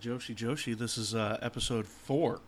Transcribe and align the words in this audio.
to 0.00 0.08
another 0.08 0.16
episode 0.16 0.36
of 0.36 0.36
Joshi 0.36 0.36
Joshi. 0.36 0.78
This 0.78 0.98
is 0.98 1.14
uh, 1.14 1.38
episode 1.42 1.86
four, 1.86 2.40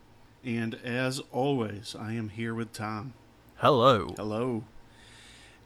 and 0.45 0.75
as 0.85 1.21
always, 1.33 1.97
I 1.99 2.13
am 2.13 2.31
here 2.31 2.55
with 2.55 2.73
Tom. 2.73 3.15
Hello. 3.57 4.15
Hello. 4.17 4.65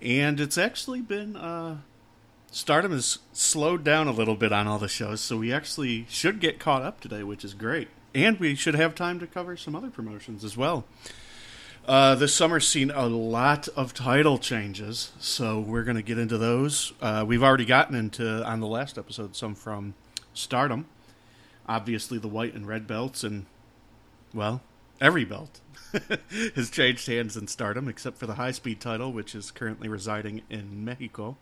And 0.01 0.41
it's 0.41 0.59
actually 0.59 1.01
been 1.01 1.37
uh, 1.37 1.79
Stardom 2.51 2.93
has 2.93 3.19
slowed 3.33 3.85
down 3.85 4.09
a 4.09 4.13
little 4.13 4.35
bit 4.35 4.53
on 4.53 4.67
all 4.67 4.79
the 4.79 4.89
shows, 4.89 5.21
so 5.21 5.39
we 5.39 5.53
actually 5.53 6.07
should 6.09 6.41
get 6.41 6.59
caught 6.59 6.83
up 6.83 7.01
today, 7.01 7.23
which 7.23 7.45
is 7.45 7.55
great. 7.55 7.89
And 8.15 8.39
we 8.39 8.55
should 8.55 8.75
have 8.75 8.95
time 8.95 9.19
to 9.21 9.27
cover 9.27 9.57
some 9.57 9.75
other 9.75 9.91
promotions 9.91 10.45
as 10.45 10.57
well. 10.57 10.85
Uh, 11.87 12.15
this 12.15 12.35
summer's 12.35 12.69
seen 12.69 12.91
a 12.91 13.07
lot 13.07 13.69
of 13.69 13.95
title 13.95 14.39
changes, 14.39 15.13
so 15.19 15.59
we're 15.59 15.83
going 15.83 15.97
to 15.97 16.03
get 16.03 16.19
into 16.19 16.39
those. 16.39 16.93
Uh, 17.01 17.25
we've 17.27 17.43
already 17.43 17.65
gotten 17.65 17.95
into, 17.97 18.45
on 18.45 18.61
the 18.61 18.67
last 18.67 18.99
episode, 18.99 19.35
some 19.35 19.55
from 19.55 19.95
Stardom. 20.35 20.87
Obviously, 21.69 22.19
the 22.19 22.29
white 22.29 22.55
and 22.55 22.67
red 22.67 22.87
belts, 22.87 23.23
and, 23.25 23.47
well, 24.35 24.63
every 25.01 25.25
belt 25.25 25.61
has 26.55 26.71
changed 26.71 27.07
hands 27.07 27.37
in 27.37 27.47
Stardom, 27.47 27.89
except 27.89 28.19
for 28.19 28.27
the 28.27 28.35
high 28.35 28.51
speed 28.53 28.81
title, 28.81 29.13
which 29.13 29.35
is 29.35 29.51
currently 29.51 29.89
residing 29.89 30.43
in 30.51 30.85
Mexico. 30.85 31.37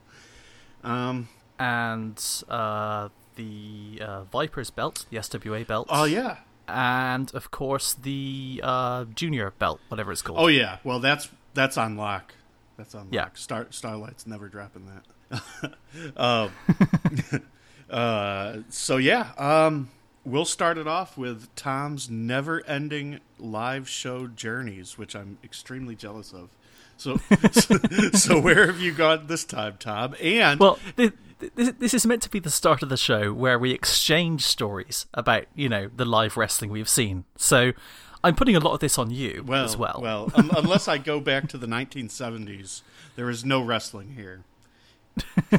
Um, 0.83 1.29
and 1.59 2.23
uh, 2.49 3.09
the 3.37 4.01
uh, 4.03 4.25
Vipers 4.25 4.71
belt, 4.71 5.07
the 5.11 5.19
SWA 5.19 5.67
belt. 5.67 5.87
Oh 5.91 6.05
yeah, 6.05 6.39
and 6.67 7.33
of 7.35 7.51
course 7.51 7.95
the 7.95 8.61
uh, 8.63 9.05
Junior 9.15 9.53
belt, 9.59 9.81
whatever 9.89 10.13
it's 10.13 10.23
called. 10.23 10.39
Oh 10.41 10.47
yeah, 10.47 10.79
well 10.85 11.01
that's 11.01 11.29
that's 11.55 11.77
on 11.77 11.97
lock. 11.97 12.35
That's 12.77 12.95
on 12.95 13.03
lock. 13.03 13.13
Yeah. 13.13 13.29
Star 13.35 13.67
Starlight's 13.71 14.27
never 14.27 14.49
dropping 14.49 14.87
that. 14.87 15.73
um, 16.17 16.53
uh, 17.91 18.59
so 18.71 18.97
yeah, 18.97 19.33
um, 19.37 19.91
we'll 20.25 20.45
start 20.45 20.79
it 20.79 20.87
off 20.87 21.17
with 21.17 21.55
Tom's 21.55 22.11
never-ending 22.11 23.21
live 23.39 23.89
show 23.89 24.27
journeys, 24.27 24.99
which 24.99 25.15
I'm 25.15 25.39
extremely 25.43 25.95
jealous 25.95 26.33
of. 26.33 26.51
So, 26.97 27.17
so, 27.53 27.77
so 28.13 28.41
where 28.41 28.67
have 28.67 28.81
you 28.81 28.93
gone 28.93 29.27
this 29.27 29.45
time, 29.45 29.77
Tom? 29.79 30.15
And 30.21 30.61
well, 30.61 30.79
this, 30.97 31.13
this 31.79 31.95
is 31.95 32.07
meant 32.07 32.23
to 32.23 32.31
be 32.31 32.39
the 32.39 32.51
start 32.51 32.83
of 32.83 32.89
the 32.89 32.97
show 32.97 33.33
where 33.33 33.59
we 33.59 33.73
exchange 33.73 34.45
stories 34.45 35.07
about 35.15 35.47
you 35.55 35.69
know 35.69 35.89
the 35.95 36.05
live 36.05 36.37
wrestling 36.37 36.71
we've 36.71 36.89
seen. 36.89 37.25
So 37.37 37.73
I'm 38.23 38.35
putting 38.35 38.57
a 38.57 38.61
lot 38.61 38.75
of 38.75 38.81
this 38.81 38.99
on 38.99 39.11
you 39.11 39.43
well, 39.47 39.65
as 39.65 39.77
well. 39.77 40.01
Well, 40.03 40.31
um, 40.35 40.51
unless 40.57 40.89
I 40.89 40.99
go 40.99 41.21
back 41.21 41.49
to 41.49 41.59
the 41.59 41.67
1970s, 41.67 42.83
there 43.17 43.31
is 43.31 43.45
no 43.45 43.63
wrestling 43.63 44.15
here. 44.15 44.45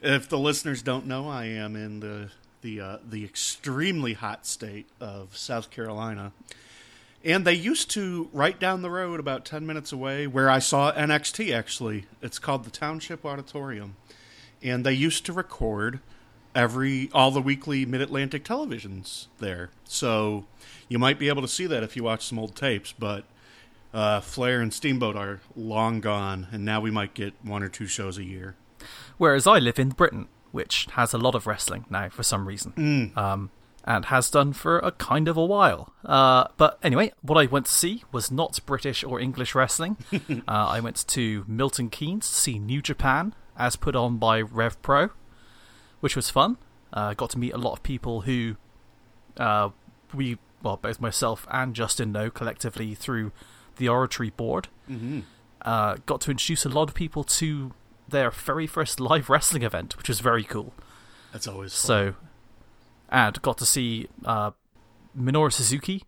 if 0.00 0.28
the 0.28 0.38
listeners 0.38 0.82
don't 0.82 1.06
know, 1.06 1.28
I 1.28 1.46
am 1.46 1.76
in 1.76 2.00
the 2.00 2.30
the 2.62 2.80
uh, 2.80 2.98
the 3.06 3.24
extremely 3.24 4.14
hot 4.14 4.46
state 4.46 4.86
of 5.00 5.36
South 5.36 5.70
Carolina. 5.70 6.32
And 7.24 7.44
they 7.44 7.54
used 7.54 7.90
to 7.90 8.30
right 8.32 8.58
down 8.58 8.82
the 8.82 8.90
road, 8.90 9.18
about 9.18 9.44
ten 9.44 9.66
minutes 9.66 9.92
away, 9.92 10.26
where 10.26 10.48
I 10.48 10.60
saw 10.60 10.92
NXT. 10.92 11.54
Actually, 11.54 12.06
it's 12.22 12.38
called 12.38 12.64
the 12.64 12.70
Township 12.70 13.24
Auditorium, 13.24 13.96
and 14.62 14.84
they 14.84 14.92
used 14.92 15.26
to 15.26 15.32
record 15.32 16.00
every 16.54 17.10
all 17.12 17.30
the 17.30 17.40
weekly 17.40 17.84
Mid 17.84 18.00
Atlantic 18.00 18.44
televisions 18.44 19.26
there. 19.38 19.70
So 19.84 20.46
you 20.88 20.98
might 20.98 21.18
be 21.18 21.28
able 21.28 21.42
to 21.42 21.48
see 21.48 21.66
that 21.66 21.82
if 21.82 21.96
you 21.96 22.04
watch 22.04 22.26
some 22.26 22.38
old 22.38 22.56
tapes. 22.56 22.92
But 22.92 23.24
uh, 23.92 24.20
Flair 24.20 24.60
and 24.60 24.72
Steamboat 24.72 25.16
are 25.16 25.40
long 25.56 26.00
gone, 26.00 26.48
and 26.52 26.64
now 26.64 26.80
we 26.80 26.90
might 26.90 27.14
get 27.14 27.34
one 27.42 27.62
or 27.62 27.68
two 27.68 27.86
shows 27.86 28.18
a 28.18 28.24
year. 28.24 28.54
Whereas 29.16 29.46
I 29.46 29.58
live 29.58 29.78
in 29.78 29.90
Britain, 29.90 30.28
which 30.52 30.86
has 30.92 31.12
a 31.12 31.18
lot 31.18 31.34
of 31.34 31.46
wrestling 31.46 31.84
now 31.90 32.08
for 32.08 32.22
some 32.22 32.46
reason. 32.46 32.72
Mm. 32.76 33.16
Um, 33.16 33.50
and 33.84 34.06
has 34.06 34.30
done 34.30 34.52
for 34.52 34.78
a 34.80 34.92
kind 34.92 35.28
of 35.28 35.36
a 35.38 35.44
while. 35.44 35.94
Uh, 36.04 36.46
but 36.58 36.78
anyway, 36.82 37.10
what 37.22 37.38
I 37.38 37.46
went 37.46 37.66
to 37.66 37.72
see 37.72 38.04
was 38.12 38.30
not 38.30 38.60
British 38.66 39.02
or 39.02 39.18
English 39.18 39.54
wrestling. 39.54 39.96
uh, 40.12 40.32
I 40.46 40.80
went 40.80 41.06
to 41.08 41.44
Milton 41.48 41.88
Keynes 41.88 42.28
to 42.28 42.34
see 42.34 42.58
New 42.58 42.82
Japan, 42.82 43.34
as 43.56 43.76
put 43.76 43.96
on 43.96 44.18
by 44.18 44.42
Rev 44.42 44.80
Pro, 44.82 45.08
which 46.00 46.16
was 46.16 46.28
fun. 46.28 46.58
Uh, 46.92 47.14
got 47.14 47.30
to 47.30 47.38
meet 47.38 47.54
a 47.54 47.58
lot 47.58 47.72
of 47.72 47.82
people 47.82 48.22
who 48.22 48.56
uh, 49.38 49.70
we, 50.12 50.38
well, 50.62 50.76
both 50.76 51.00
myself 51.00 51.46
and 51.50 51.74
Justin 51.74 52.12
know 52.12 52.30
collectively 52.30 52.94
through 52.94 53.32
the 53.76 53.88
Oratory 53.88 54.30
board. 54.30 54.68
Mm-hmm. 54.90 55.20
Uh, 55.62 55.96
got 56.04 56.20
to 56.22 56.30
introduce 56.30 56.64
a 56.64 56.68
lot 56.68 56.88
of 56.88 56.94
people 56.94 57.24
to 57.24 57.72
their 58.08 58.30
very 58.30 58.66
first 58.66 59.00
live 59.00 59.28
wrestling 59.30 59.62
event, 59.62 59.96
which 59.96 60.08
was 60.08 60.20
very 60.20 60.44
cool. 60.44 60.74
That's 61.32 61.46
always 61.46 61.72
fun. 61.72 61.86
So, 61.86 62.14
and 63.10 63.40
got 63.42 63.58
to 63.58 63.66
see 63.66 64.08
uh, 64.24 64.52
Minoru 65.18 65.52
Suzuki 65.52 66.04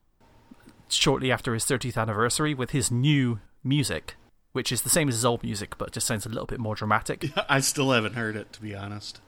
shortly 0.89 1.31
after 1.31 1.55
his 1.55 1.65
30th 1.65 1.97
anniversary 1.97 2.55
with 2.55 2.71
his 2.71 2.91
new 2.91 3.41
music, 3.63 4.17
which 4.53 4.73
is 4.73 4.83
the 4.83 4.91
same 4.91 5.09
as 5.09 5.15
his 5.15 5.25
old 5.25 5.43
music, 5.43 5.79
but 5.79 5.93
just 5.93 6.07
sounds 6.07 6.27
a 6.27 6.29
little 6.29 6.47
bit 6.47 6.59
more 6.59 6.75
dramatic. 6.75 7.31
I 7.49 7.61
still 7.61 7.91
haven't 7.93 8.15
heard 8.15 8.37
it, 8.37 8.53
to 8.55 8.61
be 8.61 8.75
honest. 8.75 9.21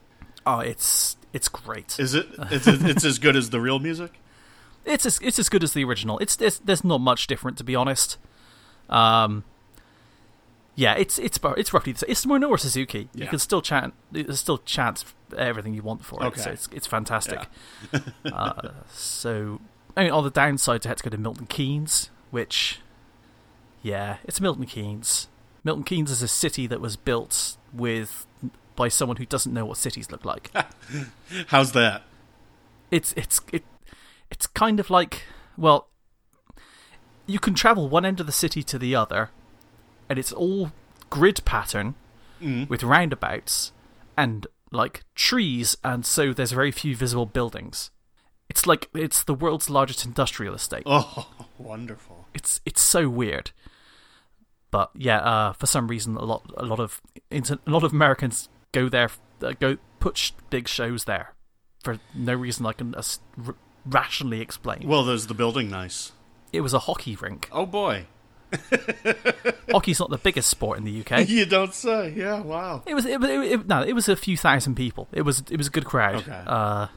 Oh, 0.45 0.59
it's 0.59 1.15
it's 1.31 1.47
great. 1.47 1.97
Is 1.99 2.13
it? 2.13 2.27
It's, 2.51 2.67
it's 2.67 3.05
as 3.05 3.17
good 3.17 3.35
as 3.35 3.49
the 3.49 3.61
real 3.61 3.79
music. 3.79 4.11
It's 4.85 5.05
as 5.05 5.17
it's 5.21 5.39
as 5.39 5.47
good 5.47 5.63
as 5.63 5.71
the 5.71 5.85
original. 5.85 6.19
It's 6.19 6.35
there's, 6.35 6.59
there's 6.59 6.83
not 6.83 6.97
much 6.99 7.27
different, 7.27 7.57
to 7.59 7.63
be 7.63 7.73
honest. 7.73 8.17
Um, 8.89 9.45
yeah, 10.75 10.93
it's 10.95 11.19
it's 11.19 11.39
it's 11.57 11.73
roughly 11.73 11.93
the 11.93 11.99
same. 11.99 12.11
It's 12.11 12.25
Minoru 12.25 12.59
Suzuki. 12.59 13.09
Yeah. 13.13 13.25
You 13.25 13.29
can 13.29 13.39
still 13.39 13.61
chant, 13.61 13.93
there's 14.11 14.39
still 14.39 14.59
chant 14.59 15.05
everything 15.37 15.73
you 15.73 15.81
want 15.81 16.05
for 16.05 16.21
it. 16.23 16.27
Okay. 16.27 16.41
So 16.41 16.51
it's 16.51 16.69
it's 16.71 16.87
fantastic. 16.87 17.47
uh, 18.25 18.69
so 18.89 19.61
I 19.95 20.03
mean, 20.03 20.11
on 20.11 20.23
the 20.23 20.31
downside, 20.31 20.85
I 20.85 20.89
had 20.89 20.97
to 20.97 21.03
go 21.03 21.09
to 21.09 21.17
Milton 21.17 21.45
Keynes, 21.45 22.09
which, 22.31 22.79
yeah, 23.81 24.17
it's 24.23 24.41
Milton 24.41 24.65
Keynes. 24.65 25.27
Milton 25.63 25.83
Keynes 25.83 26.11
is 26.11 26.21
a 26.21 26.27
city 26.27 26.67
that 26.67 26.81
was 26.81 26.97
built 26.97 27.57
with 27.73 28.25
by 28.75 28.87
someone 28.87 29.17
who 29.17 29.25
doesn't 29.25 29.53
know 29.53 29.65
what 29.65 29.77
cities 29.77 30.11
look 30.11 30.25
like. 30.25 30.51
How's 31.47 31.71
that? 31.73 32.03
it's 32.93 33.11
it's 33.17 33.41
it 33.51 33.63
it's 34.29 34.45
kind 34.45 34.79
of 34.79 34.89
like 34.91 35.23
well 35.57 35.87
you 37.25 37.39
can 37.39 37.55
travel 37.55 37.89
one 37.89 38.05
end 38.05 38.19
of 38.19 38.27
the 38.27 38.31
city 38.31 38.61
to 38.61 38.77
the 38.77 38.95
other 38.95 39.31
and 40.13 40.19
it's 40.19 40.31
all 40.31 40.71
grid 41.09 41.41
pattern 41.43 41.95
Mm. 42.39 42.69
with 42.69 42.83
roundabouts 42.83 43.71
and 44.15 44.45
like 44.71 45.03
trees 45.15 45.75
and 45.83 46.05
so 46.05 46.33
there's 46.33 46.51
very 46.51 46.71
few 46.71 46.95
visible 46.95 47.25
buildings 47.25 47.89
it's 48.49 48.67
like 48.67 48.89
it's 48.93 49.23
the 49.23 49.33
world's 49.33 49.69
largest 49.71 50.05
industrial 50.05 50.53
estate 50.53 50.83
Oh, 50.85 51.27
wonderful. 51.57 52.27
it's 52.33 52.59
it's 52.63 52.81
so 52.81 53.07
weird 53.09 53.51
but 54.71 54.91
yeah 54.93 55.19
uh, 55.19 55.53
for 55.53 55.65
some 55.67 55.87
reason 55.87 56.15
a 56.17 56.23
lot 56.25 56.43
a 56.57 56.65
lot 56.65 56.79
of 56.79 57.01
inter- 57.31 57.59
a 57.65 57.69
lot 57.71 57.83
of 57.83 57.91
Americans 57.93 58.49
go 58.71 58.89
there 58.89 59.09
uh, 59.41 59.53
go 59.59 59.77
put 59.99 60.17
sh- 60.17 60.31
big 60.49 60.67
shows 60.67 61.05
there 61.05 61.33
for 61.83 61.99
no 62.13 62.33
reason 62.33 62.65
I 62.65 62.73
can 62.73 62.93
uh, 62.95 63.03
r- 63.47 63.55
rationally 63.85 64.41
explain. 64.41 64.87
Well, 64.87 65.03
there's 65.03 65.27
the 65.27 65.33
building 65.33 65.69
nice. 65.69 66.11
it 66.51 66.61
was 66.61 66.73
a 66.73 66.79
hockey 66.79 67.15
rink. 67.15 67.47
Oh 67.51 67.65
boy, 67.65 68.05
Hockey's 69.71 69.99
not 69.99 70.09
the 70.09 70.17
biggest 70.17 70.49
sport 70.49 70.77
in 70.77 70.83
the 70.83 71.01
UK. 71.01 71.27
you 71.29 71.45
don't 71.45 71.73
say. 71.73 72.13
Yeah, 72.15 72.41
wow. 72.41 72.83
It 72.85 72.93
was 72.93 73.05
it, 73.05 73.19
was- 73.19 73.29
it, 73.29 73.39
it, 73.39 73.67
no, 73.67 73.81
it 73.81 73.93
was 73.93 74.07
a 74.09 74.15
few 74.15 74.37
thousand 74.37 74.75
people. 74.75 75.07
It 75.11 75.21
was 75.23 75.43
it 75.49 75.57
was 75.57 75.67
a 75.67 75.71
good 75.71 75.85
crowd. 75.85 76.15
Okay. 76.27 76.43
Uh, 76.45 76.87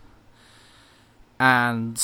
and 1.39 2.03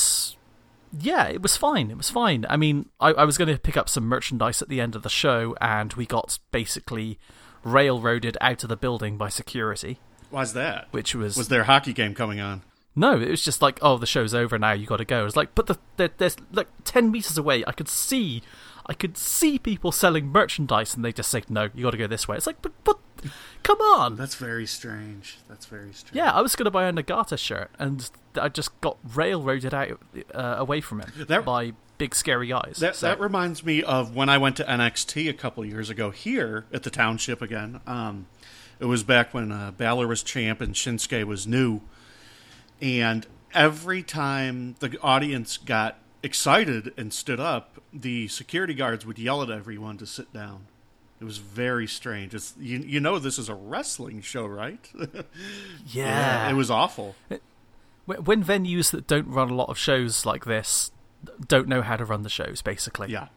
yeah, 0.98 1.28
it 1.28 1.42
was 1.42 1.56
fine. 1.56 1.90
It 1.90 1.96
was 1.96 2.10
fine. 2.10 2.44
I 2.48 2.56
mean, 2.56 2.88
I, 3.00 3.12
I 3.12 3.24
was 3.24 3.38
going 3.38 3.48
to 3.52 3.58
pick 3.58 3.76
up 3.76 3.88
some 3.88 4.04
merchandise 4.04 4.60
at 4.62 4.68
the 4.68 4.80
end 4.80 4.94
of 4.94 5.02
the 5.02 5.08
show, 5.08 5.56
and 5.60 5.92
we 5.94 6.06
got 6.06 6.38
basically 6.50 7.18
railroaded 7.64 8.36
out 8.40 8.62
of 8.62 8.68
the 8.68 8.76
building 8.76 9.16
by 9.16 9.28
security, 9.28 9.98
Why's 10.30 10.52
that? 10.54 10.88
which 10.90 11.14
was, 11.14 11.36
Was 11.36 11.48
there 11.48 11.60
a 11.62 11.64
hockey 11.64 11.92
game 11.92 12.14
coming 12.14 12.40
on? 12.40 12.62
no. 12.94 13.18
It 13.20 13.30
was 13.30 13.42
just 13.42 13.62
like, 13.62 13.78
oh, 13.80 13.96
the 13.96 14.06
show's 14.06 14.34
over 14.34 14.58
now. 14.58 14.72
You 14.72 14.86
got 14.86 14.98
to 14.98 15.04
go. 15.06 15.24
It's 15.24 15.36
like, 15.36 15.54
but 15.54 15.66
the, 15.66 15.78
there, 15.96 16.10
there's 16.18 16.36
like 16.52 16.68
ten 16.84 17.10
meters 17.10 17.38
away. 17.38 17.64
I 17.66 17.72
could 17.72 17.88
see, 17.88 18.42
I 18.86 18.94
could 18.94 19.16
see 19.16 19.58
people 19.58 19.92
selling 19.92 20.26
merchandise, 20.28 20.94
and 20.94 21.04
they 21.04 21.12
just 21.12 21.30
say, 21.30 21.42
no, 21.48 21.68
you 21.74 21.84
got 21.84 21.92
to 21.92 21.96
go 21.96 22.06
this 22.06 22.26
way. 22.26 22.36
It's 22.36 22.46
like, 22.46 22.60
but 22.62 22.72
but 22.84 22.98
come 23.62 23.78
on. 23.80 24.16
That's 24.16 24.34
very 24.34 24.66
strange. 24.66 25.38
That's 25.48 25.66
very 25.66 25.92
strange. 25.92 26.16
Yeah, 26.16 26.32
I 26.32 26.40
was 26.40 26.56
going 26.56 26.64
to 26.64 26.70
buy 26.70 26.88
a 26.88 26.92
Nagata 26.92 27.38
shirt, 27.38 27.70
and 27.78 28.10
I 28.34 28.48
just 28.48 28.80
got 28.80 28.98
railroaded 29.14 29.72
out 29.72 30.00
uh, 30.34 30.56
away 30.58 30.80
from 30.80 31.00
him 31.00 31.12
That- 31.28 31.44
by 31.44 31.72
big 31.98 32.14
scary 32.16 32.48
guys. 32.48 32.78
That 32.80 32.96
So- 32.96 33.06
that 33.06 33.20
reminds 33.20 33.62
me 33.64 33.82
of 33.84 34.16
when 34.16 34.28
I 34.28 34.38
went 34.38 34.56
to 34.56 34.64
NXT 34.64 35.28
a 35.28 35.32
couple 35.32 35.64
years 35.64 35.88
ago 35.88 36.10
here 36.10 36.64
at 36.72 36.82
the 36.82 36.90
township 36.90 37.40
again. 37.40 37.80
Um, 37.86 38.26
it 38.80 38.86
was 38.86 39.04
back 39.04 39.32
when 39.32 39.52
uh, 39.52 39.70
Balor 39.70 40.08
was 40.08 40.24
champ 40.24 40.60
and 40.60 40.74
Shinsuke 40.74 41.22
was 41.24 41.46
new, 41.46 41.80
and 42.80 43.26
every 43.54 44.02
time 44.02 44.74
the 44.80 44.98
audience 45.00 45.56
got 45.56 45.98
excited 46.22 46.92
and 46.96 47.12
stood 47.12 47.40
up, 47.40 47.80
the 47.92 48.28
security 48.28 48.74
guards 48.74 49.04
would 49.04 49.18
yell 49.18 49.42
at 49.42 49.50
everyone 49.50 49.98
to 49.98 50.06
sit 50.06 50.32
down. 50.32 50.66
It 51.20 51.24
was 51.24 51.38
very 51.38 51.86
strange. 51.86 52.34
It's 52.34 52.54
you, 52.58 52.78
you 52.78 52.98
know 52.98 53.18
this 53.18 53.38
is 53.38 53.48
a 53.48 53.54
wrestling 53.54 54.22
show, 54.22 54.44
right? 54.44 54.90
yeah, 55.86 56.50
it 56.50 56.54
was 56.54 56.70
awful. 56.70 57.14
When 58.06 58.24
when 58.24 58.44
venues 58.44 58.90
that 58.90 59.06
don't 59.06 59.28
run 59.28 59.48
a 59.48 59.54
lot 59.54 59.68
of 59.68 59.78
shows 59.78 60.26
like 60.26 60.44
this 60.44 60.90
don't 61.46 61.68
know 61.68 61.82
how 61.82 61.96
to 61.96 62.04
run 62.04 62.22
the 62.22 62.28
shows, 62.28 62.62
basically. 62.62 63.10
Yeah. 63.10 63.28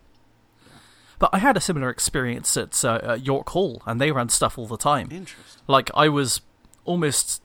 But 1.20 1.30
I 1.32 1.38
had 1.38 1.56
a 1.56 1.62
similar 1.62 1.90
experience 1.90 2.58
at, 2.58 2.84
uh, 2.84 3.18
York 3.22 3.50
Hall, 3.50 3.82
and 3.86 4.02
they 4.02 4.12
ran 4.12 4.30
stuff 4.30 4.58
all 4.58 4.68
the 4.68 4.78
time. 4.78 5.10
Interesting. 5.12 5.62
Like 5.68 5.90
I 5.96 6.10
was 6.10 6.42
almost, 6.84 7.42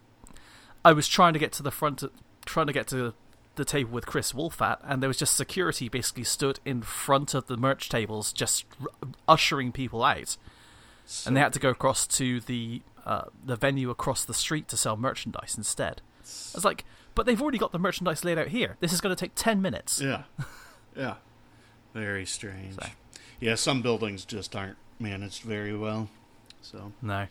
I 0.84 0.92
was 0.92 1.06
trying 1.06 1.34
to 1.34 1.38
get 1.38 1.52
to 1.52 1.62
the 1.62 1.70
front, 1.70 2.02
trying 2.44 2.66
to 2.66 2.72
get 2.72 2.88
to 2.88 3.14
the 3.56 3.64
table 3.64 3.90
with 3.90 4.06
Chris 4.06 4.32
Wolfat, 4.32 4.78
and 4.84 5.02
there 5.02 5.08
was 5.08 5.18
just 5.18 5.34
security 5.36 5.88
basically 5.88 6.24
stood 6.24 6.60
in 6.64 6.82
front 6.82 7.34
of 7.34 7.46
the 7.46 7.56
merch 7.56 7.88
tables, 7.88 8.32
just 8.32 8.64
r- 8.80 8.88
ushering 9.28 9.72
people 9.72 10.02
out, 10.04 10.36
and 11.26 11.36
they 11.36 11.40
had 11.40 11.52
to 11.52 11.58
go 11.58 11.70
across 11.70 12.06
to 12.06 12.40
the 12.40 12.82
uh, 13.04 13.24
the 13.44 13.56
venue 13.56 13.90
across 13.90 14.24
the 14.24 14.34
street 14.34 14.68
to 14.68 14.76
sell 14.76 14.96
merchandise 14.96 15.54
instead. 15.56 16.00
I 16.22 16.56
was 16.56 16.64
like, 16.64 16.84
but 17.14 17.26
they've 17.26 17.40
already 17.40 17.58
got 17.58 17.72
the 17.72 17.78
merchandise 17.78 18.24
laid 18.24 18.38
out 18.38 18.48
here. 18.48 18.76
This 18.80 18.92
is 18.92 19.00
going 19.00 19.14
to 19.14 19.20
take 19.20 19.32
ten 19.34 19.60
minutes. 19.60 20.00
Yeah. 20.00 20.22
Yeah. 20.96 21.14
Very 21.94 22.24
strange. 22.26 22.74
So. 22.74 22.86
Yeah, 23.40 23.54
some 23.56 23.82
buildings 23.82 24.24
just 24.24 24.54
aren't 24.54 24.76
managed 24.98 25.42
very 25.42 25.74
well. 25.76 26.08
So, 26.62 26.92
No. 27.02 27.26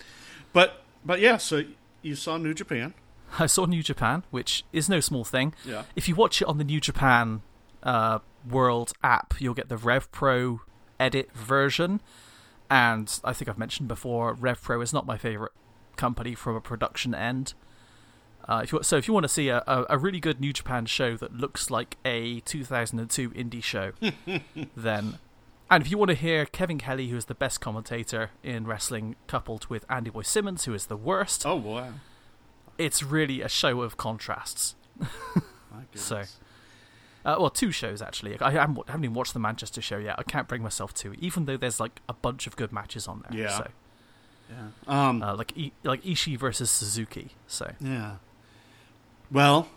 but 0.53 0.81
but 1.05 1.19
yeah, 1.19 1.37
so 1.37 1.63
you 2.01 2.15
saw 2.15 2.37
New 2.37 2.53
Japan. 2.53 2.93
I 3.39 3.45
saw 3.45 3.65
New 3.65 3.83
Japan, 3.83 4.23
which 4.31 4.63
is 4.73 4.89
no 4.89 4.99
small 4.99 5.23
thing. 5.23 5.53
Yeah. 5.65 5.83
If 5.95 6.07
you 6.07 6.15
watch 6.15 6.41
it 6.41 6.47
on 6.47 6.57
the 6.57 6.63
New 6.63 6.79
Japan 6.79 7.41
uh, 7.83 8.19
World 8.49 8.93
app, 9.03 9.35
you'll 9.39 9.53
get 9.53 9.69
the 9.69 9.77
Rev 9.77 10.11
Pro 10.11 10.61
edit 10.99 11.31
version. 11.33 12.01
And 12.69 13.19
I 13.23 13.33
think 13.33 13.49
I've 13.49 13.57
mentioned 13.57 13.87
before, 13.87 14.33
Rev 14.33 14.61
Pro 14.61 14.81
is 14.81 14.93
not 14.93 15.05
my 15.05 15.17
favorite 15.17 15.51
company 15.95 16.35
from 16.35 16.55
a 16.55 16.61
production 16.61 17.13
end. 17.13 17.53
Uh, 18.47 18.61
if 18.63 18.71
you, 18.71 18.81
so 18.81 18.97
if 18.97 19.07
you 19.07 19.13
want 19.13 19.25
to 19.25 19.29
see 19.29 19.49
a, 19.49 19.63
a, 19.67 19.85
a 19.91 19.97
really 19.97 20.19
good 20.19 20.39
New 20.39 20.53
Japan 20.53 20.85
show 20.85 21.15
that 21.17 21.35
looks 21.35 21.69
like 21.69 21.97
a 22.05 22.39
2002 22.41 23.31
indie 23.31 23.63
show, 23.63 23.91
then 24.75 25.19
and 25.71 25.83
if 25.83 25.91
you 25.91 25.99
want 25.99 26.09
to 26.09 26.15
hear 26.15 26.45
Kevin 26.45 26.79
Kelly, 26.79 27.09
who 27.09 27.17
is 27.17 27.25
the 27.25 27.35
best 27.35 27.61
commentator 27.61 28.31
in 28.41 28.65
wrestling, 28.65 29.15
coupled 29.27 29.67
with 29.67 29.85
Andy 29.87 30.09
Boy 30.09 30.23
Simmons, 30.23 30.65
who 30.65 30.73
is 30.73 30.87
the 30.87 30.97
worst, 30.97 31.45
Oh 31.45 31.57
wow. 31.57 31.89
It's 32.79 33.03
really 33.03 33.41
a 33.41 33.49
show 33.49 33.81
of 33.81 33.97
contrasts. 33.97 34.75
So, 35.95 36.17
uh, 37.25 37.35
well, 37.39 37.49
two 37.49 37.71
shows 37.71 38.01
actually. 38.01 38.39
I 38.39 38.51
haven't, 38.51 38.79
I 38.87 38.91
haven't 38.91 39.05
even 39.05 39.13
watched 39.15 39.33
the 39.33 39.39
Manchester 39.39 39.81
show 39.81 39.97
yet. 39.97 40.15
I 40.19 40.23
can't 40.23 40.47
bring 40.47 40.61
myself 40.61 40.93
to, 40.95 41.13
even 41.19 41.45
though 41.45 41.57
there's 41.57 41.79
like 41.79 41.99
a 42.07 42.13
bunch 42.13 42.47
of 42.47 42.55
good 42.55 42.71
matches 42.71 43.07
on 43.07 43.23
there. 43.29 43.39
Yeah. 43.41 43.57
So, 43.57 43.67
yeah. 44.49 44.67
Um 45.07 45.21
uh, 45.23 45.35
like 45.35 45.53
I- 45.57 45.71
like 45.83 46.03
Ishii 46.03 46.37
versus 46.37 46.69
Suzuki. 46.69 47.29
So, 47.47 47.71
yeah. 47.79 48.15
Well, 49.31 49.67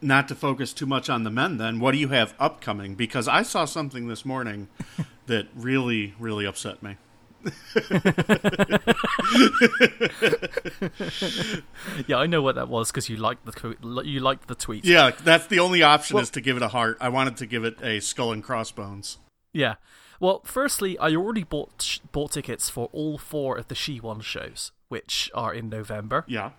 not 0.00 0.28
to 0.28 0.34
focus 0.34 0.72
too 0.72 0.86
much 0.86 1.08
on 1.08 1.24
the 1.24 1.30
men 1.30 1.56
then, 1.58 1.80
what 1.80 1.92
do 1.92 1.98
you 1.98 2.08
have 2.08 2.34
upcoming? 2.38 2.94
Because 2.94 3.26
I 3.26 3.42
saw 3.42 3.64
something 3.64 4.06
this 4.08 4.24
morning 4.24 4.68
that 5.26 5.48
really, 5.56 6.14
really 6.18 6.44
upset 6.46 6.82
me. 6.82 6.96
yeah, 12.06 12.16
I 12.18 12.26
know 12.26 12.42
what 12.42 12.54
that 12.56 12.68
was 12.68 12.90
because 12.90 13.08
you 13.08 13.16
liked 13.16 13.44
the 13.46 13.76
you 14.04 14.20
liked 14.20 14.48
the 14.48 14.54
tweet. 14.54 14.84
Yeah, 14.84 15.10
that's 15.10 15.46
the 15.46 15.60
only 15.60 15.82
option 15.82 16.14
Well- 16.14 16.22
is 16.22 16.30
to 16.30 16.40
give 16.40 16.56
it 16.56 16.62
a 16.62 16.68
heart. 16.68 16.96
I 17.00 17.08
wanted 17.08 17.36
to 17.38 17.46
give 17.46 17.64
it 17.64 17.80
a 17.82 18.00
skull 18.00 18.32
and 18.32 18.42
crossbones. 18.42 19.18
Yeah. 19.52 19.74
Well, 20.20 20.42
firstly, 20.44 20.96
I 20.98 21.14
already 21.14 21.44
bought 21.44 22.00
bought 22.12 22.32
tickets 22.32 22.70
for 22.70 22.88
all 22.92 23.18
four 23.18 23.56
of 23.58 23.68
the 23.68 23.74
She 23.74 24.00
One 24.00 24.20
shows, 24.20 24.72
which 24.88 25.30
are 25.34 25.52
in 25.52 25.68
November. 25.68 26.24
Yeah. 26.26 26.50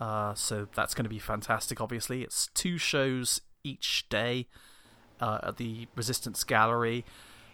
Uh, 0.00 0.34
so 0.34 0.66
that's 0.74 0.94
going 0.94 1.04
to 1.04 1.10
be 1.10 1.20
fantastic. 1.20 1.80
Obviously, 1.80 2.22
it's 2.22 2.48
two 2.48 2.76
shows 2.78 3.40
each 3.62 4.08
day 4.08 4.48
uh, 5.20 5.38
at 5.44 5.56
the 5.56 5.86
Resistance 5.94 6.42
Gallery 6.44 7.04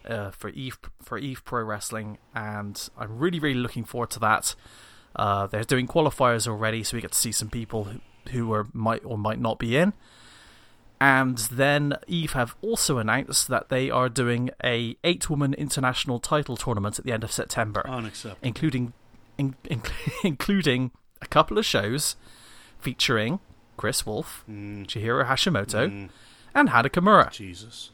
uh, 0.07 0.31
for 0.31 0.49
Eve 0.49 0.77
for 1.01 1.17
Eve 1.17 1.43
Pro 1.45 1.63
Wrestling, 1.63 2.17
and 2.35 2.89
I'm 2.97 3.17
really 3.17 3.39
really 3.39 3.59
looking 3.59 3.83
forward 3.85 4.09
to 4.11 4.19
that. 4.19 4.55
Uh, 5.15 5.47
they're 5.47 5.63
doing 5.63 5.87
qualifiers 5.87 6.47
already, 6.47 6.83
so 6.83 6.95
we 6.97 7.01
get 7.01 7.11
to 7.11 7.17
see 7.17 7.31
some 7.33 7.49
people 7.49 7.83
who, 7.85 7.99
who 8.31 8.53
are 8.53 8.67
might 8.73 9.03
or 9.03 9.17
might 9.17 9.39
not 9.39 9.59
be 9.59 9.75
in. 9.75 9.93
And 10.99 11.37
then 11.51 11.95
Eve 12.07 12.33
have 12.33 12.55
also 12.61 12.97
announced 12.99 13.47
that 13.47 13.69
they 13.69 13.89
are 13.89 14.07
doing 14.07 14.51
a 14.63 14.95
eight 15.03 15.29
woman 15.31 15.53
international 15.55 16.19
title 16.19 16.55
tournament 16.55 16.99
at 16.99 17.05
the 17.05 17.11
end 17.11 17.23
of 17.23 17.31
September 17.31 17.83
Unacceptable. 17.89 18.37
including 18.47 18.93
in, 19.37 19.55
in, 19.67 19.81
including 20.23 20.91
a 21.21 21.25
couple 21.27 21.57
of 21.57 21.65
shows 21.65 22.15
featuring 22.79 23.39
Chris 23.77 24.05
Wolf, 24.05 24.43
Mm, 24.49 24.85
Chihiro 24.85 25.25
Hashimoto, 25.25 25.89
mm, 25.89 26.09
and 26.53 26.69
Hana 26.69 26.89
Kimura. 26.89 27.31
Jesus. 27.31 27.89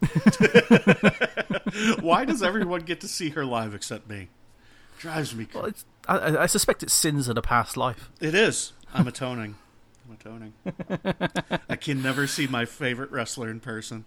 Why 2.00 2.24
does 2.24 2.42
everyone 2.42 2.82
get 2.82 3.00
to 3.00 3.08
see 3.08 3.30
her 3.30 3.44
live 3.44 3.74
except 3.74 4.08
me? 4.08 4.28
Drives 4.98 5.34
me. 5.34 5.46
Well, 5.52 5.64
crazy. 5.64 5.84
I, 6.08 6.42
I 6.42 6.46
suspect 6.46 6.82
it's 6.82 6.92
sins 6.92 7.28
in 7.28 7.36
a 7.38 7.42
past 7.42 7.76
life. 7.76 8.10
It 8.20 8.34
is. 8.34 8.72
I'm 8.92 9.06
atoning. 9.06 9.54
I'm 10.08 10.16
atoning. 10.20 10.52
I 11.68 11.76
can 11.76 12.02
never 12.02 12.26
see 12.26 12.46
my 12.46 12.64
favorite 12.64 13.10
wrestler 13.10 13.48
in 13.50 13.60
person. 13.60 14.04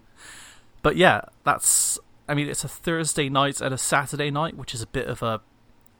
But 0.81 0.95
yeah, 0.97 1.21
that's. 1.43 1.97
I 2.27 2.33
mean, 2.35 2.47
it's 2.47 2.63
a 2.63 2.67
Thursday 2.67 3.29
night 3.29 3.61
and 3.61 3.73
a 3.73 3.77
Saturday 3.77 4.31
night, 4.31 4.55
which 4.57 4.73
is 4.73 4.81
a 4.81 4.87
bit 4.87 5.07
of 5.07 5.21
a 5.23 5.41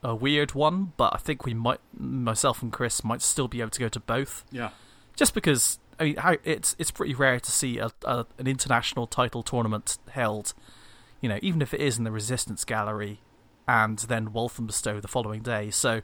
a 0.02 0.14
weird 0.14 0.54
one. 0.54 0.92
But 0.96 1.14
I 1.14 1.18
think 1.18 1.44
we 1.44 1.54
might, 1.54 1.80
myself 1.98 2.62
and 2.62 2.72
Chris, 2.72 3.02
might 3.02 3.22
still 3.22 3.48
be 3.48 3.60
able 3.60 3.70
to 3.70 3.80
go 3.80 3.88
to 3.88 4.00
both, 4.00 4.44
Yeah. 4.52 4.70
just 5.16 5.34
because. 5.34 5.78
I 5.98 6.04
mean, 6.04 6.16
how, 6.16 6.36
it's 6.44 6.74
it's 6.78 6.90
pretty 6.90 7.14
rare 7.14 7.40
to 7.40 7.50
see 7.50 7.78
a, 7.78 7.90
a 8.04 8.26
an 8.38 8.46
international 8.46 9.06
title 9.06 9.42
tournament 9.42 9.98
held. 10.10 10.54
You 11.20 11.28
know, 11.28 11.38
even 11.42 11.62
if 11.62 11.72
it 11.72 11.80
is 11.80 11.96
in 11.98 12.04
the 12.04 12.10
Resistance 12.12 12.64
Gallery, 12.64 13.20
and 13.66 13.98
then 14.00 14.32
Walthamstow 14.32 15.00
the 15.00 15.08
following 15.08 15.40
day. 15.42 15.70
So, 15.70 16.02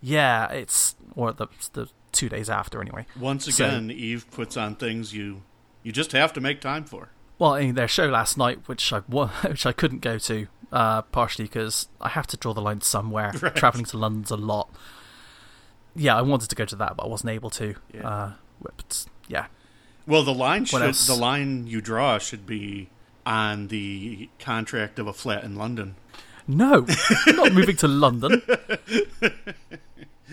yeah, 0.00 0.48
it's 0.50 0.94
or 1.16 1.32
the 1.32 1.48
the 1.72 1.88
two 2.12 2.28
days 2.28 2.50
after 2.50 2.80
anyway. 2.80 3.06
Once 3.18 3.52
So- 3.54 3.64
again, 3.64 3.90
Eve 3.90 4.30
puts 4.30 4.56
on 4.56 4.76
things 4.76 5.12
you 5.14 5.42
you 5.82 5.92
just 5.92 6.12
have 6.12 6.32
to 6.34 6.40
make 6.40 6.60
time 6.60 6.84
for. 6.84 7.08
Well, 7.38 7.54
I 7.54 7.60
mean, 7.62 7.74
their 7.74 7.88
show 7.88 8.06
last 8.06 8.36
night, 8.38 8.68
which 8.68 8.92
I 8.92 8.98
which 9.00 9.66
I 9.66 9.72
couldn't 9.72 10.00
go 10.00 10.18
to, 10.18 10.46
uh, 10.70 11.02
partially 11.02 11.46
because 11.46 11.88
I 12.00 12.10
have 12.10 12.26
to 12.28 12.36
draw 12.36 12.52
the 12.54 12.60
line 12.62 12.80
somewhere. 12.80 13.32
Right. 13.42 13.54
Traveling 13.56 13.86
to 13.86 13.96
London's 13.98 14.30
a 14.30 14.36
lot. 14.36 14.70
Yeah, 15.94 16.16
I 16.16 16.22
wanted 16.22 16.48
to 16.50 16.56
go 16.56 16.64
to 16.64 16.76
that, 16.76 16.96
but 16.96 17.04
I 17.04 17.08
wasn't 17.08 17.30
able 17.30 17.50
to. 17.50 17.74
Yeah. 17.92 18.08
Uh, 18.08 18.32
but 18.62 19.06
yeah, 19.28 19.46
Well, 20.06 20.22
the 20.24 20.34
line 20.34 20.64
should 20.64 20.94
the 20.94 21.14
line 21.14 21.66
you 21.66 21.80
draw 21.80 22.18
should 22.18 22.46
be 22.46 22.88
on 23.24 23.68
the 23.68 24.28
contract 24.38 24.98
of 24.98 25.06
a 25.06 25.12
flat 25.12 25.44
in 25.44 25.56
London. 25.56 25.94
no, 26.48 26.86
I'm 27.26 27.36
not 27.36 27.52
moving 27.52 27.76
to 27.76 27.88
London. 27.88 28.42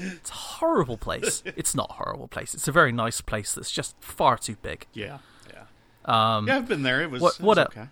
It's 0.02 0.30
a 0.30 0.34
horrible 0.34 0.98
place. 0.98 1.44
It's 1.46 1.76
not 1.76 1.90
a 1.90 1.94
horrible 1.94 2.30
place. 2.30 2.54
It's 2.54 2.70
a 2.70 2.72
very 2.72 2.92
nice 2.94 3.20
place 3.20 3.54
that's 3.54 3.70
just 3.72 3.96
far 4.00 4.38
too 4.38 4.56
big. 4.62 4.86
Yeah, 4.94 5.18
yeah, 5.52 5.64
Um, 6.06 6.48
yeah. 6.48 6.56
I've 6.56 6.70
been 6.70 6.84
there. 6.84 7.02
It 7.02 7.12
was 7.12 7.22
what- 7.22 7.34
it 7.36 7.42
what 7.42 7.58
was 7.58 7.66
el- 7.76 7.82
okay. 7.84 7.90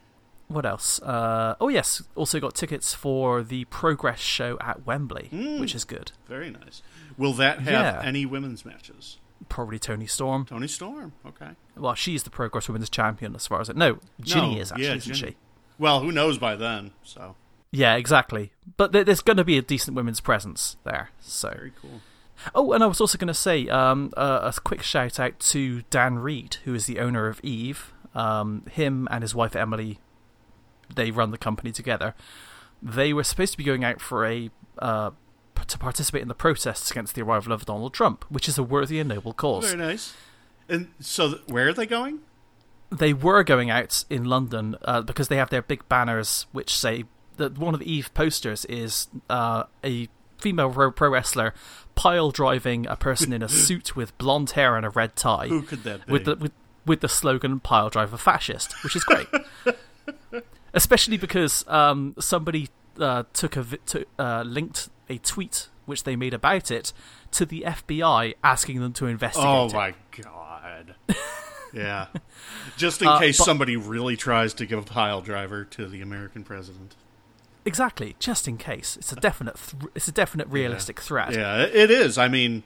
What 0.48 0.66
else? 0.66 1.02
Uh, 1.02 1.56
oh 1.60 1.68
yes, 1.68 2.02
also 2.16 2.40
got 2.40 2.56
tickets 2.56 2.94
for 2.94 3.44
the 3.44 3.66
Progress 3.66 4.20
show 4.22 4.58
at 4.62 4.86
Wembley, 4.86 5.28
Mm. 5.34 5.60
which 5.60 5.76
is 5.76 5.84
good. 5.84 6.14
Very 6.30 6.50
nice. 6.50 6.82
Will 7.18 7.34
that 7.34 7.60
have 7.60 7.74
Yeah. 7.96 8.02
any 8.02 8.26
women's 8.26 8.64
matches? 8.64 9.18
Probably 9.50 9.80
Toni 9.80 10.08
Storm. 10.08 10.46
Toni 10.46 10.68
Storm. 10.68 11.14
Okay. 11.26 11.50
Well, 11.76 11.94
she's 11.96 12.24
the 12.24 12.30
Progress 12.30 12.68
Women's 12.68 12.90
Champion 12.90 13.36
as 13.36 13.48
far 13.48 13.62
as 13.62 13.70
I 13.70 13.74
no, 13.74 14.00
Ginny 14.22 14.56
No, 14.56 14.62
is 14.62 14.72
actually, 14.72 14.86
yeah, 14.86 14.96
isn't 14.96 15.14
Ginny. 15.14 15.32
she? 15.32 15.38
Well, 15.80 16.00
who 16.02 16.12
knows 16.12 16.38
by 16.38 16.56
then? 16.56 16.92
So 17.04 17.36
Yeah, 17.72 17.96
exactly. 17.96 18.52
But 18.78 18.92
there, 18.92 19.04
there's 19.04 19.22
going 19.22 19.38
to 19.38 19.44
be 19.44 19.58
a 19.58 19.62
decent 19.62 19.96
women's 19.96 20.20
presence 20.20 20.78
there. 20.84 21.12
So, 21.20 21.50
very 21.50 21.72
cool. 21.82 22.02
oh, 22.56 22.72
and 22.74 22.84
I 22.84 22.88
was 22.88 23.00
also 23.00 23.18
going 23.18 23.28
to 23.28 23.34
say 23.34 23.68
um, 23.70 24.12
uh, 24.18 24.52
a 24.56 24.60
quick 24.62 24.82
shout 24.82 25.20
out 25.20 25.40
to 25.40 25.84
Dan 25.90 26.20
Reed, 26.20 26.58
who 26.66 26.74
is 26.74 26.86
the 26.86 27.00
owner 27.00 27.28
of 27.28 27.40
Eve. 27.44 27.94
Um, 28.16 28.64
him 28.72 29.08
and 29.12 29.22
his 29.22 29.36
wife 29.36 29.56
Emily, 29.56 30.00
they 30.94 31.12
run 31.12 31.30
the 31.32 31.38
company 31.38 31.72
together. 31.72 32.16
They 32.82 33.14
were 33.14 33.24
supposed 33.24 33.52
to 33.54 33.58
be 33.58 33.64
going 33.64 33.84
out 33.84 34.02
for 34.02 34.26
a 34.26 34.50
uh, 34.80 35.12
to 35.66 35.78
participate 35.78 36.22
in 36.22 36.28
the 36.28 36.36
protests 36.36 36.92
against 36.92 37.16
the 37.16 37.22
arrival 37.22 37.52
of 37.54 37.66
Donald 37.66 37.94
Trump, 37.94 38.26
which 38.30 38.48
is 38.48 38.58
a 38.58 38.64
worthy 38.64 39.00
and 39.00 39.10
noble 39.10 39.34
cause. 39.34 39.66
Very 39.74 39.78
nice. 39.78 40.14
And 40.70 40.90
so, 41.00 41.30
th- 41.34 41.42
where 41.48 41.70
are 41.70 41.74
they 41.74 41.86
going? 41.86 42.20
they 42.90 43.12
were 43.14 43.44
going 43.44 43.70
out 43.70 44.06
in 44.10 44.24
London 44.24 44.76
uh, 44.84 45.02
because 45.02 45.28
they 45.28 45.36
have 45.36 45.50
their 45.50 45.62
big 45.62 45.88
banners 45.90 46.46
which 46.54 46.74
say 46.74 47.04
that 47.36 47.58
one 47.58 47.74
of 47.74 47.82
the 47.82 47.92
Eve 47.92 48.14
posters 48.14 48.64
is 48.66 49.08
uh, 49.30 49.64
a 49.84 50.08
female 50.38 50.72
pro, 50.72 50.90
pro 50.92 51.10
wrestler 51.10 51.54
pile 51.96 52.32
driving 52.32 52.88
a 52.88 52.96
person 52.96 53.34
in 53.34 53.44
a 53.44 53.50
suit 53.66 53.96
with 53.98 54.18
blonde 54.18 54.52
hair 54.52 54.78
and 54.78 54.86
a 54.86 54.90
red 54.90 55.18
tie 55.18 55.48
Who 55.50 55.64
could 55.64 55.84
that 55.84 56.06
be? 56.06 56.14
with 56.14 56.24
the 56.24 56.36
with, 56.38 56.52
with 56.86 57.02
the 57.02 57.10
slogan 57.10 57.60
"Pile 57.60 57.90
driver 57.90 58.16
fascist," 58.16 58.74
which 58.86 58.96
is 58.96 59.04
great. 59.04 59.28
Especially 60.74 61.18
because 61.18 61.66
um, 61.68 62.16
somebody 62.20 62.70
uh, 63.00 63.24
took 63.34 63.56
a 63.56 63.62
vi- 63.64 63.78
to, 63.88 64.06
uh, 64.20 64.44
linked 64.46 64.90
a 65.10 65.18
tweet 65.20 65.70
which 65.86 66.04
they 66.04 66.16
made 66.18 66.34
about 66.34 66.70
it, 66.70 66.92
to 67.32 67.46
the 67.46 67.64
FBI 67.66 68.36
asking 68.44 68.82
them 68.82 68.92
to 68.94 69.06
investigate 69.08 69.48
Oh 69.48 69.66
it. 69.68 69.74
my 69.74 69.94
god. 70.22 70.96
yeah. 71.74 72.08
Just 72.76 73.02
in 73.02 73.08
Uh, 73.08 73.20
case 73.20 73.38
but- 73.38 73.46
somebody 73.46 73.78
really 73.78 74.18
tries 74.18 74.54
to 74.56 74.66
give 74.66 74.80
a 74.80 74.84
pile 74.84 75.22
driver 75.22 75.64
to 75.64 75.88
the 75.88 76.02
American 76.02 76.44
president. 76.44 76.96
Exactly, 77.66 78.16
just 78.20 78.48
in 78.48 78.58
case. 78.58 78.96
It's 78.98 79.12
a 79.12 79.16
definite. 79.18 79.56
Th- 79.58 79.92
it's 79.96 80.08
a 80.08 80.12
definite 80.12 80.48
realistic 80.48 81.00
threat. 81.02 81.34
Yeah, 81.34 81.64
it 81.64 81.76
it 81.76 81.92
is. 81.92 82.18
I 82.18 82.28
mean, 82.30 82.64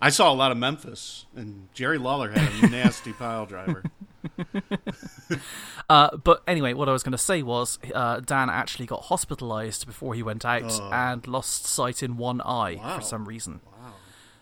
I 0.00 0.10
saw 0.10 0.30
a 0.30 0.34
lot 0.34 0.50
of 0.52 0.58
Memphis, 0.58 1.24
and 1.34 1.68
Jerry 1.74 1.96
Lawler 1.98 2.30
had 2.30 2.64
a 2.64 2.68
nasty 2.70 3.12
pile 3.14 3.46
driver. 3.46 3.82
Uh, 5.90 6.16
but 6.16 6.42
anyway, 6.46 6.72
what 6.72 6.88
I 6.88 6.92
was 6.92 7.02
going 7.02 7.12
to 7.12 7.18
say 7.18 7.42
was 7.42 7.78
uh, 7.94 8.20
Dan 8.20 8.48
actually 8.48 8.86
got 8.86 9.02
hospitalized 9.04 9.86
before 9.86 10.14
he 10.14 10.22
went 10.22 10.44
out 10.44 10.80
and 10.92 11.26
lost 11.26 11.66
sight 11.66 12.02
in 12.02 12.16
one 12.16 12.40
eye 12.40 12.76
Wow. 12.76 12.96
for 12.96 13.02
some 13.02 13.26
reason. 13.26 13.60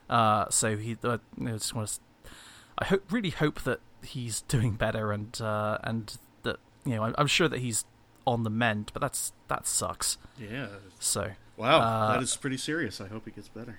Wow. 0.08 0.14
Uh, 0.16 0.50
so 0.50 0.76
he, 0.76 0.96
uh, 1.02 1.18
you 1.38 1.48
just 1.48 1.74
want 1.74 1.88
to. 1.88 2.30
I 2.78 2.84
hope, 2.86 3.10
really 3.10 3.30
hope 3.30 3.62
that 3.62 3.80
he's 4.02 4.42
doing 4.48 4.74
better 4.74 5.12
and 5.12 5.40
uh, 5.40 5.78
and 5.82 6.16
that 6.42 6.58
you 6.84 6.94
know, 6.96 7.04
I'm, 7.04 7.14
I'm 7.18 7.26
sure 7.26 7.48
that 7.48 7.58
he's 7.60 7.84
on 8.26 8.44
the 8.44 8.50
mend. 8.50 8.90
But 8.92 9.00
that's 9.00 9.32
that 9.48 9.66
sucks. 9.66 10.18
Yeah. 10.38 10.66
So 11.00 11.32
Wow, 11.56 11.80
Uh, 11.80 12.12
that 12.12 12.22
is 12.22 12.36
pretty 12.36 12.56
serious. 12.58 13.00
I 13.00 13.08
hope 13.08 13.24
he 13.24 13.30
gets 13.32 13.48
better. 13.48 13.78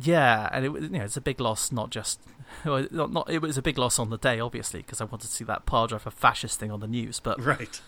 Yeah, 0.00 0.48
and 0.52 0.64
it 0.64 0.68
was- 0.70 0.82
you 0.84 0.88
know, 0.90 1.04
it's 1.04 1.16
a 1.16 1.20
big 1.20 1.40
loss. 1.40 1.70
Not 1.72 1.90
just 1.90 2.20
well, 2.64 2.86
not, 2.90 3.12
not 3.12 3.30
it 3.30 3.40
was 3.42 3.56
a 3.58 3.62
big 3.62 3.78
loss 3.78 3.98
on 3.98 4.10
the 4.10 4.18
day, 4.18 4.40
obviously, 4.40 4.80
because 4.80 5.00
I 5.00 5.04
wanted 5.04 5.26
to 5.28 5.32
see 5.32 5.44
that 5.44 5.66
pile 5.66 5.86
driver 5.86 6.10
fascist 6.10 6.58
thing 6.58 6.70
on 6.70 6.80
the 6.80 6.88
news. 6.88 7.20
But 7.20 7.40
Right. 7.44 7.80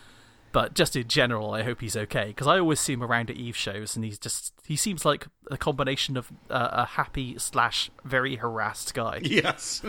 but 0.51 0.73
just 0.75 0.95
in 0.95 1.07
general, 1.07 1.51
I 1.51 1.63
hope 1.63 1.81
he's 1.81 1.97
okay 1.97 2.27
because 2.27 2.47
I 2.47 2.59
always 2.59 2.79
see 2.79 2.93
him 2.93 3.03
around 3.03 3.29
at 3.29 3.35
Eve 3.37 3.55
shows, 3.55 3.95
and 3.95 4.03
he's 4.05 4.17
just 4.19 4.53
he 4.65 4.75
seems 4.75 5.03
like 5.05 5.27
a 5.51 5.57
combination 5.57 6.15
of 6.17 6.31
uh, 6.49 6.69
a 6.71 6.85
happy 6.85 7.37
slash 7.39 7.89
very 8.05 8.35
harassed 8.37 8.93
guy. 8.93 9.19
Yes. 9.23 9.81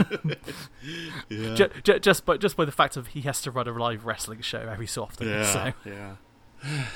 yeah. 1.29 1.55
Ju- 1.55 1.71
ju- 1.83 1.99
just 1.99 2.25
by 2.25 2.37
just 2.37 2.57
by 2.57 2.65
the 2.65 2.73
fact 2.73 2.97
of 2.97 3.09
he 3.09 3.21
has 3.23 3.41
to 3.43 3.51
run 3.51 3.69
a 3.69 3.73
live 3.73 4.05
wrestling 4.07 4.41
show 4.41 4.61
every 4.61 4.87
so 4.87 5.03
often. 5.03 5.29
yeah. 5.29 5.45
So 5.53 5.73
Yeah. 5.85 6.87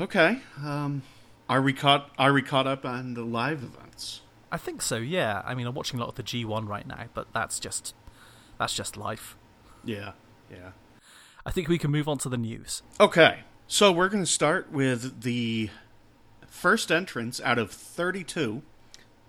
okay. 0.00 0.40
Um, 0.64 1.02
are 1.48 1.62
we 1.62 1.72
caught? 1.72 2.10
Are 2.18 2.32
we 2.32 2.42
caught 2.42 2.66
up 2.66 2.84
on 2.84 3.14
the 3.14 3.22
live 3.24 3.62
events? 3.62 4.20
I 4.50 4.56
think 4.56 4.82
so. 4.82 4.96
Yeah, 4.96 5.42
I 5.44 5.54
mean 5.54 5.66
I'm 5.66 5.74
watching 5.74 5.98
a 5.98 6.02
lot 6.02 6.10
of 6.10 6.14
the 6.14 6.22
G1 6.22 6.68
right 6.68 6.86
now, 6.86 7.04
but 7.14 7.28
that's 7.32 7.60
just 7.60 7.94
that's 8.58 8.74
just 8.74 8.96
life. 8.96 9.36
Yeah. 9.84 10.12
Yeah. 10.50 10.70
I 11.46 11.50
think 11.50 11.68
we 11.68 11.78
can 11.78 11.90
move 11.90 12.08
on 12.08 12.18
to 12.18 12.28
the 12.28 12.36
news. 12.36 12.82
Okay. 13.00 13.40
So 13.66 13.92
we're 13.92 14.08
going 14.08 14.22
to 14.22 14.30
start 14.30 14.72
with 14.72 15.22
the 15.22 15.70
first 16.46 16.90
entrance 16.90 17.40
out 17.42 17.58
of 17.58 17.70
32 17.70 18.62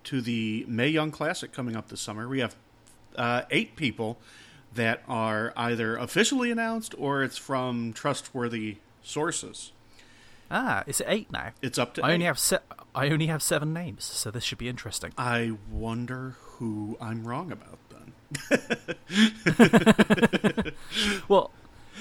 to 0.06 0.22
the 0.22 0.66
Mae 0.68 0.88
Young 0.88 1.12
Classic 1.12 1.52
coming 1.52 1.76
up 1.76 1.90
this 1.90 2.02
summer. 2.02 2.28
We 2.28 2.40
have 2.40 2.56
uh, 3.16 3.44
eight 3.52 3.76
people 3.76 4.18
that 4.74 5.04
are 5.08 5.54
either 5.56 5.98
officially 5.98 6.52
announced 6.52 6.96
or 6.98 7.24
it's 7.24 7.38
from 7.38 7.94
trustworthy 7.94 8.78
sources. 9.02 9.72
Ah, 10.52 10.84
is 10.88 11.00
it 11.02 11.08
eight 11.10 11.32
now? 11.32 11.52
It's 11.62 11.78
up 11.78 11.94
to 11.96 12.04
I 12.06 12.14
only 12.14 12.26
have 12.26 12.40
se- 12.40 12.58
I 12.96 13.10
only 13.10 13.28
have 13.28 13.44
seven 13.44 13.72
names, 13.74 14.04
so 14.04 14.32
this 14.32 14.44
should 14.44 14.58
be 14.58 14.68
interesting. 14.68 15.12
I 15.18 15.52
wonder 15.70 16.36
who 16.40 16.98
I'm 17.00 17.26
wrong 17.28 17.52
about 17.52 17.78
then. 17.90 18.14
Well, 21.28 21.52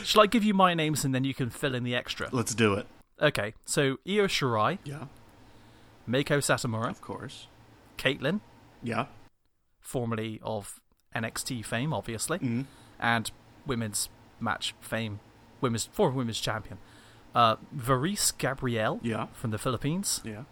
shall 0.02 0.22
I 0.22 0.26
give 0.26 0.44
you 0.44 0.54
my 0.54 0.74
names 0.74 1.04
and 1.04 1.14
then 1.14 1.24
you 1.24 1.34
can 1.34 1.50
fill 1.50 1.74
in 1.74 1.84
the 1.84 1.94
extra? 1.94 2.28
Let's 2.32 2.54
do 2.54 2.74
it. 2.74 2.86
Okay, 3.20 3.54
so 3.64 3.98
Io 4.06 4.26
Shirai, 4.26 4.78
Yeah, 4.84 5.04
Meiko 6.08 6.38
Satomura, 6.38 6.90
of 6.90 7.00
course. 7.00 7.46
Kaitlyn, 7.98 8.40
Yeah. 8.82 9.06
formerly 9.80 10.40
of 10.42 10.80
NXT 11.14 11.64
fame, 11.64 11.92
obviously, 11.92 12.38
Mhm. 12.38 12.66
and 13.00 13.30
women's 13.66 14.08
match 14.40 14.74
fame, 14.80 15.20
women's 15.60 15.86
former 15.86 16.14
women's 16.16 16.40
champion. 16.40 16.78
Uh, 17.38 17.54
Varese 17.76 18.36
Gabrielle 18.36 18.98
Yeah. 19.00 19.26
from 19.32 19.52
the 19.52 19.58
Philippines, 19.58 20.20
Yeah. 20.24 20.42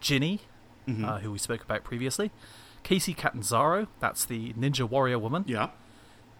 Ginny, 0.00 0.40
Mhm. 0.88 1.04
uh, 1.06 1.18
who 1.18 1.30
we 1.30 1.38
spoke 1.38 1.62
about 1.62 1.84
previously, 1.84 2.32
Kacy 2.82 3.16
Catanzaro, 3.16 3.86
that's 4.00 4.24
the 4.24 4.52
Ninja 4.54 4.88
Warrior 4.88 5.20
woman, 5.20 5.44
Yeah. 5.46 5.68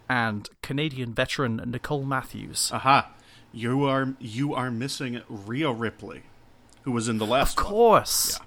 and 0.09 0.49
Canadian 0.61 1.15
veteran 1.15 1.63
Nicole 1.67 2.05
Matthews. 2.05 2.73
Aha. 2.73 3.11
You 3.53 3.85
are 3.85 4.15
you 4.19 4.55
are 4.55 4.73
missing 4.73 5.23
Rhea 5.29 5.71
Ripley, 5.71 6.25
who 6.83 6.91
was 6.91 7.09
in 7.09 7.19
the 7.19 7.27
last 7.27 7.57
of 7.57 7.65
course. 7.65 8.41
Yeah. 8.41 8.47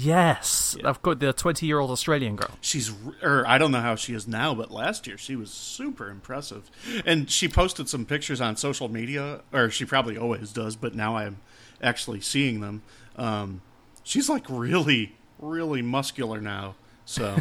Yes, 0.00 0.76
I've 0.84 1.02
got 1.02 1.18
the 1.18 1.32
20 1.32 1.66
year 1.66 1.80
old 1.80 1.90
Australian 1.90 2.36
girl. 2.36 2.50
She's, 2.60 2.92
or 3.20 3.44
I 3.48 3.58
don't 3.58 3.72
know 3.72 3.80
how 3.80 3.96
she 3.96 4.14
is 4.14 4.28
now, 4.28 4.54
but 4.54 4.70
last 4.70 5.08
year 5.08 5.18
she 5.18 5.34
was 5.34 5.50
super 5.50 6.08
impressive, 6.08 6.70
and 7.04 7.28
she 7.28 7.48
posted 7.48 7.88
some 7.88 8.06
pictures 8.06 8.40
on 8.40 8.56
social 8.56 8.88
media, 8.88 9.40
or 9.52 9.70
she 9.70 9.84
probably 9.84 10.16
always 10.16 10.52
does, 10.52 10.76
but 10.76 10.94
now 10.94 11.16
I'm 11.16 11.38
actually 11.82 12.20
seeing 12.20 12.60
them. 12.60 12.82
Um, 13.16 13.60
she's 14.04 14.28
like 14.28 14.44
really, 14.48 15.16
really 15.40 15.82
muscular 15.82 16.40
now. 16.40 16.76
So 17.04 17.36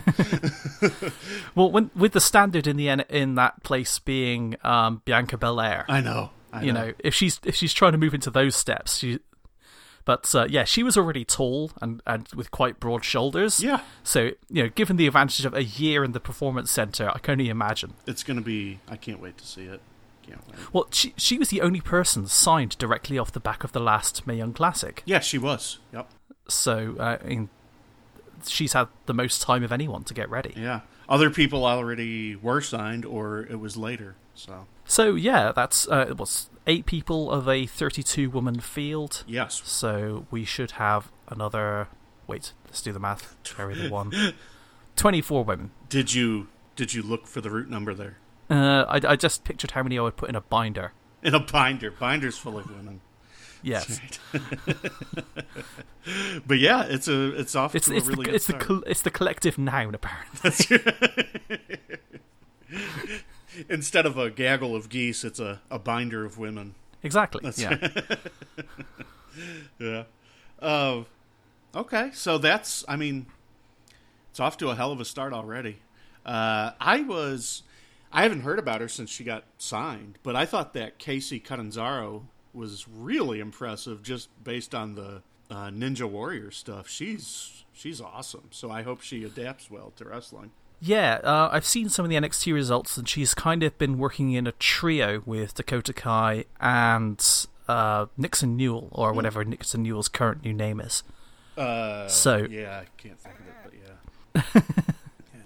Well, 1.54 1.70
when 1.72 1.92
with 1.96 2.14
the 2.14 2.22
standard 2.22 2.66
in 2.66 2.78
the 2.78 2.90
in 2.90 3.36
that 3.36 3.62
place 3.62 4.00
being 4.00 4.56
um, 4.64 5.04
Bianca 5.06 5.38
Belair, 5.38 5.86
I 5.88 6.02
know, 6.02 6.32
I 6.52 6.64
you 6.64 6.74
know, 6.74 6.94
if 6.98 7.14
she's 7.14 7.40
if 7.44 7.54
she's 7.54 7.74
trying 7.74 7.92
to 7.92 8.00
move 8.00 8.16
into 8.16 8.32
those 8.32 8.56
steps, 8.56 8.98
she. 8.98 9.20
But 10.08 10.34
uh, 10.34 10.48
yeah, 10.50 10.64
she 10.64 10.84
was 10.84 10.96
already 10.96 11.26
tall 11.26 11.72
and, 11.82 12.02
and 12.08 12.30
with 12.34 12.50
quite 12.50 12.80
broad 12.80 13.04
shoulders. 13.04 13.62
Yeah. 13.62 13.82
So 14.06 14.32
you 14.50 14.64
know, 14.64 14.70
given 14.70 14.96
the 14.96 15.06
advantage 15.06 15.44
of 15.44 15.54
a 15.54 15.66
year 15.66 16.02
in 16.06 16.14
the 16.14 16.22
performance 16.22 16.72
center, 16.72 17.12
I 17.14 17.20
can 17.20 17.34
only 17.34 17.50
imagine. 17.50 17.94
it's 18.06 18.24
gonna 18.24 18.40
be. 18.40 18.80
I 18.88 18.96
can't 18.96 19.20
wait 19.20 19.38
to 19.40 19.46
see 19.46 19.64
it. 19.66 19.82
Can't 20.26 20.40
wait. 20.48 20.74
Well, 20.74 20.88
she 20.92 21.14
she 21.18 21.38
was 21.38 21.50
the 21.50 21.60
only 21.60 21.82
person 21.82 22.26
signed 22.26 22.78
directly 22.78 23.20
off 23.20 23.34
the 23.34 23.42
back 23.42 23.66
of 23.66 23.74
the 23.74 23.82
last 23.82 24.26
Mae 24.26 24.38
Young 24.38 24.54
Classic. 24.54 25.04
Yeah, 25.04 25.20
she 25.20 25.38
was. 25.38 25.80
Yep. 25.92 26.10
So 26.48 26.96
uh, 26.98 27.18
I 27.22 27.28
mean, 27.28 27.50
she's 28.48 28.72
had 28.72 28.88
the 29.08 29.14
most 29.14 29.42
time 29.42 29.62
of 29.62 29.74
anyone 29.74 30.06
to 30.06 30.14
get 30.14 30.30
ready. 30.30 30.54
Yeah. 30.56 30.82
Other 31.10 31.30
people 31.30 31.66
already 31.66 32.38
were 32.38 32.62
signed, 32.62 33.04
or 33.04 33.42
it 33.42 33.60
was 33.60 33.76
later. 33.76 34.16
So 34.36 34.68
So 34.86 35.16
yeah, 35.16 35.52
that's 35.52 35.86
uh, 35.90 36.06
it 36.10 36.18
was 36.18 36.50
eight 36.68 36.86
people 36.86 37.32
of 37.32 37.48
a 37.48 37.66
32 37.66 38.30
woman 38.30 38.60
field. 38.60 39.24
yes, 39.28 39.62
So 39.66 40.28
we 40.30 40.44
should 40.46 40.72
have 40.72 41.12
another. 41.28 41.88
Wait, 42.28 42.54
let's 42.66 42.82
do 42.82 42.92
the 42.92 43.00
math. 43.00 43.36
Carry 43.44 43.74
the 43.76 43.90
one. 43.90 44.12
24 44.98 45.44
women. 45.46 45.72
did 45.90 46.14
you 46.14 46.48
did 46.76 46.94
you 46.94 47.02
look 47.02 47.26
for 47.28 47.40
the 47.42 47.50
root 47.50 47.70
number 47.70 47.94
there? 47.94 48.18
Uh, 48.50 48.86
I, 48.88 49.00
I 49.14 49.16
just 49.16 49.44
pictured 49.44 49.72
how 49.72 49.84
many 49.84 49.98
I 49.98 50.02
would 50.02 50.16
put 50.18 50.30
in 50.30 50.36
a 50.36 50.42
binder. 50.42 50.94
In 51.24 51.34
a 51.36 51.40
binder. 51.40 51.90
Binder's 51.92 52.38
full 52.38 52.58
of 52.58 52.70
women. 52.70 53.02
Yes, 53.64 54.00
But 56.46 56.60
yeah, 56.60 56.84
it's 56.84 57.08
a 57.08 57.32
it's 57.40 57.56
off 57.56 57.74
it's 57.76 57.88
to 57.88 57.96
it's 57.96 58.08
a 58.08 58.12
really 58.12 58.26
the 58.26 58.36
it's 58.36 58.46
the 58.46 58.52
start. 58.54 58.64
col- 58.66 58.84
it's 58.86 59.02
the 59.02 59.10
collective 59.12 59.58
noun 59.58 59.96
apparently. 59.96 60.80
Instead 63.70 64.06
of 64.06 64.18
a 64.18 64.30
gaggle 64.30 64.76
of 64.76 64.90
geese, 64.90 65.24
it's 65.24 65.40
a, 65.40 65.62
a 65.70 65.80
binder 65.80 66.26
of 66.26 66.38
women. 66.38 66.76
exactly. 67.04 67.50
yeah. 67.58 67.90
Yeah. 69.80 70.04
Uh, 70.60 71.04
okay, 71.76 72.10
so 72.14 72.38
that's 72.38 72.84
I 72.88 72.96
mean, 72.96 73.28
it's 74.32 74.40
off 74.40 74.58
to 74.58 74.70
a 74.70 74.76
hell 74.76 74.92
of 74.92 75.00
a 75.00 75.06
start 75.06 75.34
already. 75.34 75.78
Uh, 76.26 76.72
I 76.80 77.02
was 77.02 77.64
I 78.12 78.24
haven't 78.24 78.42
heard 78.42 78.60
about 78.60 78.82
her 78.82 78.88
since 78.88 79.10
she 79.10 79.24
got 79.24 79.44
signed, 79.58 80.18
but 80.24 80.36
I 80.36 80.46
thought 80.46 80.74
that 80.74 80.98
Kacy 81.00 81.44
Catanzaro 81.44 82.26
was 82.54 82.88
really 82.88 83.40
impressive 83.40 84.02
just 84.02 84.30
based 84.44 84.74
on 84.74 84.96
the 84.96 85.22
uh, 85.52 85.68
Ninja 85.68 86.10
Warrior 86.10 86.52
stuff. 86.52 86.88
She's 86.90 87.64
she's 87.74 88.02
awesome. 88.02 88.50
So 88.52 88.72
I 88.72 88.82
hope 88.82 89.02
she 89.02 89.24
adapts 89.24 89.70
well 89.70 89.94
to 89.98 90.06
wrestling. 90.06 90.52
Yeah, 90.80 91.16
uh, 91.24 91.50
I've 91.52 91.66
seen 91.66 91.90
some 91.90 92.06
of 92.06 92.10
the 92.10 92.16
NXT 92.18 92.54
results, 92.54 92.98
and 92.98 93.10
she's 93.10 93.34
kind 93.34 93.64
of 93.64 93.78
been 93.78 93.98
working 93.98 94.32
in 94.34 94.46
a 94.46 94.52
trio 94.54 95.24
with 95.26 95.56
Dakota 95.56 95.92
Kai 95.94 96.46
and 96.60 97.24
uh, 97.68 98.06
Nixon 98.16 98.56
Newell, 98.56 98.90
or 98.92 99.12
whatever 99.14 99.44
Nixon 99.44 99.84
Newell's 99.84 100.08
current 100.08 100.44
new 100.46 100.54
name 100.54 100.80
is. 100.80 101.04
Uh, 101.58 102.08
So- 102.08 102.46
yeah, 102.50 102.84
I 102.84 102.86
can't 103.02 103.20
think 103.20 103.36
of 103.40 103.74
it, 103.74 104.54
but 104.54 104.54
yeah. 105.34 105.42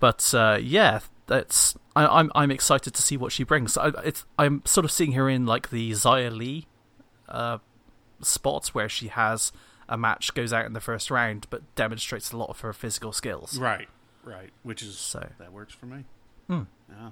But 0.00 0.34
uh, 0.34 0.58
yeah, 0.60 1.00
that's 1.26 1.76
I, 1.94 2.06
I'm 2.06 2.32
I'm 2.34 2.50
excited 2.50 2.92
to 2.94 3.02
see 3.02 3.16
what 3.16 3.30
she 3.32 3.44
brings. 3.44 3.76
I, 3.76 3.88
it's 4.04 4.24
I'm 4.38 4.62
sort 4.64 4.84
of 4.84 4.90
seeing 4.90 5.12
her 5.12 5.28
in 5.28 5.46
like 5.46 5.70
the 5.70 5.92
Xia 5.92 6.36
Li 6.36 6.66
uh, 7.28 7.58
spots 8.20 8.74
where 8.74 8.88
she 8.88 9.08
has 9.08 9.52
a 9.88 9.96
match 9.96 10.34
goes 10.34 10.52
out 10.52 10.64
in 10.66 10.72
the 10.72 10.80
first 10.80 11.10
round, 11.10 11.46
but 11.50 11.62
demonstrates 11.76 12.32
a 12.32 12.36
lot 12.36 12.48
of 12.48 12.60
her 12.60 12.72
physical 12.72 13.12
skills. 13.12 13.58
Right, 13.58 13.88
right. 14.24 14.50
Which 14.62 14.82
is 14.82 14.96
So- 14.98 15.30
that 15.38 15.52
works 15.52 15.74
for 15.74 15.86
me. 15.86 16.04
Hmm. 16.48 16.62
Yeah. 16.90 17.10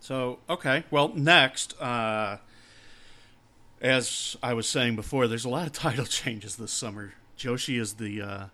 So 0.00 0.38
okay, 0.48 0.84
well 0.90 1.08
next, 1.14 1.80
uh, 1.80 2.38
as 3.80 4.36
I 4.42 4.54
was 4.54 4.68
saying 4.68 4.96
before, 4.96 5.26
there's 5.28 5.44
a 5.44 5.48
lot 5.48 5.66
of 5.66 5.72
title 5.84 6.04
changes 6.06 6.56
this 6.56 6.72
summer. 6.72 7.14
Joshi 7.38 7.78
is 7.80 7.94
the 7.94 8.22
uh, 8.22 8.44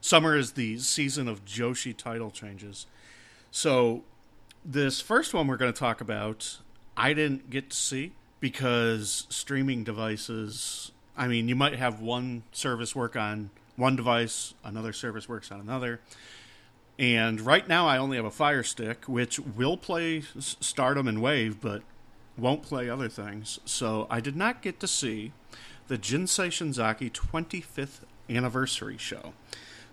summer 0.00 0.36
is 0.36 0.52
the 0.52 0.78
season 0.78 1.28
of 1.28 1.44
Joshi 1.44 1.96
title 1.96 2.30
changes. 2.30 2.86
So 3.50 4.04
this 4.64 5.00
first 5.00 5.32
one 5.34 5.46
we're 5.46 5.56
going 5.56 5.72
to 5.72 5.78
talk 5.78 6.00
about, 6.00 6.58
I 6.96 7.14
didn't 7.14 7.50
get 7.50 7.70
to 7.70 7.76
see 7.76 8.12
because 8.40 9.26
streaming 9.30 9.84
devices. 9.84 10.92
I 11.16 11.28
mean, 11.28 11.48
you 11.48 11.56
might 11.56 11.76
have 11.76 12.00
one 12.00 12.42
service 12.52 12.94
work 12.94 13.16
on 13.16 13.50
one 13.76 13.96
device, 13.96 14.54
another 14.62 14.92
service 14.92 15.28
works 15.28 15.50
on 15.50 15.60
another. 15.60 16.00
And 17.00 17.40
right 17.40 17.66
now, 17.66 17.88
I 17.88 17.96
only 17.96 18.18
have 18.18 18.26
a 18.26 18.30
Fire 18.30 18.62
Stick, 18.62 19.06
which 19.06 19.40
will 19.40 19.78
play 19.78 20.22
Stardom 20.38 21.08
and 21.08 21.22
Wave, 21.22 21.58
but 21.58 21.80
won't 22.36 22.62
play 22.62 22.90
other 22.90 23.08
things. 23.08 23.58
So 23.64 24.06
I 24.10 24.20
did 24.20 24.36
not 24.36 24.60
get 24.60 24.78
to 24.80 24.86
see 24.86 25.32
the 25.88 25.96
Jinsei 25.96 26.48
Shinzaki 26.48 27.10
25th 27.10 28.00
anniversary 28.28 28.98
show. 28.98 29.32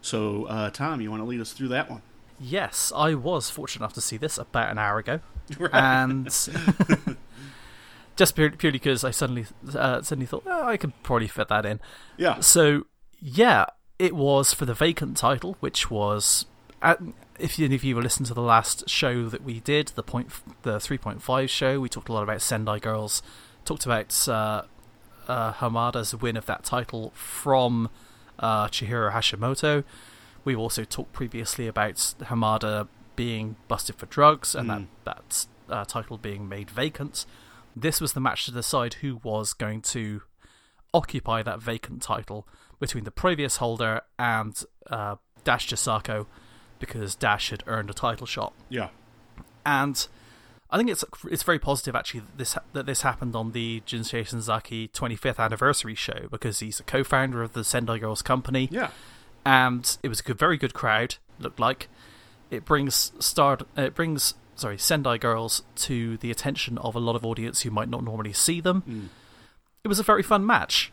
So, 0.02 0.46
uh, 0.48 0.70
Tom, 0.70 1.00
you 1.00 1.10
want 1.10 1.22
to 1.22 1.26
lead 1.26 1.40
us 1.40 1.54
through 1.54 1.70
that 1.70 1.90
one? 1.90 2.02
Yes, 2.42 2.92
I 2.94 3.14
was 3.14 3.50
fortunate 3.50 3.86
enough 3.86 3.94
to 3.94 4.02
see 4.02 4.18
this 4.18 4.38
about 4.38 4.70
an 4.70 4.78
hour 4.78 5.00
ago, 5.00 5.22
right. 5.58 5.74
and 5.74 6.26
just 8.18 8.36
purely 8.36 8.58
because 8.58 9.06
I 9.06 9.12
suddenly 9.12 9.46
uh, 9.74 10.02
suddenly 10.02 10.28
thought 10.28 10.44
oh, 10.46 10.68
I 10.68 10.76
could 10.76 10.92
probably 11.04 11.28
fit 11.28 11.48
that 11.48 11.66
in. 11.66 11.80
Yeah. 12.18 12.42
So 12.42 12.86
yeah, 13.20 13.66
it 13.98 14.14
was 14.14 14.54
for 14.54 14.66
the 14.66 14.76
vacant 14.76 15.18
title, 15.18 15.56
which 15.62 15.90
was 15.90 16.46
at, 16.82 17.00
if 17.40 17.60
you 17.60 17.68
if 17.68 17.84
you 17.84 18.00
listened 18.00 18.28
to 18.28 18.34
the 18.34 18.42
last 18.42 18.90
show 18.90 19.30
that 19.30 19.44
we 19.44 19.60
did, 19.60 19.90
the 19.90 20.04
point 20.04 20.30
the 20.64 20.80
three 20.80 20.98
point 20.98 21.22
five 21.22 21.50
show, 21.50 21.80
we 21.80 21.90
talked 21.90 22.10
a 22.10 22.14
lot 22.14 22.24
about 22.24 22.42
Sendai 22.42 22.80
Girls, 22.80 23.22
talked 23.66 23.86
about 23.86 24.28
uh, 24.28 24.64
uh, 25.28 25.54
Hamada's 25.54 26.16
win 26.16 26.38
of 26.38 26.46
that 26.46 26.64
title 26.64 27.12
from 27.16 27.90
uh, 28.40 28.68
Chihiro 28.68 29.12
Hashimoto. 29.12 29.84
We've 30.44 30.60
also 30.60 30.84
talked 30.84 31.14
previously 31.14 31.68
about 31.68 31.96
Hamada 31.96 32.88
being 33.16 33.56
busted 33.68 33.96
for 33.96 34.06
drugs 34.06 34.56
and 34.56 34.70
mm. 34.70 34.88
that 35.04 35.16
that 35.28 35.46
uh, 35.70 35.86
title 35.86 36.18
being 36.18 36.48
made 36.48 36.70
vacant. 36.70 37.26
This 37.76 38.02
was 38.02 38.14
the 38.14 38.20
match 38.20 38.46
to 38.46 38.52
decide 38.52 38.96
who 38.96 39.20
was 39.24 39.54
going 39.54 39.82
to 39.84 40.22
occupy 40.94 41.44
that 41.44 41.62
vacant 41.62 42.02
title 42.02 42.48
between 42.80 43.04
the 43.04 43.12
previous 43.12 43.58
holder 43.58 44.02
and 44.18 44.64
uh, 44.90 45.18
Dash 45.44 45.68
Chisako 45.68 46.26
because 46.80 47.16
Dash 47.16 47.50
had 47.50 47.64
earned 47.68 47.90
a 47.90 47.94
title 47.94 48.28
shot. 48.28 48.54
Yeah, 48.70 48.90
and 49.66 50.08
I 50.70 50.78
think 50.78 50.90
it's 50.90 51.06
it's 51.30 51.44
very 51.44 51.60
positive 51.60 51.96
actually 51.96 52.22
that 52.22 52.38
this 52.38 52.58
that 52.74 52.86
this 52.86 53.02
happened 53.02 53.36
on 53.36 53.52
the 53.52 53.82
Jinsei 53.86 54.28
Shinzaki 54.28 54.92
25th 54.92 55.40
anniversary 55.40 55.96
show 55.96 56.28
because 56.30 56.60
he's 56.60 56.80
a 56.80 56.84
co-founder 56.84 57.42
of 57.42 57.54
the 57.54 57.64
Sendai 57.64 58.00
Girls 58.00 58.22
company. 58.22 58.68
Yeah, 58.72 58.90
and 59.46 59.98
it 60.04 60.10
was 60.10 60.20
a 60.20 60.24
good, 60.24 60.38
very 60.38 60.58
good 60.58 60.74
crowd. 60.74 61.16
Looked 61.40 61.60
like 61.60 61.88
it 62.52 62.66
brings 62.66 63.13
start 63.20 63.63
it 63.78 63.96
brings 63.96 64.34
sorry 64.56 64.78
Sendai 64.78 65.18
Girls 65.18 65.63
to 65.76 66.18
the 66.18 66.32
attention 66.32 66.78
of 66.80 66.96
a 66.96 67.00
lot 67.00 67.16
of 67.16 67.26
audience 67.26 67.62
who 67.62 67.72
might 67.72 67.90
not 67.90 68.04
normally 68.04 68.34
see 68.34 68.60
them. 68.60 68.84
Mm. 68.88 69.08
It 69.84 69.88
was 69.88 70.00
a 70.00 70.04
very 70.04 70.24
fun 70.24 70.46
match. 70.46 70.92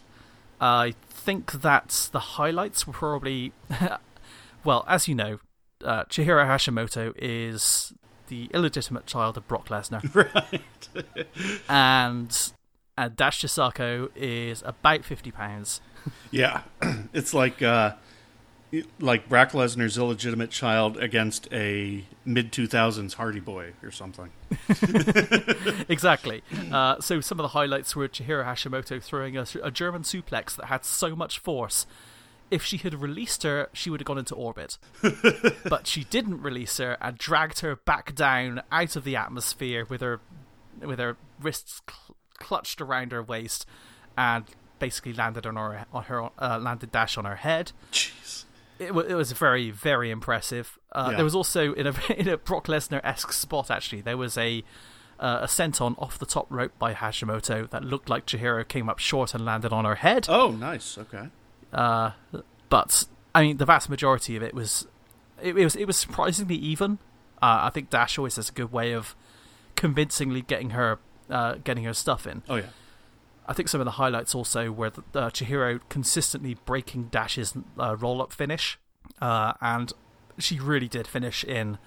I 0.61 0.95
think 1.09 1.51
that 1.53 2.09
the 2.13 2.21
highlights 2.21 2.87
were 2.87 2.93
probably 2.93 3.53
well, 4.65 4.85
as 4.87 5.09
you 5.09 5.17
know, 5.17 5.41
uh, 5.85 6.05
Chihiro 6.05 6.47
Hashimoto 6.47 7.13
is 7.17 7.93
the 8.29 8.51
illegitimate 8.55 9.07
child 9.07 9.37
of 9.37 9.47
Brock 9.47 9.69
Lesnar. 9.69 10.03
Right. 10.15 11.27
and 11.69 12.53
and 12.97 13.17
Dash 13.17 13.43
Chisako 13.43 14.11
is 14.15 14.63
about 14.65 15.05
fifty 15.05 15.31
pounds. 15.31 15.81
yeah, 16.31 16.63
it's 17.13 17.35
like 17.35 17.63
uh, 17.63 17.95
like 19.01 19.29
Brock 19.29 19.51
Lesnar's 19.51 19.99
illegitimate 19.99 20.51
child 20.51 20.97
against 20.97 21.49
a 21.53 22.05
mid 22.25 22.53
two 22.53 22.67
thousands 22.67 23.15
Hardy 23.15 23.41
Boy 23.41 23.73
or 23.83 23.91
something. 23.91 24.31
exactly. 25.89 26.43
Uh, 26.73 27.01
so 27.01 27.21
some 27.21 27.39
of 27.39 27.45
the 27.45 27.49
highlights 27.49 27.95
were 27.95 28.09
Chihiro 28.09 28.45
Hashimoto 28.45 29.03
throwing 29.03 29.37
a, 29.37 29.47
a 29.63 29.71
German 29.71 30.03
suplex 30.03 30.57
that 30.57 30.67
had 30.67 30.85
so 30.85 31.15
much 31.15 31.39
force 31.39 31.87
if 32.55 32.65
she 32.65 32.77
had 32.77 32.95
released 32.95 33.43
her, 33.43 33.69
she 33.73 33.91
would 33.91 34.01
have 34.01 34.07
gone 34.07 34.19
into 34.19 34.35
orbit. 34.37 34.79
but 35.69 35.89
she 35.89 36.05
didn't 36.05 36.41
release 36.41 36.79
her 36.79 36.97
and 37.01 37.19
dragged 37.19 37.59
her 37.61 37.75
back 37.75 38.15
down 38.15 38.63
out 38.71 38.95
of 38.95 39.03
the 39.03 39.17
atmosphere 39.17 39.85
with 39.89 40.01
her 40.01 40.21
with 40.81 41.01
her 41.01 41.17
wrists 41.41 41.83
cl- 41.91 42.17
clutched 42.39 42.81
around 42.81 43.11
her 43.11 43.23
waist 43.23 43.67
and 44.17 44.45
basically 44.79 45.13
landed 45.13 45.47
on 45.47 45.57
her 45.57 45.85
on 45.93 46.05
her 46.05 46.31
uh, 46.39 46.59
landed 46.61 46.93
dash 46.93 47.19
on 47.19 47.25
her 47.25 47.37
head. 47.37 47.73
Jeez. 47.91 48.45
It, 48.79 48.89
w- 48.89 49.09
it 49.09 49.15
was 49.15 49.33
very 49.33 49.73
very 49.73 50.13
impressive. 50.13 50.79
Uh, 50.93 51.09
yeah. 51.11 51.17
There 51.17 51.25
was 51.25 51.35
also 51.35 51.73
in 51.73 51.89
a 51.89 51.95
in 52.17 52.29
a 52.29 52.37
Brock 52.37 52.69
Lesnar 52.69 53.01
esque 53.03 53.33
spot 53.33 53.69
actually. 53.69 54.03
There 54.03 54.17
was 54.17 54.39
a 54.39 54.63
uh, 55.19 55.41
a 55.43 55.47
senton 55.47 56.01
off 56.01 56.21
the 56.21 56.27
top 56.27 56.47
rope 56.51 56.73
by 56.79 56.95
Hashimoto 56.95 57.69
that 57.71 57.83
looked 57.85 58.09
like 58.09 58.27
Chihiro 58.27 58.67
came 58.67 58.89
up 58.89 59.01
short 59.01 59.35
and 59.35 59.45
landed 59.45 59.73
on 59.73 59.85
her 59.85 59.97
head. 59.97 60.27
Oh, 60.29 60.51
nice. 60.51 60.99
Okay. 60.99 61.29
Uh, 61.75 62.13
but 62.69 63.07
I 63.35 63.43
mean, 63.43 63.57
the 63.57 63.67
vast 63.67 63.89
majority 63.91 64.37
of 64.37 64.43
it 64.43 64.55
was 64.55 64.87
it, 65.43 65.57
it 65.57 65.65
was 65.65 65.77
it 65.77 65.87
was 65.87 65.97
surprisingly 65.97 66.57
even. 66.57 66.99
Uh, 67.43 67.61
I 67.63 67.71
think 67.71 67.91
Dash 67.91 68.17
always 68.19 68.37
has 68.37 68.49
a 68.49 68.53
good 68.53 68.73
way 68.73 68.93
of 68.93 69.15
convincingly 69.77 70.43
getting 70.43 70.71
her 70.71 70.99
uh, 71.29 71.57
getting 71.65 71.85
her 71.85 71.95
stuff 71.95 72.27
in. 72.27 72.43
Oh 72.49 72.57
yeah. 72.57 72.67
I 73.47 73.53
think 73.53 73.69
some 73.69 73.81
of 73.81 73.85
the 73.85 73.93
highlights 73.93 74.35
also 74.35 74.73
were 74.73 74.91
the, 74.91 75.03
uh, 75.15 75.31
Chihiro 75.31 75.81
consistently 75.91 76.57
breaking 76.65 77.05
Dash's 77.05 77.55
uh, 77.79 77.95
roll 77.97 78.23
up 78.23 78.33
finish, 78.33 78.79
uh, 79.21 79.53
and 79.61 79.93
she 80.39 80.59
really 80.59 80.89
did 80.89 81.07
finish 81.07 81.45
in 81.45 81.79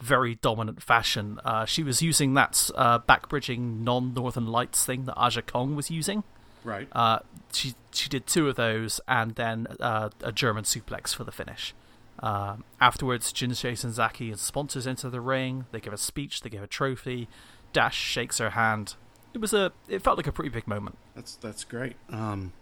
very 0.00 0.36
dominant 0.36 0.82
fashion. 0.82 1.38
Uh, 1.44 1.64
she 1.64 1.82
was 1.82 2.02
using 2.02 2.34
that 2.34 2.70
uh, 2.74 2.98
backbridging 2.98 3.80
non 3.80 4.14
Northern 4.14 4.46
Lights 4.46 4.84
thing 4.84 5.04
that 5.04 5.14
Aja 5.16 5.42
Kong 5.42 5.76
was 5.76 5.90
using, 5.90 6.24
Right. 6.66 6.88
Uh, 6.90 7.20
she 7.52 7.74
she 7.92 8.08
did 8.08 8.26
two 8.26 8.48
of 8.48 8.56
those 8.56 9.00
and 9.06 9.36
then 9.36 9.68
uh, 9.78 10.10
a 10.20 10.32
German 10.32 10.64
suplex 10.64 11.14
for 11.14 11.22
the 11.22 11.32
finish. 11.32 11.74
Uh, 12.18 12.56
afterwards, 12.80 13.32
Jinsei 13.32 13.72
Shinzaki 13.72 14.30
and 14.30 14.38
sponsors 14.38 14.86
enter 14.86 15.08
the 15.08 15.20
ring. 15.20 15.66
They 15.70 15.80
give 15.80 15.92
a 15.92 15.98
speech. 15.98 16.40
They 16.40 16.50
give 16.50 16.62
a 16.62 16.66
trophy. 16.66 17.28
Dash 17.72 17.96
shakes 17.96 18.38
her 18.38 18.50
hand. 18.50 18.96
It 19.32 19.40
was 19.40 19.52
a. 19.52 19.72
It 19.88 20.02
felt 20.02 20.16
like 20.16 20.26
a 20.26 20.32
pretty 20.32 20.50
big 20.50 20.66
moment. 20.66 20.98
That's 21.14 21.36
that's 21.36 21.62
great. 21.62 21.94
Um, 22.10 22.52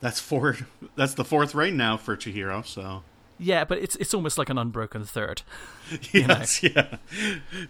that's 0.00 0.20
four. 0.20 0.56
That's 0.96 1.14
the 1.14 1.24
fourth 1.24 1.54
reign 1.54 1.76
now 1.76 1.96
for 1.96 2.16
Chihiro. 2.16 2.66
So 2.66 3.04
yeah, 3.38 3.64
but 3.64 3.78
it's 3.78 3.96
it's 3.96 4.12
almost 4.12 4.36
like 4.36 4.50
an 4.50 4.58
unbroken 4.58 5.04
third. 5.04 5.42
yes, 6.12 6.62
know? 6.62 6.70
yeah. 6.74 6.96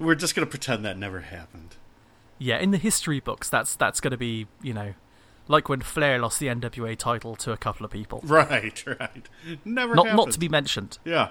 We're 0.01 0.14
just 0.14 0.35
gonna 0.35 0.46
pretend 0.46 0.85
that 0.85 0.98
never 0.98 1.20
happened. 1.20 1.77
Yeah, 2.38 2.59
in 2.59 2.70
the 2.70 2.79
history 2.79 3.20
books, 3.20 3.48
that's 3.48 3.77
that's 3.77 4.01
gonna 4.01 4.16
be 4.16 4.46
you 4.62 4.72
know 4.72 4.94
like 5.48 5.68
when 5.68 5.80
Flair 5.80 6.18
lost 6.18 6.38
the 6.38 6.46
NWA 6.46 6.96
title 6.96 7.34
to 7.37 7.52
a 7.52 7.56
couple 7.56 7.84
of 7.84 7.90
people. 7.90 8.22
Right, 8.28 8.84
right. 8.87 9.28
Never 9.64 9.94
not 9.94 10.06
happened. 10.06 10.26
not 10.26 10.32
to 10.32 10.38
be 10.38 10.48
mentioned. 10.48 10.98
Yeah. 11.04 11.30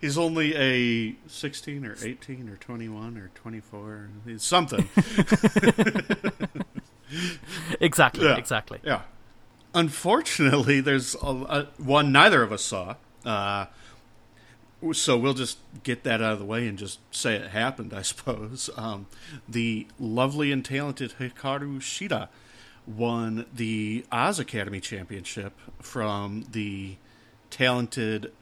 He's 0.00 0.18
only 0.18 0.54
a 0.56 1.16
16 1.28 1.86
or 1.86 1.96
18 2.02 2.48
or 2.48 2.56
21 2.56 3.16
or 3.16 3.30
24. 3.34 4.10
He's 4.26 4.42
something. 4.42 4.88
exactly, 7.80 8.26
yeah. 8.26 8.36
exactly. 8.36 8.80
Yeah. 8.82 9.02
Unfortunately, 9.74 10.80
there's 10.80 11.14
a, 11.16 11.26
a, 11.26 11.68
one 11.78 12.12
neither 12.12 12.42
of 12.42 12.52
us 12.52 12.62
saw. 12.62 12.96
Uh, 13.24 13.66
so 14.92 15.16
we'll 15.16 15.34
just 15.34 15.58
get 15.82 16.04
that 16.04 16.20
out 16.22 16.34
of 16.34 16.38
the 16.38 16.44
way 16.44 16.66
and 16.68 16.78
just 16.78 17.00
say 17.14 17.34
it 17.34 17.50
happened, 17.50 17.92
I 17.94 18.02
suppose. 18.02 18.70
Um, 18.76 19.06
the 19.48 19.86
lovely 19.98 20.52
and 20.52 20.64
talented 20.64 21.14
Hikaru 21.18 21.78
Shida 21.78 22.28
won 22.88 23.46
the 23.54 24.04
Oz 24.10 24.38
Academy 24.38 24.80
Championship 24.80 25.52
from 25.80 26.46
the 26.52 26.96
talented. 27.50 28.32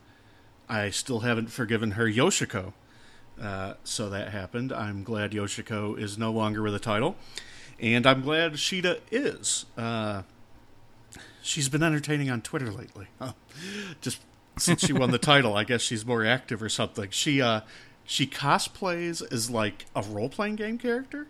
I 0.68 0.90
still 0.90 1.20
haven't 1.20 1.50
forgiven 1.50 1.92
her, 1.92 2.06
Yoshiko. 2.06 2.72
Uh, 3.40 3.74
so 3.85 4.09
that 4.09 4.30
happened. 4.30 4.72
I'm 4.72 5.02
glad 5.02 5.32
Yoshiko 5.32 5.98
is 5.98 6.16
no 6.16 6.32
longer 6.32 6.62
with 6.62 6.72
the 6.72 6.78
title, 6.78 7.16
and 7.78 8.06
I'm 8.06 8.22
glad 8.22 8.54
Shida 8.54 9.00
is. 9.11 9.66
Uh, 9.76 10.22
she's 11.42 11.68
been 11.68 11.82
entertaining 11.82 12.30
on 12.30 12.40
Twitter 12.40 12.70
lately. 12.72 13.09
Just 14.00 14.20
since 14.59 14.87
she 14.87 14.92
won 14.92 15.11
the 15.11 15.18
title, 15.18 15.54
I 15.54 15.64
guess 15.64 15.82
she's 15.82 16.06
more 16.06 16.24
active 16.24 16.62
or 16.62 16.70
something. 16.70 17.11
She 17.11 17.42
uh, 17.42 17.61
she 18.06 18.26
cosplays 18.26 19.20
as 19.30 19.50
like 19.50 19.85
a 19.94 20.02
role 20.02 20.30
playing 20.30 20.56
game 20.56 20.78
character 20.78 21.26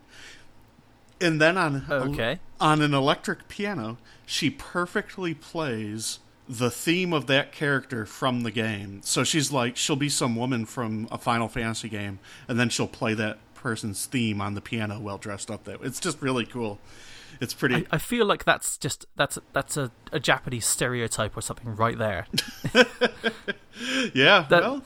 and 1.20 1.40
then 1.40 1.57
on 1.57 1.85
okay. 1.90 2.38
on 2.61 2.83
an 2.83 2.94
electric 2.94 3.48
piano, 3.48 3.98
she 4.24 4.50
perfectly 4.50 5.35
plays 5.35 6.18
the 6.48 6.70
theme 6.70 7.12
of 7.12 7.26
that 7.26 7.52
character 7.52 8.07
from 8.07 8.42
the 8.42 8.50
game. 8.50 9.00
So 9.02 9.24
she's 9.24 9.50
like 9.50 9.76
she'll 9.76 9.96
be 9.96 10.09
some 10.09 10.37
woman 10.37 10.66
from 10.66 11.09
a 11.11 11.18
Final 11.18 11.48
Fantasy 11.48 11.88
game, 11.88 12.18
and 12.48 12.59
then 12.59 12.68
she'll 12.68 12.87
play 12.88 13.14
that 13.14 13.38
person's 13.55 14.07
theme 14.07 14.40
on 14.40 14.55
the 14.55 14.61
piano 14.61 15.00
well 15.00 15.18
dressed 15.18 15.50
up. 15.50 15.64
That 15.64 15.81
it's 15.83 16.00
just 16.00 16.22
really 16.22 16.46
cool. 16.46 16.79
it's 17.40 17.55
pretty. 17.55 17.76
I, 17.76 17.85
I 17.92 17.98
feel 17.98 18.26
like 18.26 18.44
that's 18.44 18.79
just 18.79 19.07
that's 19.16 19.37
a, 19.37 19.42
that's 19.52 19.76
a, 19.76 19.90
a 20.12 20.20
Japanese 20.20 20.66
stereotype 20.66 21.37
or 21.37 21.40
something 21.40 21.74
right 21.74 21.98
there. 21.98 22.26
yeah. 24.14 24.46
that- 24.48 24.62
well, 24.62 24.83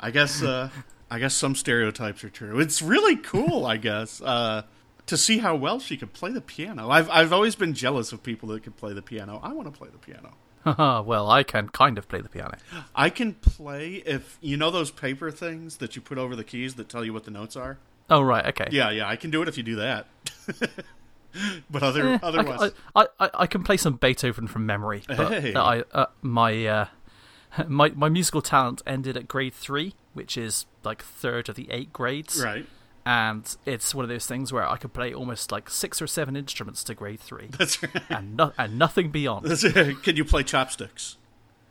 I 0.00 0.10
guess 0.10 0.42
uh, 0.42 0.68
I 1.10 1.18
guess 1.18 1.34
some 1.34 1.54
stereotypes 1.54 2.22
are 2.22 2.30
true. 2.30 2.60
It's 2.60 2.80
really 2.80 3.16
cool, 3.16 3.66
I 3.66 3.76
guess, 3.76 4.20
uh, 4.22 4.62
to 5.10 5.16
see 5.16 5.38
how 5.38 5.56
well 5.56 5.80
she 5.80 5.96
could 5.96 6.12
play 6.12 6.30
the 6.30 6.40
piano. 6.40 6.88
I've 6.88 7.10
I've 7.10 7.32
always 7.32 7.56
been 7.56 7.74
jealous 7.74 8.12
of 8.12 8.22
people 8.22 8.48
that 8.50 8.62
can 8.62 8.72
play 8.72 8.92
the 8.92 9.02
piano. 9.02 9.40
I 9.42 9.52
want 9.52 9.66
to 9.66 9.76
play 9.76 9.88
the 9.90 9.98
piano. 9.98 10.34
well, 11.04 11.28
I 11.28 11.42
can 11.42 11.68
kind 11.70 11.98
of 11.98 12.08
play 12.08 12.20
the 12.20 12.28
piano. 12.28 12.56
I 12.94 13.10
can 13.10 13.34
play 13.34 13.94
if 14.06 14.38
you 14.40 14.56
know 14.56 14.70
those 14.70 14.92
paper 14.92 15.32
things 15.32 15.78
that 15.78 15.96
you 15.96 16.02
put 16.02 16.16
over 16.16 16.36
the 16.36 16.44
keys 16.44 16.76
that 16.76 16.88
tell 16.88 17.04
you 17.04 17.12
what 17.12 17.24
the 17.24 17.32
notes 17.32 17.56
are. 17.56 17.78
Oh 18.08 18.22
right, 18.22 18.46
okay. 18.46 18.68
Yeah, 18.70 18.90
yeah, 18.90 19.08
I 19.08 19.16
can 19.16 19.32
do 19.32 19.42
it 19.42 19.48
if 19.48 19.56
you 19.56 19.64
do 19.64 19.76
that. 19.76 20.06
but 21.70 21.82
other 21.82 22.10
Eh, 22.10 22.18
otherwise, 22.22 22.72
I, 22.94 23.02
I, 23.02 23.06
I, 23.18 23.30
I 23.34 23.46
can 23.48 23.64
play 23.64 23.78
some 23.78 23.94
Beethoven 23.94 24.46
from 24.46 24.64
memory, 24.64 25.02
but 25.08 25.32
Hey. 25.42 25.54
I 25.56 25.82
uh, 25.92 26.06
my 26.22 26.66
uh, 26.66 26.86
my 27.66 27.88
my 27.90 28.08
musical 28.08 28.42
talent 28.42 28.80
ended 28.86 29.16
at 29.16 29.26
grade 29.26 29.54
three, 29.54 29.94
which 30.12 30.36
is 30.36 30.66
like 30.84 31.02
third 31.02 31.48
of 31.48 31.56
the 31.56 31.68
eight 31.72 31.92
grades, 31.92 32.40
right? 32.40 32.64
And 33.06 33.56
it's 33.66 33.94
one 33.94 34.04
of 34.04 34.08
those 34.08 34.26
things 34.26 34.52
where 34.52 34.68
I 34.68 34.76
could 34.76 34.92
play 34.92 35.12
almost 35.14 35.50
like 35.52 35.70
six 35.70 36.00
or 36.02 36.06
seven 36.06 36.36
instruments 36.36 36.84
to 36.84 36.94
grade 36.94 37.20
three, 37.20 37.48
That's 37.58 37.82
right. 37.82 37.90
and 38.10 38.36
no, 38.36 38.52
and 38.58 38.78
nothing 38.78 39.10
beyond. 39.10 39.46
Can 40.02 40.16
you 40.16 40.24
play 40.24 40.42
chopsticks? 40.42 41.16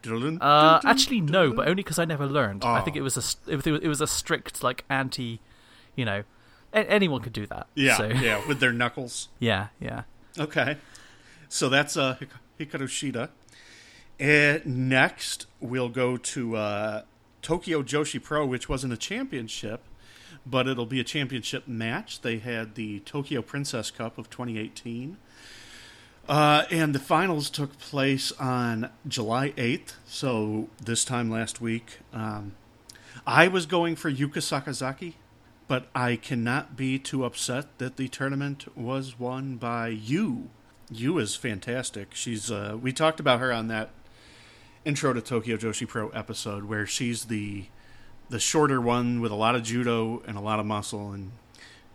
Uh, 0.07 0.79
actually, 0.85 1.19
no, 1.19 1.51
but 1.51 1.63
only 1.67 1.83
because 1.83 1.99
I 1.99 2.05
never 2.05 2.25
learned. 2.25 2.63
I 2.63 2.79
Oh. 2.79 2.83
think 2.83 2.95
it 2.95 3.01
was 3.01 3.17
a 3.17 3.51
it 3.51 3.57
was, 3.57 3.67
it 3.67 3.87
was 3.87 3.99
a 3.99 4.07
strict 4.07 4.63
like 4.63 4.85
anti, 4.89 5.41
you 5.95 6.05
know, 6.05 6.23
a- 6.73 6.89
anyone 6.89 7.21
could 7.21 7.33
do 7.33 7.45
that. 7.47 7.67
yeah, 7.75 7.97
so, 7.97 8.07
yeah, 8.07 8.41
with 8.47 8.61
their 8.61 8.71
knuckles. 8.71 9.27
yeah, 9.39 9.67
yeah. 9.79 10.03
Okay, 10.37 10.77
so 11.49 11.67
that's 11.67 11.97
uh, 11.97 12.15
Hikaru 12.59 12.83
Shida. 12.87 13.29
And 14.19 14.89
next, 14.89 15.47
we'll 15.59 15.89
go 15.89 16.15
to 16.17 16.55
uh, 16.55 17.01
Tokyo 17.41 17.83
Joshi 17.83 18.21
Pro, 18.23 18.45
which 18.45 18.67
wasn't 18.69 18.93
a 18.93 18.97
championship, 18.97 19.81
but 20.49 20.67
it'll 20.67 20.85
be 20.85 20.99
a 20.99 21.03
championship 21.03 21.67
match. 21.67 22.21
They 22.21 22.39
had 22.39 22.75
the 22.75 22.99
Tokyo 23.01 23.41
Princess 23.41 23.91
Cup 23.91 24.17
of 24.17 24.29
2018. 24.29 25.17
Uh, 26.27 26.65
and 26.69 26.93
the 26.93 26.99
finals 26.99 27.49
took 27.49 27.79
place 27.79 28.31
on 28.33 28.89
July 29.07 29.49
8th, 29.51 29.93
so 30.05 30.69
this 30.83 31.03
time 31.03 31.29
last 31.29 31.59
week. 31.59 31.99
Um, 32.13 32.53
I 33.25 33.47
was 33.47 33.65
going 33.65 33.95
for 33.95 34.11
Yuka 34.11 34.37
Sakazaki, 34.37 35.13
but 35.67 35.87
I 35.95 36.15
cannot 36.15 36.75
be 36.77 36.99
too 36.99 37.25
upset 37.25 37.65
that 37.79 37.97
the 37.97 38.07
tournament 38.07 38.75
was 38.77 39.19
won 39.19 39.55
by 39.55 39.87
Yu. 39.87 40.49
Yu 40.91 41.17
is 41.17 41.35
fantastic. 41.35 42.13
She's 42.13 42.51
uh, 42.51 42.77
we 42.79 42.93
talked 42.93 43.19
about 43.19 43.39
her 43.39 43.51
on 43.51 43.67
that 43.67 43.89
intro 44.85 45.13
to 45.13 45.21
Tokyo 45.21 45.57
Joshi 45.57 45.87
Pro 45.87 46.09
episode 46.09 46.65
where 46.65 46.85
she's 46.85 47.25
the 47.25 47.65
the 48.29 48.39
shorter 48.39 48.79
one 48.79 49.21
with 49.21 49.31
a 49.31 49.35
lot 49.35 49.55
of 49.55 49.63
judo 49.63 50.21
and 50.27 50.37
a 50.37 50.41
lot 50.41 50.59
of 50.59 50.65
muscle 50.65 51.11
and 51.11 51.31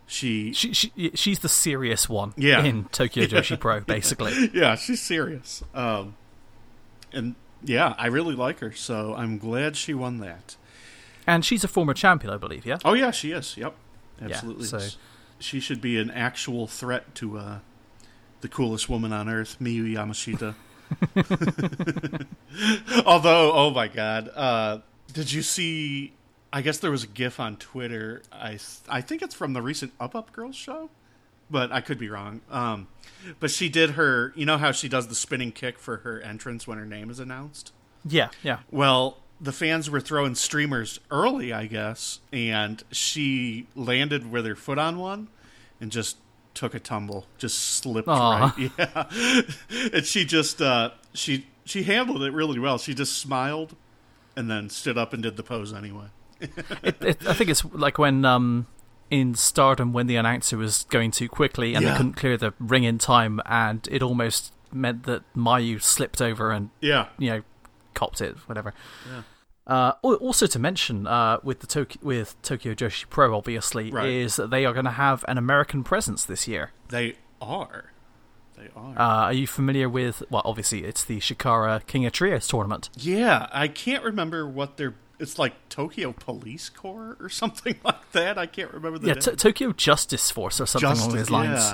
she 0.07 0.53
She, 0.53 0.73
she 0.73 0.91
she's 1.15 1.39
the 1.39 1.49
serious 1.49 2.07
one 2.07 2.33
Yeah. 2.37 2.63
in 2.63 2.85
Tokyo 2.85 3.25
Joshi 3.27 3.59
Pro, 3.59 3.79
basically. 3.79 4.49
yeah, 4.53 4.75
she's 4.75 5.01
serious. 5.01 5.63
Um, 5.73 6.15
and 7.11 7.35
yeah, 7.63 7.95
I 7.97 8.07
really 8.07 8.35
like 8.35 8.59
her, 8.59 8.71
so 8.71 9.15
I'm 9.15 9.37
glad 9.39 9.75
she 9.75 9.93
won 9.95 10.19
that. 10.19 10.57
And 11.25 11.43
she's 11.43 11.63
a 11.63 11.67
former 11.67 11.95
champion, 11.95 12.31
I 12.31 12.37
believe. 12.37 12.65
Yeah. 12.67 12.77
Oh 12.85 12.93
yeah, 12.93 13.09
she 13.11 13.31
is. 13.31 13.57
Yep, 13.57 13.73
Yeah, 14.21 14.27
absolutely. 14.27 14.65
so- 14.65 14.79
She 15.39 15.59
should 15.59 15.81
be 15.81 15.97
an 15.97 16.11
actual 16.11 16.67
threat 16.67 17.15
to 17.15 17.37
uh, 17.39 17.59
the 18.41 18.47
coolest 18.47 18.87
woman 18.89 19.11
on 19.11 19.27
earth, 19.27 19.57
Miyu 19.59 19.85
Yamashita. 19.95 20.53
Although, 23.05 23.51
oh 23.53 23.71
my 23.71 23.87
god, 23.87 24.29
uh, 24.35 24.79
did 25.13 25.31
you 25.31 25.41
see? 25.41 26.13
I 26.55 26.61
guess 26.61 26.77
there 26.77 26.89
was 26.89 27.03
a 27.03 27.07
GIF 27.07 27.37
on 27.37 27.57
Twitter. 27.57 28.21
I 28.31 28.57
I 28.87 29.01
think 29.01 29.21
it's 29.21 29.35
from 29.35 29.51
the 29.51 29.61
recent 29.61 29.91
Up 29.99 30.15
Up 30.15 30.31
Girls 30.31 30.55
show, 30.55 30.89
but 31.51 31.69
I 31.69 31.81
could 31.81 31.99
be 31.99 32.07
wrong. 32.07 32.39
Um, 32.49 32.87
but 33.41 33.51
she 33.51 33.67
did 33.67 33.91
her. 33.91 34.31
You 34.37 34.45
know 34.45 34.57
how 34.57 34.71
she 34.71 34.87
does 34.87 35.09
the 35.09 35.15
spinning 35.15 35.51
kick 35.51 35.77
for 35.77 35.97
her 35.97 36.21
entrance 36.21 36.65
when 36.65 36.77
her 36.77 36.85
name 36.85 37.09
is 37.09 37.19
announced. 37.19 37.73
Yeah, 38.05 38.29
yeah. 38.41 38.59
Well, 38.71 39.17
the 39.41 39.51
fans 39.51 39.89
were 39.89 39.99
throwing 39.99 40.33
streamers 40.33 41.01
early, 41.11 41.51
I 41.51 41.65
guess, 41.65 42.21
and 42.31 42.81
she 42.89 43.67
landed 43.75 44.31
with 44.31 44.45
her 44.45 44.55
foot 44.55 44.77
on 44.77 44.97
one 44.97 45.27
and 45.81 45.91
just 45.91 46.15
took 46.53 46.73
a 46.73 46.79
tumble, 46.79 47.25
just 47.37 47.59
slipped 47.59 48.07
Aw. 48.07 48.53
right. 48.57 48.71
Yeah, 48.79 49.89
and 49.93 50.05
she 50.05 50.23
just 50.23 50.61
uh, 50.61 50.91
she 51.13 51.47
she 51.65 51.83
handled 51.83 52.23
it 52.23 52.31
really 52.31 52.59
well. 52.59 52.77
She 52.77 52.93
just 52.93 53.17
smiled 53.17 53.75
and 54.37 54.49
then 54.49 54.69
stood 54.69 54.97
up 54.97 55.11
and 55.11 55.21
did 55.21 55.35
the 55.35 55.43
pose 55.43 55.73
anyway. 55.73 56.05
It, 56.83 56.95
it, 57.01 57.27
I 57.27 57.33
think 57.33 57.49
it's 57.49 57.63
like 57.65 57.97
when 57.97 58.25
um 58.25 58.67
in 59.11 59.35
Stardom 59.35 59.93
when 59.93 60.07
the 60.07 60.15
announcer 60.15 60.57
was 60.57 60.85
going 60.89 61.11
too 61.11 61.29
quickly 61.29 61.75
and 61.75 61.83
Yeah. 61.83 61.91
they 61.91 61.97
couldn't 61.97 62.13
clear 62.13 62.37
the 62.37 62.53
ring 62.59 62.83
in 62.83 62.97
time, 62.97 63.39
and 63.45 63.87
it 63.91 64.01
almost 64.01 64.53
meant 64.71 65.03
that 65.03 65.21
Mayu 65.35 65.81
slipped 65.81 66.21
over 66.21 66.51
and 66.51 66.69
Yeah, 66.81 67.07
you 67.17 67.29
know 67.29 67.41
copped 67.93 68.19
it, 68.21 68.35
whatever. 68.47 68.73
Uh, 69.67 69.93
also 70.03 70.45
to 70.45 70.59
mention, 70.59 71.07
uh, 71.07 71.39
with 71.41 71.59
the 71.61 71.65
Tok- 71.67 72.03
with 72.03 72.39
Tokyo 72.43 72.75
Joshi 72.75 73.09
Pro, 73.09 73.35
obviously, 73.35 73.89
Right. 73.89 74.07
is 74.09 74.35
that 74.35 74.51
they 74.51 74.63
are 74.63 74.73
going 74.73 74.85
to 74.85 74.91
have 74.91 75.25
an 75.27 75.37
American 75.39 75.83
presence 75.83 76.23
this 76.25 76.47
year. 76.47 76.71
they 76.89 77.15
are. 77.41 77.91
They 78.57 78.69
are. 78.75 78.93
Uh, 78.97 79.25
are 79.25 79.33
you 79.33 79.47
familiar 79.47 79.89
with? 79.89 80.21
Well, 80.29 80.43
obviously, 80.45 80.83
it's 80.85 81.03
the 81.03 81.17
Chikara 81.19 81.85
King 81.87 82.05
of 82.05 82.13
Trios 82.13 82.47
tournament. 82.47 82.89
yeah, 82.95 83.47
I 83.51 83.67
can't 83.67 84.03
remember 84.03 84.47
what 84.47 84.77
their. 84.77 84.93
It's 85.19 85.39
like 85.39 85.53
Tokyo 85.69 86.11
Police 86.11 86.69
Corps 86.69 87.15
or 87.19 87.29
something 87.29 87.75
like 87.83 88.11
that. 88.11 88.37
I 88.37 88.45
can't 88.45 88.73
remember 88.73 88.99
the 88.99 89.07
Yeah, 89.07 89.13
name. 89.13 89.21
to 89.21 89.35
Tokyo 89.35 89.71
Justice 89.71 90.29
Force 90.31 90.59
or 90.59 90.65
something 90.65 90.89
along 90.91 91.15
those 91.15 91.29
lines. 91.29 91.71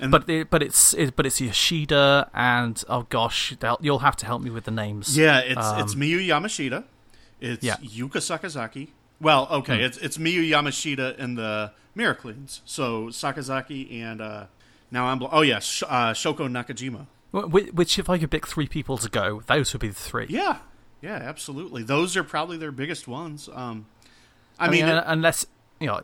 Yeah. 0.00 0.08
But 0.08 0.28
it, 0.28 0.50
but 0.50 0.62
it's 0.62 0.92
it, 0.94 1.16
but 1.16 1.24
it's 1.26 1.40
Yoshida 1.40 2.30
and 2.34 2.82
oh 2.88 3.06
gosh, 3.08 3.56
you'll 3.80 4.00
have 4.00 4.16
to 4.16 4.26
help 4.26 4.42
me 4.42 4.50
with 4.50 4.64
the 4.64 4.70
names. 4.70 5.16
Yeah, 5.16 5.38
it's 5.40 5.58
Um, 5.66 5.80
it's 5.80 5.94
Miyu 5.94 6.24
Yamashita. 6.26 6.84
It's 7.40 7.64
Yeah. 7.64 7.76
Yuka 7.76 8.18
Sakazaki. 8.20 8.88
Well, 9.20 9.48
okay, 9.50 9.82
it's 9.82 9.96
it's 9.98 10.18
Miyu 10.18 10.46
Yamashita 10.48 11.18
and 11.18 11.38
the 11.38 11.72
Miracleans. 11.96 12.60
So 12.66 13.06
Sakazaki 13.06 14.00
and 14.02 14.20
uh, 14.20 14.44
now 14.90 15.06
I'm 15.06 15.18
bl- 15.18 15.26
oh 15.32 15.40
yes, 15.40 15.64
Sh- 15.64 15.82
uh, 15.88 16.12
Shoko 16.12 16.46
Nakajima. 16.48 17.06
Wh- 17.32 17.74
Which, 17.74 17.98
if 17.98 18.08
I 18.10 18.18
could 18.18 18.30
pick 18.30 18.46
three 18.46 18.68
people 18.68 18.98
to 18.98 19.08
go, 19.08 19.40
those 19.46 19.72
would 19.72 19.80
be 19.80 19.88
the 19.88 19.94
three. 19.94 20.26
Yeah, 20.28 20.58
yeah, 21.06 21.14
absolutely. 21.16 21.82
Those 21.84 22.16
are 22.16 22.24
probably 22.24 22.56
their 22.56 22.72
biggest 22.72 23.06
ones. 23.06 23.48
Um, 23.52 23.86
I, 24.58 24.66
I, 24.66 24.70
mean, 24.70 24.86
mean, 24.86 24.96
it- 24.96 25.04
unless 25.06 25.46
you 25.78 25.86
know, 25.86 26.00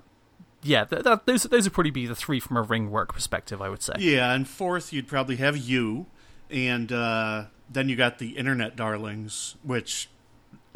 yeah, 0.62 0.84
th- 0.84 1.02
that, 1.02 1.26
those 1.26 1.42
those 1.44 1.64
would 1.64 1.72
probably 1.72 1.90
be 1.90 2.06
the 2.06 2.14
three 2.14 2.38
from 2.38 2.56
a 2.56 2.62
ring 2.62 2.90
work 2.90 3.12
perspective. 3.12 3.60
I 3.60 3.68
would 3.68 3.82
say. 3.82 3.94
yeah, 3.98 4.32
and 4.32 4.46
fourth 4.46 4.92
you'd 4.92 5.08
probably 5.08 5.36
have 5.36 5.56
Yu, 5.56 6.06
and 6.50 6.92
uh, 6.92 7.44
then 7.68 7.88
you 7.88 7.96
got 7.96 8.18
the 8.18 8.36
internet 8.36 8.76
darlings, 8.76 9.56
which 9.64 10.08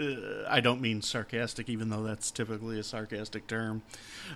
uh, 0.01 0.45
I 0.49 0.61
don't 0.61 0.81
mean 0.81 1.03
sarcastic, 1.03 1.69
even 1.69 1.91
though 1.91 2.03
that's 2.03 2.31
typically 2.33 2.79
a 2.81 2.83
sarcastic 2.83 3.47
term. 3.47 3.83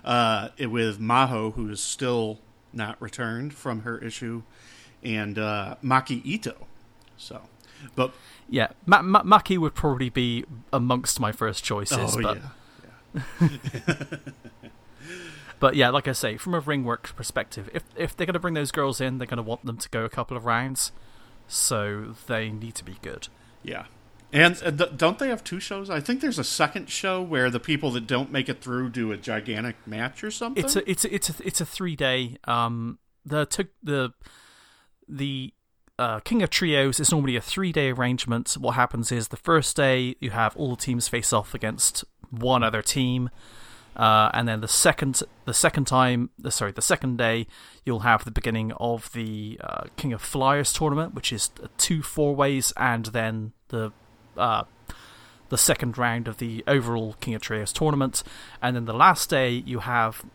Uh, 0.05 0.49
it, 0.57 0.67
with 0.67 0.99
Maho, 1.01 1.53
who 1.53 1.69
is 1.69 1.81
still 1.81 2.39
not 2.71 3.01
returned 3.01 3.53
from 3.53 3.81
her 3.81 3.97
issue, 3.97 4.43
and 5.03 5.37
uh, 5.37 5.75
Maki 5.83 6.21
Ito. 6.23 6.55
So, 7.17 7.41
but 7.95 8.13
Yeah, 8.49 8.67
Ma- 8.85 9.01
Ma- 9.01 9.23
Maki 9.23 9.57
would 9.57 9.75
probably 9.75 10.09
be 10.09 10.45
amongst 10.73 11.19
my 11.19 11.31
first 11.31 11.63
choices. 11.63 12.15
oh 12.15 12.21
but, 12.21 12.37
yeah, 13.13 14.17
but 15.59 15.75
yeah, 15.75 15.89
like 15.89 16.07
I 16.07 16.13
say, 16.13 16.37
from 16.37 16.53
a 16.53 16.59
ring 16.59 16.83
work 16.83 17.15
perspective, 17.15 17.69
if 17.73 17.83
if 17.95 18.15
they're 18.15 18.25
going 18.25 18.33
to 18.33 18.39
bring 18.39 18.53
those 18.55 18.71
girls 18.71 18.99
in, 19.01 19.17
they're 19.17 19.27
going 19.27 19.37
to 19.37 19.43
want 19.43 19.65
them 19.65 19.77
to 19.77 19.89
go 19.89 20.03
a 20.05 20.09
couple 20.09 20.35
of 20.35 20.45
rounds, 20.45 20.91
so 21.47 22.15
they 22.27 22.49
need 22.49 22.75
to 22.75 22.83
be 22.85 22.97
good. 23.01 23.27
yeah. 23.63 23.85
And 24.33 24.55
uh, 24.63 24.71
th- 24.71 24.91
don't 24.95 25.19
they 25.19 25.27
have 25.27 25.43
two 25.43 25.59
shows? 25.59 25.89
I 25.89 25.99
think 25.99 26.21
there's 26.21 26.39
a 26.39 26.43
second 26.45 26.89
show 26.89 27.21
where 27.21 27.49
the 27.49 27.59
people 27.59 27.91
that 27.91 28.07
don't 28.07 28.31
make 28.31 28.47
it 28.47 28.61
through 28.61 28.91
do 28.91 29.11
a 29.11 29.17
gigantic 29.17 29.75
match 29.85 30.23
or 30.23 30.31
something. 30.31 30.63
It's 30.63 30.77
a 30.77 30.89
it's 30.89 31.03
a, 31.03 31.13
it's 31.13 31.29
a, 31.29 31.33
it's 31.43 31.59
a 31.59 31.65
three 31.65 31.97
day. 31.97 32.37
Um, 32.45 32.97
the 33.25 33.45
took 33.45 33.67
the 33.83 34.13
the 35.05 35.53
uh, 36.01 36.19
King 36.21 36.41
of 36.41 36.49
Trios 36.49 36.99
is 36.99 37.11
normally 37.11 37.35
a 37.35 37.41
three 37.41 37.71
day 37.71 37.91
arrangement. 37.91 38.53
What 38.53 38.71
happens 38.71 39.11
is 39.11 39.27
the 39.27 39.37
first 39.37 39.75
day 39.75 40.15
you 40.19 40.31
have 40.31 40.57
all 40.57 40.71
the 40.71 40.81
teams 40.81 41.07
face 41.07 41.31
off 41.31 41.53
against 41.53 42.03
one 42.31 42.63
other 42.63 42.81
team, 42.81 43.29
uh, 43.95 44.31
and 44.33 44.47
then 44.47 44.61
the 44.61 44.67
second 44.67 45.21
the 45.45 45.53
second 45.53 45.85
time 45.85 46.31
the 46.39 46.49
sorry 46.49 46.71
the 46.71 46.81
second 46.81 47.19
day 47.19 47.45
you'll 47.85 47.99
have 47.99 48.25
the 48.25 48.31
beginning 48.31 48.71
of 48.73 49.11
the 49.13 49.59
uh, 49.63 49.83
King 49.95 50.11
of 50.11 50.23
Flyers 50.23 50.73
tournament, 50.73 51.13
which 51.13 51.31
is 51.31 51.51
two 51.77 52.01
four 52.01 52.35
ways, 52.35 52.73
and 52.77 53.05
then 53.05 53.51
the 53.67 53.91
uh, 54.35 54.63
the 55.49 55.57
second 55.57 55.99
round 55.99 56.27
of 56.27 56.37
the 56.37 56.63
overall 56.65 57.13
King 57.19 57.35
of 57.35 57.43
Trios 57.43 57.71
tournament, 57.71 58.23
and 58.59 58.75
then 58.75 58.85
the 58.85 58.93
last 58.93 59.29
day 59.29 59.51
you 59.51 59.79
have 59.79 60.25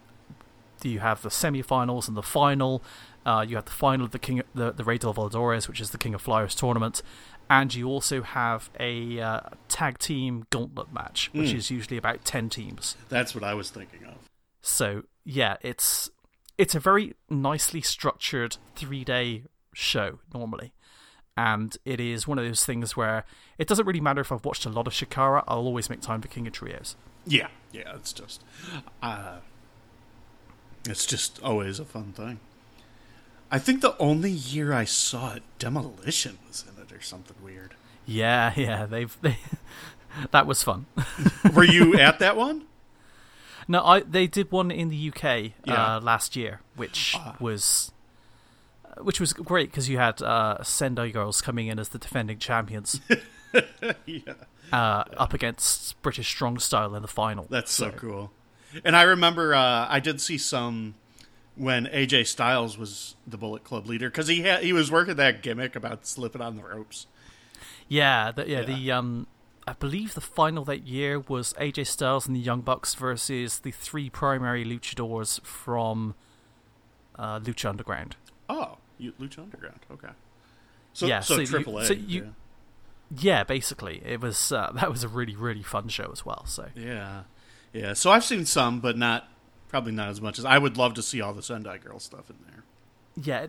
you 0.82 1.00
have 1.00 1.22
the 1.22 1.30
semi-finals 1.30 2.06
and 2.06 2.16
the 2.16 2.22
final. 2.22 2.84
Uh, 3.26 3.42
you 3.46 3.56
have 3.56 3.64
the 3.66 3.72
final 3.72 4.06
of 4.06 4.12
the 4.12 4.18
King, 4.18 4.40
the 4.54 4.70
the 4.72 4.84
Rey 4.84 4.96
del 4.98 5.12
Voladores, 5.12 5.66
which 5.68 5.80
is 5.80 5.90
the 5.90 5.98
King 5.98 6.14
of 6.14 6.22
Flyers 6.22 6.54
tournament, 6.54 7.02
and 7.50 7.74
you 7.74 7.88
also 7.88 8.22
have 8.22 8.70
a 8.80 9.20
uh, 9.20 9.40
tag 9.68 9.98
team 9.98 10.46
gauntlet 10.50 10.92
match, 10.92 11.28
which 11.34 11.50
Mm. 11.50 11.56
is 11.56 11.70
usually 11.70 11.96
about 11.96 12.24
ten 12.24 12.48
teams. 12.48 12.96
That's 13.08 13.34
what 13.34 13.42
I 13.44 13.52
was 13.54 13.68
thinking 13.70 14.04
of. 14.04 14.14
So 14.62 15.02
yeah, 15.24 15.56
it's 15.60 16.08
it's 16.56 16.74
a 16.76 16.80
very 16.80 17.14
nicely 17.28 17.80
structured 17.82 18.56
three 18.76 19.04
day 19.04 19.42
show 19.74 20.20
normally. 20.32 20.72
And 21.38 21.76
it 21.84 22.00
is 22.00 22.26
one 22.26 22.38
of 22.38 22.46
those 22.46 22.64
things 22.64 22.96
where 22.96 23.26
it 23.58 23.68
doesn't 23.68 23.84
really 23.84 24.00
matter 24.00 24.22
if 24.22 24.32
I've 24.32 24.44
watched 24.46 24.64
a 24.64 24.70
lot 24.70 24.86
of 24.86 24.94
Chikara, 24.94 25.44
I'll 25.46 25.58
always 25.66 25.90
make 25.90 26.00
time 26.00 26.22
for 26.22 26.28
King 26.28 26.46
of 26.46 26.54
Trios. 26.54 26.96
Yeah, 27.26 27.48
yeah, 27.72 27.94
it's 27.94 28.14
just, 28.14 28.42
uh, 29.02 29.40
it's 30.88 31.04
just 31.04 31.42
always 31.42 31.78
a 31.78 31.84
fun 31.84 32.14
thing. 32.14 32.40
I 33.50 33.58
think 33.58 33.80
the 33.80 33.96
only 33.98 34.30
year 34.30 34.72
I 34.72 34.84
saw 34.84 35.34
it, 35.34 35.42
Demolition 35.58 36.38
was 36.48 36.64
in 36.66 36.82
it 36.82 36.92
or 36.92 37.00
something 37.00 37.36
weird. 37.42 37.74
Yeah, 38.04 38.52
yeah, 38.56 38.86
they've 38.86 39.16
they, 39.22 39.38
that 40.30 40.46
was 40.46 40.62
fun. 40.62 40.86
Were 41.54 41.64
you 41.64 41.94
at 41.98 42.18
that 42.18 42.36
one? 42.36 42.64
no, 43.68 43.84
I 43.84 44.00
they 44.00 44.26
did 44.26 44.50
one 44.52 44.70
in 44.70 44.88
the 44.90 45.08
UK 45.10 45.52
Yeah. 45.64 45.96
uh, 45.96 46.00
last 46.00 46.36
year, 46.36 46.60
which 46.76 47.14
Ah. 47.16 47.36
was 47.40 47.92
which 48.98 49.20
was 49.20 49.32
great 49.34 49.70
because 49.70 49.88
you 49.88 49.98
had 49.98 50.22
uh, 50.22 50.62
Sendai 50.62 51.10
girls 51.10 51.40
coming 51.42 51.66
in 51.66 51.78
as 51.78 51.90
the 51.90 51.98
defending 51.98 52.38
champions 52.38 53.00
yeah, 54.06 54.20
uh, 54.72 55.04
up 55.18 55.34
against 55.34 56.00
British 56.02 56.28
Strong 56.28 56.60
Style 56.60 56.94
in 56.94 57.02
the 57.02 57.08
final. 57.08 57.46
that's 57.50 57.72
so 57.72 57.90
cool. 57.90 58.32
And 58.84 58.96
I 58.96 59.02
remember 59.02 59.54
uh, 59.54 59.86
I 59.88 60.00
did 60.00 60.20
see 60.20 60.38
some 60.38 60.94
when 61.56 61.86
AJ 61.86 62.26
Styles 62.26 62.76
was 62.78 63.16
the 63.26 63.36
Bullet 63.36 63.64
Club 63.64 63.86
leader 63.86 64.08
because 64.10 64.28
he 64.28 64.42
had 64.42 64.62
he 64.62 64.72
was 64.72 64.90
working 64.90 65.16
that 65.16 65.42
gimmick 65.42 65.74
about 65.74 66.06
slipping 66.06 66.40
on 66.42 66.56
the 66.56 66.62
ropes. 66.62 67.06
Yeah, 67.88 68.30
the, 68.32 68.48
yeah, 68.48 68.60
Yeah. 68.60 68.66
the 68.66 68.92
um, 68.92 69.26
I 69.66 69.72
believe 69.72 70.14
the 70.14 70.20
final 70.20 70.64
that 70.66 70.86
year 70.86 71.18
was 71.20 71.52
AJ 71.54 71.86
Styles 71.86 72.26
and 72.26 72.36
the 72.36 72.40
Young 72.40 72.60
Bucks 72.60 72.94
versus 72.94 73.58
the 73.60 73.70
three 73.72 74.08
primary 74.10 74.64
luchadors 74.64 75.40
from 75.44 76.14
uh, 77.18 77.40
Lucha 77.40 77.68
Underground. 77.70 78.16
Oh, 78.48 78.76
you, 78.98 79.12
Lucha 79.20 79.38
Underground. 79.40 79.80
Okay. 79.90 80.08
So 80.92 81.06
Yeah, 81.06 81.20
so, 81.20 81.36
so 81.36 81.44
Triple 81.44 81.78
A. 81.78 81.86
so 81.86 81.94
you- 81.94 82.34
Yeah, 83.16 83.44
basically, 83.44 84.02
it 84.04 84.20
was 84.20 84.52
uh, 84.52 84.72
that 84.74 84.90
was 84.90 85.04
a 85.04 85.08
really 85.08 85.36
really 85.36 85.62
fun 85.62 85.88
show 85.88 86.10
as 86.12 86.24
well. 86.26 86.44
So 86.46 86.66
yeah. 86.74 86.84
yeah, 86.84 87.22
yeah. 87.72 87.92
So 87.94 88.10
I've 88.10 88.24
seen 88.24 88.44
some, 88.46 88.80
but 88.80 88.96
not 88.98 89.28
probably 89.68 89.92
not 89.92 90.08
as 90.08 90.20
much 90.20 90.38
as 90.38 90.44
I 90.44 90.58
would 90.58 90.76
love 90.76 90.94
to 90.94 91.02
see 91.02 91.20
all 91.20 91.32
the 91.34 91.42
Sendai 91.42 91.78
Girl 91.78 91.98
stuff 91.98 92.30
in 92.30 92.36
there. 92.46 92.64
yeah, 93.16 93.46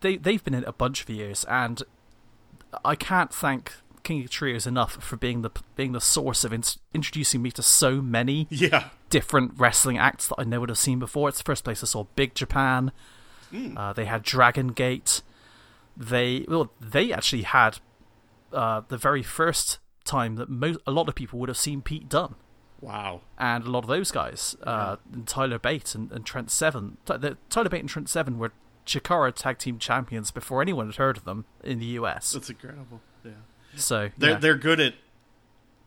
they 0.00 0.16
they've 0.16 0.42
been 0.42 0.54
in 0.54 0.62
it 0.62 0.68
a 0.68 0.72
bunch 0.72 1.02
of 1.02 1.10
years, 1.10 1.44
and 1.44 1.82
I 2.84 2.94
can't 2.94 3.32
thank 3.32 3.72
King 4.02 4.24
of 4.24 4.30
Trios 4.30 4.66
enough 4.66 4.94
for 5.02 5.16
being 5.16 5.42
the 5.42 5.50
being 5.76 5.92
the 5.92 6.00
source 6.00 6.44
of 6.44 6.52
in- 6.52 6.62
introducing 6.94 7.42
me 7.42 7.50
to 7.52 7.62
so 7.62 8.00
many 8.00 8.46
Yeah, 8.50 8.88
different 9.10 9.52
wrestling 9.56 9.98
acts 9.98 10.28
that 10.28 10.36
I 10.38 10.44
never 10.44 10.60
would 10.60 10.68
have 10.70 10.78
seen 10.78 10.98
before. 10.98 11.28
It's 11.28 11.38
the 11.38 11.44
first 11.44 11.64
place 11.64 11.82
I 11.82 11.86
saw 11.86 12.04
Big 12.16 12.34
Japan. 12.34 12.92
Uh, 13.76 13.92
they 13.92 14.04
had 14.06 14.22
Dragon 14.22 14.68
Gate. 14.68 15.22
They 15.96 16.44
well, 16.48 16.72
they 16.80 17.12
actually 17.12 17.42
had 17.42 17.78
uh, 18.52 18.82
the 18.88 18.96
very 18.96 19.22
first 19.22 19.78
time 20.04 20.36
that 20.36 20.48
mo- 20.48 20.76
a 20.86 20.90
lot 20.92 21.08
of 21.08 21.14
people 21.14 21.38
would 21.40 21.48
have 21.48 21.58
seen 21.58 21.82
Pete 21.82 22.08
Dunne, 22.08 22.36
wow. 22.80 23.20
and 23.38 23.64
a 23.64 23.70
lot 23.70 23.84
of 23.84 23.88
those 23.88 24.10
guys, 24.10 24.56
uh, 24.62 24.96
Tyler 25.26 25.58
Bate 25.58 25.94
and, 25.94 26.10
and 26.12 26.24
Trent 26.24 26.50
Seven. 26.50 26.96
Tyler 27.04 27.68
Bate 27.68 27.80
and 27.80 27.88
Trent 27.88 28.08
Seven 28.08 28.38
were 28.38 28.52
Chikara 28.86 29.32
tag 29.34 29.58
team 29.58 29.78
champions 29.78 30.30
before 30.30 30.62
anyone 30.62 30.86
had 30.86 30.96
heard 30.96 31.16
of 31.16 31.24
them 31.24 31.44
in 31.62 31.78
the 31.78 31.86
US. 31.86 32.32
That's 32.32 32.50
incredible. 32.50 33.00
Yeah, 33.24 33.32
So 33.76 34.10
they're 34.18 34.30
yeah. 34.30 34.38
they're 34.38 34.56
good 34.56 34.80
at 34.80 34.94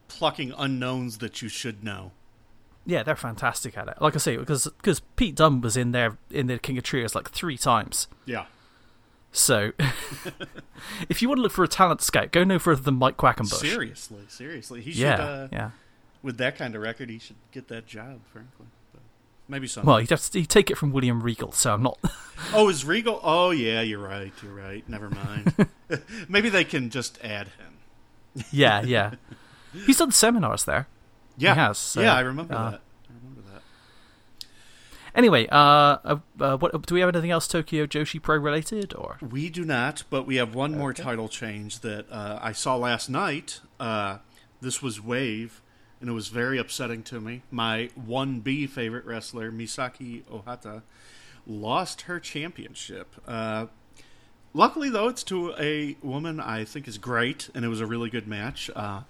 plucking 0.08 0.54
unknowns 0.58 1.18
that 1.18 1.42
you 1.42 1.50
should 1.50 1.84
know. 1.84 2.12
Yeah, 2.86 3.04
they're 3.04 3.16
fantastic 3.16 3.78
at 3.78 3.88
it. 3.88 3.96
Like 4.02 4.16
I 4.16 4.20
say, 4.20 4.38
because 4.38 4.66
because 4.66 5.00
Pete 5.16 5.36
Dunne 5.36 5.62
was 5.62 5.78
in 5.78 5.92
there 5.92 6.18
in 6.30 6.48
the 6.48 6.60
King 6.60 6.78
of 6.78 6.84
Trios 6.84 7.16
like 7.16 7.32
three 7.32 7.58
times. 7.58 8.08
Yeah, 8.26 8.46
So, 9.32 9.72
if 11.10 11.22
you 11.22 11.28
want 11.28 11.40
to 11.40 11.42
look 11.42 11.52
for 11.52 11.64
a 11.64 11.68
talent 11.68 12.02
scout, 12.02 12.32
go 12.32 12.44
no 12.44 12.60
further 12.60 12.82
than 12.82 12.96
Mike 12.96 13.18
Quackenbush. 13.18 13.60
seriously, 13.60 14.24
seriously, 14.28 14.82
he 14.82 14.92
should. 14.92 15.02
Yeah, 15.02 15.16
uh, 15.16 15.48
yeah. 15.52 15.72
With 16.24 16.38
that 16.38 16.58
kind 16.58 16.74
of 16.74 16.82
record, 16.82 17.10
he 17.10 17.20
should 17.20 17.36
get 17.52 17.68
that 17.68 17.86
job. 17.86 18.22
Frankly, 18.32 18.66
but 18.92 19.02
maybe 19.48 19.68
some. 19.68 19.86
Well, 19.86 20.02
you'd 20.02 20.10
have 20.10 20.22
to 20.22 20.40
you 20.40 20.46
take 20.46 20.72
it 20.72 20.78
from 20.78 20.92
William 20.92 21.22
Regal, 21.22 21.52
so 21.52 21.74
I'm 21.74 21.84
not. 21.84 22.00
oh, 22.54 22.70
is 22.70 22.86
Regal? 22.86 23.20
Oh, 23.22 23.52
yeah, 23.52 23.82
you're 23.82 24.00
right. 24.00 24.34
You're 24.42 24.54
right. 24.54 24.88
Never 24.90 25.10
mind. 25.10 25.54
maybe 26.30 26.50
they 26.50 26.64
can 26.64 26.90
just 26.90 27.20
add 27.24 27.50
him. 27.50 28.46
yeah, 28.52 28.82
yeah. 28.82 29.12
He's 29.86 29.98
done 29.98 30.12
seminars 30.12 30.66
there. 30.66 30.88
Yeah, 31.38 31.56
has, 31.56 31.78
so, 31.78 32.02
yeah, 32.02 32.14
I 32.14 32.20
remember 32.22 32.54
uh, 32.54 32.72
that. 32.72 32.82
I 33.10 33.14
remember 33.16 33.42
that. 33.52 33.62
Anyway, 35.16 35.48
uh, 35.48 35.56
uh, 35.58 36.18
uh, 36.40 36.58
what 36.58 36.86
do 36.86 36.94
we 36.94 37.00
have 37.02 37.10
anything 37.10 37.32
else 37.32 37.48
Tokyo 37.48 37.86
Joshi 37.86 38.22
Pro 38.22 38.38
related 38.38 38.94
or? 38.94 39.18
We 39.22 39.50
do 39.50 39.66
not, 39.66 40.04
but 40.10 40.28
we 40.28 40.36
have 40.36 40.54
one 40.54 40.78
more 40.78 40.94
title 40.94 41.28
change 41.28 41.80
that 41.80 42.06
uh, 42.12 42.40
I 42.42 42.52
saw 42.52 42.76
last 42.76 43.10
night. 43.10 43.62
Uh, 43.80 44.20
this 44.62 44.82
was 44.82 45.02
Wave, 45.02 45.62
and 46.04 46.10
it 46.10 46.14
was 46.14 46.28
very 46.28 46.58
upsetting 46.58 47.02
to 47.02 47.22
me. 47.22 47.44
My 47.50 47.90
1B 47.98 48.70
favorite 48.70 49.06
wrestler, 49.06 49.54
Misaki 49.54 50.24
Ohata, 50.24 50.82
lost 51.48 52.02
her 52.02 52.20
championship. 52.20 53.16
Uh, 53.26 53.68
luckily, 54.54 54.90
though, 54.90 55.08
it's 55.08 55.24
to 55.24 55.54
a 55.58 55.96
woman 56.04 56.42
I 56.42 56.66
think 56.66 56.90
is 56.90 56.98
great, 56.98 57.50
and 57.56 57.64
it 57.64 57.70
was 57.70 57.80
a 57.80 57.86
really 57.86 58.10
good 58.10 58.28
match. 58.28 58.70
Uh, 58.76 59.04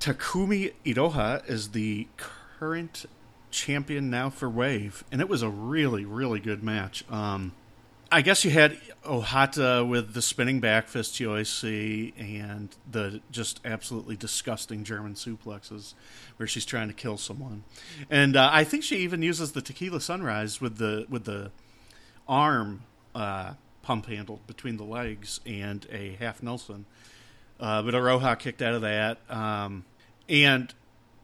Takumi 0.00 0.72
Iroha 0.86 1.46
is 1.50 1.72
the 1.72 2.08
current 2.16 3.04
champion 3.50 4.08
now 4.08 4.30
for 4.30 4.48
Wave, 4.48 5.04
and 5.12 5.20
it 5.20 5.28
was 5.28 5.42
a 5.42 5.50
really, 5.50 6.06
really 6.06 6.40
good 6.40 6.62
match. 6.62 7.04
Um, 7.10 7.52
I 8.10 8.22
guess 8.22 8.44
you 8.44 8.50
had 8.52 8.78
Ohata 9.04 9.86
with 9.86 10.14
the 10.14 10.22
spinning 10.22 10.60
back 10.60 10.88
fist 10.88 11.14
Yoichi 11.14 12.12
and 12.18 12.74
the 12.90 13.20
just 13.30 13.60
absolutely 13.64 14.16
disgusting 14.16 14.84
German 14.84 15.14
suplexes 15.14 15.94
where 16.36 16.46
she's 16.46 16.64
trying 16.64 16.88
to 16.88 16.94
kill 16.94 17.16
someone. 17.16 17.64
And 18.08 18.36
uh, 18.36 18.48
I 18.52 18.64
think 18.64 18.84
she 18.84 18.98
even 18.98 19.22
uses 19.22 19.52
the 19.52 19.62
tequila 19.62 20.00
sunrise 20.00 20.60
with 20.60 20.78
the 20.78 21.06
with 21.08 21.24
the 21.24 21.50
arm 22.28 22.82
uh, 23.14 23.54
pump 23.82 24.06
handle 24.06 24.40
between 24.46 24.76
the 24.76 24.84
legs 24.84 25.40
and 25.44 25.86
a 25.90 26.16
half 26.20 26.42
Nelson. 26.42 26.86
Uh, 27.58 27.82
but 27.82 27.94
Iroha 27.94 28.38
kicked 28.38 28.62
out 28.62 28.74
of 28.74 28.82
that. 28.82 29.18
Um, 29.28 29.84
and 30.28 30.72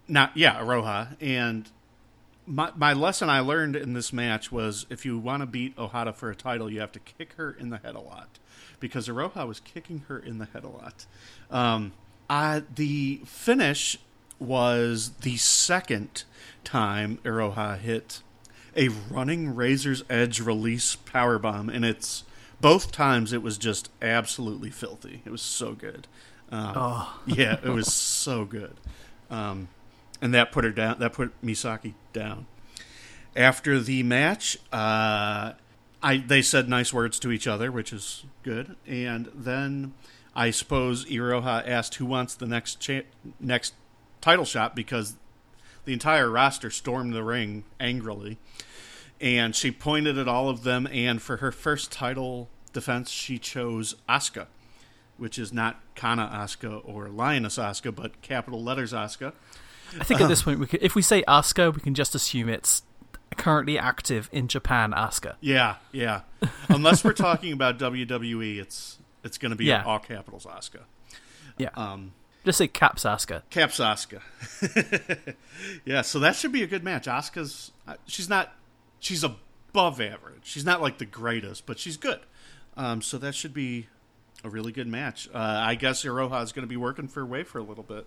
not 0.09 0.37
yeah, 0.37 0.61
Iroha 0.61 1.17
and 1.21 1.71
my 2.47 2.73
my 2.77 2.93
lesson 2.93 3.31
I 3.31 3.41
learned 3.41 3.77
in 3.77 3.93
this 3.93 4.13
match 4.13 4.51
was 4.51 4.87
if 4.91 5.05
you 5.05 5.19
want 5.19 5.43
to 5.43 5.47
beat 5.47 5.77
Ohata 5.77 6.15
for 6.15 6.31
a 6.31 6.35
title, 6.37 6.71
you 6.71 6.81
have 6.81 6.93
to 6.93 7.01
kick 7.01 7.35
her 7.35 7.51
in 7.53 7.71
the 7.71 7.79
head 7.79 7.95
a 7.95 8.01
lot, 8.01 8.39
because 8.81 9.09
Iroha 9.09 9.47
was 9.47 9.61
kicking 9.61 10.05
her 10.09 10.19
in 10.19 10.39
the 10.39 10.47
head 10.47 10.65
a 10.65 10.69
lot. 10.69 11.07
Um, 11.51 11.93
uh, 12.29 12.63
the 12.75 13.21
finish 13.25 13.99
was 14.39 15.11
the 15.21 15.37
second 15.37 16.25
time 16.65 17.19
Iroha 17.25 17.79
hit 17.79 18.23
a 18.77 18.89
running 18.89 19.55
Razor's 19.55 20.03
Edge 20.09 20.41
release 20.41 20.97
power 20.97 21.39
bomb, 21.39 21.69
and 21.69 21.85
it's 21.85 22.25
both 22.61 22.93
times 22.93 23.33
it 23.33 23.43
was 23.43 23.59
just 23.59 23.91
absolutely 24.01 24.71
filthy. 24.71 25.23
It 25.25 25.31
was 25.31 25.43
so 25.43 25.73
good. 25.73 26.07
Um, 26.51 26.73
Yeah, 27.27 27.59
it 27.63 27.69
was 27.71 27.93
so 27.93 28.45
good. 28.45 28.75
Um, 29.31 29.69
and 30.23 30.33
that 30.33 30.53
put 30.53 30.65
her 30.65 30.71
down. 30.71 31.01
That 31.01 31.13
put 31.13 31.39
Misaki 31.45 31.95
down. 32.13 32.47
After 33.35 33.81
the 33.81 34.03
match, 34.05 34.57
uh, 34.73 35.53
I 36.03 36.17
they 36.27 36.41
said 36.41 36.69
nice 36.69 36.93
words 36.95 37.19
to 37.21 37.33
each 37.33 37.47
other, 37.47 37.73
which 37.73 37.93
is 37.93 38.25
good. 38.43 38.77
And 38.87 39.31
then 39.35 39.95
I 40.35 40.51
suppose 40.51 41.05
Iroha 41.07 41.67
asked 41.69 41.97
who 41.97 42.07
wants 42.07 42.35
the 42.35 42.47
next 42.47 42.77
cha- 42.81 43.03
next 43.41 43.75
title 44.21 44.45
shot 44.45 44.77
because 44.77 45.17
the 45.85 45.93
entire 45.93 46.31
roster 46.31 46.71
stormed 46.71 47.13
the 47.13 47.25
ring 47.25 47.65
angrily, 47.81 48.39
and 49.21 49.57
she 49.57 49.73
pointed 49.73 50.17
at 50.17 50.29
all 50.29 50.49
of 50.49 50.63
them. 50.63 50.87
And 50.93 51.21
for 51.21 51.39
her 51.39 51.51
first 51.51 51.91
title 51.91 52.49
defense, 52.73 53.11
she 53.11 53.39
chose 53.39 53.97
Asuka, 54.09 54.47
which 55.17 55.37
is 55.37 55.53
not 55.53 55.81
Kana 55.97 56.31
Asuka 56.33 56.81
or 56.85 57.09
Lioness 57.09 57.59
Asuka, 57.59 57.93
but 57.93 58.23
capital 58.23 58.63
letters 58.63 58.93
Asuka. 58.93 59.33
I 60.01 60.05
think 60.05 60.21
at 60.21 60.29
this 60.29 60.43
point, 60.43 60.59
we 60.59 60.67
could, 60.67 60.83
if 60.83 60.95
we 60.95 61.03
say 61.03 61.23
Asuka, 61.29 61.75
we 61.75 61.81
can 61.81 61.95
just 61.95 62.15
assume 62.15 62.49
it's 62.49 62.83
currently 63.37 63.79
active 63.79 64.29
in 64.33 64.49
Japan. 64.49 64.93
Asuka. 64.93 65.35
Yeah, 65.41 65.77
yeah. 65.93 66.23
Unless 66.69 67.05
we're 67.05 67.13
talking 67.13 67.53
about 67.53 67.79
WWE, 67.79 68.59
it's 68.59 68.99
it's 69.25 69.39
going 69.39 69.51
to 69.51 69.57
be 69.57 69.67
Yeah. 69.67 69.85
all 69.85 69.99
capitals 69.99 70.47
Asuka. 70.47 70.81
Yeah, 71.59 71.69
Um, 71.75 72.13
just 72.45 72.59
say 72.59 72.67
Caps 72.69 73.05
Asuka. 73.05 73.43
Caps 73.51 73.79
Asuka. 73.79 74.21
yeah, 75.85 76.03
so 76.03 76.19
that 76.21 76.35
should 76.37 76.53
be 76.53 76.63
a 76.63 76.67
good 76.67 76.83
match. 76.85 77.07
Asuka's 77.07 77.73
uh, 77.87 77.95
she's 78.07 78.29
not 78.29 78.53
she's 78.99 79.23
above 79.25 80.01
average. 80.01 80.43
She's 80.45 80.65
not 80.65 80.81
like 80.81 80.99
the 80.99 81.07
greatest, 81.07 81.67
but 81.67 81.79
she's 81.79 81.97
good. 81.97 82.21
Um, 82.77 83.03
so 83.03 83.19
that 83.19 83.35
should 83.35 83.55
be 83.55 83.87
a 84.45 84.51
really 84.51 84.73
good 84.73 84.89
match. 84.89 85.29
Uh, 85.33 85.39
I 85.39 85.75
guess 85.77 86.05
Iroha 86.05 86.43
is 86.43 86.53
going 86.53 86.65
to 86.65 86.69
be 86.69 86.77
working 86.77 87.07
for 87.07 87.25
Wave 87.25 87.47
for 87.49 87.59
a 87.59 87.63
little 87.63 87.85
bit. 87.85 88.07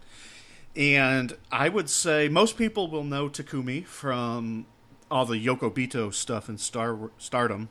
And 0.75 1.37
I 1.51 1.69
would 1.69 1.89
say 1.89 2.27
most 2.27 2.57
people 2.57 2.89
will 2.89 3.03
know 3.03 3.29
Takumi 3.29 3.85
from 3.85 4.65
all 5.09 5.25
the 5.25 5.43
Yoko 5.43 5.71
Bito 5.73 6.13
stuff 6.13 6.49
in 6.49 6.57
Star 6.57 7.11
Stardom. 7.17 7.69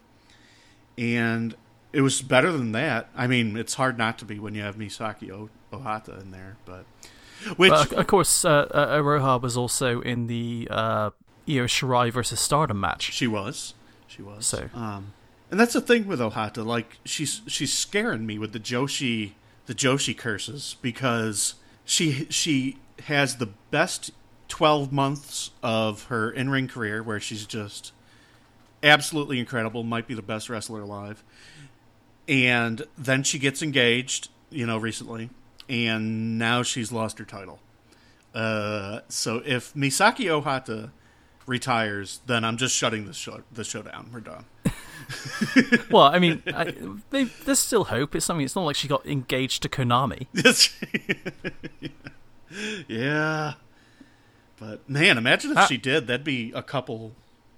And 0.96 1.54
it 1.92 2.00
was 2.00 2.22
better 2.22 2.50
than 2.52 2.72
that. 2.72 3.08
I 3.16 3.26
mean, 3.26 3.56
it's 3.56 3.74
hard 3.74 3.98
not 3.98 4.18
to 4.18 4.24
be 4.24 4.38
when 4.38 4.54
you 4.54 4.62
have 4.62 4.76
Misaki 4.76 5.30
o- 5.30 5.50
Ohata 5.72 6.20
in 6.20 6.30
there, 6.30 6.56
but 6.64 6.84
which 7.56 7.70
But 7.70 7.92
of 7.92 8.06
course, 8.06 8.44
uh, 8.44 8.68
uh, 8.70 8.96
Iroha 8.96 9.40
was 9.40 9.56
also 9.56 10.00
in 10.00 10.26
the 10.28 10.68
uh, 10.70 11.10
Io 11.48 11.64
Shirai 11.66 12.10
versus 12.12 12.40
Stardom 12.40 12.80
match. 12.80 13.12
she 13.12 13.26
was, 13.26 13.74
she 14.06 14.22
was. 14.22 14.46
So- 14.46 14.70
um, 14.74 15.12
and 15.50 15.60
that's 15.60 15.74
the 15.74 15.80
thing 15.80 16.06
with 16.06 16.20
Ohata. 16.20 16.64
Like 16.64 16.98
she's 17.04 17.42
she's 17.46 17.72
scaring 17.72 18.24
me 18.26 18.38
with 18.38 18.52
the 18.52 18.58
Joshi 18.60 19.32
the 19.66 19.74
Joshi 19.74 20.16
curses 20.16 20.76
because 20.82 21.54
she 21.84 22.26
she 22.30 22.78
has 23.00 23.36
the 23.36 23.48
best 23.70 24.10
twelve 24.48 24.92
months 24.92 25.50
of 25.62 26.04
her 26.04 26.30
in 26.30 26.50
ring 26.50 26.68
career 26.68 27.02
where 27.02 27.20
she's 27.20 27.46
just 27.46 27.92
absolutely 28.82 29.38
incredible. 29.38 29.82
Might 29.82 30.06
be 30.06 30.14
the 30.14 30.22
best 30.22 30.48
wrestler 30.48 30.80
alive. 30.80 31.22
And 32.26 32.82
then 32.96 33.22
she 33.22 33.38
gets 33.38 33.62
engaged, 33.62 34.28
you 34.50 34.66
know, 34.66 34.78
recently, 34.78 35.28
and 35.68 36.38
now 36.38 36.62
she's 36.62 36.90
lost 36.90 37.18
her 37.18 37.24
title. 37.24 37.58
Uh, 38.34 39.00
so 39.08 39.42
if 39.44 39.74
Misaki 39.74 40.26
Ohata 40.26 40.90
retires, 41.46 42.20
then 42.26 42.44
I'm 42.44 42.56
just 42.56 42.74
shutting 42.74 43.06
the 43.06 43.12
show 43.12 43.42
the 43.52 43.64
show 43.64 43.82
down. 43.82 44.10
We're 44.12 44.20
done. 44.20 44.44
Well, 45.90 46.04
I 46.04 46.18
mean, 46.18 46.42
I, 46.46 46.74
they, 47.10 47.24
there's 47.24 47.58
still 47.58 47.84
hope. 47.84 48.14
It's 48.14 48.24
something. 48.24 48.44
It's 48.44 48.56
not 48.56 48.64
like 48.64 48.76
she 48.76 48.88
got 48.88 49.06
engaged 49.06 49.62
to 49.62 49.68
Konami. 49.68 50.26
yeah, 51.80 51.88
but 54.58 54.88
man, 54.88 55.18
imagine 55.18 55.56
if 55.56 55.66
she 55.68 55.76
did. 55.76 56.06
That'd 56.06 56.24
be 56.24 56.52
a 56.54 56.62
couple 56.62 57.12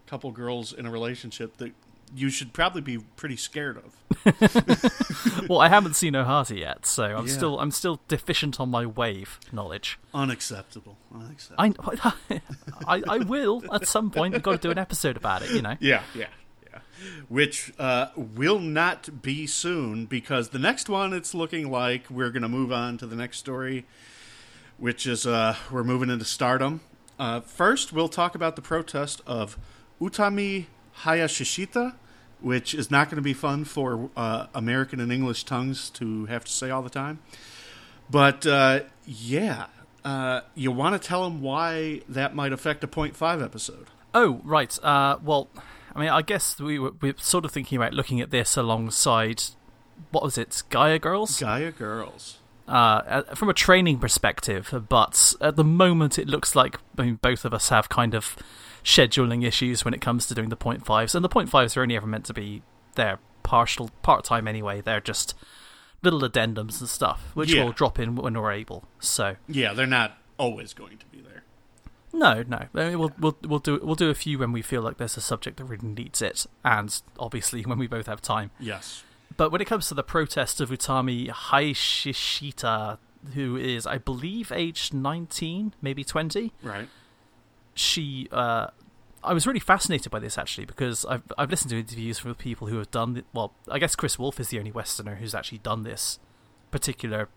couple 0.07 0.31
girls 0.31 0.73
in 0.73 0.87
a 0.87 0.91
relationship 0.91 1.57
that 1.57 1.73
you 2.15 2.31
should 2.31 2.53
probably 2.53 2.81
be 2.81 2.99
pretty 3.17 3.37
scared 3.37 3.77
of. 3.77 3.93
well, 5.49 5.61
I 5.61 5.69
haven't 5.69 5.95
seen 5.95 6.13
Ohata 6.15 6.57
yet, 6.57 6.87
so 6.87 7.05
I'm 7.05 7.27
Yeah. 7.27 7.33
still 7.33 7.59
I'm 7.61 7.71
still 7.73 8.01
deficient 8.09 8.61
on 8.61 8.71
my 8.71 8.87
wave 8.87 9.41
knowledge. 9.53 9.99
Unacceptable. 10.15 10.97
Unacceptable. 11.15 11.93
I, 12.29 12.41
I, 12.87 13.03
I 13.09 13.19
will 13.19 13.63
at 13.75 13.87
some 13.89 14.11
point. 14.11 14.35
We've 14.35 14.43
got 14.43 14.53
to 14.53 14.59
do 14.59 14.71
an 14.71 14.79
episode 14.79 15.17
about 15.17 15.43
it, 15.43 15.51
you 15.51 15.63
know. 15.63 15.77
Yeah, 15.81 16.03
yeah, 16.15 16.27
yeah. 16.73 16.79
Which 17.29 17.73
uh, 17.79 18.07
will 18.17 18.61
not 18.61 19.21
be 19.23 19.47
soon 19.47 20.07
because 20.07 20.51
the 20.51 20.59
next 20.61 20.89
one, 20.89 21.13
it's 21.13 21.35
looking 21.35 21.71
like 21.71 22.09
we're 22.09 22.31
going 22.31 22.43
to 22.43 22.49
move 22.49 22.73
on 22.73 22.97
to 22.99 23.07
the 23.07 23.17
next 23.17 23.39
story, 23.39 23.85
which 24.79 25.07
is 25.07 25.27
uh, 25.27 25.57
we're 25.71 25.85
moving 25.85 26.11
into 26.11 26.25
stardom. 26.25 26.81
Uh, 27.19 27.41
first, 27.41 27.93
we'll 27.93 28.09
talk 28.09 28.35
about 28.35 28.57
the 28.57 28.63
protest 28.63 29.23
of 29.27 29.59
Utami 30.01 30.67
Hayashishita, 31.03 31.95
which 32.41 32.75
is 32.75 32.91
not 32.91 33.09
going 33.09 33.17
to 33.17 33.23
be 33.23 33.33
fun 33.33 33.65
for 33.65 34.11
uh, 34.17 34.47
American 34.55 35.01
and 35.01 35.11
English 35.11 35.45
tongues 35.45 35.91
to 35.91 36.27
have 36.27 36.45
to 36.45 36.53
say 36.53 36.71
all 36.71 36.83
the 36.83 36.91
time. 36.91 37.21
But 38.11 38.47
uh, 38.47 38.81
yeah, 39.07 39.67
uh, 40.05 40.43
you 40.55 40.71
want 40.71 41.01
to 41.01 41.09
tell 41.09 41.25
them 41.25 41.41
why 41.41 42.03
that 42.09 42.35
might 42.35 42.53
affect 42.53 42.85
a 42.85 42.87
point 42.87 43.17
five 43.17 43.43
episode. 43.43 43.87
Oh, 44.15 44.41
right. 44.45 44.79
Uh, 44.83 45.19
well, 45.23 45.49
I 45.95 46.01
mean, 46.01 46.09
I 46.11 46.23
guess 46.23 46.59
we 46.61 46.79
were, 46.79 46.93
we 47.01 47.11
are 47.11 47.19
sort 47.19 47.45
of 47.45 47.51
thinking 47.51 47.77
about 47.77 47.95
looking 47.95 48.21
at 48.21 48.31
this 48.31 48.57
alongside 48.57 49.43
what 50.11 50.23
was 50.23 50.37
it, 50.39 50.63
Gaia 50.69 50.99
Girls, 50.99 51.41
Gaia 51.41 51.73
Girls. 51.73 52.39
Uh, 52.69 52.71
uh, 53.31 53.35
from 53.35 53.49
a 53.49 53.55
training 53.55 53.99
perspective. 53.99 54.87
But 54.89 55.35
at 55.41 55.57
the 55.57 55.65
moment, 55.65 56.19
it 56.19 56.29
looks 56.29 56.55
like 56.57 56.79
I 56.99 57.03
mean, 57.05 57.15
both 57.23 57.45
of 57.45 57.53
us 57.55 57.69
have 57.71 57.89
kind 57.89 58.15
of 58.15 58.37
scheduling 58.85 59.45
issues 59.47 59.85
when 59.85 59.95
it 59.95 60.01
comes 60.01 60.27
to 60.29 60.35
doing 60.35 60.49
the 60.49 60.57
point 60.57 60.85
fives, 60.87 61.15
and 61.15 61.25
the 61.25 61.29
point 61.29 61.49
fives 61.49 61.77
are 61.77 61.83
only 61.83 61.97
ever 61.97 62.07
meant 62.07 62.25
to 62.27 62.35
be 62.35 62.63
they're 62.95 63.19
partial 63.43 63.91
part 64.03 64.25
time 64.25 64.49
anyway. 64.49 64.81
They're 64.81 65.01
just 65.01 65.35
little 66.03 66.21
addendums 66.21 66.81
and 66.81 66.89
stuff, 66.89 67.31
which 67.35 67.53
Yeah. 67.53 67.65
we'll 67.65 67.73
drop 67.73 67.99
in 67.99 68.15
when 68.17 68.35
we're 68.39 68.53
able. 68.53 68.87
So 69.01 69.37
Yeah, 69.49 69.73
they're 69.73 69.87
not 69.87 70.19
always 70.39 70.73
going 70.75 70.99
to 70.99 71.07
be 71.07 71.21
there. 71.21 71.43
No, 72.13 72.43
no. 72.47 72.67
I 72.75 72.89
mean, 72.91 72.99
we'll 72.99 73.13
we'll 73.19 73.37
we'll 73.45 73.59
do 73.59 73.79
we'll 73.83 73.95
do 73.95 74.09
a 74.11 74.15
few 74.15 74.39
when 74.39 74.53
we 74.53 74.63
feel 74.63 74.83
like 74.83 74.97
there's 74.99 75.17
a 75.17 75.21
subject 75.21 75.59
that 75.59 75.65
really 75.65 75.89
needs 75.89 76.23
it, 76.23 76.47
and 76.65 77.01
obviously 77.19 77.63
when 77.63 77.79
we 77.79 77.87
both 77.87 78.07
have 78.07 78.21
time. 78.23 78.51
Yes. 78.59 79.03
But 79.37 79.51
when 79.53 79.61
it 79.61 79.67
comes 79.67 79.89
to 79.89 79.95
the 79.95 80.03
protest 80.03 80.61
of 80.61 80.71
Utami 80.71 81.29
Hayashishita, 81.31 82.99
who 83.35 83.57
is, 83.57 83.87
I 83.87 83.99
believe, 83.99 84.53
aged 84.53 84.95
19, 84.95 85.75
maybe 85.83 86.05
20, 86.05 86.53
Right. 86.63 86.89
she. 87.75 88.29
Uh, 88.33 88.69
I 89.25 89.33
was 89.33 89.47
really 89.47 89.61
fascinated 89.61 90.13
by 90.13 90.21
this 90.21 90.39
actually 90.39 90.67
because 90.67 91.05
I've 91.05 91.23
I've 91.37 91.51
listened 91.51 91.71
to 91.71 91.79
interviews 91.81 92.19
from 92.21 92.35
people 92.37 92.69
who 92.69 92.79
have 92.79 92.91
done 92.93 93.15
the, 93.15 93.25
well. 93.35 93.53
I 93.69 93.81
guess 93.81 93.97
Kris 93.97 94.19
Wolf 94.19 94.39
is 94.39 94.51
the 94.51 94.59
only 94.61 94.71
Westerner 94.71 95.17
who's 95.17 95.35
actually 95.35 95.59
done 95.59 95.83
this 95.83 96.21
particular 96.71 97.29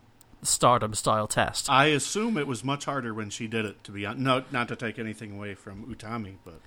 Stardom 0.42 0.94
style 0.94 1.26
test. 1.26 1.68
I 1.68 1.86
assume 1.86 2.38
it 2.38 2.46
was 2.46 2.62
much 2.62 2.84
harder 2.84 3.12
when 3.12 3.28
she 3.28 3.48
did 3.48 3.64
it. 3.64 3.82
To 3.84 3.90
be 3.92 4.06
honest, 4.06 4.22
no, 4.22 4.44
not 4.52 4.68
to 4.68 4.76
take 4.76 4.98
anything 5.00 5.32
away 5.32 5.54
from 5.54 5.84
Utami, 5.86 6.34
but 6.44 6.60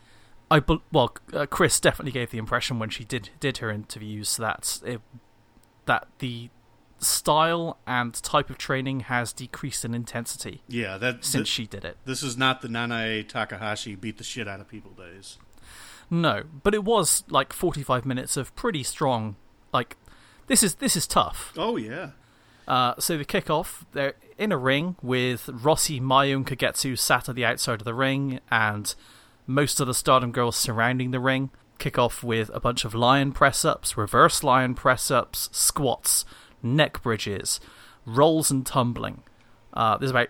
I 0.52 0.60
bel 0.60 0.82
well, 0.92 1.16
uh, 1.34 1.46
Kris 1.46 1.80
definitely 1.80 2.12
gave 2.12 2.32
the 2.32 2.38
impression 2.38 2.80
when 2.80 2.90
she 2.90 3.04
did 3.04 3.30
did 3.40 3.58
her 3.58 3.70
interviews 3.72 4.38
that 4.38 4.80
it, 4.86 5.02
that 5.86 6.08
the 6.20 6.50
style 7.00 7.78
and 7.86 8.14
type 8.24 8.50
of 8.50 8.58
training 8.58 9.02
has 9.02 9.34
decreased 9.34 9.84
in 9.84 9.94
intensity 9.94 10.62
yeah, 10.70 10.98
that 10.98 11.26
since 11.26 11.50
thi- 11.50 11.52
she 11.52 11.68
did 11.68 11.84
it. 11.84 11.98
this 12.06 12.24
is 12.24 12.38
not 12.38 12.62
the 12.62 12.68
Nanae 12.70 13.28
Takahashi 13.28 13.96
beat 13.96 14.18
the 14.18 14.24
shit 14.24 14.48
out 14.48 14.62
of 14.62 14.70
people 14.70 14.92
days. 14.92 15.38
No, 16.10 16.44
but 16.64 16.74
it 16.74 16.84
was 16.84 17.24
like 17.30 17.52
45 17.52 18.06
minutes 18.06 18.38
of 18.38 18.56
pretty 18.56 18.84
strong 18.84 19.36
like 19.74 19.98
this 20.48 20.64
is 20.64 20.76
this 20.76 20.96
is 20.96 21.08
tough. 21.08 21.52
Oh 21.58 21.76
yeah, 21.78 22.12
Uh, 22.68 22.94
so 23.00 23.18
the 23.18 23.26
kickoff, 23.26 23.84
they're 23.94 24.14
in 24.38 24.52
a 24.52 24.58
ring 24.58 24.96
with 25.02 25.48
Rossy, 25.48 26.00
Mayu, 26.00 26.36
and 26.38 26.48
Kagetsu 26.48 26.98
sat 26.98 27.28
at 27.28 27.36
the 27.36 27.44
outside 27.46 27.82
of 27.82 27.86
the 27.86 27.94
ring, 27.94 28.40
and 28.52 28.94
most 29.48 29.80
of 29.80 29.88
the 29.88 29.94
Stardom 29.94 30.32
girls 30.32 30.56
surrounding 30.56 31.12
the 31.12 31.20
ring. 31.20 31.50
Kick 31.80 31.98
off 31.98 32.24
with 32.24 32.50
a 32.54 32.60
bunch 32.60 32.86
of 32.86 32.94
lion 32.96 33.32
press 33.34 33.66
ups, 33.66 33.98
reverse 33.98 34.44
lion 34.44 34.74
press 34.76 35.10
ups, 35.12 35.50
squats, 35.52 36.24
neck 36.62 37.02
bridges, 37.04 37.60
rolls, 38.06 38.50
and 38.52 38.66
tumbling. 38.66 39.24
Uh, 39.74 39.98
there's 39.98 40.12
about 40.12 40.30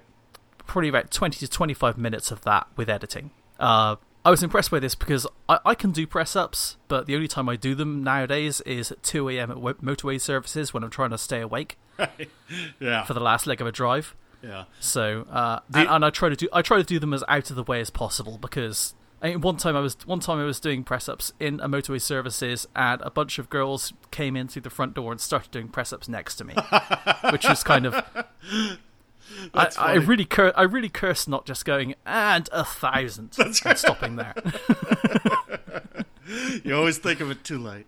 probably 0.66 0.88
about 0.90 1.12
20 1.12 1.38
to 1.40 1.48
25 1.48 1.98
minutes 1.98 2.32
of 2.32 2.42
that 2.42 2.68
with 2.76 2.90
editing. 2.90 3.30
Uh, 3.60 3.98
I 4.26 4.32
was 4.32 4.42
impressed 4.42 4.72
by 4.72 4.80
this 4.80 4.96
because 4.96 5.28
I, 5.50 5.60
I 5.66 5.76
can 5.76 5.92
do 5.92 6.08
press 6.08 6.36
ups, 6.36 6.78
but 6.88 7.06
the 7.08 7.16
only 7.16 7.28
time 7.28 7.50
I 7.50 7.58
do 7.58 7.76
them 7.76 8.04
nowadays 8.04 8.62
is 8.62 8.90
at 8.92 9.04
2 9.04 9.28
a.m. 9.30 9.52
at 9.52 9.58
wo- 9.58 9.74
motorway 9.76 10.20
services 10.20 10.74
when 10.74 10.82
I'm 10.84 10.90
trying 10.90 11.10
to 11.12 11.18
stay 11.18 11.42
awake 11.42 11.78
yeah, 12.80 13.04
for 13.04 13.14
the 13.14 13.20
last 13.20 13.46
leg 13.48 13.60
of 13.62 13.68
a 13.68 13.72
drive. 13.72 14.16
yeah. 14.42 14.64
So, 14.80 15.28
uh, 15.30 15.60
The- 15.70 15.80
and, 15.80 15.90
and 15.90 16.06
I 16.06 16.10
try 16.10 16.30
to 16.30 16.36
do 16.36 16.48
I 16.54 16.62
try 16.62 16.78
to 16.78 16.84
do 16.84 17.00
them 17.00 17.14
as 17.14 17.24
out 17.28 17.50
of 17.50 17.56
the 17.58 17.64
way 17.64 17.82
as 17.82 17.90
possible 17.90 18.38
because 18.38 18.94
I 19.24 19.30
mean, 19.30 19.42
one 19.42 19.56
time 19.56 19.78
I 19.78 19.80
was 19.80 19.96
one 20.06 20.20
time 20.20 20.38
I 20.38 20.44
was 20.44 20.60
doing 20.60 20.84
press 20.84 21.08
ups 21.08 21.32
in 21.40 21.62
a 21.62 21.70
motorway 21.70 22.02
services, 22.02 22.68
and 22.76 23.02
a 23.02 23.10
bunch 23.10 23.40
of 23.40 23.50
girls 23.50 23.94
came 24.12 24.36
in 24.36 24.50
through 24.50 24.64
the 24.64 24.70
front 24.70 24.96
door 24.96 25.14
and 25.14 25.22
started 25.22 25.50
doing 25.50 25.70
press 25.70 25.94
ups 25.94 26.10
next 26.10 26.36
to 26.36 26.44
me, 26.44 26.54
which 27.32 27.48
was 27.48 27.64
kind 27.64 27.86
of. 27.86 27.96
I, 29.54 29.70
I 29.78 29.94
really 29.94 30.26
cur- 30.26 30.54
I 30.56 30.64
really 30.64 30.90
cursed 30.90 31.30
not 31.30 31.46
just 31.46 31.64
going 31.64 31.96
and 32.06 32.50
a 32.52 32.66
thousand 32.66 33.36
and 33.40 33.56
stopping 33.56 34.18
there. 34.18 34.36
You 36.64 36.76
always 36.76 36.98
think 36.98 37.20
of 37.20 37.30
it 37.32 37.44
too 37.44 37.60
late. 37.60 37.86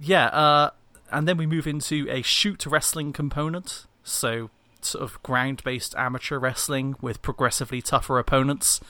Yeah, 0.00 0.26
uh, 0.28 0.70
and 1.12 1.28
then 1.28 1.36
we 1.36 1.46
move 1.46 1.66
into 1.66 2.06
a 2.10 2.22
shoot 2.22 2.64
wrestling 2.66 3.12
component. 3.12 3.86
So, 4.02 4.50
sort 4.80 5.04
of 5.04 5.22
ground 5.22 5.62
based 5.64 5.94
amateur 5.94 6.38
wrestling 6.38 6.96
with 7.02 7.20
progressively 7.22 7.82
tougher 7.82 8.18
opponents, 8.18 8.80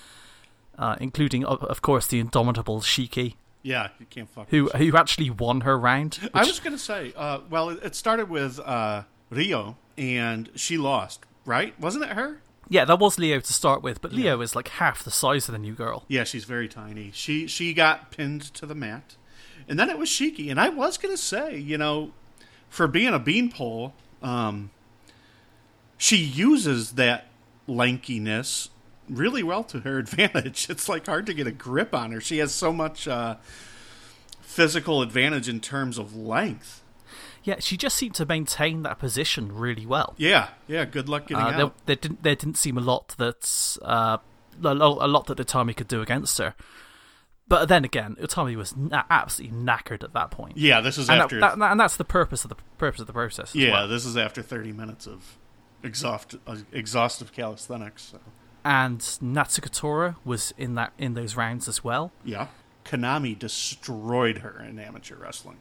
uh, 0.78 0.96
including, 1.00 1.44
of, 1.44 1.62
of 1.64 1.82
course, 1.82 2.06
the 2.06 2.18
indomitable 2.20 2.80
Shiki, 2.80 3.34
Yeah, 3.62 3.88
you 3.98 4.06
can't 4.10 4.28
fuck. 4.28 4.48
who 4.50 4.64
with 4.64 4.74
who 4.74 4.96
actually 4.96 5.30
won 5.30 5.62
her 5.62 5.78
round. 5.78 6.16
Which, 6.16 6.30
I 6.34 6.44
was 6.44 6.60
gonna 6.60 6.78
say, 6.78 7.12
uh, 7.16 7.40
well, 7.50 7.70
it 7.70 7.94
started 7.94 8.28
with 8.28 8.58
uh, 8.60 9.02
Rio, 9.30 9.76
and 9.96 10.50
she 10.54 10.76
lost, 10.76 11.24
right? 11.44 11.78
Wasn't 11.80 12.04
it 12.04 12.10
her? 12.10 12.40
yeah, 12.68 12.84
that 12.86 12.98
was 12.98 13.18
Leo 13.18 13.40
to 13.40 13.52
start 13.52 13.82
with, 13.82 14.00
but 14.00 14.12
Leo 14.12 14.40
is 14.40 14.56
like 14.56 14.68
half 14.68 15.04
the 15.04 15.10
size 15.10 15.48
of 15.48 15.52
the 15.52 15.58
new 15.58 15.74
girl. 15.74 16.04
Yeah, 16.08 16.24
she's 16.24 16.44
very 16.44 16.66
tiny. 16.68 17.10
She 17.12 17.46
she 17.46 17.74
got 17.74 18.10
pinned 18.10 18.42
to 18.54 18.64
the 18.66 18.74
mat, 18.74 19.16
and 19.68 19.78
then 19.78 19.90
it 19.90 19.98
was 19.98 20.08
Shiki. 20.08 20.50
And 20.50 20.58
I 20.60 20.70
was 20.70 20.96
gonna 20.98 21.16
say, 21.18 21.56
you 21.58 21.76
know, 21.78 22.12
for 22.70 22.88
being 22.88 23.12
a 23.14 23.18
beanpole, 23.18 23.92
um, 24.22 24.70
she 25.98 26.16
uses 26.16 26.92
that 26.92 27.26
lankiness 27.68 28.68
really 29.08 29.42
well 29.42 29.64
to 29.64 29.80
her 29.80 29.98
advantage. 30.04 30.68
It's 30.70 30.88
like 30.88 31.06
hard 31.06 31.26
to 31.26 31.34
get 31.34 31.46
a 31.46 31.52
grip 31.52 31.94
on 31.94 32.12
her. 32.12 32.20
She 32.20 32.38
has 32.38 32.54
so 32.54 32.72
much 32.72 33.06
uh, 33.08 33.36
physical 34.40 35.02
advantage 35.02 35.48
in 35.48 35.60
terms 35.60 35.98
of 35.98 36.14
length. 36.16 36.82
Yeah, 37.42 37.56
she 37.60 37.76
just 37.76 37.96
seemed 37.96 38.14
to 38.14 38.24
maintain 38.24 38.82
that 38.84 38.98
position 38.98 39.54
really 39.54 39.84
well. 39.84 40.14
Yeah, 40.16 40.48
yeah. 40.66 40.86
Good 40.86 41.08
luck 41.10 41.26
getting 41.26 41.44
Uh, 41.44 41.50
there, 41.50 41.60
out. 41.66 41.86
there 41.86 41.96
didn't 41.96 42.22
there 42.22 42.34
didn't 42.34 42.56
seem 42.56 42.78
a 42.78 42.80
lot 42.80 43.14
that 43.18 43.76
uh, 43.82 44.16
a 44.62 44.74
lot 44.74 45.26
that 45.26 45.36
Utami 45.38 45.76
could 45.76 45.88
do 45.88 46.00
against 46.00 46.38
her. 46.38 46.54
But 47.46 47.66
then 47.68 47.84
again, 47.84 48.16
Utami 48.18 48.56
was 48.56 48.74
na- 48.74 49.02
absolutely 49.10 49.58
knackered 49.58 50.02
at 50.02 50.14
that 50.14 50.30
point. 50.30 50.56
Yeah, 50.56 50.80
this 50.80 50.96
is 50.96 51.10
and, 51.10 51.20
after. 51.20 51.38
that, 51.40 51.58
that- 51.58 51.70
and 51.72 51.78
that's 51.78 51.98
the 51.98 52.04
purpose 52.04 52.44
of 52.44 52.48
the 52.48 52.56
purpose 52.78 53.02
of 53.02 53.06
the 53.06 53.12
process. 53.12 53.50
As 53.50 53.54
yeah, 53.56 53.72
well. 53.72 53.88
this 53.88 54.06
is 54.06 54.16
after 54.16 54.40
30 54.40 54.72
minutes 54.72 55.06
of 55.06 55.36
exhaust, 55.82 56.36
uh, 56.46 56.56
exhaustive 56.72 57.32
calisthenics. 57.32 58.04
So. 58.12 58.20
And 58.64 59.00
Natsuko 59.00 59.70
Tora 59.70 60.16
was 60.24 60.54
in 60.56 60.74
that 60.74 60.92
in 60.98 61.14
those 61.14 61.36
rounds 61.36 61.68
as 61.68 61.84
well. 61.84 62.12
Yeah. 62.24 62.48
Konami 62.84 63.38
destroyed 63.38 64.38
her 64.38 64.62
in 64.62 64.78
amateur 64.78 65.16
wrestling. 65.16 65.58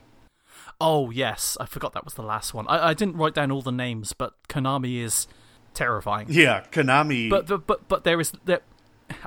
Oh 0.80 1.10
yes, 1.12 1.58
I 1.60 1.66
forgot 1.66 1.93
that 1.93 2.06
was 2.06 2.16
the 2.16 2.24
last 2.24 2.54
one. 2.54 2.68
I, 2.68 2.89
I 2.89 2.93
didn't 2.93 3.16
write 3.16 3.34
down 3.34 3.51
all 3.51 3.62
the 3.62 3.72
names, 3.72 4.14
but 4.14 4.34
Konami 4.49 5.01
is 5.01 5.28
terrifying. 5.74 6.28
Yeah, 6.30 6.64
Konami. 6.72 7.30
But 7.30 7.47
the, 7.47 7.58
but 7.58 7.88
but 7.88 8.04
there 8.04 8.20
is 8.20 8.34
there. 8.45 8.62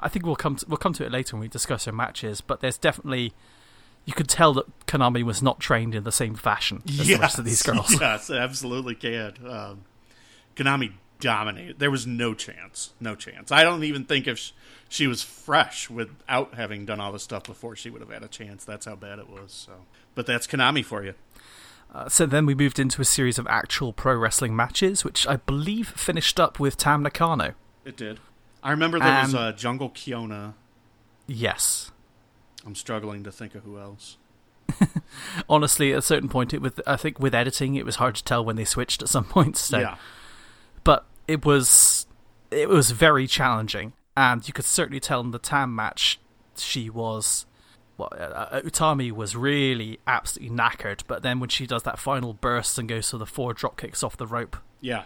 I 0.01 0.09
think 0.09 0.27
we'll 0.27 0.37
come 0.37 0.57
to, 0.57 0.67
we'll 0.69 0.77
come 0.79 0.93
to 0.95 1.05
it 1.05 1.13
later 1.13 1.37
when 1.37 1.43
we 1.43 1.49
discuss 1.49 1.85
her 1.85 1.93
matches. 1.93 2.41
But 2.41 2.61
there's 2.61 2.79
definitely 2.79 3.33
you 4.05 4.13
could 4.13 4.29
tell 4.29 4.53
that 4.55 4.87
Konami 4.87 5.23
was 5.23 5.43
not 5.43 5.61
trained 5.61 5.95
in 5.95 6.05
the 6.05 6.13
same 6.13 6.35
fashion 6.35 6.83
as 6.87 7.07
the 7.07 7.17
rest 7.17 7.39
of 7.39 7.45
these 7.45 7.63
girls. 7.65 7.99
Yes, 8.01 8.31
absolutely 8.31 8.95
can. 8.95 9.35
Um, 9.47 9.85
Konami 10.55 10.93
dominated. 11.21 11.79
There 11.79 11.91
was 11.91 12.07
no 12.07 12.35
chance. 12.35 12.93
No 13.01 13.15
chance. 13.15 13.51
I 13.53 13.63
don't 13.63 13.85
even 13.85 14.05
think 14.05 14.27
if 14.27 14.39
sh- 14.39 14.53
she 14.89 15.07
was 15.07 15.23
fresh 15.23 15.89
without 15.91 16.55
having 16.55 16.87
done 16.87 17.01
all 17.01 17.13
this 17.13 17.23
stuff 17.23 17.45
before, 17.45 17.77
she 17.77 17.91
would 17.91 18.01
have 18.01 18.11
had 18.11 18.23
a 18.23 18.29
chance. 18.29 18.65
That's 18.65 18.87
how 18.87 18.97
bad 18.97 19.19
it 19.19 19.29
was. 19.29 19.53
So, 19.53 19.73
but 20.15 20.27
that's 20.27 20.47
Konami 20.47 20.85
for 20.85 21.05
you. 21.05 21.15
Uh, 21.95 22.09
so 22.09 22.27
then 22.27 22.45
we 22.47 22.55
moved 22.55 22.79
into 22.79 23.01
a 23.01 23.05
series 23.05 23.39
of 23.39 23.47
actual 23.47 23.93
pro 23.93 24.15
wrestling 24.17 24.55
matches, 24.55 25.05
which 25.05 25.27
I 25.27 25.37
believe 25.37 25.89
finished 25.89 26.39
up 26.39 26.59
with 26.59 26.77
Tam 26.77 27.03
Nakano. 27.03 27.55
It 27.85 27.97
did. 27.97 28.19
I 28.63 28.71
remember 28.73 28.99
there 28.99 29.23
was 29.23 29.35
Um, 29.35 29.41
uh, 29.41 29.53
Jungle 29.53 29.91
Kyona. 29.91 30.55
Yes. 31.27 31.93
I'm 32.67 32.75
struggling 32.75 33.23
to 33.25 33.33
think 33.33 33.55
of 33.55 33.63
who 33.63 33.79
else. 33.79 34.17
Honestly, 35.49 35.93
at 35.93 35.99
a 35.99 36.03
certain 36.03 36.29
point, 36.29 36.53
it 36.53 36.61
with 36.61 36.81
I 36.87 36.97
think 36.97 37.21
with 37.21 37.35
editing, 37.35 37.77
it 37.77 37.85
was 37.85 37.97
hard 37.97 38.17
to 38.17 38.25
tell 38.25 38.45
when 38.45 38.57
they 38.57 38.65
switched 38.65 39.03
at 39.03 39.09
some 39.09 39.25
points. 39.25 39.61
So. 39.61 39.79
yeah. 39.79 39.97
But 40.87 41.05
it 41.29 41.45
was 41.45 42.07
it 42.51 42.69
was 42.69 42.93
very 42.93 43.27
challenging, 43.27 43.93
and 44.17 44.47
you 44.47 44.55
could 44.55 44.65
certainly 44.65 45.01
tell 45.01 45.21
in 45.21 45.33
the 45.33 45.39
Tam 45.39 45.75
match 45.75 46.19
she 46.57 46.89
was. 46.89 47.45
Well, 47.99 48.11
uh, 48.13 48.61
Utami 48.61 49.11
was 49.11 49.35
really 49.37 49.99
absolutely 50.07 50.55
knackered, 50.57 51.01
but 51.07 51.23
then 51.23 51.41
when 51.41 51.49
she 51.49 51.67
does 51.67 51.83
that 51.85 51.99
final 51.99 52.35
burst 52.35 52.79
and 52.79 52.87
goes 52.89 53.11
for 53.11 53.17
the 53.19 53.25
four 53.27 53.55
drop 53.55 53.79
kicks 53.79 54.03
off 54.03 54.19
the 54.19 54.27
rope 54.27 54.59
Yeah. 54.83 55.05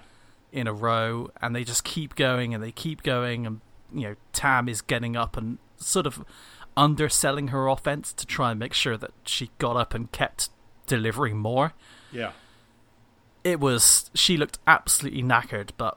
in 0.53 0.67
a 0.67 0.73
row, 0.73 1.31
and 1.41 1.55
they 1.55 1.63
just 1.65 1.85
keep 1.85 2.17
going 2.17 2.53
and 2.53 2.63
they 2.63 2.73
keep 2.73 3.03
going, 3.05 3.47
and 3.47 3.61
you 3.95 4.03
know 4.03 4.15
Tam 4.33 4.69
is 4.69 4.83
getting 4.83 5.17
up 5.17 5.37
and 5.37 5.59
sort 5.77 6.05
of 6.07 6.25
underselling 6.77 7.49
her 7.49 7.69
offense 7.69 8.13
to 8.13 8.27
try 8.27 8.51
and 8.51 8.59
make 8.59 8.73
sure 8.75 8.97
that 8.97 9.13
she 9.25 9.51
got 9.59 9.77
up 9.77 9.95
and 9.95 10.11
kept 10.13 10.51
delivering 10.87 11.37
more 11.39 11.73
Yeah. 12.13 12.33
It 13.45 13.61
was 13.61 14.11
she 14.15 14.37
looked 14.37 14.59
absolutely 14.67 15.23
knackered 15.23 15.71
but 15.77 15.97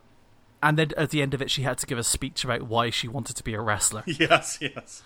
and 0.62 0.78
then 0.78 0.92
at 0.96 1.10
the 1.10 1.22
end 1.22 1.34
of 1.34 1.42
it 1.42 1.52
she 1.52 1.64
had 1.64 1.78
to 1.80 1.86
give 1.86 1.98
a 1.98 2.04
speech 2.04 2.44
about 2.44 2.64
why 2.64 2.90
she 2.90 3.08
wanted 3.08 3.36
to 3.36 3.44
be 3.44 3.54
a 3.54 3.62
wrestler 3.62 4.04
Yes, 4.08 4.58
yes. 4.62 5.04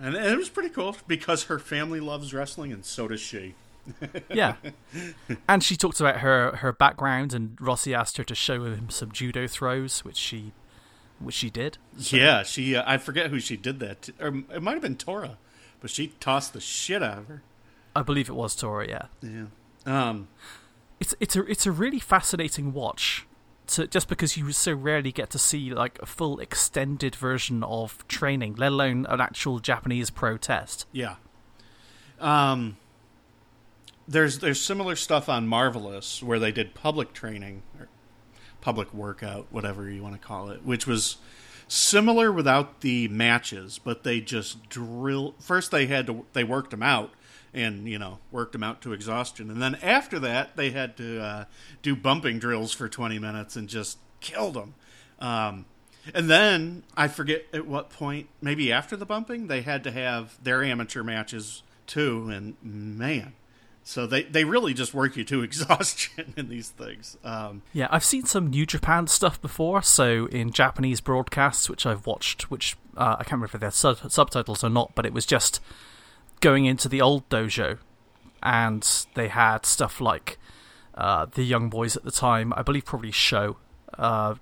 And 0.00 0.14
it 0.14 0.36
was 0.38 0.48
pretty 0.48 0.68
cool 0.70 0.96
because 1.06 1.44
her 1.44 1.58
family 1.58 2.00
loves 2.00 2.32
wrestling 2.34 2.72
and 2.72 2.84
so 2.84 3.08
does 3.08 3.20
she. 3.20 3.54
yeah 4.30 4.56
and 5.48 5.64
she 5.64 5.74
talked 5.76 6.00
about 6.00 6.18
her 6.18 6.56
her 6.56 6.72
background 6.72 7.32
and 7.32 7.56
rossy 7.60 7.94
asked 7.94 8.18
her 8.18 8.24
to 8.24 8.34
show 8.34 8.64
him 8.64 8.90
some 8.90 9.10
judo 9.10 9.46
throws 9.46 10.00
which 10.04 10.18
she 10.18 10.52
which 11.18 11.34
she 11.34 11.48
did 11.50 11.76
Yeah, 11.98 12.42
she. 12.42 12.76
Uh, 12.76 12.84
I 12.86 12.98
forget 12.98 13.30
who 13.30 13.40
she 13.40 13.56
did 13.56 13.78
that. 13.80 14.02
To, 14.02 14.12
or 14.20 14.28
it 14.54 14.62
might 14.62 14.72
have 14.72 14.80
been 14.82 14.96
Tora, 14.96 15.36
but 15.80 15.90
she 15.90 16.08
tossed 16.20 16.52
the 16.54 16.60
shit 16.60 17.02
out 17.02 17.18
of 17.18 17.26
her. 17.28 17.42
i 17.96 18.02
believe 18.02 18.28
it 18.30 18.34
was 18.34 18.54
tora 18.54 18.86
yeah 18.88 19.06
Yeah. 19.22 19.46
Um. 19.86 20.28
It's 21.00 21.14
it's 21.20 21.34
a 21.36 21.44
it's 21.46 21.66
a 21.66 21.72
really 21.72 21.98
fascinating 21.98 22.72
watch 22.72 23.26
to, 23.68 23.86
just 23.86 24.08
because 24.08 24.36
you 24.36 24.52
so 24.52 24.72
rarely 24.72 25.12
get 25.12 25.30
to 25.30 25.38
see 25.38 25.72
like 25.72 25.98
a 26.00 26.06
full 26.06 26.38
extended 26.40 27.14
version 27.14 27.62
of 27.64 28.06
training 28.08 28.54
let 28.56 28.72
alone 28.72 29.06
an 29.08 29.20
actual 29.20 29.58
japanese 29.58 30.10
pro 30.10 30.36
test 30.36 30.86
Yeah. 30.92 31.16
Um. 32.20 32.76
There's 34.06 34.40
there's 34.40 34.60
similar 34.60 34.96
stuff 34.96 35.28
on 35.28 35.46
Marvelous 35.46 36.20
where 36.22 36.38
they 36.40 36.50
did 36.52 36.74
public 36.74 37.12
training 37.12 37.62
or 37.78 37.88
public 38.60 38.92
workout, 38.92 39.46
whatever 39.50 39.88
you 39.88 40.02
want 40.02 40.20
to 40.20 40.26
call 40.26 40.50
it, 40.50 40.64
which 40.64 40.86
was 40.86 41.16
similar 41.68 42.32
without 42.32 42.80
the 42.80 43.06
matches, 43.08 43.78
but 43.82 44.02
they 44.02 44.20
just 44.20 44.68
drill. 44.68 45.34
First, 45.38 45.70
they 45.70 45.86
had 45.86 46.06
to 46.08 46.26
they 46.32 46.42
worked 46.42 46.72
them 46.72 46.82
out, 46.82 47.10
and 47.52 47.88
you 47.88 47.98
know 47.98 48.18
worked 48.30 48.52
them 48.52 48.62
out 48.62 48.80
to 48.82 48.92
exhaustion, 48.92 49.50
and 49.50 49.60
then 49.60 49.76
after 49.76 50.18
that, 50.20 50.56
they 50.56 50.70
had 50.70 50.96
to 50.98 51.20
uh, 51.22 51.44
do 51.82 51.96
bumping 51.96 52.38
drills 52.38 52.72
for 52.72 52.88
twenty 52.88 53.18
minutes 53.18 53.56
and 53.56 53.68
just 53.68 53.98
killed 54.20 54.54
them. 54.54 54.74
Um, 55.18 55.66
and 56.14 56.30
then 56.30 56.82
I 56.96 57.08
forget 57.08 57.44
at 57.52 57.66
what 57.66 57.90
point, 57.90 58.28
maybe 58.40 58.72
after 58.72 58.96
the 58.96 59.06
bumping, 59.06 59.48
they 59.48 59.62
had 59.62 59.84
to 59.84 59.90
have 59.90 60.42
their 60.42 60.62
amateur 60.64 61.02
matches 61.02 61.62
too. 61.86 62.30
And 62.30 62.56
man, 62.62 63.34
so 63.82 64.06
they 64.06 64.22
they 64.22 64.44
really 64.44 64.72
just 64.72 64.94
work 64.94 65.16
you 65.16 65.24
to 65.24 65.42
exhaustion 65.42 66.34
in 66.36 66.48
these 66.48 66.70
things. 66.70 67.18
Um, 67.24 67.62
Yeah, 67.72 67.88
I've 67.90 68.04
seen 68.04 68.24
some 68.24 68.48
New 68.48 68.64
Japan 68.66 69.06
stuff 69.08 69.40
before. 69.42 69.82
So 69.82 70.26
in 70.26 70.52
Japanese 70.52 71.00
broadcasts, 71.00 71.68
which 71.68 71.84
I've 71.84 72.06
watched, 72.06 72.50
which 72.50 72.76
uh, 72.96 73.16
I 73.18 73.24
can't 73.24 73.32
remember 73.32 73.56
if 73.56 73.60
they're 73.60 73.70
sub- 73.70 74.10
subtitles 74.10 74.64
or 74.64 74.70
not, 74.70 74.92
but 74.94 75.04
it 75.06 75.12
was 75.12 75.26
just 75.26 75.60
going 76.40 76.64
into 76.64 76.88
the 76.88 77.00
old 77.00 77.28
dojo, 77.28 77.78
and 78.42 79.06
they 79.14 79.28
had 79.28 79.66
stuff 79.66 80.00
like 80.00 80.38
uh, 80.94 81.26
the 81.26 81.42
young 81.42 81.68
boys 81.68 81.96
at 81.96 82.04
the 82.04 82.10
time, 82.10 82.52
I 82.56 82.62
believe, 82.62 82.84
probably 82.84 83.12
show. 83.12 83.56
Uh, 83.98 84.36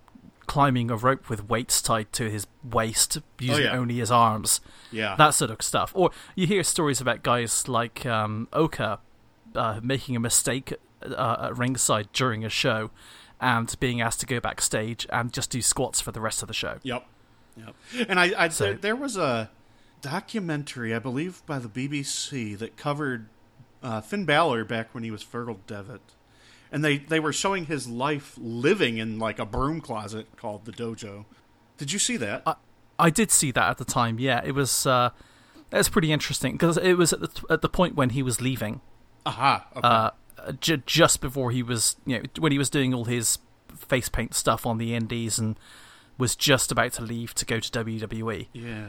climbing 0.47 0.91
a 0.91 0.97
rope 0.97 1.29
with 1.29 1.47
weights 1.49 1.83
tied 1.83 2.11
to 2.11 2.31
his 2.31 2.47
waist 2.65 3.19
using 3.39 3.65
yeah. 3.65 3.77
only 3.77 3.97
his 3.97 4.11
arms 4.11 4.63
yeah, 4.91 5.15
that 5.17 5.35
sort 5.35 5.51
of 5.51 5.61
stuff. 5.61 5.93
Or 5.95 6.11
you 6.35 6.47
hear 6.47 6.65
stories 6.65 7.01
about 7.01 7.23
guys 7.23 7.69
like 7.69 8.07
um, 8.07 8.49
Oka 8.53 8.99
uh, 9.55 9.81
making 9.83 10.17
a 10.17 10.21
mistake 10.21 10.73
uh, 11.03 11.37
at 11.43 11.59
ringside 11.59 12.09
during 12.13 12.45
a 12.45 12.49
show 12.49 12.91
and 13.41 13.75
being 13.79 14.01
asked 14.01 14.21
to 14.21 14.27
go 14.27 14.41
backstage 14.41 15.07
and 15.11 15.33
just 15.33 15.51
do 15.51 15.63
squats 15.63 16.01
for 16.01 16.13
the 16.13 16.21
rest 16.21 16.43
of 16.43 16.49
the 16.49 16.55
show. 16.55 16.79
Yep. 16.83 17.07
Yep. 17.57 17.75
And 18.09 18.19
I, 18.19 18.45
I 18.45 18.49
So- 18.49 18.65
there, 18.65 18.75
there 18.75 18.97
was 18.97 19.17
a 19.17 19.51
documentary, 20.01 20.95
I 20.95 20.99
believe, 20.99 21.43
by 21.47 21.59
the 21.59 21.69
BBC 21.69 22.57
that 22.59 22.77
covered 22.77 23.29
uh, 23.83 24.01
Finn 24.01 24.25
Balor 24.25 24.65
back 24.65 24.95
when 24.95 25.05
he 25.05 25.11
was 25.11 25.25
Fergal 25.25 25.59
Devitt, 25.67 26.01
and 26.73 26.85
they 26.85 26.99
they 26.99 27.21
were 27.21 27.33
showing 27.33 27.67
his 27.67 27.87
life 27.89 28.35
living 28.39 28.99
in 28.99 29.19
like 29.19 29.39
a 29.39 29.47
broom 29.47 29.81
closet 29.81 30.27
called 30.37 30.65
the 30.65 30.73
dojo. 30.73 31.25
Did 31.77 31.93
you 31.93 31.99
see 31.99 32.17
that? 32.17 32.43
I, 32.47 32.55
I 32.99 33.11
did 33.11 33.31
see 33.31 33.51
that 33.53 33.71
at 33.71 33.79
the 33.79 33.85
time. 33.85 34.19
Yeah, 34.19 34.43
it 34.45 34.53
was. 34.53 34.87
Uh, 34.87 35.11
was 35.71 35.89
pretty 35.89 36.11
interesting 36.13 36.53
because 36.53 36.77
it 36.79 36.95
was 36.95 37.13
at 37.13 37.21
the 37.21 37.31
at 37.51 37.63
the 37.63 37.69
point 37.69 37.95
when 37.95 38.11
he 38.11 38.23
was 38.23 38.41
leaving, 38.41 38.81
Aha. 39.27 39.67
Okay. 39.77 39.87
uh, 39.87 40.11
j- 40.61 40.83
just 40.87 41.21
before 41.21 41.51
he 41.51 41.63
was, 41.63 41.97
you 42.07 42.19
know, 42.19 42.25
when 42.39 42.53
he 42.53 42.59
was 42.59 42.71
doing 42.71 42.95
all 42.95 43.05
his 43.05 43.39
face 43.77 44.09
paint 44.09 44.35
stuff 44.35 44.65
on 44.67 44.79
the 44.79 44.95
Indies 44.95 45.39
and 45.39 45.59
was 46.17 46.35
just 46.35 46.73
about 46.73 46.93
to 46.95 47.03
leave 47.03 47.35
to 47.35 47.45
go 47.45 47.61
to 47.61 47.71
WWE. 47.71 48.49
yeah. 48.53 48.87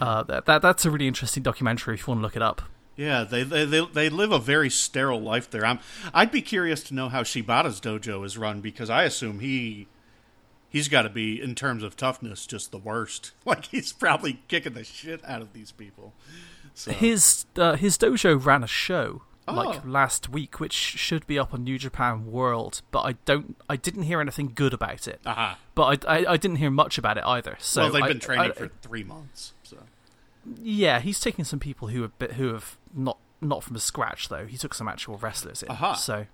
Uh, 0.00 0.22
that, 0.24 0.46
that 0.46 0.62
that's 0.62 0.84
a 0.84 0.90
really 0.90 1.08
interesting 1.08 1.42
documentary 1.42 1.94
if 1.94 2.00
you 2.02 2.06
want 2.08 2.18
to 2.18 2.22
look 2.22 2.36
it 2.36 2.42
up. 2.42 2.62
Yeah, 2.96 3.24
they, 3.24 3.42
they 3.44 3.64
they 3.64 3.86
they 3.86 4.08
live 4.10 4.30
a 4.30 4.38
very 4.38 4.68
sterile 4.68 5.20
life 5.20 5.50
there. 5.50 5.64
I'm 5.64 5.78
I'd 6.12 6.30
be 6.30 6.42
curious 6.42 6.82
to 6.84 6.94
know 6.94 7.08
how 7.08 7.22
Shibata's 7.22 7.80
dojo 7.80 8.24
is 8.24 8.36
run 8.36 8.60
because 8.60 8.90
I 8.90 9.04
assume 9.04 9.40
he 9.40 9.86
he's 10.68 10.88
got 10.88 11.02
to 11.02 11.08
be 11.08 11.40
in 11.40 11.54
terms 11.54 11.82
of 11.82 11.96
toughness 11.96 12.46
just 12.46 12.70
the 12.72 12.78
worst. 12.78 13.32
Like 13.46 13.66
he's 13.66 13.92
probably 13.92 14.40
kicking 14.48 14.74
the 14.74 14.84
shit 14.84 15.24
out 15.24 15.40
of 15.42 15.52
these 15.54 15.72
people. 15.72 16.12
So 16.74 16.92
His 16.92 17.46
uh, 17.56 17.76
his 17.76 17.96
dojo 17.98 18.42
ran 18.44 18.62
a 18.62 18.66
show 18.68 19.22
like 19.48 19.78
Oh. 19.78 19.88
last 19.88 20.28
week, 20.28 20.60
which 20.60 20.72
should 20.74 21.26
be 21.26 21.36
up 21.38 21.52
on 21.52 21.64
New 21.64 21.78
Japan 21.78 22.30
World, 22.30 22.82
but 22.92 23.00
I 23.00 23.12
don't 23.24 23.56
I 23.68 23.76
didn't 23.76 24.02
hear 24.04 24.20
anything 24.20 24.52
good 24.54 24.72
about 24.74 25.08
it. 25.08 25.20
aha. 25.26 25.58
But 25.74 26.06
I, 26.06 26.18
I, 26.18 26.32
I 26.32 26.36
didn't 26.36 26.58
hear 26.58 26.70
much 26.70 26.98
about 26.98 27.16
it 27.16 27.24
either. 27.26 27.56
So 27.60 27.82
well, 27.84 27.92
they've 27.92 28.02
I- 28.02 28.08
been 28.08 28.20
training 28.20 28.50
I- 28.50 28.54
for 28.54 28.68
three 28.82 29.02
months. 29.04 29.54
Yeah, 30.62 31.00
he's 31.00 31.20
taking 31.20 31.44
some 31.44 31.58
people 31.60 31.88
who 31.88 32.02
have 32.02 32.18
bit, 32.18 32.32
who 32.32 32.52
have 32.52 32.76
not 32.94 33.18
not 33.40 33.62
from 33.62 33.76
scratch 33.78 34.28
though. 34.28 34.46
He 34.46 34.56
took 34.56 34.74
some 34.74 34.88
actual 34.88 35.16
wrestlers 35.16 35.62
in. 35.62 35.70
Aha. 35.70 35.94
So, 35.94 36.26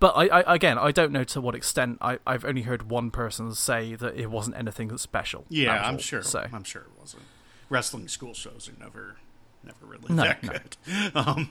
but 0.00 0.14
I, 0.16 0.26
I 0.40 0.54
again 0.54 0.78
I 0.78 0.92
don't 0.92 1.12
know 1.12 1.24
to 1.24 1.40
what 1.40 1.54
extent. 1.54 1.98
I 2.00 2.18
I've 2.26 2.44
only 2.44 2.62
heard 2.62 2.90
one 2.90 3.10
person 3.10 3.54
say 3.54 3.94
that 3.94 4.16
it 4.16 4.30
wasn't 4.30 4.56
anything 4.56 4.88
that's 4.88 5.02
special. 5.02 5.44
yeah, 5.48 5.72
I'm 5.84 5.94
all. 5.94 5.98
sure. 6.00 6.22
So 6.22 6.46
I'm 6.52 6.64
sure 6.64 6.82
it 6.82 7.00
wasn't. 7.00 7.24
Wrestling 7.70 8.08
school 8.08 8.34
shows 8.34 8.68
are 8.68 8.82
never 8.82 9.16
never 9.64 9.84
really 9.86 10.14
No, 10.14 10.22
that 10.24 10.42
no. 10.42 10.52
good. 10.52 10.76
Um, 11.14 11.50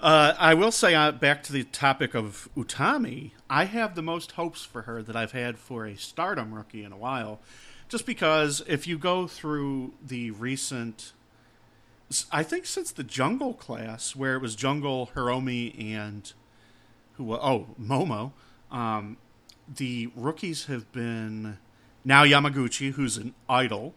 uh, 0.00 0.34
I 0.38 0.52
will 0.54 0.70
say, 0.72 0.94
uh, 0.94 1.12
back 1.12 1.42
to 1.44 1.52
the 1.52 1.64
topic 1.64 2.14
of 2.14 2.48
Utami, 2.56 3.30
I 3.48 3.64
have 3.64 3.94
the 3.94 4.02
most 4.02 4.32
hopes 4.32 4.62
for 4.62 4.82
her 4.82 5.02
that 5.02 5.16
I've 5.16 5.32
had 5.32 5.58
for 5.58 5.86
a 5.86 5.96
Stardom 5.96 6.52
rookie 6.52 6.84
in 6.84 6.92
a 6.92 6.96
while, 6.96 7.40
just 7.94 8.06
because 8.06 8.60
if 8.66 8.88
you 8.88 8.98
go 8.98 9.28
through 9.28 9.92
the 10.04 10.28
recent, 10.32 11.12
I 12.32 12.42
think 12.42 12.66
since 12.66 12.90
the 12.90 13.04
Jungle 13.04 13.54
class, 13.54 14.16
where 14.16 14.34
it 14.34 14.42
was 14.42 14.56
Jungle, 14.56 15.12
Hiromi, 15.14 15.80
and 15.80 16.32
who? 17.12 17.32
Oh, 17.34 17.68
Momo. 17.80 18.32
Um, 18.68 19.16
the 19.72 20.10
rookies 20.16 20.64
have 20.64 20.90
been 20.90 21.58
now 22.04 22.24
Yamaguchi, 22.24 22.94
who's 22.94 23.16
an 23.16 23.32
idol. 23.48 23.94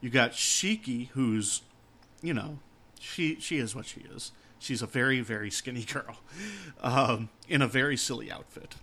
You 0.00 0.08
got 0.08 0.30
Shiki, 0.32 1.08
who's, 1.08 1.60
you 2.22 2.32
know, 2.32 2.60
she 2.98 3.38
she 3.40 3.58
is 3.58 3.74
what 3.74 3.84
she 3.84 4.06
is. 4.10 4.32
She's 4.58 4.80
a 4.80 4.86
very 4.86 5.20
very 5.20 5.50
skinny 5.50 5.84
girl, 5.92 6.16
um, 6.80 7.28
in 7.46 7.60
a 7.60 7.68
very 7.68 7.98
silly 7.98 8.32
outfit, 8.32 8.76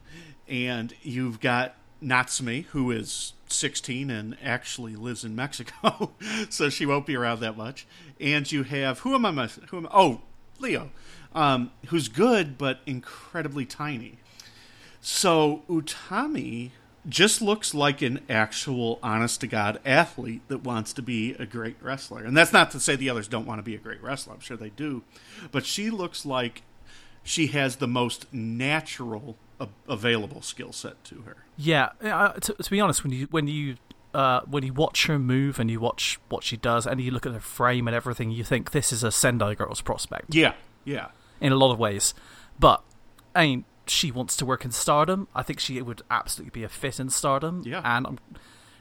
and 0.48 0.94
you've 1.02 1.40
got 1.40 1.78
Natsume, 2.00 2.66
who 2.66 2.92
is 2.92 3.34
16 3.48 4.10
and 4.10 4.38
actually 4.44 4.96
lives 4.96 5.24
in 5.24 5.36
Mexico, 5.36 6.12
so 6.50 6.70
she 6.70 6.86
won't 6.86 7.06
be 7.06 7.16
around 7.16 7.40
that 7.42 7.58
much. 7.58 7.86
And 8.20 8.50
you 8.52 8.64
have 8.64 9.00
who 9.00 9.14
am 9.16 9.26
I? 9.26 9.48
Who 9.70 9.78
am 9.78 9.88
I? 9.88 9.90
Oh, 9.94 10.22
Leo, 10.60 10.92
um, 11.34 11.72
who's 11.88 12.08
good 12.08 12.58
but 12.58 12.80
incredibly 12.86 13.66
tiny. 13.66 14.18
So 15.02 15.64
Utami 15.70 16.72
just 17.08 17.42
looks 17.42 17.74
like 17.74 18.02
an 18.02 18.20
actual 18.30 19.00
honest 19.04 19.42
to 19.42 19.48
God 19.48 19.80
athlete 19.86 20.42
that 20.48 20.64
wants 20.64 20.94
to 20.94 21.02
be 21.02 21.34
a 21.34 21.46
great 21.46 21.76
wrestler. 21.82 22.24
And 22.24 22.36
that's 22.36 22.54
not 22.54 22.72
to 22.72 22.80
say 22.80 22.96
the 22.96 23.10
others 23.10 23.28
don't 23.28 23.46
want 23.46 23.60
to 23.60 23.64
be 23.64 23.76
a 23.76 23.80
great 23.80 24.02
wrestler. 24.02 24.34
I'm 24.34 24.40
sure 24.40 24.58
they 24.58 24.72
do. 24.72 25.04
But 25.52 25.66
she 25.66 25.90
looks 25.90 26.26
like 26.26 26.64
she 27.24 27.48
has 27.48 27.76
the 27.76 27.88
most 27.88 28.32
natural 28.34 29.38
a- 29.60 29.68
available 29.88 30.42
skill 30.42 30.72
set 30.72 31.04
to 31.06 31.22
her. 31.22 31.38
Yeah, 31.58 31.90
uh, 32.04 32.34
to, 32.34 32.54
to 32.54 32.72
be 32.72 32.80
honest, 32.80 33.04
when 33.04 33.14
you 33.14 33.28
when 33.32 33.48
you 33.48 33.78
uh, 34.14 34.42
when 34.42 34.64
you 34.64 34.74
watch 34.74 35.08
her 35.08 35.20
move 35.20 35.60
and 35.60 35.70
you 35.70 35.80
watch 35.80 36.20
what 36.30 36.44
she 36.44 36.56
does 36.58 36.86
and 36.88 37.02
you 37.02 37.12
look 37.12 37.26
at 37.26 37.34
her 37.34 37.40
frame 37.40 37.88
and 37.88 37.96
everything, 37.96 38.32
you 38.32 38.44
think 38.44 38.72
this 38.72 38.92
is 38.94 39.04
a 39.04 39.12
Sendai 39.12 39.56
Girls 39.56 39.82
prospect 39.82 40.34
Yeah, 40.34 40.54
yeah. 40.86 41.08
in 41.42 41.52
a 41.52 41.56
lot 41.56 41.72
of 41.72 41.80
ways. 41.80 42.14
But 42.60 42.82
I 43.36 43.46
mean, 43.48 43.66
she 43.88 44.12
wants 44.12 44.36
to 44.38 44.46
work 44.46 44.64
in 44.66 44.72
Stardom. 44.72 45.28
I 45.36 45.44
think 45.44 45.60
she 45.60 45.82
would 45.82 46.02
absolutely 46.10 46.52
be 46.62 46.64
a 46.64 46.70
fit 46.70 47.00
in 47.00 47.10
Stardom. 47.10 47.62
Yeah. 47.66 47.82
and 47.84 48.08
um, 48.08 48.20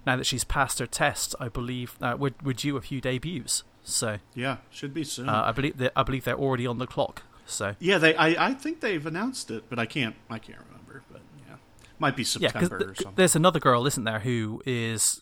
now 0.07 0.17
that 0.17 0.25
she's 0.27 0.45
passed 0.45 0.79
her 0.81 0.87
test, 0.87 1.35
I 1.41 1.49
believe 1.49 1.97
uh, 2.01 2.15
we're, 2.19 2.35
we're 2.43 2.53
due 2.53 2.77
a 2.77 2.81
few 2.81 3.01
debuts. 3.01 3.65
So 3.83 4.19
Yeah, 4.35 4.59
should 4.71 4.95
be 4.95 5.03
soon. 5.05 5.29
uh, 5.29 5.43
I 5.47 5.53
believe 5.53 5.77
that, 5.79 5.93
I 5.97 6.03
believe 6.05 6.25
they're 6.25 6.39
already 6.39 6.67
on 6.67 6.79
the 6.79 6.87
clock. 6.87 7.23
So 7.47 7.75
yeah, 7.79 7.99
they 7.99 8.15
I, 8.17 8.49
I 8.49 8.55
think 8.55 8.81
they've 8.81 9.05
announced 9.05 9.51
it, 9.51 9.65
but 9.69 9.79
I 9.79 9.87
can't 9.87 10.17
I 10.31 10.39
can't 10.39 10.59
remember, 10.69 11.03
but 11.13 11.21
yeah. 11.49 11.57
Might 11.99 12.17
be 12.17 12.25
September 12.25 12.79
Yeah, 12.81 12.87
or 12.87 12.95
something. 12.95 13.13
there's 13.17 13.37
another 13.37 13.61
girl, 13.61 13.87
isn't 13.87 14.05
there, 14.05 14.21
who 14.21 14.63
is, 14.67 15.21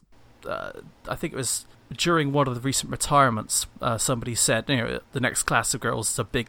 uh, 0.49 0.73
I 1.09 1.17
think 1.17 1.33
it 1.33 1.37
was 1.37 1.67
during 1.97 2.33
one 2.33 2.49
of 2.49 2.55
the 2.55 2.61
recent 2.61 2.91
retirements, 2.91 3.67
uh, 3.83 3.99
somebody 3.99 4.35
said, 4.35 4.65
you 4.69 4.77
know, 4.79 5.01
the 5.13 5.21
next 5.21 5.43
class 5.43 5.75
of 5.75 5.81
girls 5.81 6.11
is 6.11 6.19
a 6.19 6.25
big, 6.25 6.47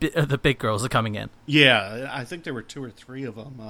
bi- 0.00 0.10
uh, 0.16 0.24
the 0.24 0.38
big 0.38 0.58
girls 0.58 0.84
are 0.84 0.88
coming 0.88 1.14
in. 1.14 1.30
Yeah, 1.46 2.08
I 2.12 2.24
think 2.24 2.42
there 2.44 2.52
were 2.54 2.62
two 2.62 2.82
or 2.82 2.90
three 2.90 3.22
of 3.24 3.36
them. 3.36 3.60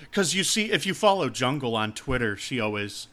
Because 0.00 0.34
you 0.34 0.44
see, 0.44 0.70
if 0.70 0.86
you 0.86 0.94
follow 0.94 1.28
Jungle 1.28 1.74
on 1.74 1.92
Twitter, 1.92 2.36
she 2.36 2.60
always, 2.60 3.08
uh, 3.08 3.11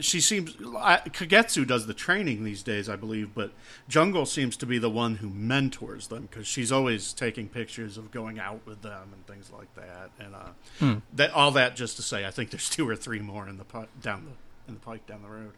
she 0.00 0.20
seems, 0.20 0.56
I, 0.78 0.98
Kagetsu 1.06 1.66
does 1.66 1.86
the 1.86 1.94
training 1.94 2.44
these 2.44 2.62
days, 2.62 2.88
I 2.88 2.96
believe, 2.96 3.34
but 3.34 3.52
Jungle 3.88 4.26
seems 4.26 4.56
to 4.58 4.66
be 4.66 4.78
the 4.78 4.90
one 4.90 5.16
who 5.16 5.28
mentors 5.28 6.08
them 6.08 6.28
because 6.30 6.46
she's 6.46 6.70
always 6.72 7.12
taking 7.12 7.48
pictures 7.48 7.96
of 7.98 8.10
going 8.10 8.38
out 8.38 8.60
with 8.66 8.82
them 8.82 9.10
and 9.12 9.26
things 9.26 9.50
like 9.52 9.74
that. 9.74 10.10
And 10.18 10.34
uh, 10.34 11.00
that 11.14 11.30
all 11.32 11.50
that 11.52 11.76
just 11.76 11.96
to 11.96 12.02
say, 12.02 12.24
I 12.26 12.30
think 12.30 12.50
there's 12.50 12.68
two 12.70 12.88
or 12.88 12.96
three 12.96 13.20
more 13.20 13.48
in 13.48 13.56
the 13.58 13.64
down 14.00 14.24
the 14.26 14.32
in 14.68 14.74
the 14.74 14.80
pike 14.80 15.06
down 15.06 15.22
the 15.22 15.28
road. 15.28 15.52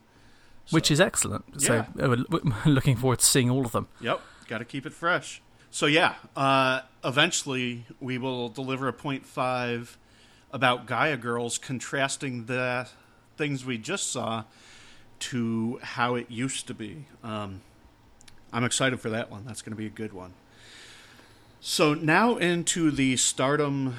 Which 0.71 0.91
is 0.91 1.01
excellent. 1.01 1.61
So 1.63 1.75
Yeah. 1.75 2.05
uh, 2.05 2.09
we're 2.09 2.25
we're 2.65 2.73
looking 2.73 2.97
forward 2.97 3.21
to 3.21 3.25
seeing 3.27 3.51
all 3.51 3.65
of 3.65 3.73
them. 3.73 3.89
Yep, 4.01 4.21
got 4.49 4.59
to 4.59 4.65
keep 4.65 4.85
it 4.87 4.93
fresh. 4.93 5.41
So 5.71 5.87
yeah, 5.87 6.15
uh, 6.35 6.81
eventually 7.05 7.87
we 8.01 8.19
will 8.19 8.49
deliver 8.49 8.89
a 8.89 8.93
point 8.93 9.25
five 9.27 9.97
about 10.53 10.87
Gaia 10.87 11.17
Girls, 11.17 11.59
contrasting 11.59 12.47
the 12.47 12.89
things 13.37 13.65
we 13.65 13.79
just 13.79 14.11
saw 14.11 14.45
to 15.19 15.79
how 15.83 16.15
it 16.15 16.31
used 16.31 16.67
to 16.67 16.75
be. 16.75 17.05
Um, 17.23 17.61
I'm 18.53 18.65
excited 18.65 19.01
for 19.01 19.11
that 19.11 19.31
one. 19.31 19.45
That's 19.47 19.63
going 19.63 19.73
to 19.73 19.77
be 19.77 19.87
a 19.87 19.91
good 19.91 20.13
one. 20.13 20.35
So 21.61 21.95
now 21.95 22.37
into 22.37 22.91
the 22.91 23.17
Stardom 23.17 23.97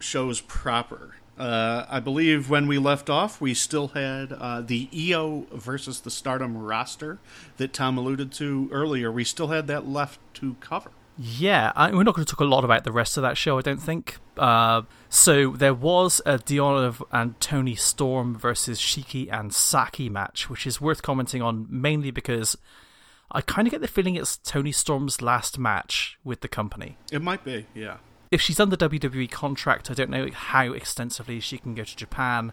shows 0.00 0.40
proper. 0.40 1.16
Uh, 1.38 1.86
I 1.88 2.00
believe 2.00 2.50
when 2.50 2.66
we 2.66 2.78
left 2.78 3.08
off, 3.08 3.40
we 3.40 3.54
still 3.54 3.88
had 3.88 4.32
uh, 4.32 4.60
the 4.60 4.88
Io 4.92 5.46
versus 5.52 6.00
the 6.00 6.10
Stardom 6.10 6.56
roster 6.56 7.18
that 7.56 7.72
Tom 7.72 7.98
alluded 7.98 8.32
to 8.32 8.68
earlier. 8.70 9.10
We 9.10 9.24
still 9.24 9.48
had 9.48 9.66
that 9.68 9.88
left 9.88 10.20
to 10.34 10.56
cover. 10.60 10.90
Yeah, 11.18 11.72
I, 11.76 11.90
we're 11.90 12.04
not 12.04 12.14
going 12.14 12.24
to 12.24 12.30
talk 12.30 12.40
a 12.40 12.44
lot 12.44 12.64
about 12.64 12.84
the 12.84 12.92
rest 12.92 13.16
of 13.16 13.22
that 13.22 13.36
show, 13.36 13.58
I 13.58 13.62
don't 13.62 13.82
think. 13.82 14.18
Uh, 14.36 14.82
so 15.08 15.50
there 15.50 15.74
was 15.74 16.20
a 16.24 16.38
Deonna 16.38 17.00
and 17.12 17.38
Toni 17.38 17.74
Storm 17.74 18.36
versus 18.36 18.80
Shiki 18.80 19.30
and 19.30 19.52
Saki 19.52 20.08
match, 20.08 20.48
which 20.48 20.66
is 20.66 20.80
worth 20.80 21.02
commenting 21.02 21.42
on 21.42 21.66
mainly 21.68 22.10
because 22.10 22.56
I 23.30 23.40
kind 23.40 23.66
of 23.66 23.72
get 23.72 23.80
the 23.80 23.88
feeling 23.88 24.16
it's 24.16 24.38
Toni 24.38 24.72
Storm's 24.72 25.20
last 25.20 25.58
match 25.58 26.18
with 26.24 26.40
the 26.40 26.48
company. 26.48 26.96
It 27.10 27.22
might 27.22 27.44
be, 27.44 27.66
yeah. 27.74 27.98
If 28.30 28.40
she's 28.40 28.58
under 28.58 28.76
WWE 28.76 29.30
contract, 29.30 29.90
I 29.90 29.94
don't 29.94 30.10
know 30.10 30.28
how 30.32 30.72
extensively 30.72 31.40
she 31.40 31.58
can 31.58 31.74
go 31.74 31.84
to 31.84 31.96
Japan, 31.96 32.52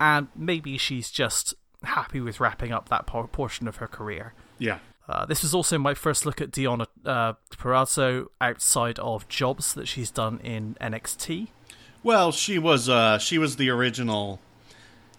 and 0.00 0.28
maybe 0.34 0.76
she's 0.78 1.10
just 1.10 1.54
happy 1.84 2.20
with 2.20 2.40
wrapping 2.40 2.72
up 2.72 2.88
that 2.88 3.06
por- 3.06 3.28
portion 3.28 3.68
of 3.68 3.76
her 3.76 3.86
career. 3.86 4.34
Yeah. 4.58 4.78
Uh, 5.08 5.26
this 5.26 5.42
was 5.42 5.54
also 5.54 5.78
my 5.78 5.94
first 5.94 6.24
look 6.24 6.40
at 6.40 6.50
Deonna 6.50 6.86
uh, 7.04 7.34
Purrazzo 7.50 8.26
outside 8.40 8.98
of 8.98 9.28
jobs 9.28 9.74
that 9.74 9.86
she's 9.86 10.10
done 10.10 10.40
in 10.42 10.76
NXT. 10.80 11.48
Well, 12.02 12.32
she 12.32 12.58
was 12.58 12.88
uh, 12.88 13.18
she 13.18 13.38
was 13.38 13.56
the 13.56 13.70
original. 13.70 14.40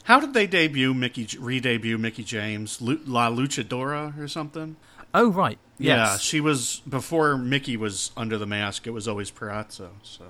How 0.04 0.20
did 0.20 0.34
they 0.34 0.46
debut 0.46 0.94
Mickie 0.94 1.28
re-debut 1.40 1.98
Mickie 1.98 2.24
James 2.24 2.80
La 2.82 3.30
Luchadora 3.30 4.20
or 4.20 4.28
something? 4.28 4.76
Oh, 5.14 5.32
right. 5.32 5.58
Yeah, 5.78 6.18
she 6.18 6.40
was 6.40 6.82
before 6.88 7.38
Mickie 7.38 7.76
was 7.78 8.12
under 8.16 8.38
the 8.38 8.46
mask. 8.46 8.86
It 8.86 8.92
was 8.92 9.08
always 9.08 9.32
Purrazzo. 9.32 9.90
So 10.04 10.26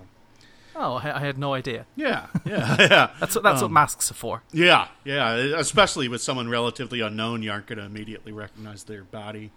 Oh, 0.76 0.96
I, 0.96 1.18
I 1.18 1.20
had 1.20 1.38
no 1.38 1.54
idea. 1.54 1.86
yeah, 1.96 2.28
yeah, 2.46 2.76
yeah. 2.80 3.10
That's 3.20 3.34
what 3.36 3.44
that's 3.44 3.62
Um, 3.62 3.66
what 3.66 3.72
masks 3.72 4.12
are 4.12 4.16
for. 4.16 4.44
Yeah, 4.52 4.88
yeah. 5.04 5.34
Especially 5.36 6.08
with 6.08 6.22
someone 6.22 6.50
relatively 6.50 7.00
unknown, 7.02 7.44
you 7.44 7.52
aren't 7.52 7.68
going 7.68 7.80
to 7.80 7.86
immediately 7.86 8.32
recognize 8.32 8.84
their 8.84 9.04
body. 9.04 9.52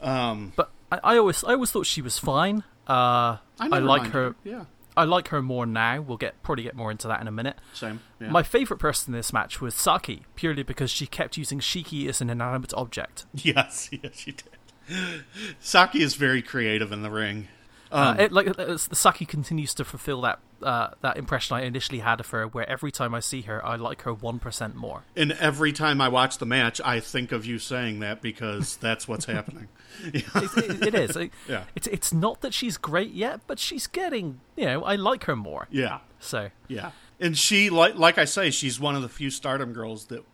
Um, 0.00 0.52
But 0.56 0.70
I, 0.92 1.00
I 1.02 1.16
always 1.18 1.42
I 1.44 1.54
always 1.54 1.70
thought 1.70 1.86
she 1.86 2.02
was 2.02 2.18
fine. 2.18 2.62
Uh, 2.88 3.38
I, 3.58 3.68
never 3.68 3.80
like 3.80 4.02
minded 4.02 4.12
her. 4.14 4.34
Yeah, 4.44 4.64
I 4.96 5.04
like 5.04 5.28
her 5.28 5.42
more 5.42 5.66
now. 5.66 6.00
We'll 6.00 6.16
get 6.16 6.40
probably 6.42 6.62
get 6.64 6.76
more 6.76 6.90
into 6.90 7.08
that 7.08 7.20
in 7.20 7.26
a 7.28 7.32
minute. 7.32 7.56
same. 7.74 8.00
Yeah. 8.20 8.30
My 8.30 8.42
favorite 8.44 8.78
person 8.78 9.12
in 9.12 9.18
this 9.18 9.32
match 9.32 9.60
was 9.60 9.74
Saki, 9.74 10.22
purely 10.36 10.62
because 10.62 10.90
she 10.90 11.06
kept 11.06 11.36
using 11.36 11.58
Shiki 11.58 12.08
as 12.08 12.20
an 12.20 12.30
inanimate 12.30 12.72
object. 12.74 13.26
yes, 13.34 13.90
yes, 13.90 14.12
she 14.14 14.32
did. 14.32 15.24
Saki 15.60 16.00
is 16.02 16.14
very 16.14 16.40
creative 16.42 16.92
in 16.92 17.02
the 17.02 17.10
ring. 17.10 17.48
Uh, 17.90 17.96
Um, 18.16 18.20
it, 18.20 18.32
like 18.32 18.58
uh, 18.58 18.76
Saki 18.76 19.24
continues 19.24 19.74
to 19.74 19.84
fulfill 19.84 20.20
that 20.22 20.38
uh, 20.62 20.88
that 21.02 21.16
impression 21.16 21.56
I 21.56 21.62
initially 21.62 22.00
had 22.00 22.20
of 22.20 22.28
her, 22.30 22.46
where 22.46 22.68
every 22.68 22.90
time 22.90 23.14
I 23.14 23.20
see 23.20 23.42
her, 23.42 23.64
I 23.64 23.76
like 23.76 24.02
her 24.02 24.12
one 24.12 24.38
percent 24.38 24.74
more. 24.74 25.04
And 25.16 25.32
every 25.32 25.72
time 25.72 26.00
I 26.00 26.08
watch 26.08 26.38
the 26.38 26.46
match, 26.46 26.80
I 26.84 27.00
think 27.00 27.32
of 27.32 27.46
you 27.46 27.58
saying 27.58 28.00
that 28.00 28.20
because 28.20 28.76
that's 28.76 29.06
what's 29.08 29.24
happening. 29.26 29.68
it, 30.04 30.24
it, 30.34 30.86
it 30.88 30.94
is. 30.94 31.16
It- 31.16 31.32
Yeah. 31.48 31.64
It's 31.74 31.86
it's 31.86 32.12
not 32.12 32.40
that 32.42 32.52
she's 32.54 32.76
great 32.76 33.12
yet, 33.12 33.40
but 33.46 33.58
she's 33.58 33.86
getting. 33.86 34.40
You 34.56 34.66
know, 34.66 34.84
I 34.84 34.96
like 34.96 35.24
her 35.24 35.36
more. 35.36 35.68
Yeah, 35.70 35.98
So 36.20 36.50
yeah. 36.66 36.90
And 37.20 37.36
she, 37.36 37.68
like, 37.70 37.96
like 37.96 38.16
I 38.18 38.26
say, 38.26 38.50
she's 38.50 38.78
one 38.78 38.94
of 38.94 39.02
the 39.02 39.08
few 39.08 39.30
Stardom 39.30 39.72
girls 39.72 40.06
that 40.06 40.24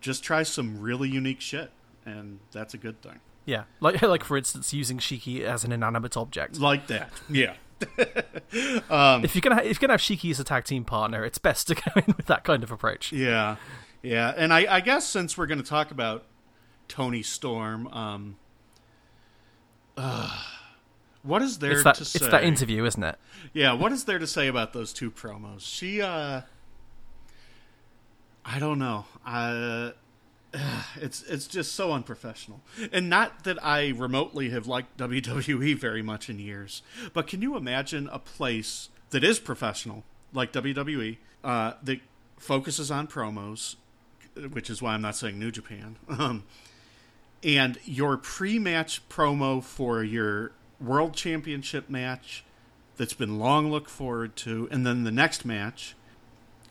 just 0.00 0.24
tries 0.24 0.48
some 0.48 0.80
really 0.80 1.08
unique 1.08 1.40
shit, 1.40 1.70
and 2.04 2.40
that's 2.50 2.74
a 2.74 2.78
good 2.78 3.00
thing. 3.02 3.20
Yeah, 3.46 3.64
like 3.80 4.00
like 4.02 4.24
for 4.24 4.36
instance, 4.36 4.72
using 4.72 4.98
Shiki 4.98 5.42
as 5.42 5.64
an 5.64 5.72
inanimate 5.72 6.16
object. 6.16 6.58
Like 6.58 6.86
that. 6.88 7.10
Yeah. 7.28 7.54
if 7.98 9.34
you're 9.34 9.40
gonna 9.42 9.56
ha- 9.56 9.62
if 9.62 9.80
you're 9.80 9.88
gonna 9.88 9.92
have 9.92 10.00
Shiki 10.00 10.30
as 10.30 10.40
a 10.40 10.44
tag 10.44 10.64
team 10.64 10.84
partner, 10.84 11.24
it's 11.24 11.38
best 11.38 11.66
to 11.68 11.74
go 11.74 11.82
in 11.96 12.14
with 12.16 12.26
that 12.26 12.44
kind 12.44 12.62
of 12.62 12.70
approach. 12.70 13.12
Yeah, 13.12 13.56
yeah, 14.02 14.32
and 14.36 14.52
I, 14.52 14.76
I 14.76 14.80
guess 14.80 15.06
since 15.06 15.36
we're 15.36 15.46
going 15.46 15.62
to 15.62 15.68
talk 15.68 15.90
about 15.90 16.24
Toni 16.88 17.22
Storm, 17.22 17.86
um, 17.88 18.36
uh, 19.96 20.42
what 21.22 21.40
is 21.42 21.58
there 21.58 21.72
It's 21.72 21.84
that 21.84 21.94
to 21.96 22.02
it's 22.02 22.10
say? 22.12 22.30
that 22.30 22.44
interview, 22.44 22.84
isn't 22.84 23.02
it? 23.02 23.16
Yeah, 23.52 23.72
what 23.72 23.92
is 23.92 24.04
there 24.04 24.18
to 24.18 24.26
say 24.26 24.46
about 24.46 24.72
those 24.74 24.92
two 24.92 25.10
promos? 25.10 25.60
She, 25.60 26.02
uh, 26.02 26.42
I 28.44 28.58
don't 28.58 28.78
know. 28.78 29.06
Uh, 29.26 29.92
it's 30.96 31.22
it's 31.22 31.46
just 31.46 31.74
so 31.74 31.92
unprofessional. 31.92 32.60
And 32.92 33.08
not 33.08 33.44
that 33.44 33.62
I 33.64 33.88
remotely 33.88 34.50
have 34.50 34.66
liked 34.66 34.96
WWE 34.98 35.76
very 35.76 36.02
much 36.02 36.28
in 36.28 36.38
years, 36.38 36.82
but 37.12 37.26
can 37.26 37.42
you 37.42 37.56
imagine 37.56 38.08
a 38.12 38.18
place 38.18 38.88
that 39.10 39.24
is 39.24 39.38
professional 39.38 40.04
like 40.32 40.52
WWE 40.52 41.18
uh, 41.42 41.74
that 41.82 42.00
focuses 42.36 42.90
on 42.90 43.06
promos, 43.06 43.76
which 44.52 44.68
is 44.68 44.82
why 44.82 44.94
I'm 44.94 45.02
not 45.02 45.16
saying 45.16 45.38
New 45.38 45.50
Japan, 45.50 45.96
um, 46.08 46.44
and 47.42 47.78
your 47.84 48.16
pre-match 48.16 49.08
promo 49.08 49.62
for 49.62 50.02
your 50.02 50.52
World 50.80 51.14
Championship 51.14 51.88
match 51.88 52.44
that's 52.96 53.12
been 53.12 53.38
long 53.38 53.70
looked 53.70 53.90
forward 53.90 54.36
to, 54.36 54.68
and 54.70 54.86
then 54.86 55.04
the 55.04 55.12
next 55.12 55.44
match, 55.44 55.94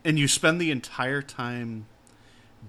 and 0.04 0.20
you 0.20 0.28
spend 0.28 0.60
the 0.60 0.72
entire 0.72 1.22
time 1.22 1.86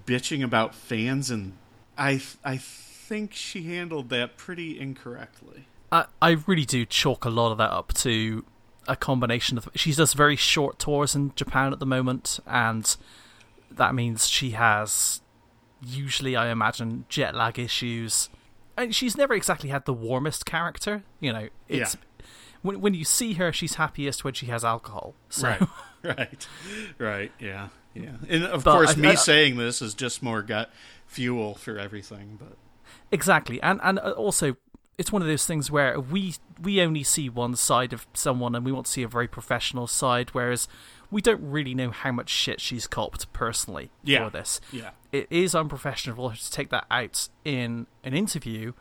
bitching 0.05 0.43
about 0.43 0.73
fans, 0.75 1.29
and 1.31 1.53
I 1.97 2.21
I 2.43 2.57
think 2.57 3.33
she 3.33 3.63
handled 3.63 4.09
that 4.09 4.37
pretty 4.37 4.79
incorrectly. 4.79 5.65
I 5.91 6.05
I 6.21 6.31
really 6.47 6.65
do 6.65 6.85
chalk 6.85 7.25
a 7.25 7.29
lot 7.29 7.51
of 7.51 7.57
that 7.59 7.71
up 7.71 7.93
to 7.95 8.45
a 8.87 8.95
combination 8.95 9.57
of 9.57 9.67
she 9.75 9.91
does 9.93 10.13
very 10.13 10.35
short 10.35 10.77
tours 10.79 11.15
in 11.15 11.33
Japan 11.35 11.73
at 11.73 11.79
the 11.79 11.85
moment, 11.85 12.39
and 12.45 12.95
that 13.71 13.93
means 13.95 14.27
she 14.27 14.51
has 14.51 15.21
usually, 15.85 16.35
I 16.35 16.49
imagine, 16.49 17.05
jet 17.09 17.35
lag 17.35 17.59
issues. 17.59 18.29
And 18.77 18.93
she's 18.95 19.15
never 19.17 19.33
exactly 19.33 19.69
had 19.69 19.85
the 19.85 19.93
warmest 19.93 20.45
character. 20.45 21.03
You 21.19 21.31
know, 21.33 21.49
it's 21.67 21.95
Yeah. 21.95 22.25
when 22.61 22.81
when 22.81 22.93
you 22.93 23.05
see 23.05 23.33
her, 23.33 23.51
she's 23.53 23.75
happiest 23.75 24.23
when 24.23 24.33
she 24.33 24.47
has 24.47 24.63
alcohol. 24.65 25.13
So, 25.29 25.47
Right, 25.47 25.67
right, 26.17 26.47
right. 26.97 27.31
Yeah, 27.39 27.69
yeah. 27.95 28.11
And 28.29 28.43
of 28.43 28.63
But 28.63 28.73
course, 28.73 28.91
I- 28.91 28.95
me 28.99 29.07
I- 29.09 29.15
saying 29.15 29.57
this 29.57 29.81
is 29.81 29.93
just 29.95 30.21
more 30.21 30.41
got 30.43 30.69
fuel 31.07 31.55
for 31.55 31.77
everything. 31.79 32.37
But 32.39 32.57
Exactly, 33.11 33.61
and 33.61 33.79
and 33.83 33.97
uh, 33.99 34.11
also 34.11 34.57
it's 34.97 35.11
one 35.11 35.21
of 35.21 35.27
those 35.27 35.45
things 35.45 35.69
where 35.71 35.99
we 35.99 36.35
we 36.61 36.81
only 36.81 37.03
see 37.03 37.29
one 37.29 37.55
side 37.55 37.93
of 37.93 38.07
someone, 38.13 38.55
and 38.55 38.63
we 38.65 38.71
want 38.71 38.85
to 38.85 38.91
see 38.91 39.03
a 39.03 39.07
very 39.07 39.27
professional 39.27 39.87
side, 39.87 40.29
whereas 40.33 40.67
we 41.11 41.21
don't 41.21 41.41
really 41.41 41.73
know 41.75 41.91
how 41.91 42.11
much 42.11 42.29
shit 42.29 42.59
she's 42.61 42.87
copped 42.87 43.31
personally 43.33 43.91
Yeah. 44.03 44.25
for 44.25 44.31
this. 44.31 44.59
yeah, 44.71 44.91
It 45.11 45.27
is 45.29 45.53
unprofessional 45.53 46.31
to 46.31 46.51
take 46.51 46.69
that 46.69 46.85
out 46.89 47.29
in 47.45 47.85
an 48.03 48.13
interview, 48.15 48.73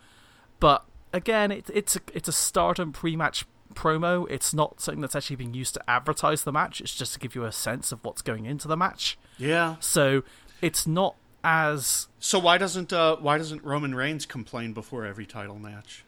but 0.59 0.85
again, 1.13 1.53
it, 1.53 1.69
it's 1.73 1.97
a, 1.97 2.01
it's 2.15 2.29
a 2.29 2.33
Stardom 2.33 2.93
pre-match 2.93 3.45
promo. 3.75 4.27
It's 4.31 4.55
not 4.55 4.81
something 4.81 5.01
that's 5.01 5.15
actually 5.17 5.37
being 5.37 5.55
used 5.55 5.75
to 5.75 5.91
advertise 5.91 6.45
the 6.45 6.53
match. 6.53 6.81
It's 6.81 6.95
just 6.95 7.13
to 7.15 7.19
give 7.19 7.35
you 7.35 7.45
a 7.45 7.53
sense 7.53 7.93
of 7.93 8.05
what's 8.05 8.23
going 8.23 8.47
into 8.47 8.69
the 8.69 8.77
match. 8.77 9.19
yeah. 9.39 9.77
So 9.81 10.23
it's 10.63 10.87
not 10.87 11.17
as 11.43 12.09
So 12.21 12.39
why 12.39 12.57
doesn't 12.57 12.93
uh, 12.93 13.17
why 13.17 13.37
doesn't 13.39 13.63
Roman 13.63 13.95
Reigns 13.95 14.25
complain 14.25 14.73
before 14.73 15.05
every 15.05 15.27
title 15.27 15.59
match? 15.59 16.05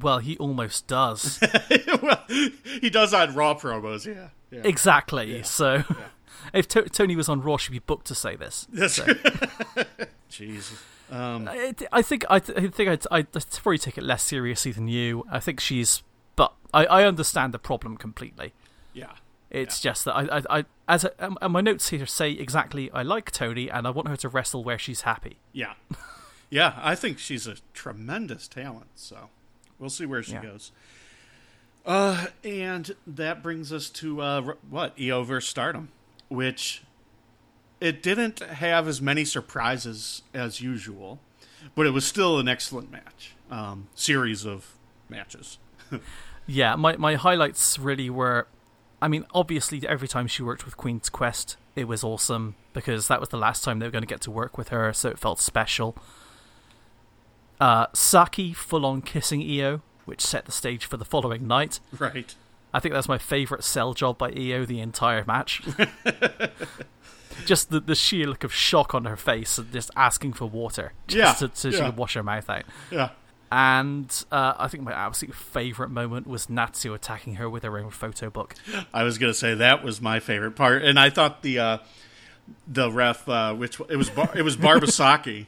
well. 0.00 0.18
He 0.20 0.36
almost 0.38 0.86
does. 0.86 1.40
well, 2.02 2.22
he 2.28 2.88
does 2.90 3.12
on 3.12 3.34
Raw 3.34 3.54
promos. 3.54 4.06
Yeah, 4.06 4.28
yeah. 4.52 4.60
Exactly. 4.62 5.42
So, 5.42 5.82
if 6.54 6.68
to- 6.68 6.88
Toni 6.88 7.16
was 7.16 7.28
on 7.28 7.40
Raw, 7.42 7.56
she'd 7.56 7.72
be 7.72 7.80
booked 7.80 8.06
to 8.06 8.14
say 8.14 8.36
this. 8.36 8.68
That's 8.72 9.00
Jesus. 10.28 10.80
Um, 11.10 11.48
I, 11.48 11.74
I 11.90 12.02
think 12.02 12.24
I, 12.30 12.38
th- 12.38 12.56
I 12.56 12.68
think 12.68 12.88
I'd, 12.88 13.04
I'd 13.10 13.32
probably 13.32 13.78
take 13.78 13.98
it 13.98 14.04
less 14.04 14.22
seriously 14.22 14.70
than 14.70 14.86
you. 14.86 15.24
I 15.28 15.40
think 15.40 15.58
she's, 15.58 16.04
but 16.40 16.52
I, 16.72 16.82
I 16.86 17.04
understand 17.04 17.52
the 17.52 17.58
problem 17.58 17.96
completely. 17.96 18.52
yeah, 18.94 19.12
It's 19.50 19.78
just 19.80 20.04
that 20.06 20.14
I, 20.16 20.38
I, 20.38 20.42
I 20.58 20.64
as 20.88 21.04
a, 21.04 21.10
um, 21.24 21.36
and 21.42 21.52
my 21.52 21.60
notes 21.60 21.90
here 21.90 22.06
say 22.06 22.30
exactly 22.32 22.90
I 22.92 23.02
like 23.02 23.30
Toni 23.30 23.68
and 23.70 23.86
I 23.86 23.90
want 23.90 24.08
her 24.08 24.16
to 24.24 24.28
wrestle 24.28 24.62
where 24.64 24.78
she's 24.78 25.02
happy. 25.02 25.36
yeah, 25.52 25.74
yeah. 26.50 26.72
I 26.92 26.94
think 26.94 27.18
she's 27.18 27.46
a 27.46 27.56
tremendous 27.74 28.48
talent. 28.48 28.86
So 28.94 29.28
we'll 29.78 29.90
see 29.98 30.06
where 30.06 30.22
she 30.22 30.32
Yeah. 30.32 30.42
goes. 30.50 30.72
Uh, 31.86 32.26
and 32.44 32.94
that 33.06 33.42
brings 33.42 33.72
us 33.72 33.88
to 33.90 34.20
uh, 34.20 34.42
what 34.68 34.94
Io 35.00 35.22
versus 35.24 35.48
Stardom, 35.50 35.88
which 36.28 36.82
it 37.80 38.02
didn't 38.02 38.40
have 38.40 38.86
as 38.86 39.00
many 39.00 39.24
surprises 39.24 40.22
as 40.34 40.60
usual, 40.60 41.18
but 41.74 41.86
it 41.86 41.90
was 41.90 42.04
still 42.06 42.38
an 42.38 42.48
excellent 42.48 42.90
match. 42.90 43.34
Um, 43.50 43.88
series 43.94 44.44
of 44.46 44.74
matches. 45.08 45.58
Yeah, 46.52 46.74
my 46.74 46.96
my 46.96 47.14
highlights 47.14 47.78
really 47.78 48.10
were, 48.10 48.48
I 49.00 49.06
mean, 49.08 49.24
obviously 49.32 49.86
every 49.86 50.08
time 50.08 50.26
she 50.26 50.42
worked 50.42 50.64
with 50.64 50.76
Queen's 50.76 51.08
Quest, 51.08 51.56
it 51.76 51.84
was 51.86 52.02
awesome 52.02 52.56
because 52.72 53.06
that 53.08 53.20
was 53.20 53.28
the 53.28 53.36
last 53.36 53.62
time 53.62 53.78
they 53.78 53.86
were 53.86 53.90
going 53.92 54.02
to 54.02 54.08
get 54.08 54.20
to 54.22 54.30
work 54.30 54.58
with 54.58 54.68
her, 54.68 54.92
so 54.92 55.08
it 55.10 55.18
felt 55.18 55.38
special. 55.40 55.96
Uh, 57.60 57.86
Saki 57.92 58.52
full 58.52 58.84
on 58.86 59.02
kissing 59.02 59.42
Io, 59.42 59.82
which 60.06 60.20
set 60.20 60.44
the 60.46 60.52
stage 60.52 60.86
for 60.86 60.96
the 60.96 61.04
following 61.04 61.46
night. 61.46 61.78
Right. 61.98 62.34
I 62.72 62.80
think 62.80 62.94
that's 62.94 63.08
my 63.08 63.18
favorite 63.18 63.62
sell 63.64 63.94
job 63.94 64.18
by 64.18 64.30
Io 64.30 64.64
the 64.64 64.80
entire 64.80 65.24
match. 65.26 65.62
just 67.46 67.70
the, 67.70 67.80
the 67.80 67.94
sheer 67.94 68.26
look 68.26 68.44
of 68.44 68.52
shock 68.52 68.94
on 68.94 69.04
her 69.04 69.16
face 69.16 69.58
and 69.58 69.72
just 69.72 69.90
asking 69.96 70.32
for 70.32 70.46
water 70.46 70.92
just 71.06 71.40
Yeah, 71.42 71.48
to, 71.48 71.54
so 71.56 71.70
she 71.70 71.78
yeah. 71.78 71.86
could 71.86 71.96
wash 71.96 72.14
her 72.14 72.22
mouth 72.22 72.48
out. 72.50 72.64
Yeah. 72.90 73.10
And 73.52 74.24
uh, 74.30 74.54
I 74.58 74.68
think 74.68 74.84
my 74.84 74.92
absolute 74.92 75.34
favorite 75.34 75.90
moment 75.90 76.26
was 76.26 76.48
Natsu 76.48 76.94
attacking 76.94 77.34
her 77.34 77.50
with 77.50 77.64
her 77.64 77.78
own 77.78 77.90
photo 77.90 78.30
book. 78.30 78.54
I 78.94 79.02
was 79.02 79.18
gonna 79.18 79.34
say 79.34 79.54
that 79.54 79.82
was 79.82 80.00
my 80.00 80.20
favorite 80.20 80.52
part, 80.52 80.82
and 80.84 80.98
I 81.00 81.10
thought 81.10 81.42
the 81.42 81.58
uh, 81.58 81.78
the 82.66 82.90
ref, 82.90 83.28
uh, 83.28 83.54
which 83.54 83.80
it 83.88 83.96
was, 83.96 84.10
Bar- 84.10 84.36
it 84.36 84.42
was 84.42 84.56
Barbasaki, 84.68 85.46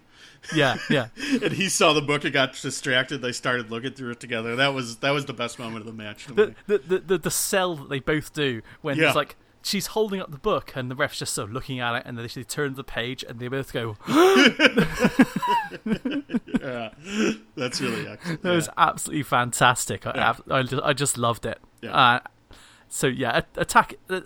Yeah, 0.54 0.76
yeah. 0.90 1.08
and 1.42 1.52
he 1.52 1.68
saw 1.68 1.92
the 1.92 2.02
book 2.02 2.24
and 2.24 2.32
got 2.32 2.54
distracted. 2.60 3.22
They 3.22 3.32
started 3.32 3.70
looking 3.70 3.92
through 3.92 4.10
it 4.12 4.20
together. 4.20 4.56
That 4.56 4.74
was 4.74 4.96
that 4.96 5.10
was 5.10 5.26
the 5.26 5.32
best 5.32 5.58
moment 5.60 5.78
of 5.80 5.86
the 5.86 5.92
match. 5.92 6.26
To 6.26 6.34
The, 6.34 6.46
me. 6.48 6.54
the, 6.66 6.78
the, 6.78 6.98
the, 6.98 7.18
the 7.18 7.30
sell 7.30 7.76
that 7.76 7.88
they 7.88 8.00
both 8.00 8.32
do 8.32 8.62
when 8.80 8.96
Yeah. 8.98 9.06
it's 9.08 9.16
like 9.16 9.36
she's 9.64 9.88
holding 9.88 10.20
up 10.20 10.30
the 10.30 10.38
book 10.38 10.72
and 10.74 10.90
the 10.90 10.94
ref's 10.96 11.18
just 11.18 11.34
sort 11.34 11.48
of 11.48 11.54
looking 11.54 11.80
at 11.80 11.94
it 11.94 12.02
and 12.04 12.18
then 12.18 12.28
they 12.34 12.42
turn 12.42 12.74
the 12.74 12.84
page 12.84 13.24
and 13.28 13.38
they 13.38 13.48
both 13.48 13.72
go, 13.72 13.96
Yeah, 16.60 16.90
that's 17.56 17.80
really 17.80 18.06
excellent. 18.08 18.42
That 18.42 18.54
was 18.54 18.68
absolutely 18.76 19.22
fantastic. 19.24 20.06
I, 20.06 20.12
Yeah. 20.14 20.34
I, 20.50 20.62
just, 20.62 20.82
I 20.82 20.92
just 20.92 21.18
loved 21.18 21.46
it. 21.46 21.58
Yeah. 21.80 21.94
Uh, 21.96 22.20
so 22.88 23.06
yeah, 23.06 23.42
attack. 23.56 23.94
Uh, 24.08 24.20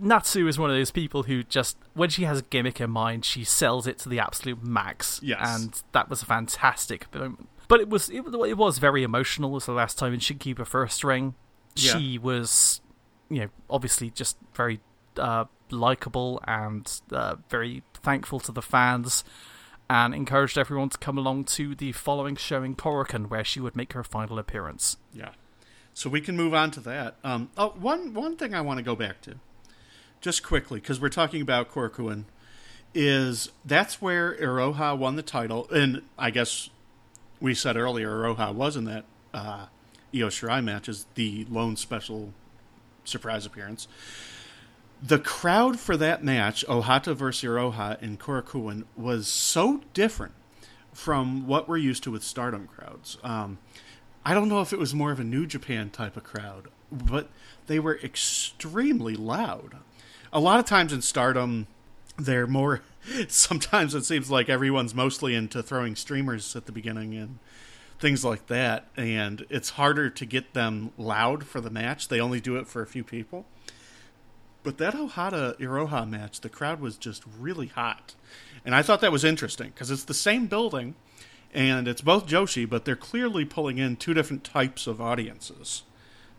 Natsu 0.00 0.46
is 0.46 0.58
one 0.58 0.70
of 0.70 0.76
those 0.76 0.90
people 0.90 1.24
who 1.24 1.42
just, 1.42 1.76
when 1.94 2.08
she 2.08 2.22
has 2.24 2.38
a 2.38 2.42
gimmick 2.42 2.80
in 2.80 2.90
mind, 2.90 3.24
she 3.24 3.44
sells 3.44 3.86
it 3.86 3.98
to 4.00 4.08
the 4.08 4.18
absolute 4.20 4.62
max. 4.62 5.20
Yes. 5.22 5.40
and 5.42 5.82
that 5.92 6.08
was 6.08 6.22
a 6.22 6.26
fantastic 6.26 7.12
moment. 7.14 7.48
But 7.66 7.80
it 7.80 7.88
was 7.88 8.08
it, 8.10 8.22
it 8.26 8.56
was 8.58 8.78
very 8.78 9.02
emotional. 9.02 9.50
It 9.50 9.54
was 9.54 9.66
the 9.66 9.72
last 9.72 9.98
time 9.98 10.12
in 10.14 10.20
Shinkiba 10.20 10.66
first 10.66 11.02
ring. 11.02 11.34
Yeah. 11.76 11.98
She 11.98 12.18
was, 12.18 12.80
you 13.34 13.42
know, 13.42 13.48
obviously 13.68 14.10
just 14.10 14.36
very 14.54 14.80
uh, 15.16 15.44
likable 15.70 16.40
and 16.46 17.00
uh, 17.12 17.36
very 17.48 17.82
thankful 17.94 18.40
to 18.40 18.52
the 18.52 18.62
fans 18.62 19.24
and 19.88 20.14
encouraged 20.14 20.56
everyone 20.56 20.88
to 20.88 20.98
come 20.98 21.18
along 21.18 21.44
to 21.44 21.74
the 21.74 21.92
following 21.92 22.36
show 22.36 22.62
in 22.62 22.74
Korakuen 22.74 23.28
where 23.28 23.44
she 23.44 23.60
would 23.60 23.76
make 23.76 23.92
her 23.92 24.02
final 24.02 24.38
appearance. 24.38 24.96
Yeah. 25.12 25.30
So 25.92 26.10
we 26.10 26.20
can 26.20 26.36
move 26.36 26.54
on 26.54 26.70
to 26.72 26.80
that. 26.80 27.16
Um, 27.22 27.50
oh, 27.56 27.74
one 27.78 28.14
one 28.14 28.36
thing 28.36 28.54
I 28.54 28.60
want 28.62 28.78
to 28.78 28.82
go 28.82 28.96
back 28.96 29.20
to, 29.22 29.36
just 30.20 30.42
quickly, 30.42 30.80
because 30.80 31.00
we're 31.00 31.08
talking 31.08 31.40
about 31.40 31.70
Korakuen, 31.70 32.24
is 32.94 33.50
that's 33.64 34.02
where 34.02 34.34
Iroha 34.34 34.98
won 34.98 35.14
the 35.14 35.22
title, 35.22 35.68
and 35.70 36.02
I 36.18 36.30
guess 36.30 36.70
we 37.40 37.54
said 37.54 37.76
earlier 37.76 38.10
Iroha 38.10 38.52
was 38.52 38.76
in 38.76 38.84
that 38.86 39.04
uh, 39.32 39.66
Io 40.12 40.28
Shirai 40.28 40.64
match 40.64 40.88
as 40.88 41.06
the 41.14 41.46
lone 41.48 41.76
special 41.76 42.32
surprise 43.04 43.46
appearance. 43.46 43.88
The 45.02 45.18
crowd 45.18 45.78
for 45.78 45.96
that 45.96 46.24
match, 46.24 46.64
Ohata 46.66 47.14
versus 47.14 47.48
Iroha 47.48 48.00
in 48.02 48.16
Korakuen, 48.16 48.84
was 48.96 49.28
so 49.28 49.82
different 49.92 50.32
from 50.92 51.46
what 51.46 51.68
we're 51.68 51.76
used 51.76 52.04
to 52.04 52.10
with 52.10 52.22
Stardom 52.22 52.66
crowds. 52.66 53.18
Um, 53.22 53.58
I 54.24 54.32
don't 54.32 54.48
know 54.48 54.62
if 54.62 54.72
it 54.72 54.78
was 54.78 54.94
more 54.94 55.12
of 55.12 55.20
a 55.20 55.24
New 55.24 55.46
Japan 55.46 55.90
type 55.90 56.16
of 56.16 56.24
crowd, 56.24 56.68
but 56.90 57.28
they 57.66 57.78
were 57.78 57.98
extremely 57.98 59.14
loud. 59.14 59.76
A 60.32 60.40
lot 60.40 60.58
of 60.58 60.64
times 60.64 60.92
in 60.92 61.02
Stardom, 61.02 61.66
they're 62.16 62.46
more. 62.46 62.82
Sometimes 63.28 63.94
it 63.94 64.04
seems 64.04 64.30
like 64.30 64.48
everyone's 64.48 64.94
mostly 64.94 65.34
into 65.34 65.62
throwing 65.62 65.96
streamers 65.96 66.56
at 66.56 66.66
the 66.66 66.72
beginning 66.72 67.14
and 67.14 67.38
things 67.98 68.24
like 68.24 68.46
that, 68.48 68.88
and 68.96 69.46
it's 69.48 69.70
harder 69.70 70.10
to 70.10 70.26
get 70.26 70.52
them 70.52 70.92
loud 70.98 71.46
for 71.46 71.60
the 71.60 71.70
match. 71.70 72.08
They 72.08 72.20
only 72.20 72.40
do 72.40 72.56
it 72.56 72.66
for 72.66 72.82
a 72.82 72.86
few 72.86 73.04
people. 73.04 73.46
But 74.62 74.78
that 74.78 74.94
Ohata 74.94 75.58
Iroha 75.58 76.08
match, 76.08 76.40
the 76.40 76.48
crowd 76.48 76.80
was 76.80 76.96
just 76.96 77.22
really 77.38 77.66
hot. 77.66 78.14
And 78.64 78.74
I 78.74 78.82
thought 78.82 79.00
that 79.02 79.12
was 79.12 79.22
interesting 79.24 79.68
because 79.68 79.90
it's 79.90 80.04
the 80.04 80.14
same 80.14 80.46
building 80.46 80.94
and 81.52 81.86
it's 81.86 82.00
both 82.00 82.26
Joshi, 82.26 82.68
but 82.68 82.84
they're 82.86 82.96
clearly 82.96 83.44
pulling 83.44 83.76
in 83.78 83.96
two 83.96 84.14
different 84.14 84.42
types 84.42 84.86
of 84.86 85.00
audiences. 85.00 85.82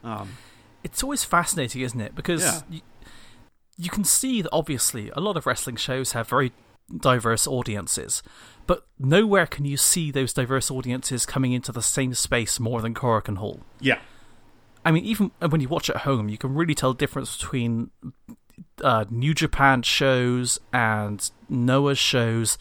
Um, 0.03 0.37
It's 0.83 1.03
always 1.03 1.23
fascinating, 1.23 1.81
isn't 1.81 2.01
it? 2.01 2.15
Because 2.15 2.41
Yeah. 2.43 2.61
you, 2.69 2.81
you 3.77 3.89
can 3.91 4.03
see 4.03 4.41
that 4.41 4.49
obviously 4.51 5.11
a 5.15 5.19
lot 5.19 5.37
of 5.37 5.45
wrestling 5.45 5.75
shows 5.75 6.13
have 6.13 6.27
very 6.27 6.51
diverse 6.99 7.47
audiences, 7.47 8.23
but 8.67 8.85
nowhere 8.99 9.45
can 9.45 9.65
you 9.65 9.77
see 9.77 10.11
those 10.11 10.33
diverse 10.33 10.71
audiences 10.71 11.25
coming 11.25 11.51
into 11.51 11.71
the 11.71 11.81
same 11.81 12.13
space 12.13 12.59
more 12.59 12.81
than 12.81 12.93
Korakuen 12.93 13.37
Hall. 13.37 13.61
Yeah. 13.79 13.99
I 14.83 14.91
mean, 14.91 15.05
even 15.05 15.31
when 15.39 15.61
you 15.61 15.67
watch 15.67 15.89
at 15.89 15.97
home, 15.97 16.29
you 16.29 16.37
can 16.37 16.53
really 16.53 16.75
tell 16.75 16.93
the 16.93 16.97
difference 16.97 17.37
between 17.37 17.89
uh, 18.81 19.05
New 19.09 19.33
Japan 19.33 19.81
shows 19.81 20.59
and 20.71 21.29
Noah's 21.49 21.97
shows, 21.97 22.57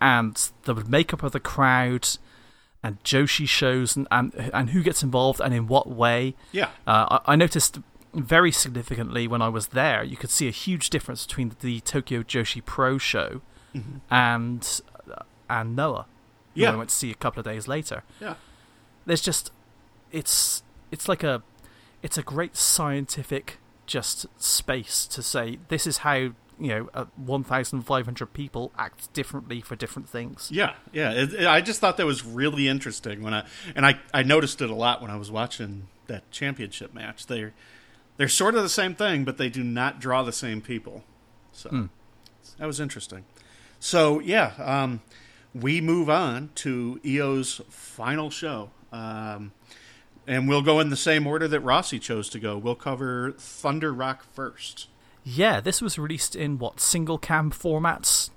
and 0.00 0.50
the 0.64 0.74
makeup 0.74 1.22
of 1.24 1.32
the 1.32 1.40
crowd, 1.40 2.08
and 2.82 3.02
Joshi 3.02 3.48
shows, 3.48 3.96
and 3.96 4.06
and, 4.12 4.32
and 4.54 4.70
who 4.70 4.82
gets 4.84 5.02
involved 5.02 5.40
and 5.40 5.52
in 5.52 5.66
what 5.66 5.88
way. 5.88 6.36
Yeah. 6.52 6.70
Uh, 6.86 7.18
I, 7.26 7.32
I 7.32 7.36
noticed 7.36 7.80
very 8.14 8.52
significantly 8.52 9.26
when 9.26 9.42
I 9.42 9.48
was 9.48 9.68
there, 9.68 10.02
you 10.04 10.16
could 10.16 10.30
see 10.30 10.46
a 10.46 10.52
huge 10.52 10.90
difference 10.90 11.26
between 11.26 11.56
the 11.60 11.80
Tokyo 11.80 12.22
Joshi 12.22 12.64
Pro 12.64 12.98
show 12.98 13.42
and 14.10 14.80
and 15.48 15.74
Noah, 15.76 16.06
Yeah. 16.54 16.72
I 16.72 16.76
went 16.76 16.90
to 16.90 16.96
see 16.96 17.10
a 17.10 17.14
couple 17.14 17.40
of 17.40 17.44
days 17.46 17.66
later 17.68 18.02
Yeah. 18.20 18.34
there's 19.06 19.22
just 19.22 19.50
it's 20.12 20.62
it's 20.90 21.08
like 21.08 21.22
a 21.22 21.42
it's 22.02 22.16
a 22.18 22.22
great 22.22 22.56
scientific 22.56 23.58
just 23.86 24.26
space 24.40 25.06
to 25.06 25.22
say 25.22 25.58
this 25.68 25.86
is 25.86 25.98
how 25.98 26.14
you 26.14 26.34
know 26.60 26.90
uh, 26.94 27.04
1500 27.16 28.26
people 28.32 28.72
act 28.78 29.12
differently 29.12 29.60
for 29.60 29.76
different 29.76 30.08
things 30.08 30.48
Yeah, 30.52 30.74
yeah. 30.92 31.12
It, 31.12 31.32
it- 31.34 31.46
I 31.46 31.60
just 31.60 31.80
thought 31.80 31.96
that 31.98 32.06
was 32.06 32.24
really 32.24 32.68
interesting 32.68 33.22
when 33.22 33.32
I 33.34 33.44
and 33.74 33.86
I, 33.86 33.98
I 34.12 34.22
noticed 34.22 34.60
it 34.60 34.70
a 34.70 34.74
lot 34.74 35.00
when 35.02 35.10
I 35.10 35.16
was 35.16 35.30
watching 35.30 35.88
that 36.06 36.30
championship 36.30 36.92
match. 36.94 37.26
They're 37.26 37.52
they're 38.16 38.28
sort 38.28 38.54
of 38.56 38.62
the 38.62 38.68
same 38.68 38.94
thing, 38.96 39.24
but 39.24 39.36
they 39.38 39.48
do 39.48 39.62
not 39.62 40.00
draw 40.00 40.22
the 40.24 40.32
same 40.32 40.60
people. 40.60 41.04
So 41.52 41.88
that 42.58 42.66
was 42.66 42.80
interesting. 42.80 43.24
So 43.78 44.18
yeah, 44.20 44.52
um, 44.58 45.00
we 45.54 45.80
move 45.80 46.08
on 46.10 46.50
to 46.56 47.00
Io's 47.04 47.60
final 47.68 48.30
show, 48.30 48.70
um, 48.92 49.52
and 50.26 50.48
we'll 50.48 50.62
go 50.62 50.78
in 50.80 50.90
the 50.90 50.96
same 50.96 51.26
order 51.26 51.48
that 51.48 51.60
Rossy 51.64 51.98
chose 52.00 52.28
to 52.30 52.38
go. 52.38 52.56
We'll 52.58 52.74
cover 52.74 53.32
Thunder 53.38 53.92
Rock 53.92 54.24
first. 54.34 54.88
yeah 55.24 55.60
this 55.60 55.82
was 55.82 55.98
released 55.98 56.34
in 56.36 56.58
what 56.58 56.80
single 56.80 57.18
cam 57.18 57.50
formats 57.50 58.30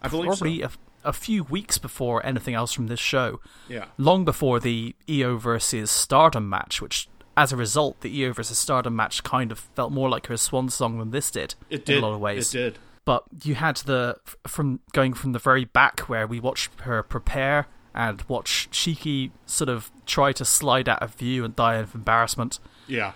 I 0.00 0.08
believe 0.08 0.26
probably 0.26 0.60
so. 0.60 0.68
a, 1.04 1.08
a 1.10 1.12
few 1.12 1.42
weeks 1.44 1.76
before 1.76 2.24
anything 2.24 2.54
else 2.54 2.72
from 2.72 2.86
this 2.86 3.00
show 3.00 3.40
Yeah, 3.68 3.86
long 3.98 4.24
before 4.24 4.58
the 4.60 4.94
Io 5.08 5.36
versus 5.36 5.90
Stardom 5.90 6.48
match 6.48 6.80
which 6.80 7.08
as 7.36 7.52
a 7.52 7.56
result 7.56 8.00
the 8.00 8.24
Io 8.24 8.32
versus 8.32 8.56
Stardom 8.58 8.96
match 8.96 9.22
kind 9.22 9.50
of 9.52 9.58
felt 9.74 9.92
more 9.92 10.08
like 10.08 10.28
her 10.28 10.36
swan 10.36 10.70
song 10.70 10.98
than 10.98 11.10
this 11.10 11.30
did 11.30 11.54
it 11.68 11.84
did. 11.84 11.98
in 11.98 12.04
a 12.04 12.06
lot 12.06 12.14
of 12.14 12.20
ways 12.20 12.54
It 12.54 12.58
did. 12.58 12.78
But 13.04 13.24
you 13.42 13.54
had 13.54 13.76
the 13.78 14.16
from 14.46 14.80
going 14.92 15.14
from 15.14 15.32
the 15.32 15.38
very 15.38 15.64
back 15.64 16.00
where 16.00 16.26
we 16.26 16.38
watched 16.40 16.80
her 16.80 17.02
prepare 17.02 17.66
and 17.94 18.22
watch 18.28 18.68
Shiki 18.70 19.30
sort 19.46 19.68
of 19.68 19.90
try 20.06 20.32
to 20.32 20.44
slide 20.44 20.88
out 20.88 21.02
of 21.02 21.14
view 21.14 21.44
and 21.44 21.56
die 21.56 21.74
of 21.76 21.94
embarrassment, 21.94 22.60
Yeah, 22.86 23.12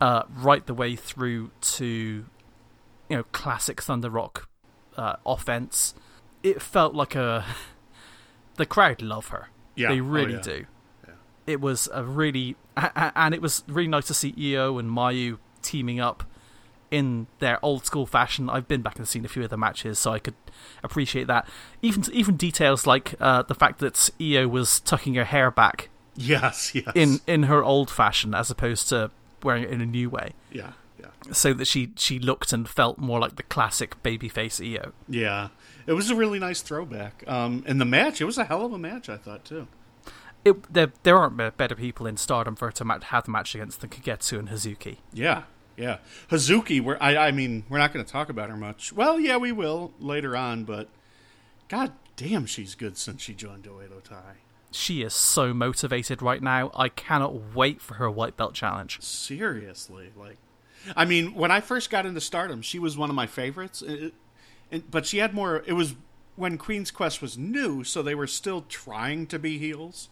uh, 0.00 0.24
right 0.34 0.66
the 0.66 0.74
way 0.74 0.96
through 0.96 1.50
to 1.76 1.86
you 3.08 3.16
know 3.16 3.22
classic 3.32 3.80
Thunder 3.82 4.10
Rock 4.10 4.48
uh, 4.96 5.16
offense. 5.24 5.94
It 6.42 6.60
felt 6.60 6.94
like 6.94 7.14
a 7.14 7.44
the 8.56 8.66
crowd 8.66 9.02
love 9.02 9.28
her. 9.28 9.48
yeah. 9.76 9.88
they 9.88 10.00
Oh, 10.00 10.04
really 10.04 10.34
yeah. 10.34 10.40
do. 10.40 10.66
Yeah. 11.06 11.14
It 11.46 11.60
was 11.60 11.88
a 11.92 12.02
really 12.02 12.56
and 12.76 13.34
it 13.34 13.40
was 13.42 13.62
really 13.68 13.88
nice 13.88 14.06
to 14.08 14.14
see 14.14 14.34
Io 14.56 14.78
and 14.78 14.90
Mayu 14.90 15.38
teaming 15.62 16.00
up 16.00 16.24
in 16.92 17.26
their 17.40 17.58
old 17.64 17.84
school 17.86 18.06
fashion. 18.06 18.48
I've 18.48 18.68
been 18.68 18.82
back 18.82 18.98
and 18.98 19.08
seen 19.08 19.24
a 19.24 19.28
few 19.28 19.42
of 19.42 19.50
the 19.50 19.56
matches, 19.56 19.98
so 19.98 20.12
I 20.12 20.20
could 20.20 20.34
appreciate 20.84 21.26
that. 21.26 21.48
Even 21.80 22.04
even 22.12 22.36
details 22.36 22.86
like 22.86 23.14
uh, 23.20 23.42
the 23.42 23.54
fact 23.54 23.80
that 23.80 24.10
Io 24.20 24.46
was 24.46 24.78
tucking 24.80 25.14
her 25.14 25.24
hair 25.24 25.50
back 25.50 25.88
Yes, 26.14 26.74
yes. 26.74 26.92
in 26.94 27.18
in 27.26 27.44
her 27.44 27.64
old 27.64 27.90
fashion 27.90 28.34
as 28.34 28.50
opposed 28.50 28.88
to 28.90 29.10
wearing 29.42 29.64
it 29.64 29.70
in 29.70 29.80
a 29.80 29.86
new 29.86 30.08
way, 30.10 30.34
yeah, 30.52 30.72
yeah, 31.00 31.06
so 31.32 31.52
that 31.54 31.66
she 31.66 31.90
she 31.96 32.18
looked 32.18 32.52
and 32.52 32.68
felt 32.68 32.98
more 32.98 33.18
like 33.18 33.36
the 33.36 33.42
classic 33.42 34.00
babyface 34.02 34.60
Io. 34.60 34.92
yeah. 35.08 35.48
It 35.84 35.94
was 35.94 36.10
a 36.10 36.14
really 36.14 36.38
nice 36.38 36.62
throwback. 36.62 37.24
Um, 37.26 37.64
and 37.66 37.80
the 37.80 37.84
match, 37.84 38.20
it 38.20 38.24
was 38.24 38.38
a 38.38 38.44
hell 38.44 38.64
of 38.64 38.72
a 38.72 38.78
match. 38.78 39.08
I 39.08 39.16
thought 39.16 39.44
too. 39.44 39.66
It, 40.44 40.72
there 40.72 40.92
there 41.02 41.16
aren't 41.18 41.56
better 41.56 41.74
people 41.74 42.06
in 42.06 42.16
Stardom 42.16 42.54
for 42.54 42.66
her 42.66 42.72
to 42.72 42.84
have 43.06 43.24
the 43.24 43.30
match 43.32 43.54
against 43.56 43.80
than 43.80 43.90
Kagetsu 43.90 44.38
and 44.38 44.48
Hazuki. 44.48 44.98
Yeah, 45.12 45.42
yeah. 45.76 45.98
Hazuki, 46.30 46.80
we're, 46.80 46.98
I, 47.00 47.16
I 47.16 47.30
mean, 47.30 47.64
we're 47.68 47.78
not 47.78 47.92
going 47.92 48.04
to 48.04 48.10
talk 48.10 48.28
about 48.28 48.50
her 48.50 48.56
much. 48.56 48.92
Well, 48.92 49.18
yeah, 49.18 49.36
we 49.36 49.52
will 49.52 49.92
later 50.00 50.36
on, 50.36 50.64
but 50.64 50.88
god 51.68 51.92
damn, 52.16 52.46
she's 52.46 52.74
good 52.74 52.96
since 52.96 53.22
she 53.22 53.34
joined 53.34 53.64
Oedo 53.64 54.02
Tai. 54.02 54.36
She 54.70 55.02
is 55.02 55.12
so 55.14 55.52
motivated 55.52 56.22
right 56.22 56.42
now. 56.42 56.70
I 56.74 56.88
cannot 56.88 57.54
wait 57.54 57.80
for 57.80 57.94
her 57.94 58.10
white 58.10 58.36
belt 58.36 58.54
challenge. 58.54 59.00
Seriously, 59.02 60.10
like, 60.16 60.38
I 60.96 61.04
mean, 61.04 61.34
when 61.34 61.50
I 61.50 61.60
first 61.60 61.90
got 61.90 62.06
into 62.06 62.20
Stardom, 62.20 62.62
she 62.62 62.78
was 62.78 62.96
one 62.96 63.10
of 63.10 63.16
my 63.16 63.26
favorites. 63.26 63.82
It, 63.82 64.14
it, 64.70 64.90
but 64.90 65.04
she 65.06 65.18
had 65.18 65.34
more. 65.34 65.62
It 65.66 65.74
was 65.74 65.94
when 66.36 66.56
Queen's 66.56 66.90
Quest 66.90 67.20
was 67.20 67.36
new, 67.36 67.84
so 67.84 68.02
they 68.02 68.14
were 68.14 68.26
still 68.26 68.64
trying 68.68 69.26
to 69.26 69.38
be 69.38 69.58
heels. 69.58 70.08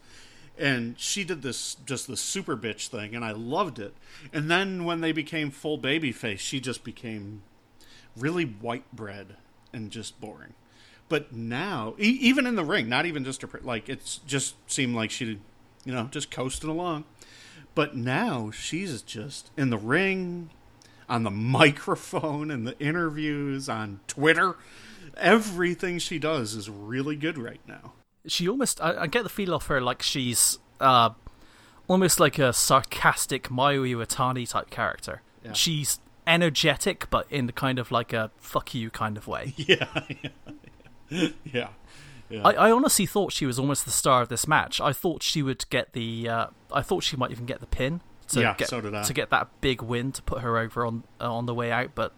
And 0.59 0.99
she 0.99 1.25
did 1.25 1.43
this 1.43 1.77
just 1.87 2.07
the 2.07 2.17
super 2.17 2.57
bitch 2.57 2.89
thing, 2.89 3.15
and 3.15 3.25
I 3.25 3.33
loved 3.33 3.79
it. 3.79 3.95
And 4.33 4.51
then 4.51 4.85
when 4.85 5.01
they 5.01 5.13
became 5.13 5.51
full 5.51 5.79
baby 5.79 6.13
face 6.13 6.41
she 6.41 6.61
just 6.61 6.85
became 6.85 7.43
really 8.17 8.45
white 8.45 8.91
bread 8.93 9.37
and 9.73 9.91
just 9.91 10.21
boring. 10.21 10.55
But 11.09 11.33
now, 11.33 11.95
e- 11.99 12.19
even 12.21 12.47
in 12.47 12.55
the 12.55 12.65
ring, 12.65 12.89
not 12.89 13.07
even 13.07 13.25
just 13.25 13.43
her, 13.43 13.61
like 13.63 13.89
it's 13.89 14.19
just 14.19 14.55
seemed 14.71 14.95
like 14.95 15.11
she, 15.11 15.41
you 15.85 15.93
know, 15.93 16.05
just 16.11 16.31
coasting 16.31 16.71
along. 16.71 17.05
But 17.75 17.97
now 17.97 18.51
she's 18.51 19.03
just 19.03 19.51
in 19.57 19.71
the 19.71 19.79
ring, 19.79 20.51
on 21.09 21.25
the 21.25 21.31
microphone, 21.31 22.51
in 22.51 22.65
the 22.65 22.79
interviews, 22.79 23.69
on 23.69 24.01
Twitter. 24.07 24.57
Everything 25.17 25.99
she 25.99 26.19
does 26.19 26.55
is 26.55 26.71
really 26.71 27.17
good 27.17 27.39
right 27.39 27.61
now. 27.67 27.93
She 28.27 28.49
almost, 28.49 28.81
I, 28.81 29.03
I 29.03 29.07
get 29.07 29.23
the 29.23 29.29
feel 29.29 29.55
of 29.55 29.66
her 29.66 29.81
like 29.81 30.03
she's 30.03 30.59
uh, 30.81 31.11
almost 31.89 32.21
like 32.21 32.39
a 32.39 32.53
sarcastic 32.53 33.49
Mayu 33.49 33.83
Iwatani 33.97 34.49
type 34.49 34.71
character. 34.71 35.23
Yeah. 35.45 35.53
She's 35.53 36.01
energetic, 36.27 37.09
but 37.11 37.27
in 37.31 37.47
the 37.47 37.53
kind 37.53 37.79
of 37.79 37.91
like 37.91 38.12
a 38.12 38.31
fuck 38.39 38.75
you 38.75 38.91
kind 38.91 39.16
of 39.16 39.27
way. 39.27 39.55
Yeah, 39.57 39.87
yeah, 41.11 41.29
yeah. 41.45 41.68
yeah. 42.29 42.43
I, 42.47 42.53
I 42.53 42.71
honestly 42.73 43.07
thought 43.07 43.33
she 43.33 43.47
was 43.47 43.59
almost 43.59 43.85
the 43.85 43.91
star 43.91 44.23
of 44.23 44.29
this 44.29 44.47
match. 44.47 44.81
I 44.81 44.93
thought 44.93 45.23
she 45.23 45.43
would 45.43 45.64
get 45.71 45.93
the. 45.93 46.29
Uh, 46.29 46.47
I 46.73 46.83
thought 46.83 47.03
she 47.03 47.16
might 47.16 47.31
even 47.33 47.47
get 47.47 47.61
the 47.61 47.66
pin 47.66 48.01
to 48.29 48.41
Yeah, 48.41 48.55
get 48.57 48.68
so 48.68 48.81
did 48.81 48.95
I. 48.95 49.03
to 49.03 49.12
get 49.12 49.31
that 49.31 49.49
big 49.61 49.83
win 49.83 50.12
to 50.12 50.23
put 50.23 50.41
her 50.43 50.57
over 50.59 50.87
on 50.87 51.03
uh, 51.21 51.33
on 51.35 51.47
the 51.47 51.55
way 51.55 51.73
out, 51.73 51.91
but 51.97 52.12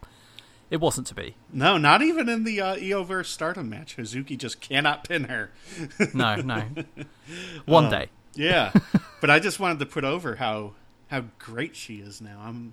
it 0.72 0.80
wasn't 0.80 1.06
to 1.06 1.14
be. 1.14 1.36
no, 1.52 1.78
not 1.78 2.02
even 2.02 2.28
in 2.28 2.42
the 2.42 2.60
uh, 2.60 2.74
Io 2.76 3.04
versus 3.04 3.32
Stardom 3.32 3.68
match. 3.68 3.96
Hazuki 3.96 4.36
just 4.36 4.60
cannot 4.60 5.06
pin 5.08 5.24
her. 5.24 5.50
No, 6.14 6.34
no. 6.36 6.64
One 7.66 7.84
Uh, 7.86 7.90
day. 7.90 8.08
Yeah, 8.34 8.72
but 9.20 9.30
I 9.30 9.38
just 9.38 9.60
wanted 9.60 9.78
to 9.80 9.86
put 9.86 10.02
over 10.04 10.36
how 10.36 10.72
how 11.10 11.24
great 11.38 11.76
she 11.76 11.96
is 11.96 12.20
now. 12.22 12.40
I'm 12.42 12.72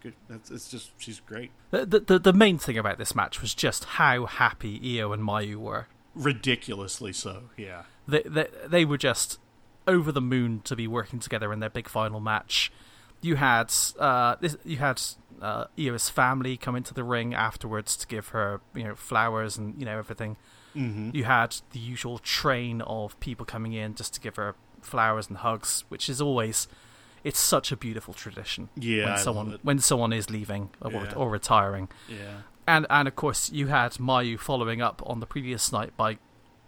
good. 0.00 0.14
That's 0.28 0.50
it's 0.50 0.68
just 0.70 0.90
she's 0.98 1.20
great. 1.20 1.50
The, 1.70 1.84
the 1.86 2.00
the 2.00 2.18
the 2.18 2.32
main 2.32 2.56
thing 2.58 2.78
about 2.78 2.96
this 2.98 3.14
match 3.14 3.40
was 3.42 3.54
just 3.54 3.84
how 3.84 4.24
happy 4.26 4.98
Io 4.98 5.12
and 5.12 5.22
Mayu 5.22 5.56
were. 5.56 5.86
Ridiculously 6.14 7.12
so. 7.12 7.50
Yeah. 7.58 7.82
They 8.08 8.22
they 8.22 8.46
they 8.66 8.84
were 8.86 8.96
just 8.98 9.38
over 9.86 10.10
the 10.10 10.20
moon 10.22 10.60
to 10.64 10.74
be 10.74 10.86
working 10.88 11.18
together 11.20 11.52
in 11.52 11.60
their 11.60 11.70
big 11.70 11.88
final 11.88 12.20
match. 12.20 12.72
You 13.20 13.36
had 13.36 13.72
uh 13.98 14.36
this 14.40 14.56
you 14.64 14.78
had 14.78 15.00
uh, 15.42 15.64
Io's 15.78 16.08
family 16.08 16.56
come 16.56 16.76
into 16.76 16.94
the 16.94 17.04
ring 17.04 17.34
afterwards 17.34 17.96
to 17.96 18.06
give 18.06 18.28
her 18.28 18.60
you 18.74 18.84
know 18.84 18.94
flowers 18.94 19.56
and 19.58 19.78
you 19.78 19.84
know 19.84 19.98
everything. 19.98 20.36
Mm-hmm. 20.74 21.10
You 21.14 21.24
had 21.24 21.56
the 21.72 21.78
usual 21.78 22.18
train 22.18 22.82
of 22.82 23.18
people 23.20 23.46
coming 23.46 23.72
in 23.72 23.94
just 23.94 24.12
to 24.14 24.20
give 24.20 24.36
her 24.36 24.54
flowers 24.82 25.28
and 25.28 25.38
hugs, 25.38 25.84
which 25.88 26.08
is 26.08 26.20
always 26.20 26.68
it's 27.24 27.40
such 27.40 27.72
a 27.72 27.76
beautiful 27.76 28.14
tradition. 28.14 28.68
Yeah, 28.76 29.06
when 29.06 29.18
someone 29.18 29.58
when 29.62 29.78
someone 29.78 30.12
is 30.12 30.30
leaving 30.30 30.70
or, 30.80 30.92
Yeah. 30.92 31.12
or 31.14 31.30
retiring. 31.30 31.88
Yeah. 32.08 32.42
And 32.68 32.86
and 32.90 33.08
of 33.08 33.16
course 33.16 33.50
you 33.50 33.68
had 33.68 33.92
Mayu 33.92 34.38
following 34.38 34.80
up 34.82 35.02
on 35.06 35.20
the 35.20 35.26
previous 35.26 35.72
night 35.72 35.96
by 35.96 36.18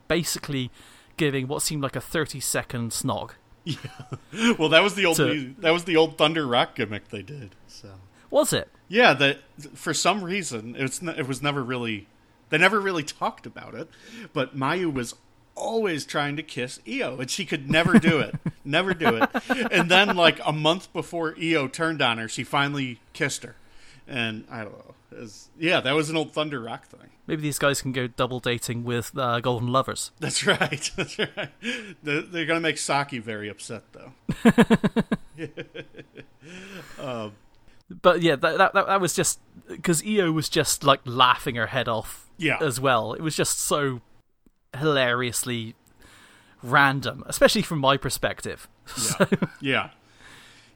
basically 0.08 0.70
giving 1.16 1.48
what 1.48 1.62
seemed 1.62 1.82
like 1.82 1.96
a 1.96 2.00
thirty 2.00 2.40
second 2.40 2.90
snog. 2.92 3.30
Yeah. 3.64 4.54
Well, 4.58 4.70
that 4.70 4.82
was 4.82 4.94
the 4.94 5.04
old 5.04 5.16
To- 5.18 5.54
that 5.58 5.72
was 5.72 5.84
the 5.84 5.96
old 5.96 6.16
Thunder 6.16 6.46
Rock 6.46 6.74
gimmick 6.76 7.08
they 7.10 7.20
did. 7.22 7.54
So 7.66 7.88
Was 8.30 8.52
it? 8.52 8.68
yeah, 8.88 9.12
that 9.14 9.38
for 9.74 9.92
some 9.94 10.22
reason 10.24 10.74
it's 10.78 11.02
n- 11.02 11.08
it 11.16 11.26
was 11.28 11.42
never 11.42 11.62
really 11.62 12.06
they 12.50 12.58
never 12.58 12.80
really 12.80 13.02
talked 13.02 13.44
about 13.46 13.74
it, 13.74 13.88
but 14.32 14.56
Mayu 14.56 14.92
was 14.92 15.14
always 15.54 16.06
trying 16.06 16.36
to 16.36 16.42
kiss 16.42 16.78
Io, 16.88 17.18
and 17.18 17.30
she 17.30 17.44
could 17.44 17.68
never 17.70 17.98
do 17.98 18.18
it, 18.20 18.34
never 18.64 18.94
do 18.94 19.16
it. 19.16 19.28
And 19.72 19.90
then 19.90 20.16
like 20.16 20.40
a 20.46 20.52
month 20.52 20.92
before 20.92 21.34
Io 21.42 21.68
turned 21.68 22.00
on 22.00 22.18
her, 22.18 22.28
she 22.28 22.44
finally 22.44 23.00
kissed 23.12 23.42
her, 23.42 23.56
And 24.06 24.44
I 24.50 24.60
don't 24.64 24.72
know. 24.78 24.94
Was- 25.20 25.48
yeah, 25.58 25.80
that 25.80 25.92
was 25.92 26.10
an 26.10 26.16
old 26.16 26.32
Thunder 26.32 26.60
Rock 26.60 26.86
thing. 26.86 27.10
Maybe 27.26 27.42
these 27.42 27.58
guys 27.58 27.82
can 27.82 27.92
go 27.92 28.06
double 28.06 28.40
dating 28.40 28.84
with 28.84 29.16
uh, 29.18 29.40
Golden 29.40 29.68
Lovers. 29.68 30.12
That's 30.20 30.46
right. 30.46 30.90
That's 30.96 31.18
right. 31.18 31.48
They're, 32.02 32.22
they're 32.22 32.46
going 32.46 32.56
to 32.56 32.60
make 32.60 32.78
Saki 32.78 33.18
very 33.18 33.48
upset, 33.50 33.82
though. 33.92 34.12
But 37.90 38.22
yeah, 38.22 38.36
that 38.36 38.58
that, 38.58 38.74
that, 38.74 38.86
that 38.86 39.00
was 39.00 39.14
just 39.14 39.40
because 39.68 40.02
Io 40.06 40.30
was 40.32 40.48
just 40.48 40.84
like 40.84 41.00
laughing 41.04 41.54
her 41.56 41.68
head 41.68 41.88
off 41.88 42.28
Yeah. 42.36 42.58
as 42.60 42.80
well. 42.80 43.12
It 43.14 43.20
was 43.22 43.34
just 43.36 43.60
so 43.60 44.00
hilariously 44.76 45.74
random, 46.62 47.24
especially 47.26 47.62
from 47.62 47.78
my 47.78 47.96
perspective. 47.96 48.68
Yeah. 49.20 49.26
yeah. 49.60 49.90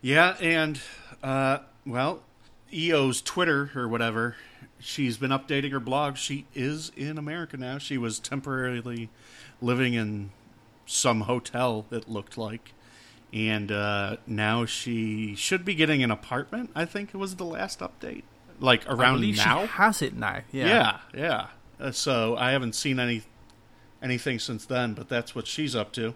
Yeah, 0.05 0.37
and, 0.41 0.81
uh, 1.23 1.59
well, 1.87 2.23
Io's 2.75 3.23
Twitter 3.23 3.71
or 3.77 3.87
whatever, 3.87 4.35
she's 4.81 5.17
been 5.17 5.31
updating 5.31 5.71
her 5.71 5.79
blog. 5.81 6.17
She 6.17 6.47
is 6.55 6.91
in 6.97 7.19
America 7.19 7.57
now. 7.57 7.79
She 7.79 7.97
was 7.99 8.19
temporarily 8.19 9.11
living 9.61 9.95
in 9.95 10.31
some 10.87 11.23
hotel, 11.23 11.87
it 11.93 12.09
looked 12.09 12.37
like. 12.37 12.73
And 13.33 13.73
uh, 13.73 14.17
now 14.27 14.67
she 14.67 15.35
should 15.35 15.65
be 15.65 15.75
getting 15.75 16.03
an 16.03 16.11
apartment, 16.11 16.71
I 16.75 16.85
think 16.85 17.15
it 17.15 17.17
was 17.17 17.37
the 17.37 17.45
last 17.45 17.81
update. 17.81 18.25
Like 18.61 18.89
around 18.89 19.23
now? 19.23 19.63
she 19.63 19.67
has 19.67 20.03
it 20.03 20.15
now. 20.15 20.41
Yeah. 20.53 20.67
Yeah, 20.67 20.99
yeah. 21.15 21.47
Uh, 21.81 21.91
so 21.91 22.37
I 22.37 22.53
haven't 22.53 22.75
seen 22.75 23.01
any 23.01 23.23
anything 24.03 24.39
since 24.39 24.67
then, 24.67 24.95
but 24.95 25.09
that's 25.09 25.35
what 25.35 25.47
she's 25.47 25.75
up 25.75 25.93
to. 25.93 26.15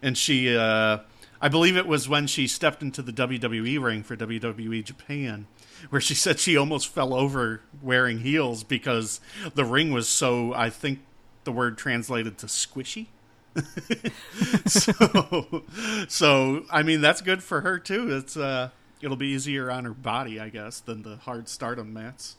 And 0.00 0.16
she, 0.16 0.54
uh, 0.54 0.98
I 1.40 1.48
believe 1.48 1.76
it 1.76 1.86
was 1.86 2.08
when 2.08 2.26
she 2.26 2.46
stepped 2.46 2.82
into 2.82 3.02
the 3.02 3.12
WWE 3.12 3.82
ring 3.82 4.02
for 4.02 4.16
WWE 4.16 4.84
Japan, 4.84 5.46
where 5.90 6.00
she 6.00 6.14
said 6.14 6.38
she 6.38 6.56
almost 6.56 6.88
fell 6.88 7.14
over 7.14 7.62
wearing 7.80 8.20
heels 8.20 8.62
because 8.62 9.20
the 9.54 9.64
ring 9.64 9.92
was 9.92 10.08
so. 10.08 10.54
I 10.54 10.70
think 10.70 11.00
the 11.44 11.52
word 11.52 11.76
translated 11.76 12.38
to 12.38 12.46
squishy. 12.46 13.08
so, 14.66 15.64
so 16.08 16.64
I 16.70 16.82
mean 16.82 17.00
that's 17.00 17.20
good 17.20 17.42
for 17.42 17.60
her 17.60 17.78
too. 17.78 18.14
It's 18.14 18.36
uh, 18.36 18.70
it'll 19.02 19.16
be 19.16 19.26
easier 19.26 19.70
on 19.70 19.84
her 19.84 19.92
body, 19.92 20.40
I 20.40 20.48
guess, 20.48 20.80
than 20.80 21.02
the 21.02 21.16
hard 21.16 21.48
stardom 21.48 21.92
mats. 21.92 22.36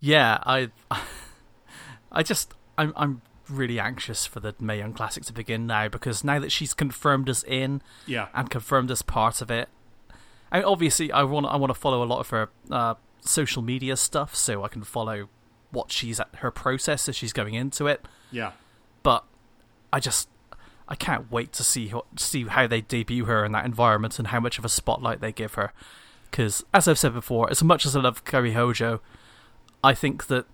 Yeah, 0.00 0.38
I, 0.44 0.70
I 2.12 2.22
just, 2.22 2.52
I'm, 2.76 2.92
I'm 2.96 3.22
really 3.48 3.78
anxious 3.78 4.26
for 4.26 4.40
the 4.40 4.54
Mae 4.58 4.78
Young 4.78 4.92
Classic 4.92 5.24
to 5.24 5.32
begin 5.32 5.66
now 5.66 5.88
because 5.88 6.24
now 6.24 6.40
that 6.40 6.50
she's 6.50 6.74
confirmed 6.74 7.30
us 7.30 7.44
in 7.44 7.82
Yeah, 8.06 8.28
and 8.34 8.50
confirmed 8.50 8.90
as 8.90 9.00
part 9.00 9.40
of 9.40 9.50
it, 9.50 9.68
I 10.50 10.58
mean, 10.58 10.64
obviously, 10.64 11.12
I 11.12 11.22
want, 11.22 11.46
I 11.46 11.56
want 11.56 11.72
to 11.72 11.78
follow 11.78 12.02
a 12.02 12.04
lot 12.04 12.18
of 12.18 12.28
her 12.30 12.50
uh, 12.70 12.94
social 13.20 13.62
media 13.62 13.96
stuff 13.96 14.34
so 14.34 14.64
I 14.64 14.68
can 14.68 14.82
follow 14.82 15.28
what 15.70 15.90
she's 15.92 16.20
at 16.20 16.28
her 16.36 16.50
process 16.50 17.08
as 17.08 17.16
she's 17.16 17.32
going 17.32 17.54
into 17.54 17.86
it. 17.86 18.04
yeah. 18.30 18.52
But 19.02 19.24
I 19.92 20.00
just, 20.00 20.28
I 20.88 20.94
can't 20.94 21.30
wait 21.30 21.52
to 21.54 21.64
see 21.64 21.88
how, 21.88 22.04
see 22.16 22.44
how 22.44 22.66
they 22.66 22.80
debut 22.80 23.24
her 23.26 23.44
in 23.44 23.52
that 23.52 23.64
environment 23.64 24.18
and 24.18 24.28
how 24.28 24.40
much 24.40 24.58
of 24.58 24.64
a 24.64 24.68
spotlight 24.68 25.20
they 25.20 25.32
give 25.32 25.54
her. 25.54 25.72
Because, 26.30 26.64
as 26.72 26.88
I've 26.88 26.98
said 26.98 27.14
before, 27.14 27.50
as 27.50 27.62
much 27.62 27.84
as 27.86 27.94
I 27.94 28.00
love 28.00 28.24
Kairi 28.24 28.54
Hojo, 28.54 29.00
I 29.84 29.94
think 29.94 30.26
that 30.26 30.46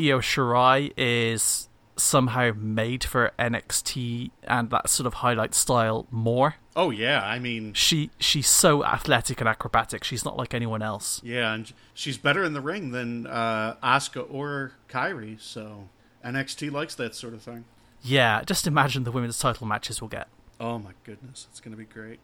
Io 0.00 0.20
Shirai 0.20 0.92
is 0.96 1.68
somehow 1.96 2.52
made 2.56 3.04
for 3.04 3.30
NXT 3.38 4.30
and 4.44 4.70
that 4.70 4.88
sort 4.88 5.06
of 5.06 5.14
highlight 5.14 5.54
style 5.54 6.06
more. 6.10 6.54
Oh 6.74 6.90
yeah, 6.90 7.20
I 7.22 7.38
mean, 7.38 7.74
She 7.74 8.10
she's 8.18 8.46
so 8.48 8.84
athletic 8.84 9.40
and 9.40 9.48
acrobatic. 9.48 10.04
She's 10.04 10.24
not 10.24 10.36
like 10.38 10.54
anyone 10.54 10.80
else. 10.82 11.20
yeah, 11.22 11.52
and 11.52 11.70
she's 11.92 12.16
better 12.16 12.42
in 12.44 12.54
the 12.54 12.60
ring 12.60 12.92
than 12.92 13.26
uh, 13.26 13.76
Asuka 13.82 14.26
or 14.32 14.72
Kairi, 14.88 15.38
so 15.40 15.88
NXT 16.24 16.70
likes 16.72 16.94
that 16.94 17.14
sort 17.14 17.34
of 17.34 17.42
thing. 17.42 17.64
Yeah, 18.02 18.42
just 18.44 18.66
imagine 18.66 19.04
the 19.04 19.12
women's 19.12 19.38
title 19.38 19.66
matches 19.66 20.00
we'll 20.00 20.08
get. 20.08 20.28
Oh 20.58 20.78
my 20.78 20.92
goodness, 21.04 21.46
it's 21.50 21.60
going 21.60 21.72
to 21.72 21.78
be 21.78 21.84
great. 21.84 22.20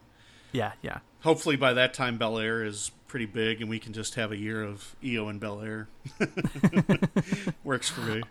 Yeah, 0.51 0.73
yeah. 0.81 0.99
Hopefully 1.21 1.55
by 1.55 1.73
that 1.73 1.93
time 1.93 2.17
Belair 2.17 2.63
is 2.63 2.91
pretty 3.07 3.25
big 3.25 3.61
and 3.61 3.69
we 3.69 3.79
can 3.79 3.93
just 3.93 4.15
have 4.15 4.31
a 4.31 4.37
year 4.37 4.63
of 4.63 4.95
Io 5.03 5.27
and 5.27 5.39
Belair. 5.39 5.87
Works 7.63 7.89
for 7.89 8.01
me. 8.01 8.23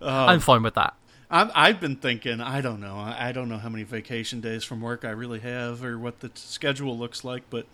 Um, 0.00 0.28
I'm 0.28 0.40
fine 0.40 0.62
with 0.62 0.74
that. 0.74 0.94
I'm, 1.30 1.50
I've 1.54 1.80
been 1.80 1.96
thinking, 1.96 2.40
I 2.40 2.60
don't 2.60 2.80
know. 2.80 2.96
I 2.96 3.28
I 3.28 3.32
don't 3.32 3.48
know 3.48 3.58
how 3.58 3.68
many 3.68 3.82
vacation 3.82 4.40
days 4.40 4.62
from 4.62 4.80
work 4.80 5.04
I 5.04 5.10
really 5.10 5.40
have 5.40 5.82
or 5.82 5.98
what 5.98 6.20
the 6.20 6.28
t- 6.28 6.34
schedule 6.36 6.96
looks 6.96 7.24
like, 7.24 7.48
but 7.50 7.66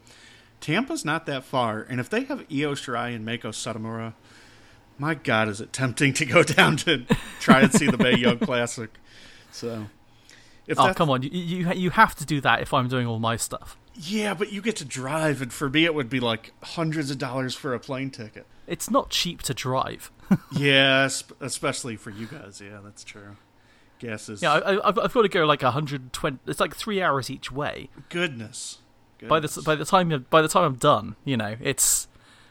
Tampa's 0.61 1.05
not 1.05 1.27
that 1.27 1.45
far. 1.45 1.83
And 1.83 2.01
if 2.01 2.09
they 2.09 2.25
have 2.25 2.41
Io 2.51 2.75
Shirai 2.75 3.15
and 3.15 3.27
Meiko 3.27 3.51
Satomura, 3.51 4.15
my 5.01 5.15
God, 5.15 5.49
is 5.49 5.61
it 5.61 5.73
tempting 5.73 6.13
to 6.15 6.27
go 6.27 6.43
down 6.59 6.77
to 6.79 7.05
try 7.41 7.61
and 7.63 7.73
see 7.73 7.87
the 7.87 7.99
Mae 7.99 8.17
Young 8.17 8.39
Classic. 8.49 8.91
So, 9.51 9.87
if 10.67 10.79
Oh 10.79 10.93
come 10.95 11.11
on, 11.11 11.23
you, 11.23 11.31
you 11.31 11.73
you 11.73 11.91
have 11.91 12.15
to 12.17 12.27
do 12.27 12.41
that 12.43 12.61
if 12.61 12.73
I'm 12.73 12.87
doing 12.89 13.07
all 13.07 13.19
my 13.19 13.37
stuff. 13.37 13.77
Yeah, 13.95 14.35
but 14.35 14.53
you 14.53 14.63
get 14.63 14.77
to 14.77 14.85
drive, 14.85 15.43
and 15.43 15.53
for 15.53 15.69
me, 15.69 15.85
it 15.85 15.95
would 15.95 16.09
be 16.09 16.21
like 16.21 16.53
hundreds 16.63 17.11
of 17.11 17.19
dollars 17.19 17.55
for 17.55 17.75
a 17.75 17.81
plane 17.81 18.11
ticket. 18.11 18.47
It's 18.67 18.89
not 18.89 19.11
cheap 19.11 19.43
to 19.43 19.55
drive. 19.55 20.13
yeah, 20.53 21.09
sp- 21.11 21.35
especially 21.41 21.97
for 21.97 22.11
you 22.11 22.27
guys. 22.27 22.63
Yeah, 22.65 22.79
that's 22.85 23.03
true. 23.03 23.37
Gas 23.99 24.29
is. 24.29 24.43
Yeah, 24.43 24.53
I, 24.53 24.89
I've, 24.89 24.99
I've 24.99 25.13
got 25.13 25.23
to 25.23 25.29
go 25.29 25.45
like 25.45 25.63
120. 25.63 26.39
It's 26.47 26.61
like 26.61 26.77
three 26.77 27.03
hours 27.03 27.31
each 27.31 27.51
way. 27.51 27.89
goodness. 28.09 28.79
By 29.29 29.41
the 29.41 29.63
by 29.67 29.75
the 29.75 29.85
time 29.85 30.27
by 30.31 30.41
the 30.41 30.49
time 30.49 30.65
I'm 30.65 30.77
done, 30.77 31.17
you 31.27 31.37
know, 31.37 31.57
it's 31.61 32.09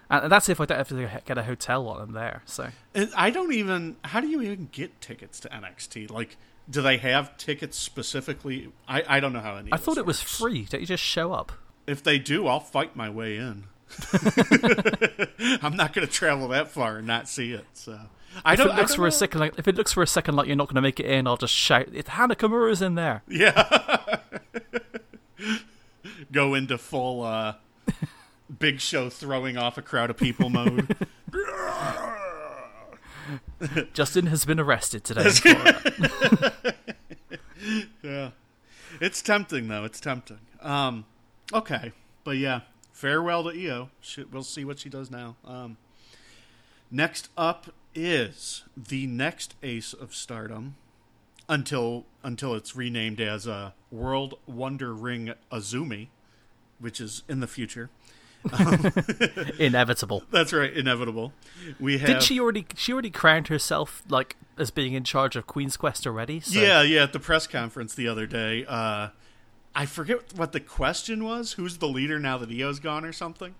and 0.09 0.31
that's 0.31 0.49
if 0.49 0.59
I 0.59 0.65
don't 0.65 0.77
have 0.77 0.89
to 0.89 1.21
get 1.25 1.37
a 1.37 1.43
hotel 1.43 1.83
while 1.85 1.99
I'm 1.99 2.13
there. 2.13 2.41
So 2.45 2.69
I 3.15 3.29
don't 3.29 3.53
even. 3.53 3.97
How 4.05 4.21
do 4.21 4.27
you 4.27 4.41
even 4.41 4.69
get 4.71 4.99
tickets 5.01 5.39
to 5.41 5.49
NXT? 5.49 6.09
Like, 6.11 6.37
do 6.69 6.81
they 6.81 6.97
have 6.97 7.35
tickets 7.37 7.77
specifically? 7.77 8.71
I, 8.87 9.03
I 9.07 9.19
don't 9.19 9.33
know 9.33 9.39
how 9.41 9.55
any. 9.55 9.71
I 9.73 9.77
thought 9.77 9.97
it 9.97 10.05
was 10.05 10.21
free. 10.21 10.65
Don't 10.65 10.81
you 10.81 10.87
just 10.87 11.03
show 11.03 11.33
up? 11.33 11.51
If 11.87 12.03
they 12.03 12.19
do, 12.19 12.47
I'll 12.47 12.59
fight 12.59 12.95
my 12.95 13.09
way 13.09 13.37
in. 13.37 13.65
I'm 15.63 15.75
not 15.75 15.93
going 15.93 16.05
to 16.05 16.13
travel 16.13 16.49
that 16.49 16.67
far 16.69 16.97
and 16.97 17.07
not 17.07 17.27
see 17.27 17.53
it. 17.53 17.65
So 17.73 17.99
I 18.45 18.53
If 18.53 18.59
don't. 18.59 18.69
it 18.69 18.75
looks 18.75 18.93
for 18.93 19.03
a 19.03 19.05
know. 19.05 19.09
second, 19.09 19.39
like 19.39 19.57
if 19.57 19.67
it 19.67 19.75
looks 19.75 19.91
for 19.93 20.03
a 20.03 20.07
second 20.07 20.35
like 20.35 20.45
you're 20.47 20.55
not 20.55 20.67
going 20.67 20.75
to 20.75 20.81
make 20.81 20.99
it 20.99 21.07
in, 21.07 21.25
I'll 21.25 21.37
just 21.37 21.53
shout, 21.53 21.87
"It's 21.93 22.09
Hana 22.09 22.35
Kimura's 22.35 22.81
in 22.83 22.93
there." 22.95 23.23
Yeah. 23.27 24.17
Go 26.31 26.53
into 26.53 26.77
full 26.77 27.23
uh, 27.23 27.55
big 28.57 28.79
show 28.79 29.09
throwing 29.09 29.57
off 29.57 29.77
a 29.77 29.81
crowd 29.81 30.09
of 30.09 30.17
people 30.17 30.49
mode. 30.49 30.95
Justin 33.93 34.27
has 34.27 34.45
been 34.45 34.59
arrested 34.59 35.03
today. 35.03 35.25
in 35.25 35.31
Florida. 35.31 36.53
yeah. 38.01 38.29
It's 38.99 39.21
tempting 39.21 39.67
though. 39.67 39.83
It's 39.83 39.99
tempting. 39.99 40.39
Um 40.61 41.05
okay. 41.53 41.91
But 42.23 42.37
yeah, 42.37 42.61
farewell 42.91 43.43
to 43.43 43.49
Io. 43.49 43.89
She, 44.01 44.23
we'll 44.23 44.43
see 44.43 44.65
what 44.65 44.79
she 44.79 44.89
does 44.89 45.11
now. 45.11 45.35
Um 45.45 45.77
next 46.89 47.29
up 47.37 47.73
is 47.93 48.63
the 48.75 49.07
next 49.07 49.55
ace 49.61 49.93
of 49.93 50.15
stardom 50.15 50.75
until 51.49 52.05
until 52.23 52.53
it's 52.53 52.75
renamed 52.75 53.19
as 53.19 53.47
uh, 53.47 53.71
World 53.91 54.35
Wonder 54.45 54.93
Ring 54.93 55.33
Azumi, 55.51 56.07
which 56.79 57.01
is 57.01 57.23
in 57.27 57.39
the 57.39 57.47
future. 57.47 57.89
Inevitable. 59.59 60.23
That's 60.31 60.53
right, 60.53 60.71
inevitable. 60.71 61.33
We 61.79 61.97
have 61.97 62.07
Did 62.07 62.23
she 62.23 62.39
already? 62.39 62.65
She 62.75 62.93
already 62.93 63.09
crowned 63.09 63.47
herself 63.49 64.03
like 64.09 64.37
as 64.57 64.71
being 64.71 64.93
in 64.93 65.03
charge 65.03 65.35
of 65.35 65.47
Queen's 65.47 65.77
Quest 65.77 66.07
already. 66.07 66.39
So. 66.39 66.59
Yeah, 66.59 66.81
yeah, 66.81 67.03
at 67.03 67.13
the 67.13 67.19
press 67.19 67.47
conference 67.47 67.95
the 67.95 68.07
other 68.07 68.25
day. 68.25 68.65
Uh, 68.65 69.09
I 69.75 69.85
forget 69.85 70.33
what 70.35 70.51
the 70.51 70.59
question 70.59 71.23
was. 71.23 71.53
Who's 71.53 71.77
the 71.77 71.87
leader 71.87 72.19
now 72.19 72.37
that 72.37 72.49
Io's 72.49 72.79
gone 72.79 73.05
or 73.05 73.13
something? 73.13 73.55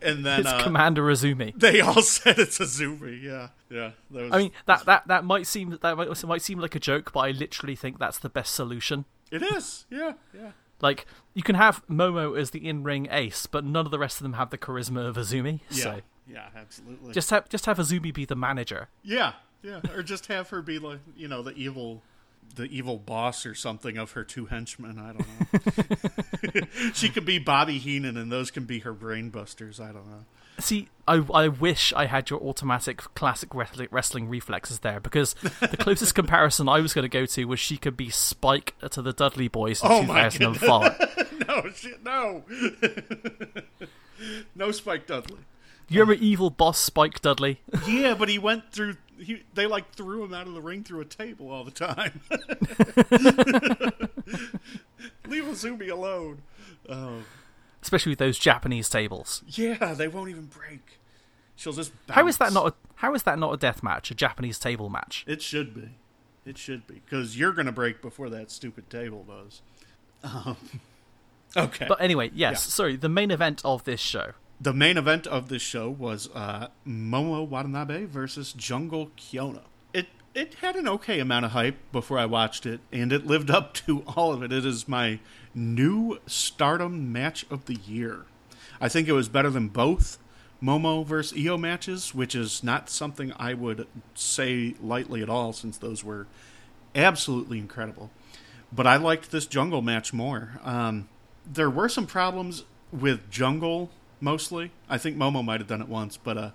And 0.00 0.24
then 0.24 0.40
it's 0.40 0.48
uh, 0.48 0.62
Commander 0.62 1.02
Azumi. 1.04 1.58
they 1.58 1.80
all 1.80 2.02
said 2.02 2.38
it's 2.38 2.58
Azumi. 2.58 3.20
Yeah, 3.22 3.48
yeah. 3.68 3.90
That 4.10 4.22
was, 4.22 4.32
I 4.32 4.38
mean 4.38 4.52
that 4.66 4.86
that 4.86 5.08
that 5.08 5.24
might 5.24 5.46
seem 5.46 5.78
that 5.82 5.96
might, 5.96 6.24
might 6.24 6.42
seem 6.42 6.58
like 6.60 6.74
a 6.74 6.80
joke, 6.80 7.12
but 7.12 7.20
I 7.20 7.30
literally 7.32 7.76
think 7.76 7.98
that's 7.98 8.18
the 8.18 8.28
best 8.28 8.54
solution. 8.54 9.04
it 9.30 9.42
is. 9.42 9.86
Yeah, 9.90 10.12
yeah. 10.34 10.52
Like 10.82 11.06
you 11.32 11.42
can 11.42 11.54
have 11.54 11.86
Momo 11.88 12.38
as 12.38 12.50
the 12.50 12.68
in-ring 12.68 13.08
ace, 13.10 13.46
but 13.46 13.64
none 13.64 13.86
of 13.86 13.90
the 13.90 13.98
rest 13.98 14.18
of 14.18 14.24
them 14.24 14.34
have 14.34 14.50
the 14.50 14.58
charisma 14.58 15.06
of 15.08 15.16
Azumi. 15.16 15.60
Yeah, 15.70 15.82
So 15.82 16.00
yeah, 16.28 16.48
absolutely. 16.54 17.14
just 17.14 17.30
have 17.30 17.48
just 17.48 17.64
have 17.66 17.78
Azumi 17.78 18.12
be 18.12 18.24
the 18.26 18.36
manager. 18.36 18.88
yeah, 19.02 19.32
yeah, 19.62 19.80
or 19.94 20.02
just 20.02 20.26
have 20.26 20.48
her 20.50 20.60
be 20.60 20.78
like 20.78 20.98
you 21.16 21.28
know 21.28 21.40
the 21.42 21.52
evil, 21.54 22.02
the 22.56 22.64
evil 22.64 22.98
boss 22.98 23.46
or 23.46 23.54
something 23.54 23.96
of 23.96 24.10
her 24.12 24.24
two 24.24 24.46
henchmen. 24.46 24.98
I 24.98 25.12
don't 25.12 26.56
know. 26.60 26.66
she 26.94 27.08
could 27.08 27.24
be 27.24 27.38
Bobby 27.38 27.78
Heenan, 27.78 28.16
and 28.16 28.30
those 28.30 28.50
can 28.50 28.64
be 28.64 28.80
her 28.80 28.92
brainbusters. 28.92 29.78
I 29.80 29.92
don't 29.92 30.06
know. 30.10 30.24
See, 30.62 30.88
I 31.08 31.24
I 31.34 31.48
wish 31.48 31.92
I 31.94 32.06
had 32.06 32.30
your 32.30 32.40
automatic 32.40 32.98
classic 33.14 33.50
wrestling, 33.54 34.28
reflexes 34.28 34.78
there 34.78 35.00
because 35.00 35.34
the 35.60 35.76
closest 35.76 36.14
comparison 36.14 36.68
I 36.68 36.80
was 36.80 36.94
going 36.94 37.02
to 37.02 37.08
go 37.08 37.26
to 37.26 37.44
was 37.46 37.58
she 37.58 37.76
could 37.76 37.96
be 37.96 38.10
Spike 38.10 38.74
to 38.90 39.02
the 39.02 39.12
Dudley 39.12 39.48
Boyz 39.48 39.84
in 39.84 39.90
Oh 39.90 40.02
2005. 40.02 41.34
no 41.48 41.70
shit, 41.70 42.04
no, 42.04 42.44
no 44.54 44.70
Spike 44.70 45.08
Dudley. 45.08 45.38
You 45.88 46.00
remember 46.00 46.22
evil 46.22 46.50
boss 46.50 46.78
Spike 46.78 47.20
Dudley? 47.20 47.60
Yeah, 47.86 48.14
but 48.14 48.28
he 48.28 48.38
went 48.38 48.72
through. 48.72 48.96
He, 49.18 49.42
they 49.54 49.66
like 49.66 49.92
threw 49.92 50.24
him 50.24 50.32
out 50.32 50.46
of 50.46 50.54
the 50.54 50.62
ring 50.62 50.84
through 50.84 51.00
a 51.00 51.04
table 51.04 51.50
all 51.50 51.64
the 51.64 51.70
time. 51.70 52.20
Leave 55.26 55.44
Azumi 55.44 55.90
alone. 55.90 56.42
Oh, 56.88 57.18
Especially 57.82 58.10
with 58.10 58.18
those 58.18 58.38
Japanese 58.38 58.88
tables. 58.88 59.42
yeah, 59.46 59.92
they 59.94 60.08
won't 60.08 60.30
even 60.30 60.46
break. 60.46 60.98
She'll 61.56 61.72
just. 61.72 61.92
How 62.08 62.26
is 62.28 62.38
that 62.38 62.52
not 62.52 62.68
a 62.68 62.74
how 62.96 63.14
is 63.14 63.24
that 63.24 63.38
not 63.38 63.52
a 63.52 63.56
death 63.56 63.82
match, 63.82 64.10
a 64.10 64.14
Japanese 64.14 64.58
table 64.58 64.88
match? 64.88 65.24
It 65.26 65.42
should 65.42 65.74
be. 65.74 65.90
It 66.46 66.58
should 66.58 66.86
be 66.86 67.02
because 67.04 67.36
you're 67.38 67.52
gonna 67.52 67.72
break 67.72 68.00
before 68.02 68.28
that 68.30 68.50
stupid 68.50 68.88
table 68.90 69.24
does. 69.28 69.62
Um, 70.24 70.56
okay. 71.56 71.86
But 71.88 72.00
anyway, 72.00 72.30
yes, 72.34 72.52
Yeah. 72.52 72.56
sorry, 72.70 72.96
the 72.96 73.08
main 73.08 73.30
event 73.30 73.60
of 73.64 73.84
this 73.84 74.00
show. 74.00 74.32
the 74.60 74.72
main 74.72 74.96
event 74.96 75.26
of 75.26 75.48
this 75.48 75.62
show 75.62 75.90
was 75.90 76.28
uh, 76.34 76.68
Momo 76.86 77.46
Watanabe 77.46 78.04
versus 78.04 78.52
Jungle 78.52 79.10
Kyona. 79.16 79.62
It 80.34 80.54
had 80.54 80.76
an 80.76 80.88
okay 80.88 81.20
amount 81.20 81.44
of 81.44 81.50
hype 81.50 81.76
before 81.92 82.18
I 82.18 82.24
watched 82.24 82.64
it, 82.64 82.80
and 82.90 83.12
it 83.12 83.26
lived 83.26 83.50
up 83.50 83.74
to 83.74 84.02
all 84.16 84.32
of 84.32 84.42
it. 84.42 84.50
It 84.50 84.64
is 84.64 84.88
my 84.88 85.18
new 85.54 86.20
Stardom 86.26 87.12
match 87.12 87.44
of 87.50 87.66
the 87.66 87.74
year. 87.74 88.24
I 88.80 88.88
think 88.88 89.08
it 89.08 89.12
was 89.12 89.28
better 89.28 89.50
than 89.50 89.68
both 89.68 90.18
Momo 90.62 91.04
versus 91.04 91.36
Io 91.38 91.58
matches, 91.58 92.14
which 92.14 92.34
is 92.34 92.64
not 92.64 92.88
something 92.88 93.34
I 93.36 93.52
would 93.52 93.86
say 94.14 94.74
lightly 94.80 95.22
at 95.22 95.28
all, 95.28 95.52
since 95.52 95.76
those 95.76 96.02
were 96.02 96.26
absolutely 96.94 97.58
incredible. 97.58 98.10
But 98.72 98.86
I 98.86 98.96
liked 98.96 99.32
this 99.32 99.44
Jungle 99.44 99.82
match 99.82 100.14
more. 100.14 100.58
Um, 100.64 101.08
there 101.44 101.68
were 101.68 101.90
some 101.90 102.06
problems 102.06 102.64
with 102.90 103.30
Jungle 103.30 103.90
mostly. 104.18 104.70
I 104.88 104.96
think 104.96 105.18
Momo 105.18 105.44
might 105.44 105.60
have 105.60 105.68
done 105.68 105.82
it 105.82 105.88
once, 105.88 106.16
but 106.16 106.38
uh, 106.38 106.50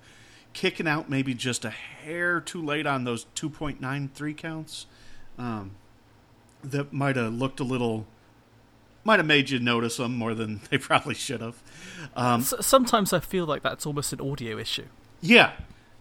kicking 0.57 0.87
out 0.87 1.07
maybe 1.07 1.35
just 1.35 1.63
a 1.63 1.69
hair 1.69 2.41
too 2.41 2.59
late 2.59 2.87
on 2.87 3.03
those 3.03 3.27
2.93 3.35 4.35
counts. 4.35 4.87
Um, 5.37 5.75
that 6.63 6.91
might 6.91 7.15
have 7.15 7.31
looked 7.31 7.59
a 7.59 7.63
little, 7.63 8.07
might 9.03 9.19
have 9.19 9.27
made 9.27 9.51
you 9.51 9.59
notice 9.59 9.97
them 9.97 10.17
more 10.17 10.33
than 10.33 10.61
they 10.71 10.77
probably 10.79 11.13
should 11.13 11.41
have. 11.41 11.61
Um, 12.15 12.41
sometimes 12.41 13.13
I 13.13 13.19
feel 13.19 13.45
like 13.45 13.61
that's 13.61 13.85
almost 13.85 14.11
an 14.13 14.19
audio 14.19 14.57
issue. 14.57 14.87
yeah, 15.21 15.53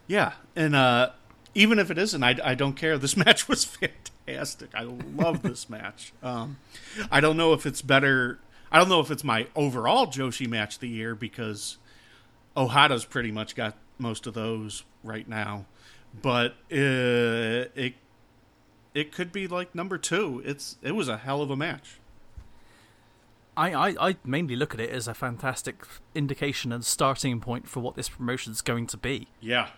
yeah, 0.07 0.33
and 0.55 0.75
uh, 0.75 1.11
even 1.55 1.79
if 1.79 1.91
it 1.91 1.99
isn't, 1.99 2.23
I, 2.25 2.37
I 2.43 2.55
don't 2.55 2.77
care. 2.77 2.97
This 2.97 3.15
match 3.27 3.49
was 3.49 3.63
fantastic. 3.63 4.71
I 4.75 4.85
love 4.85 5.43
this 5.43 5.69
match. 5.77 6.15
Um, 6.23 6.57
I 7.13 7.21
don't 7.21 7.37
know 7.37 7.53
if 7.53 7.67
it's 7.67 7.83
better. 7.83 8.39
I 8.73 8.79
don't 8.79 8.89
know 8.89 9.01
if 9.01 9.11
it's 9.11 9.23
my 9.25 9.49
overall 9.55 10.07
Joshi 10.07 10.49
match 10.49 10.77
of 10.77 10.81
the 10.81 10.89
year 10.89 11.15
because 11.15 11.77
Ohada's 12.57 13.05
pretty 13.05 13.31
much 13.31 13.55
got 13.55 13.77
most 13.99 14.27
of 14.27 14.35
those 14.35 14.85
right 15.03 15.29
now, 15.29 15.67
but 16.23 16.53
uh, 16.73 17.69
it 17.75 17.95
it 18.95 19.13
could 19.13 19.33
be 19.33 19.47
like 19.47 19.75
number 19.75 19.99
two. 19.99 20.43
It's 20.45 20.77
it 20.83 20.93
was 20.93 21.09
a 21.09 21.19
hell 21.19 21.43
of 21.43 21.51
a 21.51 21.57
match. 21.57 21.99
I, 23.59 23.73
I, 23.73 24.09
I 24.11 24.17
mainly 24.23 24.55
look 24.55 24.75
at 24.75 24.81
it 24.81 24.91
as 24.91 25.09
a 25.09 25.15
fantastic 25.15 25.83
indication 26.15 26.73
and 26.73 26.85
starting 26.85 27.41
point 27.41 27.67
for 27.67 27.81
what 27.81 27.95
this 27.95 28.11
promotion 28.11 28.53
is 28.53 28.61
going 28.61 28.87
to 28.89 28.99
be. 28.99 29.29
Yeah, 29.41 29.69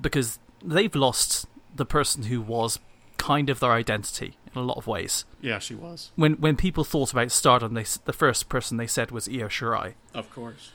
Because 0.00 0.38
they've 0.64 0.94
lost 0.94 1.46
the 1.74 1.84
person 1.84 2.24
who 2.24 2.40
was 2.40 2.78
kind 3.16 3.50
of 3.50 3.58
their 3.58 3.72
identity 3.72 4.36
in 4.54 4.60
a 4.60 4.64
lot 4.64 4.76
of 4.76 4.86
ways. 4.86 5.24
yeah, 5.40 5.58
she 5.58 5.74
was. 5.74 6.12
When 6.14 6.34
when 6.34 6.54
people 6.56 6.84
thought 6.84 7.10
about 7.12 7.32
Stardom, 7.32 7.74
they, 7.74 7.84
the 8.04 8.12
first 8.12 8.48
person 8.48 8.76
they 8.76 8.86
said 8.86 9.10
was 9.10 9.26
Io 9.28 9.48
Shirai. 9.48 9.94
Of 10.14 10.30
course. 10.32 10.70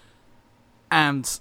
And 0.92 1.40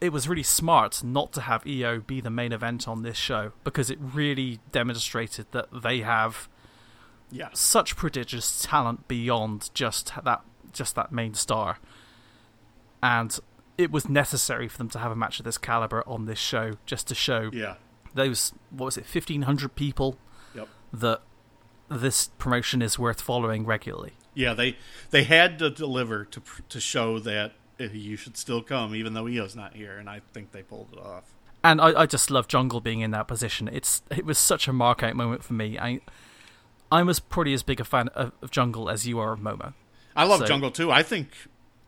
it 0.00 0.10
was 0.12 0.28
really 0.28 0.42
smart 0.42 1.02
not 1.02 1.32
to 1.32 1.40
have 1.42 1.66
Io 1.66 2.00
be 2.00 2.20
the 2.20 2.30
main 2.30 2.52
event 2.52 2.86
on 2.86 3.02
this 3.02 3.16
show 3.16 3.52
because 3.64 3.90
it 3.90 3.98
really 4.00 4.60
demonstrated 4.72 5.46
that 5.52 5.68
they 5.82 6.00
have 6.00 6.48
Yeah. 7.30 7.48
such 7.52 7.96
prodigious 7.96 8.62
talent 8.62 9.08
beyond 9.08 9.70
just 9.74 10.12
that 10.24 10.42
just 10.72 10.94
that 10.94 11.10
main 11.10 11.34
star. 11.34 11.78
And 13.02 13.38
it 13.76 13.90
was 13.90 14.08
necessary 14.08 14.68
for 14.68 14.78
them 14.78 14.88
to 14.90 14.98
have 14.98 15.10
a 15.12 15.16
match 15.16 15.38
of 15.38 15.44
this 15.44 15.58
caliber 15.58 16.02
on 16.06 16.26
this 16.26 16.38
show 16.38 16.72
just 16.86 17.06
to 17.08 17.14
show 17.14 17.50
Yeah. 17.52 17.74
those 18.14 18.52
what 18.70 18.86
was 18.86 18.96
it, 18.98 19.06
fifteen 19.06 19.42
hundred 19.42 19.74
people 19.76 20.18
Yep. 20.54 20.68
that 20.92 21.22
this 21.88 22.28
promotion 22.38 22.82
is 22.82 22.98
worth 22.98 23.20
following 23.20 23.64
regularly. 23.64 24.12
Yeah, 24.34 24.54
they 24.54 24.76
they 25.10 25.24
had 25.24 25.58
to 25.60 25.70
deliver 25.70 26.24
to 26.26 26.42
to 26.68 26.80
show 26.80 27.18
that 27.20 27.54
you 27.78 28.16
should 28.16 28.36
still 28.36 28.62
come, 28.62 28.94
even 28.94 29.14
though 29.14 29.26
Io's 29.26 29.54
not 29.56 29.74
here, 29.74 29.96
and 29.98 30.08
I 30.08 30.20
think 30.32 30.52
they 30.52 30.62
pulled 30.62 30.88
it 30.92 30.98
off. 30.98 31.24
And 31.64 31.80
I, 31.80 32.02
I 32.02 32.06
just 32.06 32.30
love 32.30 32.46
Jungle 32.48 32.80
being 32.80 33.00
in 33.00 33.10
that 33.12 33.26
position. 33.28 33.68
It's 33.72 34.02
it 34.10 34.24
was 34.24 34.38
such 34.38 34.68
a 34.68 34.72
mark 34.72 35.02
out 35.02 35.16
moment 35.16 35.42
for 35.44 35.54
me. 35.54 35.78
I 35.78 36.00
I'm 36.90 37.08
as 37.08 37.20
probably 37.20 37.52
as 37.52 37.62
big 37.62 37.80
a 37.80 37.84
fan 37.84 38.08
of, 38.08 38.32
of 38.42 38.50
Jungle 38.50 38.88
as 38.88 39.06
you 39.06 39.18
are 39.18 39.32
of 39.32 39.40
Momo. 39.40 39.74
I 40.16 40.24
love 40.24 40.40
So- 40.40 40.46
Jungle 40.46 40.70
too. 40.70 40.90
I 40.90 41.02
think 41.02 41.30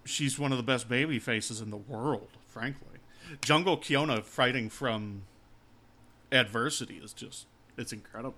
she's 0.04 0.38
one 0.38 0.50
of 0.52 0.58
the 0.58 0.64
best 0.64 0.88
baby 0.88 1.18
faces 1.18 1.60
in 1.60 1.70
the 1.70 1.76
world, 1.76 2.28
frankly. 2.48 2.86
Jungle 3.42 3.78
Kyona 3.78 4.24
fighting 4.24 4.68
from 4.70 5.22
adversity 6.32 7.00
is 7.02 7.12
just 7.12 7.46
it's 7.76 7.92
incredible. 7.92 8.34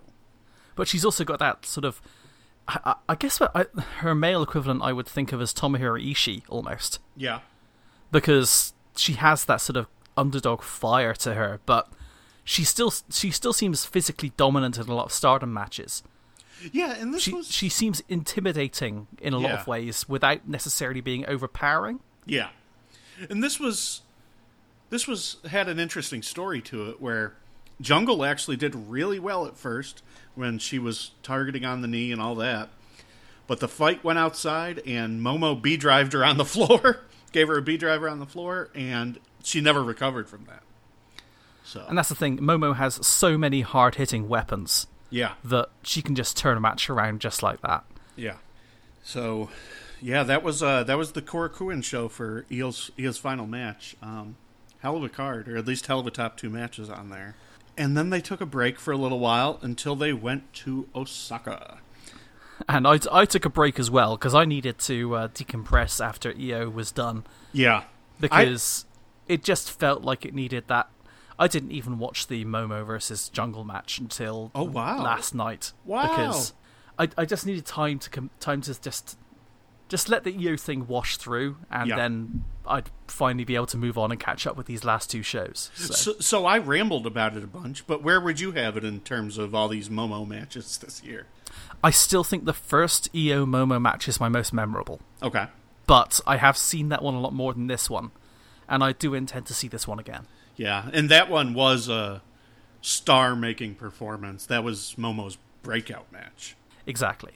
But 0.75 0.89
she's 0.89 1.05
also 1.05 1.25
got 1.25 1.39
that 1.41 1.67
sort 1.67 1.85
of 1.85 2.01
I, 2.69 2.95
I- 3.09 3.15
guess 3.17 3.41
what 3.41 3.51
I, 3.55 3.67
her 3.99 4.15
male 4.15 4.43
equivalent 4.43 4.83
I 4.83 4.93
would 4.93 5.07
think 5.07 5.33
of 5.33 5.41
as 5.41 5.53
Tomohiro 5.53 6.01
Ishii 6.05 6.43
almost 6.49 6.99
Yeah. 7.17 7.41
because 8.11 8.73
she 8.97 9.15
has 9.15 9.45
that 9.47 9.61
sort 9.61 9.77
of 9.77 9.87
underdog 10.17 10.63
fire 10.63 11.15
to 11.15 11.35
her, 11.35 11.61
but 11.67 11.89
she 12.45 12.65
still 12.65 12.93
she 13.11 13.31
still 13.31 13.53
seems 13.53 13.85
physically 13.85 14.33
dominant 14.37 14.77
in 14.79 14.89
a 14.89 14.95
lot 14.95 15.07
of 15.07 15.13
Stardom 15.13 15.53
matches. 15.53 16.03
Yeah, 16.71 16.95
and 16.95 17.13
this 17.13 17.23
She 17.23 17.33
was 17.35 17.51
she 17.51 17.69
seems 17.69 18.03
intimidating 18.09 19.09
in 19.21 19.33
a 19.33 19.39
lot 19.39 19.53
of 19.53 19.67
ways 19.67 20.09
without 20.09 20.47
necessarily 20.47 21.01
being 21.01 21.27
overpowering. 21.27 22.01
Yeah, 22.27 22.51
and 23.31 23.43
this 23.43 23.59
was 23.59 24.03
this 24.91 25.09
was 25.09 25.39
had 25.49 25.69
an 25.69 25.81
interesting 25.81 26.23
story 26.23 26.61
to 26.63 26.91
it 26.91 27.01
where 27.01 27.35
Jungle 27.83 28.25
actually 28.25 28.57
did 28.57 28.75
really 28.89 29.19
well 29.19 29.47
at 29.47 29.57
first 29.57 30.03
when 30.35 30.59
she 30.59 30.79
was 30.79 31.11
targeting 31.23 31.65
on 31.65 31.83
the 31.83 31.89
knee 31.89 32.13
and 32.13 32.23
all 32.23 32.35
that, 32.37 32.71
but 33.47 33.61
the 33.61 33.69
fight 33.69 34.03
went 34.03 34.19
outside 34.19 34.81
and 34.87 35.21
Momo 35.21 35.61
B 35.61 35.77
drived 35.77 36.15
her 36.15 36.25
on 36.25 36.39
the 36.39 36.45
floor, 36.47 37.01
gave 37.33 37.49
her 37.49 37.59
a 37.59 37.63
B 37.63 37.77
driver 37.77 38.09
on 38.09 38.19
the 38.19 38.27
floor, 38.27 38.71
and 38.75 39.19
she 39.43 39.61
never 39.61 39.83
recovered 39.83 40.29
from 40.29 40.45
that. 40.47 40.63
So 41.65 41.85
And 41.89 41.99
that's 41.99 42.09
the 42.09 42.15
thing, 42.15 42.39
Momo 42.39 42.77
has 42.77 43.07
so 43.07 43.37
many 43.37 43.61
hard 43.61 43.97
hitting 43.97 44.29
weapons 44.29 44.87
yeah, 45.11 45.35
that 45.45 45.69
she 45.83 46.01
can 46.01 46.15
just 46.15 46.37
turn 46.37 46.57
a 46.57 46.61
match 46.61 46.89
around 46.89 47.21
just 47.21 47.43
like 47.43 47.61
that. 47.61 47.85
yeah. 48.17 48.37
So 49.05 49.51
yeah, 50.01 50.23
that 50.23 50.43
was 50.43 50.63
uh, 50.63 50.85
that 50.85 50.97
was 50.97 51.13
the 51.13 51.23
Korakuen 51.23 51.83
show 51.83 52.09
for 52.09 52.47
Io's 52.51 52.91
Io's 52.99 53.19
final 53.19 53.47
match. 53.47 53.97
Um, 54.01 54.37
hell 54.79 54.97
of 54.97 55.05
a 55.05 55.09
card, 55.09 55.49
or 55.49 55.57
at 55.57 55.67
least 55.67 55.87
hell 55.87 56.01
of 56.01 56.07
a 56.07 56.11
top 56.11 56.37
two 56.37 56.51
matches 56.51 56.89
on 56.89 57.11
there. 57.11 57.37
And 57.77 57.97
then 57.97 58.11
they 58.11 58.21
took 58.21 58.41
a 58.41 58.47
break 58.47 58.79
for 58.79 58.93
a 58.93 58.97
little 58.97 59.19
while 59.19 59.59
until 59.63 59.97
they 59.97 60.13
went 60.13 60.53
to 60.55 60.89
Osaka. 60.95 61.79
And 62.69 62.87
I, 62.87 62.99
I 63.11 63.25
took 63.25 63.45
a 63.45 63.51
break 63.51 63.79
as 63.79 63.91
well 63.91 64.17
because 64.17 64.35
I 64.35 64.45
needed 64.45 64.79
to 64.81 65.15
uh, 65.17 65.29
decompress 65.29 66.05
after 66.05 66.33
Io 66.39 66.69
was 66.69 66.93
done 66.93 67.25
Yeah, 67.53 67.85
because 68.21 68.85
it 69.27 69.43
just 69.43 69.71
felt 69.71 70.03
like 70.03 70.25
it 70.25 70.35
needed 70.35 70.65
that. 70.69 70.89
I 71.39 71.49
didn't 71.49 71.73
even 71.73 71.99
watch 71.99 72.29
the 72.29 72.45
Momo 72.45 72.85
versus 72.87 73.29
Jungle 73.31 73.65
match 73.65 73.99
until 73.99 74.53
Oh, 74.55 74.63
wow. 74.65 75.03
last 75.03 75.35
night. 75.35 75.73
Wow. 75.85 76.03
Because 76.03 76.53
I, 76.99 77.09
I 77.19 77.25
just 77.25 77.47
needed 77.47 77.65
time 77.67 77.99
to 77.99 78.11
com- 78.11 78.31
time 78.39 78.61
to 78.61 78.81
just 78.81 79.19
just 79.93 80.09
let 80.09 80.25
the 80.25 80.35
Io 80.49 80.57
thing 80.57 80.87
wash 80.87 81.19
through, 81.19 81.59
and 81.71 81.87
Yeah. 81.91 81.97
then 81.97 82.45
I'd 82.67 82.89
finally 83.07 83.45
be 83.45 83.55
able 83.57 83.67
to 83.67 83.77
move 83.77 83.99
on 83.99 84.11
and 84.11 84.19
catch 84.19 84.47
up 84.47 84.57
with 84.57 84.65
these 84.67 84.85
last 84.85 85.11
two 85.11 85.23
shows. 85.23 85.71
So. 85.75 85.93
So, 85.93 86.13
so 86.19 86.47
I 86.47 86.57
rambled 86.57 87.07
about 87.07 87.37
it 87.37 87.45
a 87.45 87.47
bunch, 87.47 87.87
but 87.87 88.03
where 88.03 88.19
would 88.19 88.41
you 88.41 88.53
have 88.53 88.79
it 88.79 88.85
in 88.85 89.01
terms 89.01 89.37
of 89.37 89.55
all 89.55 89.69
these 89.69 89.91
Momo 89.91 90.27
matches 90.27 90.79
this 90.83 91.03
year? 91.05 91.27
I 91.85 91.91
still 91.91 92.25
think 92.25 92.47
the 92.47 92.55
first 92.55 93.11
Io 93.15 93.45
Momo 93.45 93.79
match 93.79 94.09
is 94.09 94.19
my 94.19 94.31
most 94.31 94.55
memorable. 94.55 95.01
Okay. 95.23 95.49
but 95.87 96.21
I 96.27 96.37
have 96.39 96.57
seen 96.57 96.89
that 96.89 97.03
one 97.03 97.13
a 97.15 97.21
lot 97.21 97.35
more 97.35 97.53
than 97.53 97.67
this 97.67 97.91
one, 97.91 98.13
and 98.69 98.83
I 98.83 98.93
do 98.93 99.13
intend 99.13 99.45
to 99.47 99.55
see 99.55 99.69
this 99.69 99.87
one 99.87 99.99
again. 99.99 100.27
Yeah, 100.57 100.89
and 100.95 101.11
that 101.11 101.29
one 101.29 101.53
was 101.53 101.89
a 101.91 102.23
star-making 102.81 103.75
performance. 103.75 104.47
That 104.47 104.65
was 104.65 104.95
Momo's 104.99 105.37
breakout 105.63 106.11
match. 106.13 106.57
Exactly. 106.87 107.33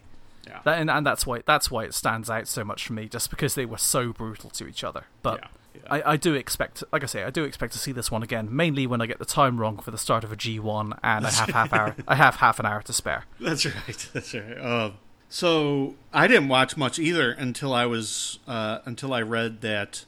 Yeah. 0.47 0.61
That, 0.64 0.78
and, 0.80 0.90
and 0.90 1.07
that's 1.07 1.26
why 1.26 1.42
that's 1.47 1.70
why 1.70 1.84
it 1.84 1.94
stands 1.94 2.30
out 2.30 2.47
so 2.49 2.64
much 2.64 2.86
for 2.86 2.92
me, 2.92 3.09
just 3.09 3.30
because 3.30 3.55
they 3.55 3.66
were 3.66 3.78
so 3.78 4.12
brutal 4.12 4.51
to 4.51 4.66
each 4.66 4.84
other. 4.84 5.05
But 5.22 5.40
Yeah. 5.40 5.49
I, 5.90 6.12
I 6.12 6.16
do 6.16 6.32
expect, 6.34 6.82
like 6.90 7.03
I 7.03 7.07
say, 7.07 7.22
I 7.22 7.30
do 7.30 7.44
expect 7.44 7.72
to 7.74 7.78
see 7.78 7.92
this 7.92 8.11
one 8.11 8.22
again, 8.22 8.49
mainly 8.51 8.86
when 8.86 9.01
I 9.03 9.07
get 9.07 9.18
the 9.18 9.24
time 9.26 9.59
wrong 9.61 9.76
for 9.78 9.90
the 9.90 9.99
start 9.99 10.24
of 10.24 10.32
a 10.32 10.36
G 10.36 10.59
one, 10.59 10.94
and 11.05 11.26
I 11.26 11.30
have 11.30 11.51
half 11.51 11.72
hour, 11.72 11.94
I 12.09 12.14
have 12.14 12.36
half 12.36 12.59
an 12.59 12.66
hour 12.66 12.80
to 12.82 12.92
spare. 12.92 13.24
That's 13.40 13.66
right. 13.66 14.09
That's 14.12 14.34
right. 14.34 14.57
Uh, 14.59 14.90
so 15.28 15.94
I 16.12 16.26
didn't 16.28 16.49
watch 16.49 16.76
much 16.76 16.99
either 16.99 17.30
until 17.32 17.74
I 17.74 17.84
was 17.86 18.38
uh, 18.49 18.78
until 18.84 19.12
I 19.12 19.20
read 19.22 19.61
that 19.61 20.05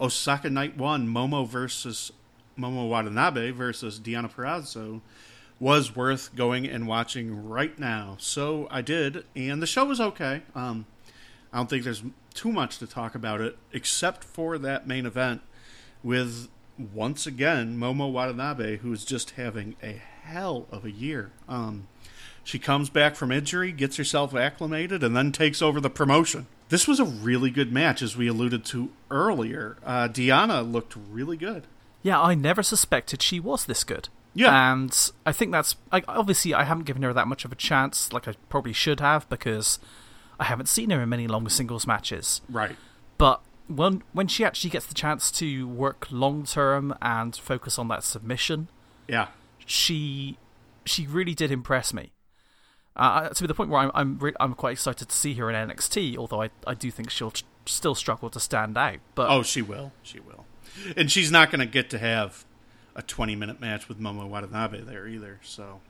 Osaka 0.00 0.50
Night 0.50 0.76
One, 0.76 1.08
Momo 1.08 1.48
versus 1.48 2.12
Momo 2.58 2.88
Watanabe 2.88 3.50
versus 3.50 3.98
Deonna 3.98 4.30
Purrazzo 4.32 5.00
was 5.60 5.96
worth 5.96 6.34
going 6.36 6.66
and 6.66 6.86
watching 6.86 7.48
right 7.48 7.78
now. 7.78 8.16
So 8.18 8.68
I 8.70 8.82
did, 8.82 9.24
and 9.34 9.60
the 9.60 9.66
show 9.66 9.84
was 9.84 10.00
okay. 10.00 10.42
Um, 10.54 10.86
I 11.52 11.56
don't 11.58 11.68
think 11.68 11.84
there's 11.84 12.02
too 12.34 12.52
much 12.52 12.78
to 12.78 12.86
talk 12.86 13.14
about 13.14 13.40
it, 13.40 13.58
except 13.72 14.22
for 14.22 14.58
that 14.58 14.86
main 14.86 15.06
event 15.06 15.40
with 16.02 16.48
once 16.78 17.26
again 17.26 17.76
Momo 17.76 18.10
Watanabe, 18.12 18.78
who's 18.78 19.04
just 19.04 19.30
having 19.30 19.74
a 19.82 20.00
hell 20.22 20.66
of 20.70 20.84
a 20.84 20.90
year. 20.90 21.32
Um, 21.48 21.88
she 22.44 22.58
comes 22.58 22.88
back 22.88 23.16
from 23.16 23.32
injury, 23.32 23.72
gets 23.72 23.96
herself 23.96 24.34
acclimated, 24.34 25.02
and 25.02 25.16
then 25.16 25.32
takes 25.32 25.60
over 25.60 25.80
the 25.80 25.90
promotion. 25.90 26.46
This 26.68 26.86
was 26.86 27.00
a 27.00 27.04
really 27.04 27.50
good 27.50 27.72
match, 27.72 28.00
as 28.02 28.16
we 28.16 28.28
alluded 28.28 28.64
to 28.66 28.90
earlier. 29.10 29.76
Uh, 29.84 30.08
Deonna 30.08 30.70
looked 30.70 30.94
really 31.10 31.36
good. 31.36 31.66
Yeah, 32.02 32.20
I 32.20 32.34
never 32.34 32.62
suspected 32.62 33.22
she 33.22 33.40
was 33.40 33.66
this 33.66 33.84
good. 33.84 34.08
Yeah. 34.38 34.72
And 34.72 35.10
I 35.26 35.32
think 35.32 35.52
that's. 35.52 35.76
I, 35.90 36.02
obviously, 36.08 36.54
I 36.54 36.64
haven't 36.64 36.84
given 36.84 37.02
her 37.02 37.12
that 37.12 37.26
much 37.28 37.44
of 37.44 37.52
a 37.52 37.56
chance, 37.56 38.12
like 38.12 38.28
I 38.28 38.34
probably 38.48 38.72
should 38.72 39.00
have, 39.00 39.28
because 39.28 39.78
I 40.38 40.44
haven't 40.44 40.66
seen 40.68 40.90
her 40.90 41.00
in 41.02 41.08
many 41.08 41.26
long 41.26 41.48
singles 41.48 41.86
matches. 41.86 42.40
Right. 42.48 42.76
But 43.16 43.40
when 43.66 44.02
when 44.12 44.28
she 44.28 44.44
actually 44.44 44.70
gets 44.70 44.86
the 44.86 44.94
chance 44.94 45.30
to 45.32 45.66
work 45.68 46.06
long 46.10 46.44
term 46.44 46.94
and 47.02 47.34
focus 47.34 47.78
on 47.78 47.88
that 47.88 48.04
submission, 48.04 48.68
Yeah. 49.08 49.28
she 49.66 50.38
she 50.86 51.06
really 51.06 51.34
did 51.34 51.50
impress 51.50 51.92
me. 51.92 52.12
Uh, 52.96 53.28
to 53.28 53.46
the 53.46 53.54
point 53.54 53.70
where 53.70 53.80
I'm 53.80 53.90
I'm, 53.94 54.18
re- 54.18 54.34
I'm 54.40 54.54
quite 54.54 54.72
excited 54.72 55.08
to 55.08 55.14
see 55.14 55.34
her 55.34 55.50
in 55.50 55.68
NXT. 55.68 56.16
Although 56.16 56.42
I, 56.42 56.50
I 56.66 56.74
do 56.74 56.90
think 56.90 57.10
she'll 57.10 57.32
still 57.66 57.94
struggle 57.94 58.30
to 58.30 58.40
stand 58.40 58.76
out. 58.78 58.98
But 59.14 59.30
Oh, 59.30 59.42
she 59.42 59.62
will. 59.62 59.92
She 60.02 60.20
will. 60.20 60.46
And 60.96 61.10
she's 61.10 61.30
not 61.30 61.50
going 61.50 61.60
to 61.60 61.66
get 61.66 61.90
to 61.90 61.98
have 61.98 62.44
a 62.98 63.02
20 63.02 63.34
minute 63.36 63.60
match 63.60 63.88
with 63.88 63.98
Momo 64.00 64.28
Watanabe 64.28 64.82
there 64.82 65.06
either. 65.06 65.38
So, 65.42 65.80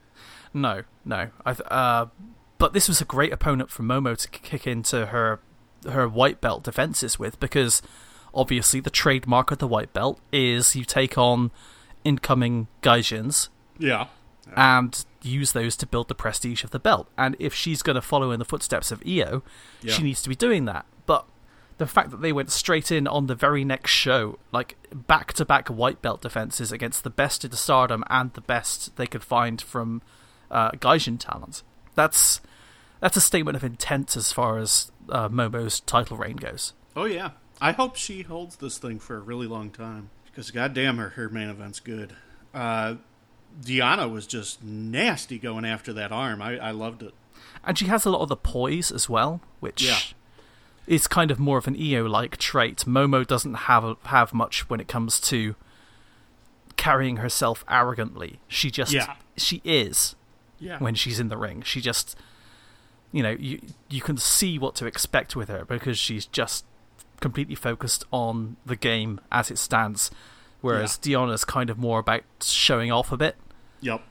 no, 0.53 0.83
no. 1.03 1.31
I 1.45 1.53
th- 1.53 1.67
uh, 1.69 2.05
but 2.57 2.73
this 2.73 2.87
was 2.87 3.01
a 3.01 3.05
great 3.05 3.33
opponent 3.33 3.69
for 3.71 3.83
Momo 3.83 4.15
to 4.15 4.29
kick 4.29 4.65
into 4.65 5.07
her 5.07 5.39
her 5.87 6.07
white 6.07 6.39
belt 6.41 6.63
defenses 6.63 7.17
with 7.17 7.39
because 7.39 7.81
obviously 8.33 8.79
the 8.79 8.89
trademark 8.89 9.49
of 9.49 9.57
the 9.57 9.67
white 9.67 9.91
belt 9.93 10.19
is 10.31 10.75
you 10.75 10.83
take 10.83 11.17
on 11.17 11.51
incoming 12.03 12.67
gaijins 12.83 13.47
yeah. 13.77 14.07
and 14.57 15.05
use 15.21 15.53
those 15.53 15.77
to 15.77 15.87
build 15.87 16.09
the 16.09 16.15
prestige 16.15 16.63
of 16.65 16.71
the 16.71 16.79
belt. 16.79 17.07
And 17.17 17.35
if 17.39 17.53
she's 17.53 17.81
going 17.81 17.95
to 17.95 18.01
follow 18.01 18.31
in 18.31 18.39
the 18.39 18.45
footsteps 18.45 18.91
of 18.91 19.01
Io, 19.07 19.41
Yeah. 19.81 19.93
she 19.93 20.03
needs 20.03 20.21
to 20.21 20.29
be 20.29 20.35
doing 20.35 20.65
that. 20.65 20.85
The 21.79 21.87
fact 21.87 22.11
that 22.11 22.21
they 22.21 22.31
went 22.31 22.51
straight 22.51 22.91
in 22.91 23.07
on 23.07 23.25
the 23.27 23.35
very 23.35 23.65
next 23.65 23.91
show, 23.91 24.37
like 24.51 24.77
back 24.93 25.33
to 25.33 25.45
back 25.45 25.67
white 25.69 26.01
belt 26.01 26.21
defenses 26.21 26.71
against 26.71 27.03
the 27.03 27.09
best 27.09 27.43
in 27.43 27.51
the 27.51 27.57
stardom 27.57 28.03
and 28.09 28.31
the 28.33 28.41
best 28.41 28.95
they 28.97 29.07
could 29.07 29.23
find 29.23 29.61
from 29.61 30.01
uh, 30.51 30.71
Gaijin 30.71 31.17
talent, 31.19 31.63
that's 31.95 32.41
that's 32.99 33.15
a 33.17 33.21
statement 33.21 33.55
of 33.55 33.63
intent 33.63 34.15
as 34.17 34.31
far 34.31 34.57
as 34.57 34.91
uh, 35.09 35.29
Momo's 35.29 35.79
title 35.79 36.17
reign 36.17 36.35
goes. 36.35 36.73
Oh, 36.95 37.05
yeah. 37.05 37.31
I 37.61 37.71
hope 37.71 37.95
she 37.95 38.21
holds 38.23 38.57
this 38.57 38.77
thing 38.77 38.99
for 38.99 39.15
a 39.15 39.21
really 39.21 39.47
long 39.47 39.69
time 39.69 40.09
because, 40.25 40.51
goddamn, 40.51 40.97
her, 40.97 41.09
her 41.09 41.29
main 41.29 41.49
event's 41.49 41.79
good. 41.79 42.13
Uh, 42.53 42.95
Deonna 43.61 44.11
was 44.11 44.27
just 44.27 44.63
nasty 44.63 45.39
going 45.39 45.65
after 45.65 45.93
that 45.93 46.11
arm. 46.11 46.41
I, 46.41 46.57
I 46.57 46.71
loved 46.71 47.01
it. 47.03 47.13
And 47.63 47.77
she 47.77 47.85
has 47.85 48.05
a 48.05 48.09
lot 48.09 48.21
of 48.21 48.29
the 48.29 48.35
poise 48.35 48.91
as 48.91 49.09
well, 49.09 49.41
which 49.59 49.81
Yeah. 49.81 49.97
Is 50.89 51.07
kind 51.07 51.29
of 51.31 51.39
more 51.39 51.57
of 51.57 51.67
an 51.67 51.75
Io 51.79 52.05
like 52.05 52.37
trait. 52.37 52.77
Momo 52.87 53.25
doesn't 53.25 53.53
have 53.53 53.95
have 54.05 54.33
much 54.33 54.69
when 54.69 54.79
it 54.79 54.87
comes 54.87 55.19
to 55.21 55.55
carrying 56.77 57.17
herself 57.17 57.63
arrogantly. 57.69 58.39
She 58.47 58.71
just 58.71 58.91
Yeah. 58.91 59.15
she 59.37 59.61
is 59.63 60.15
Yeah. 60.59 60.79
when 60.79 60.95
she's 60.95 61.19
in 61.19 61.27
the 61.29 61.37
ring. 61.37 61.61
She 61.61 61.79
just 61.81 62.17
you 63.11 63.23
know, 63.23 63.35
you 63.39 63.59
you 63.89 64.01
can 64.01 64.17
see 64.17 64.57
what 64.59 64.75
to 64.75 64.85
expect 64.85 65.35
with 65.35 65.47
her 65.49 65.63
because 65.65 65.97
she's 65.97 66.25
just 66.25 66.65
completely 67.21 67.55
focused 67.55 68.03
on 68.11 68.55
the 68.65 68.75
game 68.75 69.19
as 69.31 69.51
it 69.51 69.57
stands. 69.57 70.09
Whereas 70.61 70.97
Deonna's 70.97 71.45
kind 71.45 71.69
of 71.69 71.77
more 71.77 71.99
about 71.99 72.23
showing 72.43 72.91
off 72.91 73.11
a 73.11 73.17
bit. 73.17 73.35
Yep. 73.81 74.01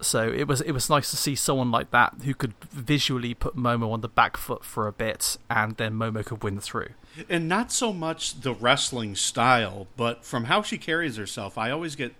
So 0.00 0.28
it 0.28 0.46
was 0.48 0.60
it 0.60 0.72
was 0.72 0.90
nice 0.90 1.10
to 1.10 1.16
see 1.16 1.34
someone 1.34 1.70
like 1.70 1.90
that 1.92 2.14
who 2.24 2.34
could 2.34 2.54
visually 2.70 3.32
put 3.34 3.56
Momo 3.56 3.92
on 3.92 4.00
the 4.00 4.08
back 4.08 4.36
foot 4.36 4.64
for 4.64 4.86
a 4.86 4.92
bit, 4.92 5.36
and 5.48 5.76
then 5.76 5.94
Momo 5.94 6.24
could 6.24 6.42
win 6.42 6.60
through. 6.60 6.90
And 7.28 7.48
not 7.48 7.70
so 7.72 7.92
much 7.92 8.40
the 8.40 8.52
wrestling 8.54 9.14
style, 9.14 9.86
but 9.96 10.24
from 10.24 10.44
how 10.44 10.62
she 10.62 10.78
carries 10.78 11.16
herself, 11.16 11.56
I 11.56 11.70
always 11.70 11.94
get 11.96 12.14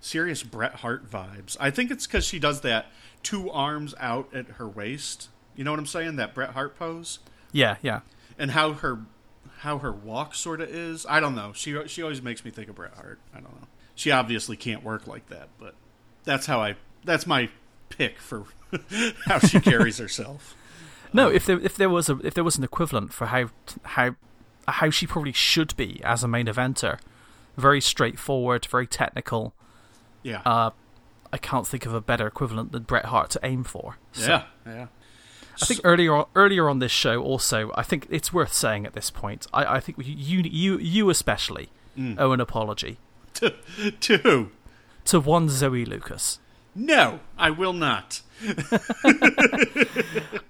serious 0.00 0.42
Bret 0.44 0.76
Hart 0.76 1.10
vibes. 1.10 1.56
I 1.58 1.70
think 1.70 1.90
it's 1.90 2.06
because 2.06 2.24
she 2.24 2.38
does 2.38 2.60
that 2.62 2.86
two 3.22 3.50
arms 3.50 3.94
out 3.98 4.32
at 4.34 4.46
her 4.52 4.68
waist. 4.68 5.28
You 5.56 5.64
know 5.64 5.72
what 5.72 5.80
I'm 5.80 5.86
saying? 5.86 6.16
That 6.16 6.32
Bret 6.34 6.50
Hart 6.50 6.78
pose, 6.78 7.18
Yeah, 7.50 7.76
yeah. 7.82 8.00
and 8.38 8.52
how 8.52 8.72
her 8.74 9.00
how 9.60 9.78
her 9.78 9.90
walk 9.92 10.34
sort 10.34 10.60
of 10.60 10.68
is. 10.68 11.04
I 11.08 11.18
don't 11.18 11.34
know. 11.34 11.52
She 11.54 11.76
she 11.88 12.02
always 12.02 12.22
makes 12.22 12.44
me 12.44 12.50
think 12.50 12.68
of 12.68 12.76
Bret 12.76 12.94
Hart. 12.94 13.18
I 13.34 13.40
don't 13.40 13.52
know. 13.60 13.66
She 13.94 14.10
obviously 14.10 14.56
can't 14.56 14.84
work 14.84 15.06
like 15.06 15.28
that, 15.28 15.48
but 15.58 15.74
that's 16.24 16.46
how 16.46 16.60
I. 16.60 16.76
That's 17.06 17.26
my 17.26 17.48
pick 17.88 18.18
for 18.18 18.44
how 19.24 19.38
she 19.38 19.60
carries 19.60 19.96
herself. 19.98 20.54
No, 21.12 21.30
if 21.30 21.46
there 21.46 21.58
if 21.60 21.76
there 21.76 21.88
was 21.88 22.10
a 22.10 22.18
if 22.22 22.34
there 22.34 22.44
was 22.44 22.58
an 22.58 22.64
equivalent 22.64 23.12
for 23.14 23.26
how 23.26 23.48
how 23.82 24.16
how 24.68 24.90
she 24.90 25.06
probably 25.06 25.32
should 25.32 25.74
be 25.76 26.00
as 26.04 26.22
a 26.22 26.28
main 26.28 26.46
eventer, 26.46 26.98
very 27.56 27.80
straightforward, 27.80 28.66
very 28.66 28.86
technical. 28.86 29.54
Yeah. 30.22 30.42
Uh, 30.44 30.70
I 31.32 31.38
can't 31.38 31.66
think 31.66 31.86
of 31.86 31.94
a 31.94 32.00
better 32.00 32.26
equivalent 32.26 32.72
than 32.72 32.82
Bret 32.82 33.06
Hart 33.06 33.30
to 33.30 33.40
aim 33.42 33.64
for. 33.64 33.96
So- 34.12 34.26
yeah. 34.28 34.42
Yeah. 34.66 34.86
I 35.62 35.64
think 35.64 35.80
earlier 35.84 36.14
on, 36.14 36.26
earlier 36.34 36.68
on 36.68 36.80
this 36.80 36.92
show 36.92 37.22
also, 37.22 37.72
I 37.74 37.82
think 37.82 38.06
it's 38.10 38.30
worth 38.30 38.52
saying 38.52 38.84
at 38.84 38.92
this 38.92 39.10
point. 39.10 39.46
I, 39.54 39.76
I 39.76 39.80
think 39.80 39.96
you 40.04 40.42
you 40.44 40.76
you 40.78 41.08
especially 41.08 41.70
owe 42.18 42.32
an 42.32 42.40
apology 42.42 42.98
To, 43.34 43.54
to 44.00 44.16
who? 44.18 44.50
to 45.06 45.18
one 45.18 45.48
Zoe 45.48 45.86
Lucas. 45.86 46.40
No, 46.76 47.20
I 47.38 47.50
will 47.50 47.72
not. 47.72 48.20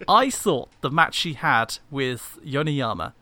I 0.09 0.31
thought 0.31 0.69
the 0.81 0.91
match 0.91 1.15
she 1.15 1.35
had 1.35 1.79
with 1.91 2.39
Yoneyama 2.45 3.13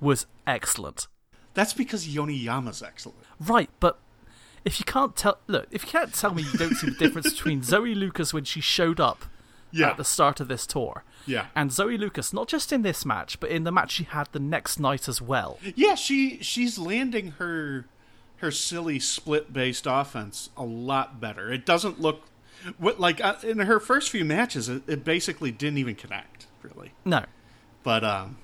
was 0.00 0.26
excellent. 0.46 1.06
That's 1.54 1.72
because 1.74 2.06
Yoneyama's 2.06 2.82
excellent. 2.82 3.18
Right, 3.40 3.70
but 3.80 3.98
if 4.64 4.78
you 4.78 4.84
can't 4.84 5.14
tell, 5.16 5.38
look, 5.46 5.66
if 5.70 5.84
you 5.84 5.90
can't 5.90 6.12
tell 6.14 6.34
me 6.34 6.42
you 6.42 6.58
don't 6.58 6.74
see 6.74 6.90
the 6.90 6.96
difference 6.96 7.30
between 7.30 7.62
Zoe 7.64 7.94
Lucas 7.94 8.32
when 8.32 8.44
she 8.44 8.60
showed 8.60 9.00
up 9.00 9.24
Yeah. 9.70 9.90
at 9.90 9.96
the 9.96 10.04
start 10.04 10.40
of 10.40 10.48
this 10.48 10.66
tour, 10.66 11.04
Yeah. 11.26 11.46
and 11.54 11.72
Zoe 11.72 11.96
Lucas 11.98 12.32
not 12.32 12.48
just 12.48 12.72
in 12.72 12.82
this 12.82 13.04
match, 13.04 13.38
but 13.40 13.50
in 13.50 13.64
the 13.64 13.72
match 13.72 13.92
she 13.92 14.04
had 14.04 14.28
the 14.32 14.40
next 14.40 14.78
night 14.78 15.08
as 15.08 15.20
well. 15.20 15.58
Yeah, 15.74 15.94
she 15.94 16.38
she's 16.42 16.78
landing 16.78 17.32
her 17.38 17.86
her 18.36 18.50
silly 18.50 18.98
split 18.98 19.52
based 19.52 19.86
offense 19.88 20.50
a 20.56 20.64
lot 20.64 21.20
better. 21.20 21.52
It 21.52 21.64
doesn't 21.64 22.00
look 22.00 22.22
what 22.78 23.00
like 23.00 23.22
uh, 23.22 23.34
in 23.42 23.58
her 23.60 23.80
first 23.80 24.10
few 24.10 24.24
matches 24.24 24.68
it, 24.68 24.82
it 24.86 25.04
basically 25.04 25.50
didn't 25.50 25.78
even 25.78 25.94
connect 25.94 26.46
really. 26.62 26.92
No, 27.04 27.24
But 27.82 28.04
um 28.04 28.38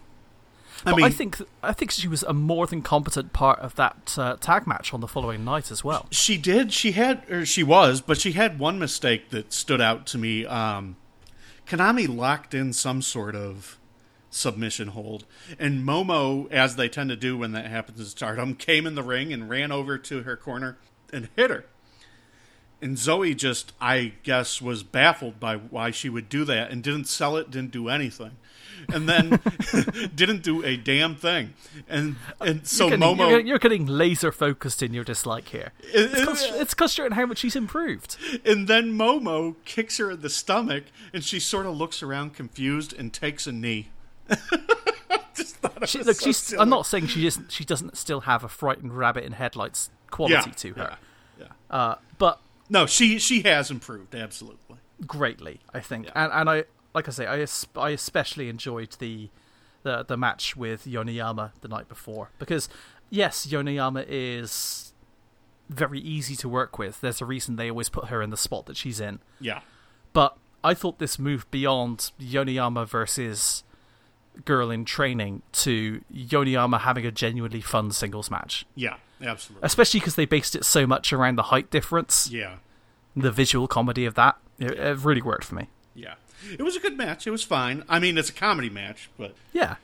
I 0.84 0.90
but 0.90 0.96
mean 0.96 1.06
I 1.06 1.10
think 1.10 1.38
I 1.62 1.72
think 1.72 1.90
she 1.90 2.08
was 2.08 2.22
a 2.24 2.32
more 2.32 2.66
than 2.66 2.82
competent 2.82 3.32
part 3.32 3.58
of 3.60 3.74
that 3.76 4.14
uh, 4.18 4.36
tag 4.36 4.66
match 4.66 4.94
on 4.94 5.00
the 5.00 5.08
following 5.08 5.44
night 5.44 5.70
as 5.70 5.82
well. 5.84 6.06
she 6.10 6.36
did 6.36 6.72
she 6.72 6.92
had 6.92 7.28
or 7.30 7.44
she 7.46 7.62
was, 7.62 8.00
but 8.00 8.18
she 8.20 8.32
had 8.32 8.58
one 8.58 8.78
mistake 8.78 9.30
that 9.30 9.52
stood 9.52 9.80
out 9.80 10.06
to 10.08 10.18
me. 10.18 10.46
Um 10.46 10.96
Konami 11.66 12.08
locked 12.08 12.54
in 12.54 12.72
some 12.72 13.02
sort 13.02 13.34
of 13.36 13.78
submission 14.30 14.88
hold. 14.88 15.24
And 15.58 15.86
Momo, 15.86 16.50
as 16.50 16.76
they 16.76 16.88
tend 16.88 17.10
to 17.10 17.16
do 17.16 17.36
when 17.36 17.52
that 17.52 17.66
happens 17.66 17.98
in 18.00 18.06
Stardom, 18.06 18.54
came 18.54 18.86
in 18.86 18.94
the 18.94 19.02
ring 19.02 19.32
and 19.32 19.48
ran 19.50 19.70
over 19.72 19.98
to 19.98 20.22
her 20.22 20.36
corner 20.36 20.78
and 21.12 21.28
hit 21.36 21.50
her. 21.50 21.66
And 22.80 22.96
Zoe 22.96 23.34
just, 23.34 23.72
I 23.80 24.12
guess, 24.22 24.62
was 24.62 24.82
baffled 24.84 25.40
by 25.40 25.56
why 25.56 25.90
she 25.90 26.08
would 26.08 26.28
do 26.28 26.44
that 26.44 26.70
and 26.70 26.82
didn't 26.82 27.06
sell 27.06 27.36
it, 27.36 27.50
didn't 27.50 27.72
do 27.72 27.88
anything. 27.88 28.32
And 28.92 29.08
then 29.08 29.40
didn't 30.14 30.42
do 30.44 30.64
a 30.64 30.76
damn 30.76 31.16
thing. 31.16 31.54
And 31.88 32.14
and 32.40 32.64
so 32.66 32.86
you're, 32.86 32.96
getting, 32.96 33.16
Momo 33.16 33.30
you're, 33.30 33.40
you're 33.40 33.58
getting 33.58 33.86
laser 33.86 34.30
focused 34.30 34.82
in 34.82 34.94
your 34.94 35.02
dislike 35.02 35.48
here. 35.48 35.72
It's 35.92 36.74
concentrating 36.74 37.16
how 37.16 37.26
much 37.26 37.38
she's 37.38 37.56
improved. 37.56 38.16
And 38.46 38.68
then 38.68 38.92
Momo 38.96 39.56
kicks 39.64 39.98
her 39.98 40.12
in 40.12 40.20
the 40.20 40.30
stomach, 40.30 40.84
and 41.12 41.24
she 41.24 41.40
sort 41.40 41.66
of 41.66 41.76
looks 41.76 42.02
around 42.02 42.34
confused 42.34 42.94
and 42.96 43.12
takes 43.12 43.48
a 43.48 43.52
knee. 43.52 43.88
Just 45.34 45.56
thought 45.56 45.88
She, 45.88 45.98
look, 46.02 46.16
so 46.16 46.26
she's. 46.26 46.36
silly. 46.36 46.60
I'm 46.62 46.68
not 46.68 46.86
saying 46.86 47.08
she 47.08 47.26
isn't. 47.26 47.50
She 47.52 47.64
doesn't 47.64 47.96
still 47.96 48.20
have 48.22 48.44
a 48.44 48.48
frightened 48.48 48.96
rabbit 48.96 49.24
in 49.24 49.32
headlights 49.32 49.90
quality 50.10 50.34
yeah, 50.50 50.52
to 50.52 50.72
her, 50.74 50.98
Yeah, 51.38 51.46
yeah. 51.70 51.76
uh, 51.76 51.94
but 52.18 52.40
No, 52.70 52.86
she 52.86 53.18
she 53.18 53.42
has 53.42 53.70
improved 53.70 54.14
absolutely. 54.14 54.76
greatly, 55.06 55.60
I 55.72 55.80
think. 55.80 56.08
And 56.14 56.32
and 56.32 56.50
I, 56.50 56.64
like 56.94 57.08
I 57.08 57.10
say, 57.10 57.26
I 57.26 57.40
es- 57.40 57.66
I 57.76 57.90
especially 57.90 58.48
enjoyed 58.48 58.96
the. 58.98 59.30
The, 59.84 60.02
the 60.04 60.16
match 60.16 60.56
with 60.56 60.86
Yoneyama 60.86 61.52
the 61.60 61.68
night 61.68 61.88
before 61.88 62.30
because 62.40 62.68
yes, 63.10 63.46
Yoneyama 63.46 64.04
is 64.08 64.92
very 65.70 66.00
easy 66.00 66.34
to 66.36 66.48
work 66.48 66.78
with. 66.80 67.00
There's 67.00 67.20
a 67.20 67.24
reason 67.24 67.54
they 67.54 67.70
always 67.70 67.88
put 67.88 68.06
her 68.06 68.20
in 68.20 68.30
the 68.30 68.36
spot 68.36 68.66
that 68.66 68.76
she's 68.76 68.98
in. 68.98 69.20
Yeah. 69.40 69.60
But 70.12 70.36
I 70.64 70.74
thought 70.74 70.98
this 70.98 71.16
moved 71.16 71.50
beyond 71.52 72.10
Yoneyama 72.20 72.88
versus 72.88 73.62
girl 74.44 74.68
in 74.70 74.84
training 74.84 75.42
to 75.52 76.02
Yoneyama 76.12 76.80
having 76.80 77.06
a 77.06 77.12
genuinely 77.12 77.60
fun 77.60 77.92
singles 77.92 78.32
match. 78.32 78.66
Yeah, 78.74 78.96
absolutely. 79.22 79.64
Especially 79.66 80.00
because 80.00 80.16
they 80.16 80.26
based 80.26 80.54
it 80.56 80.64
so 80.64 80.86
much 80.86 81.12
around 81.12 81.36
the 81.36 81.44
height 81.44 81.70
difference, 81.70 82.28
Yeah. 82.30 82.56
the 83.16 83.30
visual 83.32 83.66
comedy 83.68 84.04
of 84.04 84.14
that. 84.14 84.36
It, 84.58 84.72
it 84.72 84.98
really 85.04 85.22
worked 85.22 85.44
for 85.44 85.54
me. 85.54 85.68
Yeah. 85.94 86.14
It 86.52 86.62
was 86.62 86.76
a 86.76 86.80
good 86.80 86.96
match. 86.96 87.26
It 87.26 87.30
was 87.30 87.42
fine. 87.42 87.84
I 87.88 87.98
mean, 87.98 88.16
it's 88.18 88.30
a 88.30 88.32
comedy 88.32 88.70
match, 88.70 89.10
but 89.18 89.34
Yeah. 89.52 89.76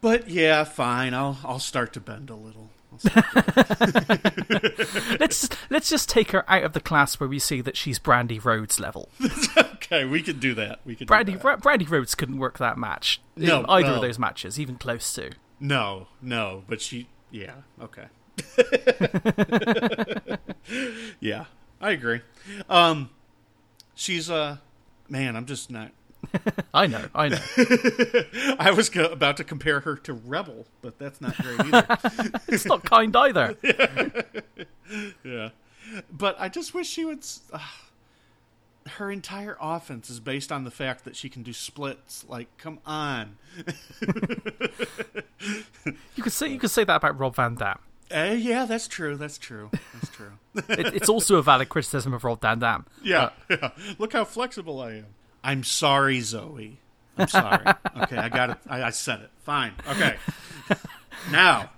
but 0.00 0.28
yeah, 0.28 0.64
fine. 0.64 1.14
I'll 1.14 1.38
I'll 1.44 1.58
start 1.58 1.92
to 1.94 2.00
bend 2.00 2.30
a 2.30 2.34
little. 2.36 2.70
Let's 5.20 5.48
let's 5.70 5.88
just 5.88 6.08
take 6.08 6.30
her 6.32 6.48
out 6.50 6.64
of 6.64 6.72
the 6.72 6.80
class 6.80 7.20
where 7.20 7.28
we 7.28 7.38
see 7.38 7.60
that 7.60 7.76
she's 7.76 7.98
Brandi 7.98 8.42
Rhodes 8.44 8.80
level. 8.80 9.08
okay, 9.56 10.04
we 10.04 10.22
can 10.22 10.38
do 10.38 10.54
that. 10.54 10.80
We 10.84 10.94
can 10.96 11.06
do 11.06 11.12
Brandi. 11.14 11.40
Bra- 11.40 11.56
Brandi 11.56 11.88
Rhodes 11.88 12.14
couldn't 12.14 12.38
work 12.38 12.58
that 12.58 12.78
match. 12.78 13.20
in 13.36 13.44
No, 13.46 13.64
either 13.68 13.88
no. 13.88 13.94
of 13.96 14.00
those 14.02 14.18
matches, 14.18 14.58
even 14.58 14.76
close 14.76 15.12
to. 15.14 15.32
No, 15.58 16.08
no, 16.22 16.64
but 16.68 16.80
she 16.80 17.08
yeah, 17.30 17.54
okay. 17.80 18.06
yeah, 21.20 21.44
I 21.80 21.90
agree. 21.92 22.20
Um 22.68 23.10
she's 23.94 24.30
uh 24.30 24.58
man, 25.08 25.36
I'm 25.36 25.46
just 25.46 25.70
not 25.70 25.92
I 26.74 26.86
know, 26.86 27.06
I 27.14 27.28
know. 27.28 27.38
I 28.58 28.72
was 28.72 28.90
go- 28.90 29.06
about 29.06 29.36
to 29.38 29.44
compare 29.44 29.80
her 29.80 29.96
to 29.96 30.12
Rebel, 30.12 30.66
but 30.82 30.98
that's 30.98 31.20
not 31.20 31.36
great 31.36 31.60
either. 31.60 31.98
it's 32.48 32.66
not 32.66 32.84
kind 32.84 33.14
either. 33.16 33.56
yeah. 35.24 35.50
But 36.12 36.36
I 36.38 36.48
just 36.48 36.74
wish 36.74 36.88
she 36.88 37.04
would 37.04 37.24
uh, 37.52 37.58
her 38.90 39.10
entire 39.10 39.56
offense 39.60 40.10
is 40.10 40.20
based 40.20 40.52
on 40.52 40.64
the 40.64 40.70
fact 40.70 41.04
that 41.04 41.16
she 41.16 41.28
can 41.28 41.42
do 41.42 41.52
splits. 41.52 42.24
Like, 42.28 42.48
come 42.58 42.78
on. 42.86 43.38
You 46.14 46.22
could 46.22 46.32
say 46.32 46.48
you 46.48 46.58
could 46.58 46.70
say 46.70 46.84
that 46.84 46.96
about 46.96 47.18
Rob 47.18 47.36
Van 47.36 47.54
Dam. 47.54 47.78
Eh, 48.10 48.32
yeah, 48.34 48.64
that's 48.64 48.88
true. 48.88 49.16
That's 49.16 49.38
true. 49.38 49.70
That's 49.94 50.08
true. 50.10 50.32
It, 50.68 50.94
it's 50.94 51.08
also 51.08 51.36
a 51.36 51.42
valid 51.42 51.68
criticism 51.68 52.12
of 52.12 52.24
Rob 52.24 52.40
Van 52.40 52.58
Dam. 52.58 52.84
Yeah, 53.04 53.30
yeah. 53.50 53.70
Look 53.98 54.12
how 54.12 54.24
flexible 54.24 54.80
I 54.80 54.94
am. 54.94 55.06
I'm 55.44 55.62
sorry, 55.62 56.20
Zoe. 56.20 56.78
I'm 57.16 57.28
sorry. 57.28 57.64
okay, 58.02 58.16
I 58.16 58.28
got 58.28 58.50
it. 58.50 58.58
I, 58.68 58.82
I 58.84 58.90
said 58.90 59.20
it. 59.20 59.30
Fine. 59.44 59.74
Okay. 59.88 60.16
now, 61.32 61.70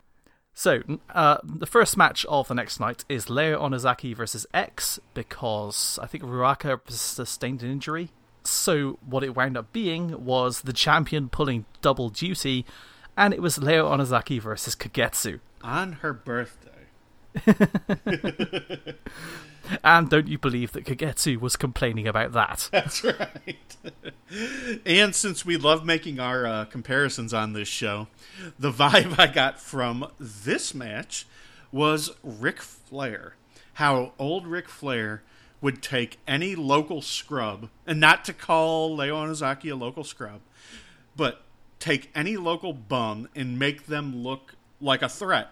So, 0.55 0.83
uh, 1.15 1.39
the 1.45 1.67
first 1.67 1.97
match 1.99 2.25
of 2.27 2.49
the 2.49 2.55
next 2.55 2.81
night 2.81 3.05
is 3.09 3.29
Leo 3.29 3.61
Onozaki 3.61 4.17
versus 4.17 4.47
X 4.55 4.99
because 5.15 5.99
I 6.03 6.07
think 6.07 6.25
Ruaka 6.25 6.81
sustained 6.91 7.63
an 7.63 7.71
injury. 7.71 8.09
So, 8.45 8.99
what 9.05 9.23
it 9.23 9.37
wound 9.37 9.57
up 9.57 9.73
being 9.73 10.25
was 10.25 10.63
the 10.63 10.73
champion 10.73 11.29
pulling 11.29 11.65
double 11.83 12.09
duty, 12.09 12.65
and 13.17 13.33
it 13.35 13.43
was 13.43 13.59
Leo 13.59 13.89
Onozaki 13.91 14.41
versus 14.41 14.75
Kagetsu. 14.75 15.41
on 15.63 15.95
her 15.95 16.13
birthday. 16.13 16.71
And 19.85 20.11
don't 20.11 20.29
you 20.29 20.39
believe 20.39 20.73
that 20.73 20.85
Kagetsu 20.85 21.39
was 21.41 21.57
complaining 21.57 22.09
about 22.09 22.33
that? 22.33 22.69
That's 22.73 23.05
right. 23.05 23.77
and 24.85 25.15
since 25.15 25.45
we 25.45 25.57
love 25.57 25.85
making 25.85 26.19
our 26.19 26.47
uh, 26.47 26.65
comparisons 26.67 27.33
on 27.33 27.53
this 27.53 27.69
show, 27.69 28.09
the 28.59 28.73
vibe 28.73 29.19
I 29.19 29.29
got 29.29 29.61
from 29.61 30.09
this 30.19 30.75
match 30.75 31.27
was 31.71 32.11
Ric 32.23 32.61
Flair. 32.61 33.37
How 33.75 34.13
old 34.19 34.47
Ric 34.47 34.69
Flair 34.69 35.23
would 35.61 35.81
take 35.81 36.19
any 36.27 36.55
local 36.57 37.01
scrub, 37.01 37.69
and 37.87 38.01
not 38.01 38.25
to 38.25 38.33
call 38.33 38.95
Leo 38.95 39.25
Onozaki 39.25 39.71
a 39.71 39.77
local 39.77 40.03
scrub, 40.05 40.41
but 41.17 41.43
take 41.83 42.11
any 42.15 42.37
local 42.37 42.73
bum 42.73 43.29
and 43.35 43.59
make 43.59 43.87
them 43.87 44.15
look 44.23 44.55
like 44.81 45.03
a 45.03 45.09
threat 45.09 45.51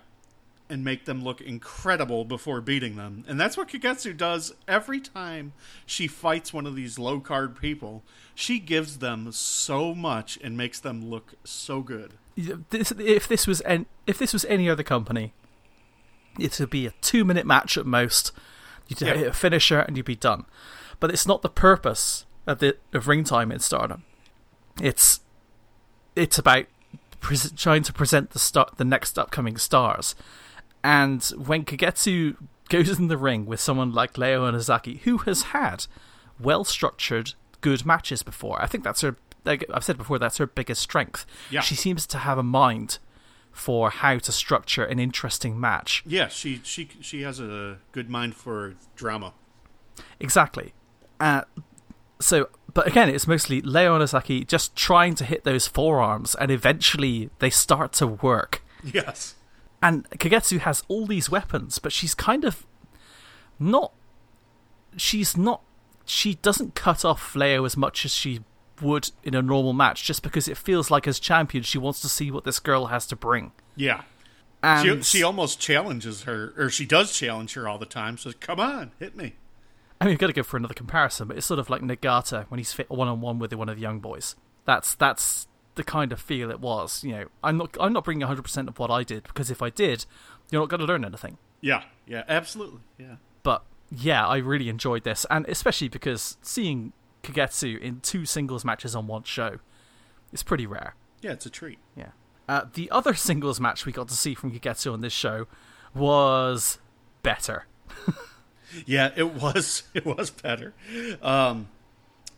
and 0.69 0.85
make 0.85 1.05
them 1.05 1.25
look 1.25 1.41
incredible 1.41 2.25
before 2.25 2.61
beating 2.61 2.95
them. 2.95 3.25
And 3.27 3.41
that's 3.41 3.57
what 3.57 3.69
Kagetsu 3.69 4.17
does 4.17 4.53
every 4.69 5.01
time 5.01 5.53
she 5.85 6.07
fights 6.07 6.53
one 6.53 6.67
of 6.67 6.77
these 6.77 6.97
low 7.01 7.19
card 7.19 7.61
people. 7.61 8.05
She 8.37 8.61
gives 8.61 8.99
them 8.99 9.33
so 9.33 9.93
much 9.93 10.39
and 10.45 10.57
makes 10.57 10.79
them 10.79 11.11
look 11.11 11.35
so 11.43 11.81
good. 11.81 12.13
This, 12.37 12.93
if 12.93 13.27
this 13.27 13.49
was 13.49 13.61
an, 13.63 13.87
if 14.07 14.17
this 14.17 14.33
was 14.33 14.45
any 14.45 14.71
other 14.71 14.85
company, 14.85 15.33
it 16.39 16.61
would 16.61 16.71
be 16.71 16.87
a 16.87 16.95
two 17.01 17.25
minute 17.25 17.45
match 17.45 17.77
at 17.77 17.87
most. 17.87 18.31
You'd 18.87 19.01
Yeah. 19.01 19.15
hit 19.15 19.27
a 19.27 19.33
finisher 19.33 19.81
and 19.81 19.97
you'd 19.97 20.07
be 20.07 20.15
done. 20.15 20.45
But 21.01 21.11
it's 21.11 21.27
not 21.27 21.43
the 21.43 21.49
purpose 21.51 22.25
of 22.47 22.61
the 22.61 22.77
of 22.93 23.09
ring 23.09 23.25
time 23.25 23.51
in 23.51 23.59
Stardom. 23.59 24.05
It's 24.81 25.21
it's 26.17 26.39
about 26.39 26.67
pres 27.21 27.53
trying 27.53 27.83
to 27.83 27.93
present 27.93 28.31
the 28.31 28.39
star- 28.39 28.71
the 28.77 28.85
next 28.85 29.19
upcoming 29.19 29.57
stars. 29.57 30.15
And 30.83 31.23
when 31.37 31.65
Kagetsu 31.65 32.37
goes 32.69 32.99
in 32.99 33.09
the 33.09 33.19
ring 33.19 33.47
with 33.47 33.61
someone 33.61 33.93
like 33.93 34.17
Leo 34.17 34.51
Onozaki, 34.51 35.01
who 35.01 35.19
has 35.19 35.43
had 35.43 35.87
well 36.39 36.65
structured, 36.65 37.35
good 37.61 37.85
matches 37.85 38.23
before, 38.23 38.61
I 38.63 38.67
think 38.67 38.85
that's 38.85 39.03
her. 39.03 39.17
Like 39.45 39.65
I've 39.73 39.85
said 39.85 39.97
before, 39.97 40.19
that's 40.19 40.39
her 40.39 40.47
biggest 40.47 40.83
strength. 40.83 41.27
Yeah. 41.51 41.61
She 41.61 41.75
seems 41.75 42.07
to 42.09 42.19
have 42.19 42.39
a 42.39 42.43
mind 42.43 42.99
for 43.53 43.91
how 43.91 44.19
to 44.19 44.33
structure 44.33 44.85
an 44.85 44.99
interesting 44.99 45.59
match. 45.59 46.03
Yeah, 46.07 46.29
she 46.29 46.61
she 46.63 46.89
she 47.01 47.23
has 47.23 47.41
a 47.41 47.79
good 47.93 48.09
mind 48.09 48.35
for 48.37 48.75
drama. 48.97 49.33
Exactly. 50.19 50.73
Uh, 51.19 51.43
so, 52.21 52.49
but 52.73 52.87
again, 52.87 53.09
it's 53.09 53.27
mostly 53.27 53.61
Leo 53.61 53.99
Onozaki 53.99 54.47
just 54.47 54.77
trying 54.77 55.15
to 55.17 55.25
hit 55.25 55.45
those 55.45 55.67
forearms, 55.67 56.35
and 56.35 56.51
eventually 56.51 57.31
they 57.39 57.51
start 57.51 57.93
to 57.95 58.07
work. 58.07 58.63
Yes. 58.85 59.35
And 59.83 60.09
Kagetsu 60.11 60.61
has 60.61 60.85
all 60.89 61.07
these 61.07 61.31
weapons, 61.31 61.79
but 61.79 61.93
she's 61.93 62.15
kind 62.15 62.45
of 62.45 62.67
not. 63.59 63.93
She's 64.97 65.37
not. 65.37 65.63
She 66.05 66.35
doesn't 66.37 66.75
cut 66.75 67.05
off 67.05 67.35
Leo 67.35 67.65
as 67.65 67.77
much 67.77 68.05
as 68.05 68.15
she 68.15 68.41
would 68.83 69.11
in 69.23 69.35
a 69.35 69.43
normal 69.43 69.73
match, 69.73 70.05
just 70.05 70.23
because 70.23 70.49
it 70.49 70.57
feels 70.57 70.91
like 70.91 71.07
as 71.07 71.19
champion 71.19 71.65
she 71.65 71.79
wants 71.79 72.01
to 72.01 72.09
see 72.09 72.31
what 72.31 72.45
this 72.45 72.59
girl 72.59 72.87
has 72.87 73.07
to 73.07 73.17
bring. 73.17 73.53
Yeah. 73.77 74.03
And 74.63 75.05
She 75.05 75.19
she 75.19 75.23
almost 75.23 75.59
challenges 75.59 76.25
her 76.25 76.53
or 76.57 76.69
she 76.69 76.85
does 76.85 77.17
challenge 77.17 77.55
her 77.55 77.67
all 77.67 77.79
the 77.79 77.87
time. 77.87 78.19
Says, 78.19 78.35
"Come 78.41 78.61
on, 78.61 78.93
hit 78.99 79.17
me." 79.17 79.37
I 80.01 80.05
mean, 80.07 80.13
we've 80.13 80.19
got 80.19 80.29
to 80.29 80.33
go 80.33 80.43
for 80.43 80.57
another 80.57 80.75
comparison, 80.75 81.29
but 81.29 81.37
it's 81.37 81.47
sort 81.47 81.61
of 81.61 81.69
like 81.69 81.83
Nagata 81.83 82.47
when 82.49 82.59
he's 82.59 82.73
fit 82.73 82.91
one 82.91 83.09
on 83.09 83.21
one 83.21 83.39
with 83.39 83.53
one 83.53 83.69
of 83.69 83.77
the 83.77 83.83
young 83.83 84.01
boys. 84.01 84.35
That's 84.65 84.95
that's 84.95 85.47
the 85.75 85.85
kind 85.85 86.13
of 86.13 86.21
feel 86.21 86.51
it 86.51 86.61
was. 86.61 87.05
You 87.05 87.13
know, 87.13 87.25
I'm 87.45 87.59
not 87.59 87.77
I'm 87.79 87.93
not 87.93 88.05
bringing 88.05 88.23
100 88.23 88.43
percent 88.43 88.69
of 88.69 88.79
what 88.79 88.91
I 88.91 89.03
did 89.03 89.25
because 89.25 89.51
if 89.51 89.61
I 89.61 89.69
did, 89.71 90.07
you're 90.51 90.63
not 90.63 90.71
going 90.71 90.81
to 90.81 90.87
learn 90.87 91.05
anything. 91.05 91.37
Yeah. 91.61 91.83
Yeah, 92.07 92.25
absolutely. 92.29 92.81
Yeah. 92.99 93.17
But 93.43 93.63
yeah, 93.91 94.27
I 94.27 94.39
really 94.39 94.69
enjoyed 94.69 95.05
this, 95.05 95.27
and 95.31 95.47
especially 95.49 95.89
because 95.89 96.39
seeing 96.43 96.93
Kagetsu 97.23 97.79
in 97.79 98.01
two 98.01 98.25
singles 98.25 98.65
matches 98.65 98.95
on 98.95 99.07
one 99.07 99.25
show 99.25 99.59
is 100.33 100.43
pretty 100.43 100.67
rare. 100.67 100.95
Yeah, 101.21 101.33
it's 101.33 101.45
a 101.47 101.51
treat. 101.51 101.79
Yeah. 101.95 102.11
Uh, 102.49 102.65
the 102.73 102.91
other 102.91 103.15
singles 103.29 103.61
match 103.61 103.85
we 103.85 103.93
got 103.93 104.09
to 104.09 104.15
see 104.15 104.35
from 104.35 104.51
Kagetsu 104.53 104.93
on 104.93 105.03
this 105.03 105.13
show 105.13 105.47
was 105.95 106.79
better. 107.23 107.67
Yeah, 108.87 109.11
it 109.17 109.35
was 109.35 109.85
it 109.95 110.05
was 110.05 110.31
better. 110.31 110.75
Um 111.23 111.69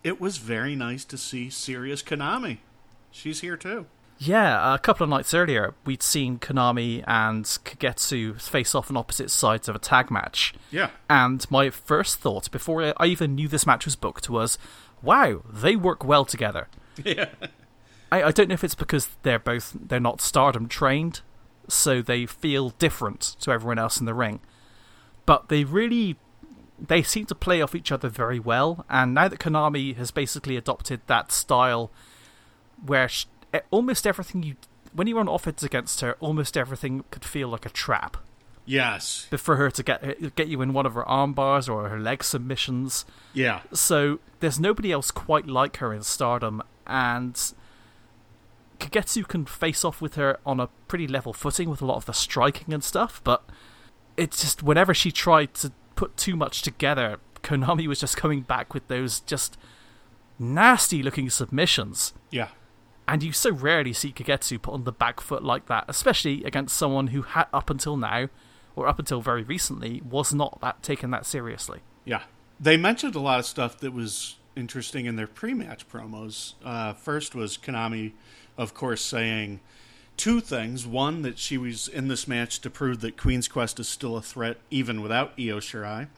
it 0.04 0.20
was 0.20 0.38
very 0.38 0.74
nice 0.74 1.04
to 1.06 1.16
see 1.16 1.50
Serious 1.50 2.02
Konami. 2.02 2.58
She's 3.10 3.40
here 3.40 3.56
too. 3.56 3.86
Yeah, 4.18 4.74
a 4.74 4.78
couple 4.78 5.02
of 5.02 5.10
nights 5.10 5.34
earlier, 5.34 5.74
we'd 5.84 6.02
seen 6.02 6.38
Konami 6.38 7.02
and 7.08 7.44
Kagetsu 7.44 8.40
face 8.40 8.72
off 8.72 8.88
on 8.88 8.96
opposite 8.96 9.30
sides 9.32 9.68
of 9.68 9.74
a 9.74 9.80
tag 9.80 10.12
match. 10.12 10.54
Yeah. 10.70 10.90
And 11.10 11.44
my 11.50 11.70
first 11.70 12.20
thought, 12.20 12.48
before 12.52 12.94
I 12.96 13.06
even 13.06 13.34
knew 13.34 13.48
this 13.48 13.66
match 13.66 13.84
was 13.84 13.96
booked, 13.96 14.30
was, 14.30 14.58
wow, 15.02 15.42
they 15.52 15.74
work 15.74 16.04
well 16.04 16.24
together. 16.24 16.68
Yeah. 17.04 17.30
I, 18.12 18.24
I 18.24 18.30
don't 18.30 18.48
know 18.48 18.54
if 18.54 18.62
it's 18.62 18.74
because 18.74 19.08
they're 19.22 19.38
both 19.38 19.74
they're 19.74 19.98
not 19.98 20.20
stardom 20.20 20.68
trained, 20.68 21.22
so 21.66 22.02
they 22.02 22.26
feel 22.26 22.70
different 22.70 23.22
to 23.40 23.50
everyone 23.50 23.78
else 23.78 23.98
in 23.98 24.04
the 24.04 24.12
ring. 24.12 24.40
But 25.26 25.48
they 25.48 25.64
really 25.64 26.16
they 26.84 27.02
seem 27.02 27.26
to 27.26 27.34
play 27.34 27.62
off 27.62 27.74
each 27.76 27.92
other 27.92 28.08
very 28.08 28.40
well. 28.40 28.84
And 28.90 29.14
now 29.14 29.28
that 29.28 29.38
Konami 29.38 29.94
has 29.96 30.10
basically 30.10 30.56
adopted 30.56 31.00
that 31.06 31.30
style, 31.30 31.90
where 32.84 33.08
sh- 33.08 33.26
eh, 33.54 33.60
almost 33.70 34.06
everything 34.06 34.42
you 34.42 34.56
when 34.92 35.06
you 35.06 35.16
run 35.16 35.28
offense 35.28 35.62
against 35.62 36.00
her, 36.00 36.16
almost 36.20 36.56
everything 36.56 37.04
could 37.10 37.24
feel 37.24 37.48
like 37.48 37.64
a 37.64 37.70
trap. 37.70 38.16
Yes. 38.66 39.26
But 39.30 39.40
for 39.40 39.56
her 39.56 39.70
to 39.70 39.82
get 39.82 40.34
get 40.36 40.48
you 40.48 40.60
in 40.62 40.72
one 40.72 40.86
of 40.86 40.94
her 40.94 41.08
arm 41.08 41.32
bars 41.34 41.68
or 41.68 41.88
her 41.88 41.98
leg 42.00 42.22
submissions, 42.24 43.04
Yeah. 43.32 43.60
so 43.72 44.18
there's 44.40 44.58
nobody 44.60 44.92
else 44.92 45.10
quite 45.10 45.46
like 45.46 45.76
her 45.78 45.92
in 45.92 46.02
Stardom, 46.02 46.62
and 46.86 47.34
Kagetsu 48.78 49.26
can 49.26 49.46
face 49.46 49.84
off 49.84 50.00
with 50.00 50.16
her 50.16 50.38
on 50.44 50.58
a 50.60 50.68
pretty 50.88 51.06
level 51.06 51.32
footing 51.32 51.70
with 51.70 51.80
a 51.80 51.86
lot 51.86 51.96
of 51.96 52.06
the 52.06 52.12
striking 52.12 52.72
and 52.74 52.82
stuff, 52.82 53.20
but 53.24 53.44
it's 54.16 54.40
just 54.40 54.62
whenever 54.62 54.94
she 54.94 55.10
tried 55.10 55.54
to 55.54 55.72
put 55.94 56.16
too 56.16 56.36
much 56.36 56.62
together, 56.62 57.18
Konami 57.42 57.86
was 57.86 58.00
just 58.00 58.16
coming 58.16 58.42
back 58.42 58.74
with 58.74 58.86
those 58.88 59.20
just 59.20 59.56
nasty 60.38 61.02
looking 61.02 61.30
submissions. 61.30 62.14
Yeah. 62.30 62.48
And 63.08 63.22
you 63.22 63.32
so 63.32 63.50
rarely 63.50 63.92
see 63.92 64.12
Kagetsu 64.12 64.62
put 64.62 64.74
on 64.74 64.84
the 64.84 64.92
back 64.92 65.20
foot 65.20 65.42
like 65.42 65.66
that, 65.66 65.84
especially 65.88 66.44
against 66.44 66.76
someone 66.76 67.08
who 67.08 67.22
had 67.22 67.46
up 67.52 67.68
until 67.68 67.96
now, 67.96 68.28
or 68.76 68.86
up 68.86 68.98
until 68.98 69.20
very 69.20 69.42
recently, 69.42 70.00
was 70.08 70.32
not 70.32 70.60
that 70.60 70.82
taken 70.82 71.10
that 71.10 71.26
seriously. 71.26 71.80
Yeah. 72.04 72.22
They 72.58 72.76
mentioned 72.76 73.14
a 73.14 73.20
lot 73.20 73.40
of 73.40 73.46
stuff 73.46 73.78
that 73.78 73.92
was 73.92 74.36
interesting 74.54 75.06
in 75.06 75.16
their 75.16 75.26
pre-match 75.26 75.88
promos. 75.88 76.54
Uh, 76.64 76.92
first 76.92 77.34
was 77.34 77.58
Konami, 77.58 78.12
of 78.56 78.72
course, 78.72 79.02
saying 79.02 79.60
two 80.16 80.40
things: 80.40 80.86
one, 80.86 81.22
that 81.22 81.38
she 81.38 81.58
was 81.58 81.88
in 81.88 82.08
this 82.08 82.26
match 82.28 82.60
to 82.60 82.70
prove 82.70 83.00
that 83.00 83.16
Queen's 83.16 83.48
Quest 83.48 83.78
is 83.80 83.88
still 83.88 84.16
a 84.16 84.22
threat 84.22 84.58
even 84.70 85.00
without 85.02 85.32
Io 85.38 85.58
Shirai, 85.58 86.08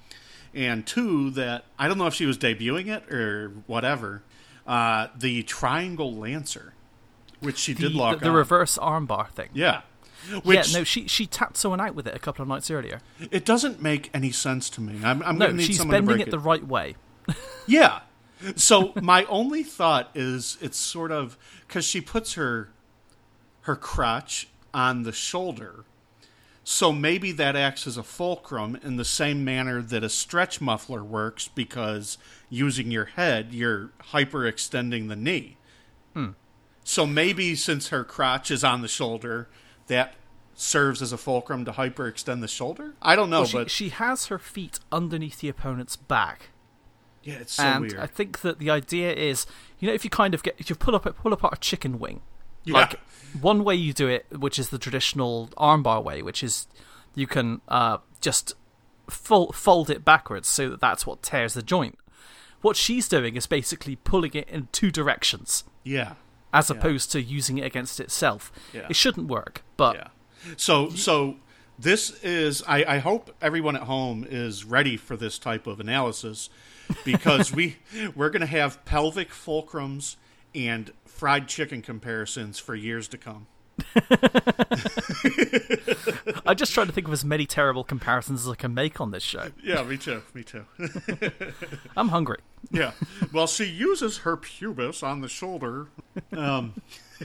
and 0.54 0.86
two, 0.86 1.30
that 1.30 1.64
I 1.78 1.88
don't 1.88 1.98
know 1.98 2.06
if 2.06 2.14
she 2.14 2.26
was 2.26 2.38
debuting 2.38 2.86
it 2.94 3.12
or 3.12 3.52
whatever. 3.66 4.22
Uh, 4.66 5.08
the 5.16 5.42
Triangle 5.42 6.14
Lancer, 6.14 6.72
which 7.40 7.58
she 7.58 7.72
The, 7.74 7.82
did 7.82 7.94
lock 7.94 8.20
the, 8.20 8.26
the 8.26 8.30
reverse 8.32 8.78
armbar 8.78 9.28
thing. 9.30 9.50
yeah. 9.52 9.82
Which 10.42 10.72
yeah, 10.72 10.78
no, 10.78 10.84
she 10.84 11.06
she 11.06 11.26
tapped 11.26 11.58
someone 11.58 11.82
out 11.82 11.94
with 11.94 12.06
it 12.06 12.14
a 12.14 12.18
couple 12.18 12.42
of 12.42 12.48
nights 12.48 12.70
earlier. 12.70 13.02
it 13.30 13.44
doesn't 13.44 13.82
make 13.82 14.08
any 14.14 14.30
sense 14.32 14.70
to 14.70 14.80
me. 14.80 14.94
I'm, 15.04 15.22
I'm 15.22 15.36
No, 15.36 15.44
going 15.46 15.50
to 15.50 15.56
need 15.58 15.66
she's 15.66 15.76
someone 15.76 15.96
to 15.96 16.00
bending 16.00 16.16
break 16.16 16.28
it 16.28 16.30
the 16.30 16.38
right 16.38 16.66
way. 16.66 16.96
Yeah. 17.66 18.00
So 18.56 18.92
my 19.00 19.24
only 19.26 19.62
thought 19.62 20.10
is 20.14 20.58
it's 20.60 20.76
sort 20.76 21.10
of 21.12 21.38
because 21.66 21.84
she 21.86 22.02
puts 22.02 22.34
her 22.34 22.68
her 23.64 23.76
crotch 23.76 24.48
on 24.72 25.02
the 25.02 25.12
shoulder, 25.12 25.84
so 26.64 26.92
maybe 26.92 27.30
that 27.32 27.56
acts 27.56 27.86
as 27.86 27.96
a 27.98 28.02
fulcrum 28.02 28.78
in 28.82 28.96
the 28.96 29.04
same 29.04 29.44
manner 29.44 29.82
that 29.82 30.02
a 30.02 30.08
stretch 30.08 30.60
muffler 30.60 31.04
works 31.04 31.48
because 31.48 32.16
using 32.48 32.90
your 32.90 33.04
head 33.04 33.52
you're 33.52 33.90
hyperextending 34.12 35.08
the 35.08 35.16
knee. 35.16 35.56
Hmm. 36.14 36.30
So 36.84 37.06
maybe 37.06 37.54
since 37.54 37.88
her 37.88 38.04
crotch 38.04 38.50
is 38.50 38.64
on 38.64 38.82
the 38.82 38.88
shoulder, 38.88 39.48
that 39.86 40.14
serves 40.54 41.02
as 41.02 41.12
a 41.12 41.18
fulcrum 41.18 41.64
to 41.64 41.72
hyperextend 41.72 42.40
the 42.40 42.48
shoulder. 42.48 42.94
I 43.02 43.16
don't 43.16 43.28
know, 43.30 43.40
Well, 43.40 43.46
she, 43.46 43.56
but 43.58 43.70
she 43.70 43.88
has 43.90 44.26
her 44.26 44.38
feet 44.38 44.80
underneath 44.92 45.40
the 45.40 45.48
opponent's 45.48 45.96
back. 45.96 46.50
yeah, 47.22 47.34
it's 47.34 47.54
so 47.54 47.62
and 47.62 47.80
weird. 47.82 47.98
I 47.98 48.06
think 48.06 48.40
that 48.42 48.58
the 48.58 48.70
idea 48.70 49.12
is, 49.12 49.46
you 49.78 49.88
know, 49.88 49.94
if 49.94 50.04
you 50.04 50.10
kind 50.10 50.34
of 50.34 50.42
get, 50.42 50.54
if 50.58 50.70
you 50.70 50.76
pull 50.76 50.94
up 50.94 51.04
pull 51.16 51.32
apart 51.32 51.54
a 51.54 51.56
chicken 51.58 51.98
wing, 51.98 52.20
Yeah. 52.64 52.74
like 52.74 53.00
one 53.40 53.64
way 53.64 53.74
you 53.74 53.92
do 53.92 54.08
it, 54.08 54.26
which 54.30 54.58
is 54.58 54.70
the 54.70 54.78
traditional 54.78 55.50
armbar 55.56 56.02
way, 56.02 56.22
which 56.22 56.42
is 56.42 56.66
you 57.14 57.26
can 57.26 57.60
uh, 57.68 57.98
just 58.20 58.54
fold, 59.08 59.54
fold 59.54 59.90
it 59.90 60.04
backwards 60.04 60.48
so 60.48 60.70
that 60.70 60.80
that's 60.80 61.06
what 61.06 61.22
tears 61.22 61.54
the 61.54 61.62
joint. 61.62 61.98
What 62.60 62.76
she's 62.76 63.08
doing 63.08 63.36
is 63.36 63.46
basically 63.46 63.96
pulling 63.96 64.32
it 64.34 64.48
in 64.48 64.68
two 64.72 64.90
directions, 64.90 65.64
yeah. 65.82 66.14
as 66.52 66.70
opposed 66.70 67.12
to 67.12 67.20
using 67.20 67.58
it 67.58 67.66
against 67.66 68.00
itself. 68.00 68.50
Yeah. 68.72 68.86
It 68.88 68.96
shouldn't 68.96 69.28
work, 69.28 69.62
but 69.76 69.96
Yeah. 69.96 70.08
So 70.56 70.90
so 70.90 71.36
this 71.78 72.22
is 72.22 72.62
I, 72.66 72.84
I 72.84 72.98
hope 72.98 73.34
everyone 73.42 73.76
at 73.76 73.82
home 73.82 74.26
is 74.28 74.64
ready 74.64 74.96
for 74.96 75.16
this 75.16 75.38
type 75.38 75.66
of 75.66 75.80
analysis 75.80 76.48
because 77.04 77.52
we 77.52 77.76
we're 78.14 78.30
gonna 78.30 78.46
have 78.46 78.84
pelvic 78.84 79.30
fulcrums 79.30 80.16
and 80.54 80.92
fried 81.14 81.48
chicken 81.48 81.80
comparisons 81.80 82.58
for 82.58 82.74
years 82.74 83.08
to 83.08 83.16
come. 83.18 83.46
I'm 86.46 86.56
just 86.56 86.72
trying 86.74 86.86
to 86.88 86.92
think 86.92 87.06
of 87.06 87.12
as 87.12 87.24
many 87.24 87.46
terrible 87.46 87.84
comparisons 87.84 88.42
as 88.46 88.52
I 88.52 88.54
can 88.56 88.74
make 88.74 89.00
on 89.00 89.10
this 89.10 89.22
show. 89.22 89.50
Yeah, 89.62 89.82
me 89.84 89.96
too. 89.96 90.22
Me 90.34 90.42
too. 90.42 90.64
I'm 91.96 92.08
hungry. 92.08 92.38
yeah. 92.70 92.92
Well, 93.32 93.46
she 93.46 93.64
uses 93.64 94.18
her 94.18 94.36
pubis 94.36 95.02
on 95.02 95.20
the 95.22 95.28
shoulder. 95.28 95.88
Um, 96.32 96.74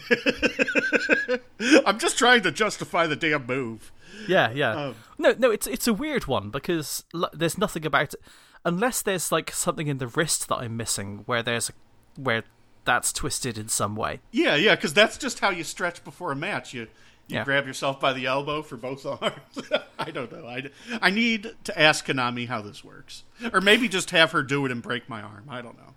I'm 1.85 1.99
just 1.99 2.17
trying 2.17 2.41
to 2.43 2.51
justify 2.51 3.07
the 3.07 3.15
damn 3.15 3.45
move. 3.45 3.91
Yeah, 4.27 4.51
yeah. 4.51 4.71
Um, 4.87 4.95
no, 5.17 5.33
no, 5.37 5.51
it's 5.51 5.67
it's 5.67 5.87
a 5.87 5.93
weird 5.93 6.25
one 6.27 6.49
because 6.49 7.03
l- 7.13 7.29
there's 7.33 7.57
nothing 7.57 7.85
about 7.85 8.13
it 8.13 8.21
unless 8.65 9.01
there's 9.01 9.31
like 9.31 9.51
something 9.51 9.87
in 9.87 9.97
the 9.99 10.07
wrist 10.07 10.47
that 10.49 10.55
I'm 10.57 10.75
missing 10.77 11.23
where 11.25 11.41
there's 11.43 11.69
a, 11.69 11.73
where 12.19 12.43
that's 12.85 13.11
twisted 13.13 13.57
in 13.57 13.67
some 13.69 13.95
way. 13.95 14.19
Yeah, 14.31 14.55
yeah, 14.55 14.75
because 14.75 14.93
that's 14.93 15.17
just 15.17 15.39
how 15.39 15.49
you 15.49 15.63
stretch 15.63 16.03
before 16.03 16.31
a 16.31 16.35
match. 16.35 16.73
You 16.73 16.81
you 17.27 17.35
Yeah. 17.35 17.43
grab 17.43 17.67
yourself 17.67 17.99
by 17.99 18.13
the 18.13 18.25
elbow 18.25 18.63
for 18.63 18.75
both 18.77 19.05
arms. 19.21 19.31
I 19.99 20.09
don't 20.11 20.31
know. 20.31 20.47
I, 20.47 20.69
I 21.01 21.09
need 21.11 21.51
to 21.65 21.79
ask 21.79 22.05
Konami 22.07 22.47
how 22.47 22.61
this 22.61 22.83
works, 22.83 23.23
or 23.53 23.61
maybe 23.61 23.87
just 23.87 24.09
have 24.11 24.31
her 24.31 24.41
do 24.41 24.65
it 24.65 24.71
and 24.71 24.81
break 24.81 25.07
my 25.07 25.21
arm. 25.21 25.43
I 25.49 25.61
don't 25.61 25.77
know. 25.77 25.93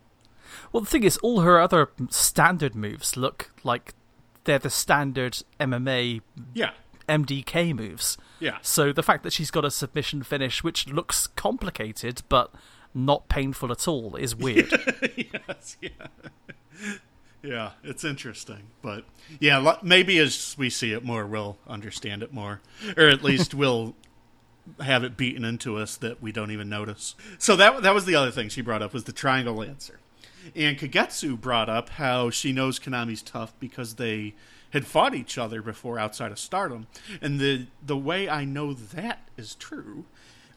Well, 0.73 0.83
the 0.83 0.91
thing 0.91 1.05
is, 1.05 1.17
all 1.19 1.41
her 1.41 1.59
other 1.59 1.91
standard 2.11 2.75
moves 2.75 3.17
look 3.17 3.51
like 3.65 3.95
they're 4.45 4.59
the 4.59 4.69
standard 4.71 5.39
MMA 5.59 6.21
Yeah, 6.53 6.73
MDK 7.09 7.75
moves. 7.75 8.19
yeah, 8.41 8.59
So 8.61 8.93
the 8.93 9.03
fact 9.03 9.23
that 9.23 9.33
she's 9.33 9.51
got 9.51 9.65
a 9.65 9.71
submission 9.71 10.23
finish 10.23 10.63
which 10.63 10.89
looks 10.89 11.27
complicated 11.29 12.23
but 12.29 12.53
not 12.95 13.29
painful 13.29 13.73
at 13.73 13.89
all 13.89 14.17
is 14.17 14.37
weird. 14.37 14.71
yes, 15.17 15.77
yeah, 15.81 15.89
yeah. 17.43 17.71
It's 17.83 18.05
interesting, 18.05 18.63
but 18.81 19.05
yeah, 19.41 19.77
maybe 19.83 20.19
as 20.19 20.55
we 20.59 20.71
see 20.71 20.93
it 20.93 21.05
more, 21.05 21.27
we'll 21.27 21.59
understand 21.67 22.23
it 22.23 22.33
more, 22.33 22.61
or 22.97 23.09
at 23.09 23.23
least 23.23 23.55
we'll 23.55 23.95
have 24.81 25.03
it 25.03 25.17
beaten 25.17 25.45
into 25.45 25.77
us 25.77 25.97
that 25.97 26.23
we 26.23 26.33
don't 26.33 26.51
even 26.51 26.69
notice. 26.69 27.15
So 27.39 27.57
that 27.57 27.83
that 27.83 27.95
was 27.95 28.05
the 28.05 28.15
other 28.15 28.31
thing 28.31 28.49
she 28.49 28.61
brought 28.61 28.83
up 28.83 28.93
was 28.93 29.05
the 29.05 29.13
triangle 29.13 29.55
lancer. 29.55 29.99
And 30.57 30.77
Kagetsu 30.77 31.41
brought 31.41 31.69
up 31.69 31.91
how 31.91 32.31
she 32.31 32.53
knows 32.53 32.81
Konami's 32.81 33.23
tough 33.23 33.55
because 33.61 33.95
they 33.95 34.35
had 34.71 34.87
fought 34.87 35.15
each 35.15 35.39
other 35.39 35.63
before 35.63 35.99
outside 35.99 36.33
of 36.33 36.39
Stardom. 36.39 36.87
And 37.21 37.39
the 37.39 37.67
the 37.85 37.97
way 37.97 38.29
I 38.29 38.45
know 38.45 38.73
that 38.73 39.29
is 39.37 39.55
true, 39.55 40.05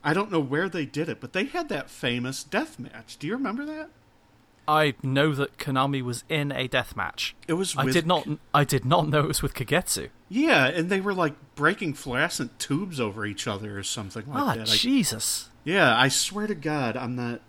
I 0.03 0.13
don't 0.13 0.31
know 0.31 0.39
where 0.39 0.69
they 0.69 0.85
did 0.85 1.09
it, 1.09 1.19
but 1.19 1.33
they 1.33 1.45
had 1.45 1.69
that 1.69 1.89
famous 1.89 2.43
death 2.43 2.79
match. 2.79 3.17
Do 3.17 3.27
you 3.27 3.33
remember 3.33 3.65
that? 3.65 3.89
I 4.67 4.95
know 5.03 5.33
that 5.33 5.57
Konami 5.57 6.01
was 6.01 6.23
in 6.29 6.51
a 6.51 6.67
death 6.67 6.95
match. 6.95 7.35
It 7.47 7.53
was. 7.53 7.75
I 7.77 7.85
did 7.85 8.07
not. 8.07 8.27
I 8.53 8.63
did 8.63 8.85
not 8.85 9.07
know 9.09 9.19
it 9.21 9.27
was 9.27 9.41
with 9.41 9.53
Kagetsu. 9.53 10.09
Yeah, 10.29 10.65
and 10.67 10.89
they 10.89 10.99
were 11.01 11.13
like 11.13 11.33
breaking 11.55 11.93
fluorescent 11.93 12.57
tubes 12.59 12.99
over 12.99 13.25
each 13.25 13.47
other 13.47 13.77
or 13.77 13.83
something 13.83 14.25
like 14.27 14.41
Ah, 14.41 14.55
that. 14.55 14.69
I- 14.69 14.75
Jesus! 14.75 15.49
Yeah, 15.63 15.97
I 15.97 16.09
swear 16.09 16.47
to 16.47 16.55
God, 16.55 16.97
I'm 16.97 17.15
not 17.15 17.41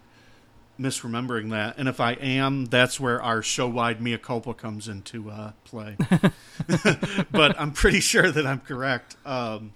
misremembering 0.79 1.51
that. 1.51 1.79
And 1.79 1.89
if 1.89 2.01
I 2.01 2.13
am, 2.13 2.67
that's 2.67 3.01
where 3.01 3.23
our 3.23 3.43
show 3.43 3.69
wide 3.69 4.01
mea 4.01 4.19
culpa 4.19 4.55
comes 4.55 4.89
into 4.89 5.31
uh, 5.31 5.53
play. 5.65 5.97
but 7.31 7.59
I'm 7.59 7.73
pretty 7.73 8.01
sure 8.01 8.31
that 8.31 8.47
I'm 8.47 8.61
correct. 8.61 9.17
Um, 9.25 9.75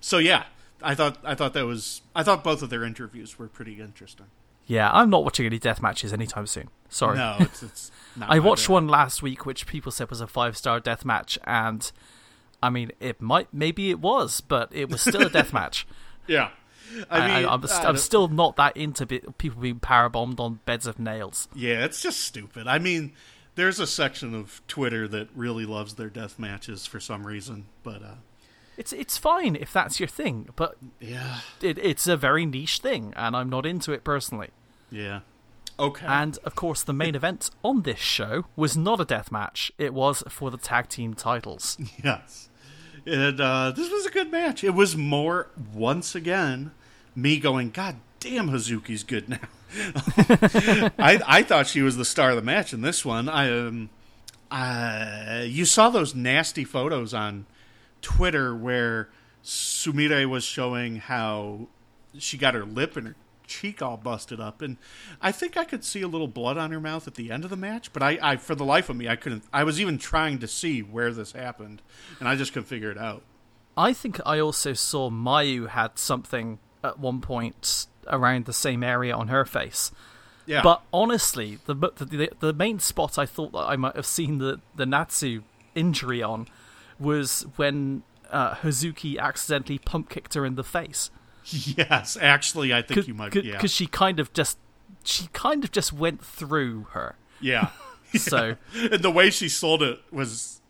so 0.00 0.18
yeah, 0.18 0.44
I 0.82 0.94
thought 0.94 1.18
I 1.24 1.34
thought 1.34 1.54
that 1.54 1.66
was 1.66 2.02
I 2.14 2.22
thought 2.22 2.44
both 2.44 2.62
of 2.62 2.70
their 2.70 2.84
interviews 2.84 3.38
were 3.38 3.48
pretty 3.48 3.80
interesting. 3.80 4.26
Yeah, 4.72 4.90
I'm 4.92 5.10
not 5.10 5.24
watching 5.24 5.44
any 5.46 5.58
death 5.58 5.82
matches 5.82 6.12
anytime 6.12 6.46
soon. 6.46 6.68
Sorry. 6.88 7.16
No, 7.18 7.36
it's 7.40 7.62
it's. 7.62 7.90
Not 8.16 8.30
I 8.30 8.38
watched 8.40 8.68
one 8.68 8.88
last 8.88 9.22
week, 9.22 9.46
which 9.46 9.66
people 9.66 9.90
said 9.90 10.10
was 10.10 10.20
a 10.20 10.26
five 10.26 10.56
star 10.56 10.80
death 10.80 11.04
match, 11.04 11.38
and 11.44 11.90
I 12.62 12.68
mean, 12.68 12.92
it 13.00 13.22
might, 13.22 13.48
maybe 13.52 13.88
it 13.90 14.00
was, 14.00 14.42
but 14.42 14.68
it 14.74 14.90
was 14.90 15.00
still 15.00 15.22
a 15.22 15.30
death 15.30 15.52
match. 15.60 15.86
Yeah, 16.26 16.50
I 17.10 17.20
mean, 17.20 17.44
am 17.44 17.48
I 17.48 17.52
I'm 17.54 17.60
don't- 17.60 17.98
still 17.98 18.28
not 18.28 18.56
that 18.56 18.76
into 18.76 19.06
be- 19.06 19.22
people 19.38 19.62
being 19.62 19.78
power 19.80 20.08
bombed 20.10 20.40
on 20.40 20.60
beds 20.66 20.86
of 20.86 20.98
nails. 20.98 21.48
Yeah, 21.54 21.84
it's 21.86 22.02
just 22.02 22.20
stupid. 22.20 22.66
I 22.66 22.78
mean, 22.78 23.12
there's 23.54 23.80
a 23.80 23.86
section 23.86 24.34
of 24.34 24.60
Twitter 24.68 25.08
that 25.08 25.28
really 25.34 25.64
loves 25.64 25.94
their 25.94 26.10
death 26.10 26.38
matches 26.38 26.84
for 26.86 27.00
some 27.00 27.26
reason, 27.26 27.64
but 27.82 28.02
uh, 28.02 28.14
It's 28.76 28.92
it's 28.92 29.16
fine 29.16 29.56
if 29.56 29.72
that's 29.72 29.98
your 30.00 30.08
thing, 30.08 30.50
but 30.54 30.76
yeah, 31.00 31.40
it, 31.62 31.78
it's 31.78 32.06
a 32.06 32.16
very 32.18 32.44
niche 32.44 32.78
thing, 32.80 33.14
and 33.16 33.34
I'm 33.34 33.48
not 33.48 33.64
into 33.64 33.92
it 33.92 34.04
personally. 34.04 34.50
Yeah. 34.92 35.20
Okay. 35.78 36.06
And 36.06 36.38
of 36.44 36.54
course, 36.54 36.82
the 36.82 36.92
main 36.92 37.14
event 37.14 37.50
on 37.64 37.82
this 37.82 37.98
show 37.98 38.44
was 38.54 38.76
not 38.76 39.00
a 39.00 39.04
death 39.04 39.32
match; 39.32 39.72
it 39.78 39.94
was 39.94 40.22
for 40.28 40.50
the 40.50 40.58
tag 40.58 40.88
team 40.88 41.14
titles. 41.14 41.78
Yes. 42.04 42.48
And 43.04 43.40
uh, 43.40 43.72
this 43.72 43.90
was 43.90 44.06
a 44.06 44.10
good 44.10 44.30
match. 44.30 44.62
It 44.62 44.74
was 44.74 44.96
more, 44.96 45.48
once 45.74 46.14
again, 46.14 46.70
me 47.16 47.40
going, 47.40 47.70
God 47.70 47.96
damn, 48.20 48.48
Hazuki's 48.50 49.02
good 49.02 49.28
now. 49.28 49.38
I, 50.98 51.20
I 51.26 51.42
thought 51.42 51.66
she 51.66 51.82
was 51.82 51.96
the 51.96 52.04
star 52.04 52.30
of 52.30 52.36
the 52.36 52.42
match 52.42 52.72
in 52.72 52.82
this 52.82 53.04
one. 53.04 53.28
I 53.28 53.50
um, 53.50 53.90
uh, 54.52 55.42
You 55.44 55.64
saw 55.64 55.90
those 55.90 56.14
nasty 56.14 56.62
photos 56.62 57.12
on 57.12 57.46
Twitter 58.02 58.54
where 58.54 59.08
Sumire 59.42 60.28
was 60.28 60.44
showing 60.44 60.96
how 60.96 61.66
she 62.18 62.38
got 62.38 62.54
her 62.54 62.64
lip 62.64 62.96
in 62.96 63.06
her 63.06 63.16
cheek 63.52 63.82
all 63.82 63.96
busted 63.96 64.40
up, 64.40 64.62
and 64.62 64.76
I 65.20 65.32
think 65.32 65.56
I 65.56 65.64
could 65.64 65.84
see 65.84 66.02
a 66.02 66.08
little 66.08 66.28
blood 66.28 66.56
on 66.56 66.70
her 66.70 66.80
mouth 66.80 67.06
at 67.06 67.14
the 67.14 67.30
end 67.30 67.44
of 67.44 67.50
the 67.50 67.56
match. 67.56 67.92
But 67.92 68.02
I, 68.02 68.18
I 68.22 68.36
for 68.36 68.54
the 68.54 68.64
life 68.64 68.88
of 68.88 68.96
me, 68.96 69.08
I 69.08 69.16
couldn't. 69.16 69.44
I 69.52 69.64
was 69.64 69.80
even 69.80 69.98
trying 69.98 70.38
to 70.38 70.48
see 70.48 70.80
where 70.80 71.12
this 71.12 71.32
happened, 71.32 71.82
and 72.18 72.28
I 72.28 72.36
just 72.36 72.52
couldn't 72.52 72.68
figure 72.68 72.90
it 72.90 72.98
out. 72.98 73.22
I 73.76 73.92
think 73.92 74.20
I 74.26 74.38
also 74.38 74.72
saw 74.72 75.10
Mayu 75.10 75.68
had 75.68 75.98
something 75.98 76.58
at 76.84 76.98
one 76.98 77.20
point 77.20 77.86
around 78.08 78.46
the 78.46 78.52
same 78.52 78.82
area 78.82 79.14
on 79.14 79.28
her 79.28 79.44
face. 79.44 79.92
Yeah, 80.44 80.62
But 80.62 80.82
honestly, 80.92 81.58
the, 81.66 81.74
the 81.74 82.30
the 82.40 82.52
main 82.52 82.80
spot 82.80 83.18
I 83.18 83.26
thought 83.26 83.52
that 83.52 83.66
I 83.66 83.76
might 83.76 83.96
have 83.96 84.06
seen 84.06 84.38
the 84.38 84.60
the 84.74 84.86
Natsu 84.86 85.42
injury 85.74 86.22
on 86.22 86.48
was 86.98 87.46
when 87.56 88.02
uh, 88.30 88.54
Hazuki 88.56 89.18
accidentally 89.18 89.78
pump 89.78 90.08
kicked 90.08 90.34
her 90.34 90.44
in 90.44 90.56
the 90.56 90.64
face. 90.64 91.10
yes, 91.76 92.16
actually, 92.20 92.72
I 92.72 92.82
think 92.82 93.06
you 93.08 93.14
might. 93.14 93.32
because 93.32 93.46
yeah, 93.46 93.66
she 93.66 93.86
kind 93.86 94.20
of 94.20 94.32
just 94.32 94.58
she 95.04 95.26
kind 95.32 95.64
of 95.64 95.72
just 95.72 95.92
went 95.92 96.24
through 96.24 96.86
her. 96.92 97.16
yeah. 97.40 97.70
So 98.14 98.56
and 98.74 99.02
the 99.02 99.10
way 99.10 99.30
she 99.30 99.48
sold 99.48 99.82
it 99.82 99.98
was 100.10 100.60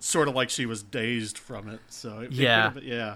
sort 0.00 0.26
of 0.26 0.34
like 0.34 0.50
she 0.50 0.66
was 0.66 0.82
dazed 0.82 1.38
from 1.38 1.68
it. 1.68 1.78
So 1.88 2.18
it, 2.18 2.24
it 2.26 2.32
Yeah. 2.32 2.62
have- 2.72 2.82
yeah, 2.82 3.14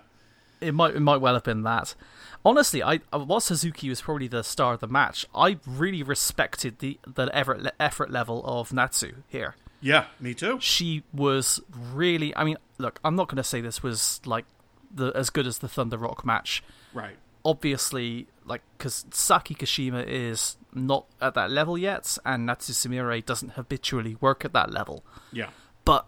it 0.61 0.73
might 0.75 0.95
it 0.95 1.01
might 1.01 1.17
well 1.17 1.35
have 1.35 1.43
been 1.43 1.63
that. 1.65 1.97
Honestly, 2.45 2.85
I 2.85 3.01
uh, 3.13 3.19
while 3.19 3.41
Hazuki 3.41 3.89
was 3.89 4.01
probably 4.01 4.29
the 4.29 4.45
star 4.45 4.75
of 4.75 4.81
the 4.81 4.87
match, 4.87 5.27
I 5.35 5.59
really 5.67 6.05
respected 6.05 6.79
the 6.79 7.01
the 7.05 7.25
effort 7.37 7.69
effort 7.81 8.13
level 8.13 8.45
of 8.47 8.73
Natsu 8.73 9.17
here. 9.27 9.57
yeah. 9.81 10.05
Me 10.21 10.35
too. 10.35 10.59
She 10.61 11.03
was 11.13 11.61
really. 11.93 12.35
I 12.37 12.45
mean, 12.45 12.59
look, 12.79 13.01
I'm 13.05 13.17
not 13.17 13.27
going 13.27 13.39
to 13.39 13.43
say 13.45 13.61
this 13.61 13.83
was 13.83 14.21
like 14.25 14.45
the 14.93 15.13
as 15.15 15.31
good 15.31 15.47
as 15.47 15.59
the 15.59 15.69
Thunder 15.69 15.97
Rock 15.99 16.25
match. 16.25 16.63
Right. 16.95 17.17
Obviously, 17.45 18.27
like 18.45 18.63
because 18.77 19.07
Saki 19.11 19.55
Kashima 19.55 20.05
is 20.07 20.57
not 20.75 21.07
at 21.21 21.35
that 21.35 21.51
level 21.51 21.79
yet, 21.79 22.19
and 22.25 22.47
Natsu 22.47 22.73
Sumire 22.73 23.25
doesn't 23.25 23.51
habitually 23.51 24.17
work 24.21 24.45
at 24.45 24.53
that 24.53 24.71
level. 24.73 25.05
Yeah. 25.33 25.51
but 25.85 26.07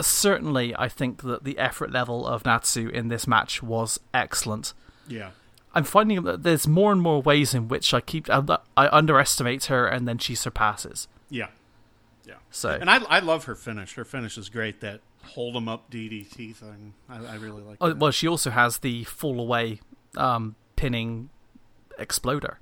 certainly 0.00 0.74
I 0.76 0.88
think 0.88 1.22
that 1.22 1.44
the 1.44 1.58
effort 1.58 1.90
level 1.90 2.26
of 2.26 2.44
Natsu 2.46 2.88
in 2.88 3.08
this 3.08 3.26
match 3.26 3.62
was 3.62 4.00
excellent. 4.14 4.72
Yeah. 5.08 5.30
I'm 5.74 5.84
finding 5.84 6.22
that 6.24 6.42
there's 6.42 6.66
more 6.66 6.90
and 6.90 7.00
more 7.02 7.20
ways 7.22 7.54
in 7.54 7.68
which 7.68 7.92
I 7.92 8.00
keep 8.00 8.28
I, 8.30 8.42
I 8.76 8.88
underestimate 8.88 9.66
her 9.66 9.86
and 9.86 10.08
then 10.08 10.18
she 10.18 10.34
surpasses. 10.34 11.06
Yeah. 11.28 11.48
Yeah. 12.26 12.34
So 12.50 12.70
And 12.70 12.88
I, 12.90 13.02
I 13.04 13.18
love 13.20 13.44
her 13.44 13.54
finish. 13.54 13.94
Her 13.94 14.04
finish 14.04 14.38
is 14.38 14.48
great. 14.48 14.80
That 14.80 15.00
hold 15.22 15.56
'em 15.56 15.68
up 15.68 15.90
DDT 15.90 16.54
thing. 16.54 16.94
I, 17.08 17.24
I 17.24 17.34
really 17.36 17.62
like. 17.62 17.78
oh, 17.80 17.88
that. 17.88 17.98
well, 17.98 18.10
she 18.10 18.26
also 18.28 18.50
has 18.50 18.78
the 18.78 19.04
fall 19.04 19.40
away 19.40 19.80
um, 20.16 20.56
pinning 20.76 21.30
exploder. 21.98 22.58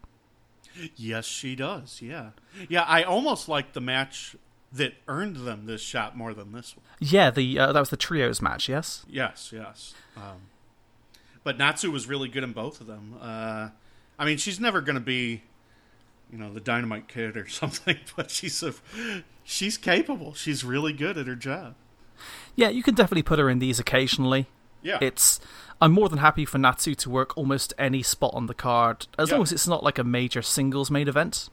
Yes, 0.96 1.24
she 1.24 1.56
does. 1.56 2.00
Yeah. 2.02 2.30
Yeah. 2.68 2.82
I 2.82 3.02
almost 3.02 3.48
like 3.48 3.72
the 3.72 3.80
match 3.80 4.36
that 4.72 4.92
earned 5.08 5.36
them 5.36 5.66
this 5.66 5.80
shot 5.80 6.16
more 6.16 6.34
than 6.34 6.52
this 6.52 6.76
one. 6.76 6.84
Yeah, 7.00 7.30
the 7.30 7.58
uh, 7.58 7.72
that 7.72 7.80
was 7.80 7.90
the 7.90 7.96
trios 7.96 8.40
match. 8.40 8.68
Yes. 8.68 9.04
Yes. 9.08 9.50
Yes. 9.52 9.94
Um, 10.16 10.42
but 11.42 11.58
Natsu 11.58 11.90
was 11.90 12.06
really 12.06 12.28
good 12.28 12.44
in 12.44 12.52
both 12.52 12.80
of 12.80 12.86
them. 12.86 13.16
Uh, 13.20 13.70
I 14.18 14.24
mean, 14.24 14.36
she's 14.36 14.60
never 14.60 14.80
going 14.80 14.94
to 14.96 15.00
be, 15.00 15.42
you 16.30 16.38
know, 16.38 16.52
the 16.52 16.60
Dynamite 16.60 17.08
Kid 17.08 17.36
or 17.36 17.48
something, 17.48 17.96
but 18.16 18.30
she's 18.30 18.62
a, 18.62 18.74
she's 19.44 19.78
capable. 19.78 20.34
She's 20.34 20.62
really 20.62 20.92
good 20.92 21.16
at 21.16 21.26
her 21.26 21.36
job. 21.36 21.74
Yeah, 22.56 22.68
you 22.68 22.82
can 22.82 22.94
definitely 22.94 23.22
put 23.22 23.38
her 23.38 23.48
in 23.50 23.58
these 23.58 23.78
occasionally. 23.78 24.46
Yeah. 24.82 24.98
It's 25.00 25.40
I'm 25.80 25.92
more 25.92 26.08
than 26.08 26.18
happy 26.18 26.44
for 26.44 26.58
Natsu 26.58 26.94
to 26.96 27.10
work 27.10 27.36
almost 27.36 27.72
any 27.78 28.02
spot 28.02 28.32
on 28.34 28.46
the 28.46 28.54
card 28.54 29.06
as 29.18 29.28
Yeah. 29.28 29.36
long 29.36 29.42
as 29.44 29.52
it's 29.52 29.68
not 29.68 29.82
like 29.84 29.98
a 29.98 30.04
major 30.04 30.42
singles 30.42 30.90
main 30.90 31.08
event. 31.08 31.48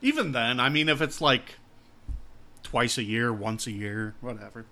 Even 0.00 0.32
then, 0.32 0.58
I 0.58 0.68
mean, 0.68 0.88
if 0.88 1.00
it's 1.00 1.20
like 1.20 1.56
twice 2.62 2.98
a 2.98 3.02
year, 3.04 3.32
once 3.32 3.66
a 3.66 3.72
year, 3.72 4.14
whatever. 4.20 4.64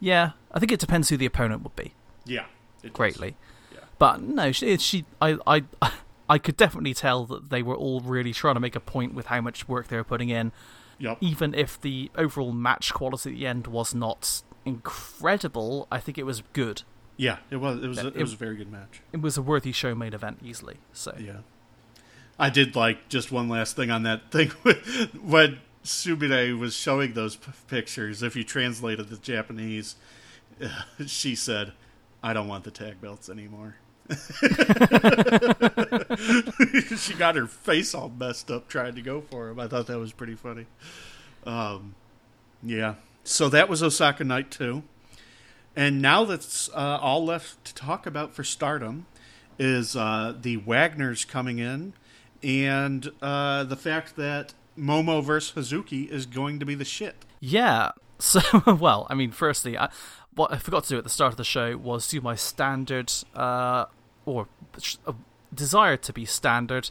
Yeah, 0.00 0.32
I 0.52 0.58
think 0.58 0.72
it 0.72 0.80
depends 0.80 1.08
who 1.08 1.16
the 1.16 1.26
opponent 1.26 1.62
would 1.62 1.76
be. 1.76 1.94
Yeah. 2.26 2.44
greatly. 2.92 3.36
Yeah. 3.72 3.80
But 3.98 4.20
no, 4.20 4.52
she, 4.52 4.76
she 4.78 5.04
I, 5.22 5.38
I, 5.46 5.64
I 6.28 6.38
could 6.38 6.56
definitely 6.56 6.94
tell 6.94 7.24
that 7.26 7.48
they 7.50 7.62
were 7.62 7.76
all 7.76 8.00
really 8.00 8.32
trying 8.32 8.54
to 8.54 8.60
make 8.60 8.76
a 8.76 8.80
point 8.80 9.14
with 9.14 9.26
how 9.26 9.40
much 9.40 9.68
work 9.68 9.88
they 9.88 9.96
were 9.96 10.04
putting 10.04 10.28
in, 10.30 10.52
Yep. 10.98 11.18
even 11.20 11.54
if 11.54 11.80
the 11.80 12.10
overall 12.16 12.52
match 12.52 12.92
quality 12.94 13.30
at 13.30 13.36
the 13.36 13.46
end 13.46 13.66
was 13.66 13.94
not 13.94 14.42
incredible. 14.64 15.86
I 15.90 15.98
think 16.00 16.18
it 16.18 16.24
was 16.24 16.42
good. 16.52 16.82
Yeah, 17.16 17.38
it 17.50 17.56
was. 17.56 17.82
It 17.82 17.88
was. 17.88 17.98
A, 17.98 18.06
It- 18.08 18.16
it 18.16 18.22
was 18.22 18.32
a 18.32 18.36
very 18.36 18.56
good 18.56 18.70
match. 18.72 19.00
It 19.12 19.20
was 19.20 19.36
a 19.36 19.42
worthy 19.42 19.72
show 19.72 19.94
main 19.94 20.12
event 20.14 20.38
easily. 20.42 20.78
So 20.92 21.14
Yeah. 21.18 21.38
I 22.38 22.50
did 22.50 22.74
like 22.74 23.08
just 23.08 23.30
one 23.30 23.48
last 23.48 23.76
thing 23.76 23.90
on 23.92 24.02
that 24.02 24.30
thing 24.32 24.48
when 25.22 25.60
Sumire 25.84 26.58
was 26.58 26.74
showing 26.74 27.12
those 27.14 27.36
p- 27.36 27.52
pictures. 27.68 28.22
If 28.22 28.34
you 28.34 28.42
translated 28.42 29.08
the 29.08 29.16
Japanese, 29.18 29.94
she 31.06 31.34
said, 31.36 31.72
"I 32.22 32.32
don't 32.32 32.48
want 32.48 32.64
the 32.64 32.70
tag 32.72 33.00
belts 33.00 33.28
anymore." 33.28 33.76
she 36.96 37.14
got 37.14 37.36
her 37.36 37.46
face 37.46 37.94
all 37.94 38.08
messed 38.08 38.50
up 38.50 38.68
trying 38.68 38.94
to 38.94 39.02
go 39.02 39.20
for 39.20 39.48
him. 39.48 39.60
I 39.60 39.68
thought 39.68 39.86
that 39.86 39.98
was 39.98 40.12
pretty 40.12 40.34
funny. 40.34 40.66
Um, 41.46 41.94
yeah. 42.62 42.94
So 43.22 43.48
that 43.48 43.68
was 43.68 43.82
Osaka 43.82 44.24
Night 44.24 44.50
2. 44.50 44.82
And 45.76 46.00
now 46.00 46.24
that's 46.24 46.68
uh, 46.70 46.98
all 47.00 47.24
left 47.24 47.64
to 47.64 47.74
talk 47.74 48.06
about 48.06 48.34
for 48.34 48.44
Stardom 48.44 49.06
is 49.58 49.96
uh, 49.96 50.34
the 50.40 50.58
Wagners 50.58 51.26
coming 51.26 51.58
in 51.58 51.94
and 52.42 53.10
uh, 53.22 53.64
the 53.64 53.76
fact 53.76 54.16
that 54.16 54.54
Momo 54.78 55.22
versus 55.24 55.70
Hazuki 55.70 56.08
is 56.08 56.26
going 56.26 56.58
to 56.60 56.66
be 56.66 56.74
the 56.74 56.84
shit. 56.84 57.24
yeah. 57.40 57.92
So 58.20 58.40
well, 58.66 59.08
I 59.10 59.14
mean, 59.14 59.32
firstly, 59.32 59.76
I, 59.76 59.90
what 60.36 60.52
I 60.52 60.56
forgot 60.58 60.84
to 60.84 60.90
do 60.90 60.98
at 60.98 61.04
the 61.04 61.10
start 61.10 61.32
of 61.32 61.36
the 61.36 61.44
show 61.44 61.76
was 61.76 62.06
do 62.06 62.20
my 62.20 62.36
standard, 62.36 63.12
uh, 63.34 63.86
or 64.24 64.46
desired 65.54 66.02
to 66.02 66.12
be 66.12 66.24
standard 66.24 66.90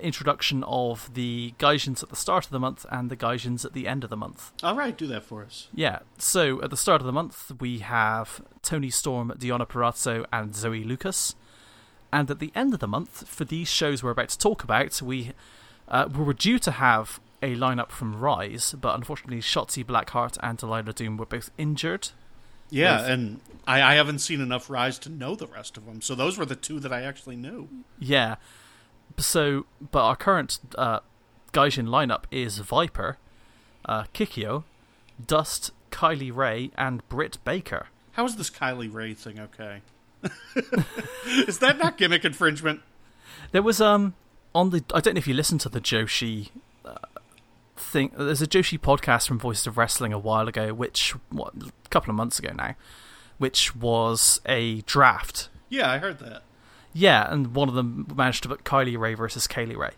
introduction 0.00 0.64
of 0.64 1.12
the 1.14 1.54
Gaijins 1.58 2.02
at 2.02 2.08
the 2.08 2.16
start 2.16 2.46
of 2.46 2.50
the 2.50 2.58
month 2.58 2.86
and 2.90 3.10
the 3.10 3.16
Gaijins 3.16 3.64
at 3.64 3.72
the 3.72 3.86
end 3.86 4.04
of 4.04 4.10
the 4.10 4.16
month. 4.16 4.52
All 4.62 4.74
right, 4.74 4.96
do 4.96 5.06
that 5.08 5.24
for 5.24 5.44
us. 5.44 5.68
Yeah, 5.74 6.00
so 6.18 6.62
at 6.62 6.70
the 6.70 6.76
start 6.76 7.00
of 7.00 7.06
the 7.06 7.12
month, 7.12 7.52
we 7.60 7.78
have 7.80 8.42
Toni 8.62 8.90
Storm, 8.90 9.32
Deonna 9.38 9.68
Purrazzo, 9.68 10.24
and 10.32 10.54
Zoe 10.54 10.84
Lucas. 10.84 11.34
And 12.12 12.30
at 12.30 12.40
the 12.40 12.52
end 12.54 12.74
of 12.74 12.80
the 12.80 12.88
month, 12.88 13.28
for 13.28 13.44
these 13.44 13.68
shows 13.68 14.02
we're 14.02 14.10
about 14.10 14.30
to 14.30 14.38
talk 14.38 14.64
about, 14.64 15.00
we, 15.00 15.32
uh, 15.88 16.08
we 16.12 16.24
were 16.24 16.34
due 16.34 16.58
to 16.58 16.72
have 16.72 17.20
a 17.42 17.54
lineup 17.54 17.90
from 17.90 18.18
Rise, 18.18 18.74
but 18.78 18.94
unfortunately, 18.94 19.40
Shotzi 19.40 19.84
Blackheart 19.84 20.36
and 20.42 20.58
Delilah 20.58 20.92
Doom 20.92 21.16
were 21.16 21.26
both 21.26 21.50
injured. 21.56 22.08
Yeah, 22.70 23.00
Yes. 23.00 23.08
and 23.08 23.40
I, 23.66 23.82
I 23.82 23.94
haven't 23.94 24.20
seen 24.20 24.40
enough 24.40 24.70
Rise 24.70 24.98
to 25.00 25.08
know 25.08 25.34
the 25.34 25.46
rest 25.46 25.76
of 25.76 25.86
them. 25.86 26.00
So 26.00 26.14
those 26.14 26.38
were 26.38 26.46
the 26.46 26.56
two 26.56 26.80
that 26.80 26.92
I 26.92 27.02
actually 27.02 27.36
knew. 27.36 27.68
Yeah, 27.98 28.36
so, 29.18 29.66
but 29.90 30.02
our 30.04 30.16
current 30.16 30.58
uh, 30.76 31.00
Gaijin 31.52 31.88
lineup 31.88 32.24
is 32.30 32.58
Viper, 32.58 33.18
uh, 33.84 34.04
Kikyo, 34.14 34.64
Dust, 35.24 35.72
Kylie 35.90 36.34
Ray, 36.34 36.70
and 36.78 37.06
Britt 37.08 37.38
Baker. 37.44 37.88
How 38.12 38.24
is 38.24 38.36
this 38.36 38.50
Kylie 38.50 38.92
Ray 38.92 39.14
thing 39.14 39.38
okay? 39.40 39.82
is 41.46 41.58
that 41.58 41.78
not 41.78 41.96
gimmick 41.96 42.24
infringement? 42.24 42.80
There 43.52 43.62
was 43.62 43.80
um 43.80 44.14
on 44.54 44.70
the 44.70 44.84
I 44.94 45.00
don't 45.00 45.14
know 45.14 45.18
if 45.18 45.26
you 45.26 45.34
listened 45.34 45.60
to 45.62 45.68
the 45.68 45.80
Joshi 45.80 46.50
thing. 47.80 48.12
There's 48.16 48.42
a 48.42 48.46
Joshi 48.46 48.78
podcast 48.78 49.26
from 49.26 49.38
Voices 49.38 49.66
of 49.66 49.78
Wrestling 49.78 50.12
a 50.12 50.18
while 50.18 50.48
ago, 50.48 50.72
which 50.74 51.14
what 51.30 51.54
a 51.54 51.88
couple 51.88 52.10
of 52.10 52.16
months 52.16 52.38
ago 52.38 52.52
now, 52.54 52.74
which 53.38 53.74
was 53.74 54.40
a 54.46 54.82
draft. 54.82 55.48
Yeah, 55.68 55.90
I 55.90 55.98
heard 55.98 56.18
that. 56.20 56.42
Yeah, 56.92 57.30
and 57.32 57.54
one 57.54 57.68
of 57.68 57.74
them 57.74 58.06
managed 58.14 58.42
to 58.42 58.48
put 58.48 58.64
Kylie 58.64 58.98
Ray 58.98 59.14
versus 59.14 59.46
Kaylee 59.46 59.76
Ray. 59.76 59.92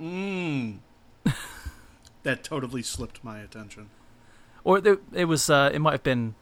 Mm. 0.00 0.78
that 2.22 2.44
totally 2.44 2.82
slipped 2.82 3.24
my 3.24 3.40
attention. 3.40 3.90
Or 4.64 4.78
it, 4.78 5.00
it 5.12 5.24
was 5.24 5.48
uh, 5.48 5.70
it 5.72 5.78
might 5.80 5.92
have 5.92 6.02
been 6.02 6.34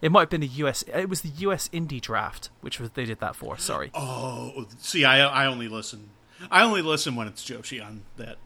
it 0.00 0.12
might 0.12 0.22
have 0.22 0.30
been 0.30 0.40
the 0.42 0.46
US 0.46 0.82
it 0.82 1.08
was 1.08 1.22
the 1.22 1.30
US 1.46 1.68
indie 1.68 2.00
draft 2.00 2.50
which 2.60 2.78
was 2.78 2.90
they 2.90 3.04
did 3.04 3.20
that 3.20 3.36
for. 3.36 3.56
Sorry. 3.56 3.90
Oh, 3.94 4.66
see, 4.78 5.04
I 5.04 5.24
I 5.26 5.46
only 5.46 5.68
listen. 5.68 6.10
I 6.50 6.62
only 6.62 6.82
listen 6.82 7.14
when 7.14 7.28
it's 7.28 7.42
Joshi 7.44 7.84
on 7.84 8.02
that 8.16 8.36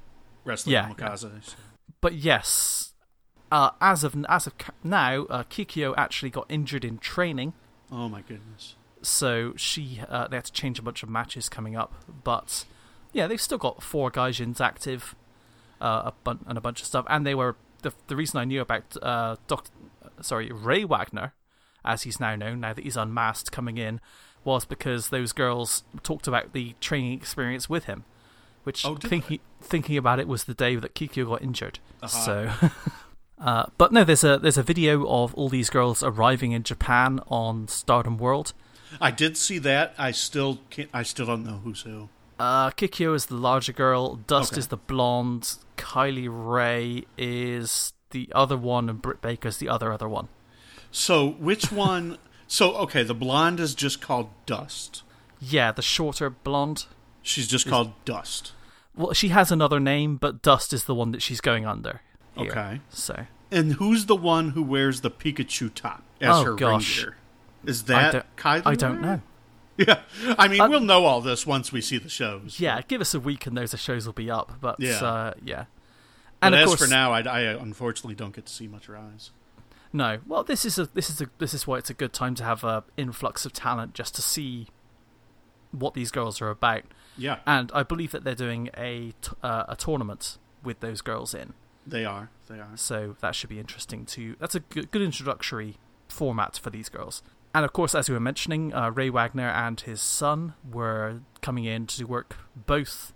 wrestling 0.46 0.72
Yeah, 0.74 0.88
Omakase. 0.90 1.18
so. 1.44 1.56
But 2.00 2.14
yes, 2.14 2.92
uh, 3.52 3.70
as 3.80 4.04
of 4.04 4.14
as 4.28 4.46
of 4.46 4.54
now, 4.82 5.24
uh, 5.24 5.42
Kikyo 5.44 5.94
actually 5.96 6.30
got 6.30 6.46
injured 6.48 6.84
in 6.84 6.98
training. 6.98 7.52
Oh 7.92 8.08
my 8.08 8.22
goodness. 8.22 8.74
so 9.02 9.52
she 9.56 10.00
uh, 10.08 10.26
they 10.28 10.36
had 10.36 10.44
to 10.46 10.52
change 10.52 10.78
a 10.78 10.82
bunch 10.82 11.02
of 11.02 11.08
matches 11.08 11.48
coming 11.48 11.76
up. 11.76 11.94
But 12.24 12.64
yeah, 13.12 13.26
they've 13.26 13.40
still 13.40 13.58
got 13.58 13.82
four 13.82 14.10
Gaijins 14.10 14.60
active, 14.60 15.14
uh, 15.80 16.02
a 16.06 16.12
bun- 16.24 16.44
and 16.46 16.58
a 16.58 16.60
bunch 16.60 16.80
of 16.80 16.86
stuff. 16.86 17.06
And 17.08 17.26
they 17.26 17.34
were 17.34 17.56
the 17.82 17.92
the 18.08 18.16
reason 18.16 18.38
I 18.40 18.44
knew 18.44 18.60
about 18.60 18.96
uh, 19.02 19.36
Doc, 19.46 19.66
sorry 20.20 20.50
Ray 20.52 20.84
Wagner, 20.84 21.32
as 21.84 22.02
he's 22.02 22.18
now 22.20 22.34
known 22.36 22.60
now 22.60 22.72
that 22.72 22.82
he's 22.84 22.96
unmasked 22.96 23.52
coming 23.52 23.78
in, 23.78 24.00
was 24.44 24.64
because 24.64 25.08
those 25.10 25.32
girls 25.32 25.84
talked 26.02 26.26
about 26.26 26.52
the 26.52 26.74
training 26.80 27.12
experience 27.14 27.68
with 27.70 27.84
him. 27.84 28.04
Which 28.66 28.84
Oh, 28.84 28.96
thinking 28.96 29.38
thinking 29.60 29.96
about 29.96 30.18
it 30.18 30.26
was 30.26 30.44
the 30.44 30.54
day 30.54 30.74
that 30.76 30.94
Kikyo 30.94 31.24
got 31.26 31.40
injured. 31.42 31.78
So, 32.08 32.50
uh, 33.40 33.66
but 33.78 33.92
no, 33.92 34.02
there's 34.04 34.24
a 34.24 34.38
there's 34.38 34.58
a 34.58 34.62
video 34.62 35.06
of 35.06 35.32
all 35.34 35.48
these 35.48 35.70
girls 35.70 36.02
arriving 36.02 36.50
in 36.52 36.62
Japan 36.64 37.20
on 37.28 37.68
Stardom 37.68 38.18
World. 38.18 38.52
I 39.00 39.10
did 39.12 39.36
see 39.36 39.58
that. 39.58 39.94
I 39.96 40.10
still 40.10 40.58
can't. 40.70 40.88
I 40.92 41.02
still 41.04 41.26
don't 41.26 41.44
know 41.44 41.60
who's 41.62 41.82
who. 41.82 42.08
Uh, 42.38 42.70
Kikyo 42.70 43.14
is 43.14 43.26
the 43.26 43.34
larger 43.36 43.72
girl. 43.72 44.16
Dust 44.16 44.52
Okay. 44.52 44.58
is 44.58 44.66
the 44.66 44.76
blonde. 44.76 45.54
Kylie 45.76 46.28
Ray 46.30 47.04
is 47.16 47.92
the 48.10 48.28
other 48.34 48.56
one, 48.56 48.88
and 48.90 49.00
Britt 49.00 49.22
Baker's 49.22 49.58
the 49.58 49.68
other 49.68 49.92
other 49.92 50.08
one. 50.08 50.28
So 50.90 51.30
which 51.30 51.70
one? 51.70 52.18
so 52.48 52.74
okay, 52.76 53.02
the 53.02 53.14
blonde 53.14 53.60
is 53.60 53.74
just 53.74 54.00
called 54.00 54.30
Dust. 54.46 55.02
Yeah, 55.40 55.72
the 55.72 55.82
shorter 55.82 56.30
blonde. 56.30 56.86
She's 57.22 57.48
just 57.48 57.66
called 57.68 57.92
Dust. 58.04 58.52
Well, 58.96 59.12
she 59.12 59.28
has 59.28 59.52
another 59.52 59.78
name, 59.80 60.16
but 60.16 60.42
Dust 60.42 60.72
is 60.72 60.84
the 60.84 60.94
one 60.94 61.12
that 61.12 61.22
she's 61.22 61.40
going 61.40 61.66
under. 61.66 62.00
here. 62.36 62.50
Okay. 62.50 62.80
So 62.90 63.26
And 63.50 63.74
who's 63.74 64.06
the 64.06 64.16
one 64.16 64.50
who 64.50 64.62
wears 64.62 65.02
the 65.02 65.10
Pikachu 65.10 65.72
top 65.74 66.02
as 66.20 66.36
Oh, 66.36 66.44
her 66.44 66.54
gosh. 66.54 66.96
reindeer? 66.98 67.16
Is 67.64 67.82
I 67.84 67.86
that 67.86 68.12
don't, 68.12 68.36
Kylie? 68.36 68.62
I 68.66 68.74
don't 68.74 69.00
know. 69.00 69.20
Yeah, 69.78 70.00
I 70.38 70.48
mean, 70.48 70.62
Uh, 70.62 70.70
we'll 70.70 70.80
know 70.80 71.04
all 71.04 71.20
this 71.20 71.46
once 71.46 71.70
we 71.70 71.82
see 71.82 71.98
the 71.98 72.08
shows. 72.08 72.58
Yeah, 72.58 72.80
give 72.88 73.02
us 73.02 73.12
a 73.12 73.20
week 73.20 73.44
and 73.46 73.54
those 73.54 73.78
shows 73.78 74.06
will 74.06 74.14
be 74.14 74.30
up. 74.30 74.52
But 74.58 74.80
Yeah. 74.80 75.04
uh, 75.04 75.34
yeah. 75.44 75.66
but 76.40 76.46
And 76.46 76.54
of 76.54 76.60
as 76.62 76.66
course, 76.68 76.80
for 76.80 76.86
now, 76.86 77.12
I, 77.12 77.20
I 77.20 77.40
unfortunately 77.42 78.14
don't 78.14 78.34
get 78.34 78.46
to 78.46 78.52
see 78.52 78.68
much 78.68 78.88
rise. 78.88 79.32
no. 79.92 80.20
Well, 80.26 80.44
this 80.44 80.64
is 80.64 80.78
a 80.78 80.86
this 80.86 81.10
is 81.10 81.20
a 81.20 81.28
this 81.36 81.52
is 81.52 81.66
why 81.66 81.76
it's 81.76 81.90
a 81.90 81.94
good 81.94 82.14
time 82.14 82.34
to 82.36 82.42
have 82.44 82.64
a 82.64 82.84
influx 82.96 83.44
of 83.44 83.52
talent 83.52 83.92
just 83.92 84.14
to 84.14 84.22
see 84.22 84.68
what 85.72 85.92
these 85.92 86.10
girls 86.10 86.40
are 86.40 86.48
about. 86.48 86.84
Yeah, 87.18 87.38
And 87.46 87.70
I 87.74 87.82
believe 87.82 88.12
that 88.12 88.24
they're 88.24 88.34
doing 88.34 88.68
a 88.76 89.12
t- 89.22 89.32
uh, 89.42 89.64
a 89.68 89.76
tournament 89.76 90.38
with 90.62 90.80
those 90.80 91.00
girls 91.00 91.34
in, 91.34 91.54
they 91.86 92.04
are. 92.04 92.30
They 92.48 92.58
are. 92.60 92.70
so 92.76 93.16
that 93.20 93.34
should 93.34 93.50
be 93.50 93.58
interesting 93.60 94.04
too. 94.06 94.36
That's 94.38 94.54
a 94.54 94.60
good, 94.60 94.90
good 94.90 95.02
introductory 95.02 95.76
format 96.08 96.58
for 96.58 96.70
these 96.70 96.88
girls. 96.88 97.22
And 97.54 97.64
of 97.64 97.72
course, 97.72 97.94
as 97.94 98.08
we 98.08 98.14
were 98.14 98.20
mentioning, 98.20 98.74
uh, 98.74 98.90
Ray 98.90 99.08
Wagner 99.08 99.48
and 99.48 99.80
his 99.80 100.02
son 100.02 100.54
were 100.70 101.20
coming 101.40 101.64
in 101.64 101.86
to 101.86 102.04
work 102.04 102.36
both 102.54 103.12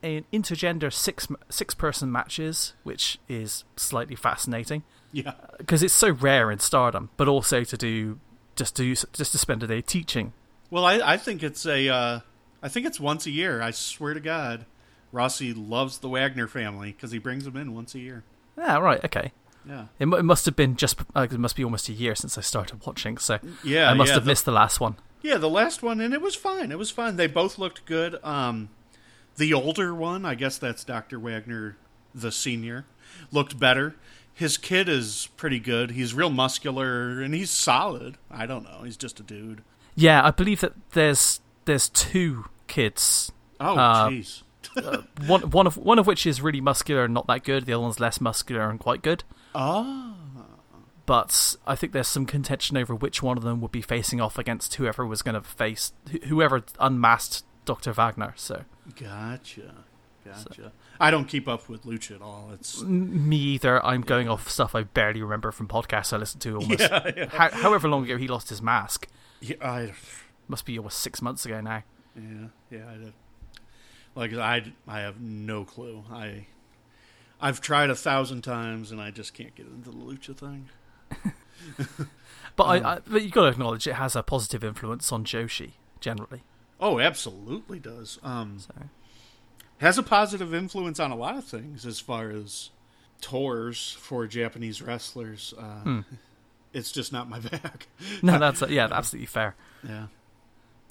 in 0.00 0.24
intergender 0.32 0.92
six 0.92 1.26
six 1.48 1.74
person 1.74 2.12
matches, 2.12 2.74
which 2.84 3.18
is 3.28 3.64
slightly 3.76 4.14
fascinating 4.14 4.84
Yeah. 5.10 5.32
because 5.56 5.82
it's 5.82 5.94
so 5.94 6.10
rare 6.10 6.52
in 6.52 6.60
Stardom, 6.60 7.10
but 7.16 7.26
also 7.26 7.64
to 7.64 7.76
do 7.76 8.20
just 8.54 8.76
to 8.76 8.94
just 8.94 9.32
to 9.32 9.38
spend 9.38 9.62
a 9.64 9.66
day 9.66 9.80
teaching. 9.80 10.34
Well, 10.70 10.84
I, 10.84 11.00
I 11.14 11.16
think 11.16 11.42
it's 11.42 11.66
a. 11.66 11.88
Uh, 11.88 12.20
I 12.62 12.68
think 12.68 12.86
it's 12.86 12.98
once 13.00 13.26
a 13.26 13.30
year. 13.30 13.62
I 13.62 13.70
swear 13.70 14.14
to 14.14 14.20
God, 14.20 14.66
Rossy 15.12 15.52
loves 15.56 15.98
the 15.98 16.08
Wagner 16.08 16.46
family 16.48 16.92
because 16.92 17.12
he 17.12 17.18
brings 17.18 17.44
them 17.44 17.56
in 17.56 17.74
once 17.74 17.94
a 17.94 17.98
year. 17.98 18.24
Yeah, 18.56 18.78
right, 18.78 19.04
okay. 19.04 19.32
Yeah. 19.66 19.86
It, 19.98 20.06
it 20.06 20.22
must 20.24 20.46
have 20.46 20.56
been 20.56 20.76
just 20.76 21.00
uh, 21.14 21.26
it 21.30 21.38
must 21.38 21.54
be 21.56 21.64
almost 21.64 21.88
a 21.88 21.92
year 21.92 22.14
since 22.14 22.36
I 22.38 22.40
started 22.40 22.84
watching, 22.86 23.18
so 23.18 23.38
Yeah. 23.62 23.90
I 23.90 23.94
must 23.94 24.08
yeah, 24.08 24.14
have 24.14 24.24
the- 24.24 24.30
missed 24.30 24.44
the 24.44 24.52
last 24.52 24.80
one. 24.80 24.96
Yeah, 25.20 25.36
the 25.36 25.50
last 25.50 25.82
one, 25.82 26.00
and 26.00 26.14
it 26.14 26.22
was 26.22 26.36
fine. 26.36 26.70
It 26.70 26.78
was 26.78 26.90
fine. 26.92 27.16
They 27.16 27.26
both 27.26 27.58
looked 27.58 27.84
good. 27.86 28.18
Um, 28.24 28.68
the 29.36 29.52
older 29.52 29.92
one, 29.92 30.24
I 30.24 30.36
guess 30.36 30.58
that's 30.58 30.84
Dr. 30.84 31.18
Wagner, 31.18 31.76
the 32.14 32.30
senior, 32.30 32.86
looked 33.32 33.58
better. 33.58 33.96
His 34.32 34.56
kid 34.56 34.88
is 34.88 35.28
pretty 35.36 35.58
good. 35.58 35.90
He's 35.90 36.14
real 36.14 36.30
muscular 36.30 37.20
and 37.20 37.34
he's 37.34 37.50
solid. 37.50 38.16
I 38.30 38.46
don't 38.46 38.62
know. 38.62 38.82
He's 38.84 38.96
just 38.96 39.18
a 39.18 39.24
dude. 39.24 39.62
Yeah, 39.96 40.24
I 40.24 40.30
believe 40.30 40.60
that 40.60 40.74
there's 40.92 41.40
there's 41.68 41.88
two 41.88 42.46
kids. 42.66 43.30
Oh, 43.60 43.76
Uh, 43.78 44.10
jeez. 44.10 44.42
One 45.26 45.50
one 45.50 45.66
of 45.66 45.76
one 45.76 45.98
of 45.98 46.06
which 46.06 46.26
is 46.26 46.40
really 46.40 46.60
muscular 46.60 47.04
and 47.04 47.14
not 47.14 47.26
that 47.28 47.44
good. 47.44 47.66
The 47.66 47.72
other 47.74 47.82
one's 47.82 48.00
less 48.00 48.20
muscular 48.20 48.68
and 48.70 48.78
quite 48.80 49.02
good. 49.02 49.24
oh, 49.54 50.14
But 51.06 51.56
I 51.66 51.74
think 51.74 51.92
there's 51.92 52.06
some 52.08 52.26
contention 52.26 52.76
over 52.76 52.94
which 52.94 53.22
one 53.22 53.36
of 53.38 53.42
them 53.44 53.60
would 53.60 53.72
be 53.72 53.82
facing 53.82 54.20
off 54.20 54.38
against 54.38 54.74
whoever 54.74 55.06
was 55.06 55.22
going 55.22 55.34
to 55.34 55.40
face 55.40 55.92
wh- 56.12 56.26
whoever 56.26 56.62
unmasked 56.78 57.44
Dr. 57.64 57.92
Wagner. 57.92 58.34
So 58.36 58.64
gotcha. 59.00 59.74
Gotcha. 60.24 60.72
I 61.00 61.10
don't 61.10 61.24
keep 61.26 61.48
up 61.48 61.68
with 61.70 61.84
Lucha 61.84 62.16
at 62.16 62.22
all. 62.22 62.50
It's 62.52 62.82
me 62.82 63.36
either. 63.36 63.84
I'm 63.84 64.02
going 64.02 64.28
off 64.28 64.48
stuff 64.50 64.74
I 64.74 64.82
barely 64.82 65.22
remember 65.22 65.50
from 65.52 65.66
podcasts 65.66 66.12
I 66.12 66.18
listened 66.18 66.42
to 66.42 66.56
almost. 66.58 66.80
yeah, 66.80 67.10
yeah. 67.16 67.26
How, 67.30 67.50
however 67.50 67.88
long 67.88 68.04
ago 68.04 68.16
he 68.18 68.28
lost 68.28 68.50
his 68.50 68.60
mask. 68.60 69.08
yeah 69.40 69.56
I, 69.62 69.92
Must 70.48 70.64
be 70.64 70.78
almost 70.78 70.98
six 70.98 71.20
months 71.22 71.44
ago 71.46 71.60
now. 71.60 71.82
Yeah, 72.16 72.46
yeah. 72.70 72.84
I 72.90 72.94
did. 72.96 73.12
Like 74.14 74.32
I, 74.34 74.72
I 74.86 75.00
have 75.00 75.20
no 75.20 75.64
clue. 75.64 76.04
I, 76.10 76.46
I've 77.40 77.60
tried 77.60 77.90
a 77.90 77.94
thousand 77.94 78.42
times 78.42 78.90
and 78.90 79.00
I 79.00 79.10
just 79.10 79.34
can't 79.34 79.54
get 79.54 79.66
into 79.66 79.90
the 79.90 79.96
lucha 79.96 80.36
thing. 80.36 80.68
But 82.56 82.64
Um, 82.64 82.70
I, 82.86 82.94
I 82.94 82.98
but 83.06 83.22
you 83.22 83.30
got 83.30 83.42
to 83.42 83.48
acknowledge 83.48 83.86
it 83.86 83.94
has 83.94 84.16
a 84.16 84.22
positive 84.22 84.64
influence 84.64 85.12
on 85.12 85.24
Joshi 85.24 85.72
generally. 86.00 86.42
Oh, 86.80 86.98
absolutely 86.98 87.78
does. 87.78 88.18
Um, 88.24 88.58
So 88.58 88.74
has 89.78 89.96
a 89.98 90.02
positive 90.02 90.52
influence 90.52 90.98
on 90.98 91.12
a 91.12 91.16
lot 91.16 91.36
of 91.36 91.44
things 91.44 91.86
as 91.86 92.00
far 92.00 92.30
as 92.30 92.70
tours 93.20 93.96
for 94.00 94.26
Japanese 94.26 94.82
wrestlers. 94.82 95.54
Uh, 95.56 95.80
Hmm. 95.82 96.00
It's 96.74 96.92
just 96.92 97.12
not 97.14 97.28
my 97.30 97.38
bag. 97.50 97.86
no, 98.22 98.38
that's 98.38 98.62
yeah, 98.68 98.88
absolutely 98.92 99.26
fair. 99.26 99.54
Yeah. 99.88 100.08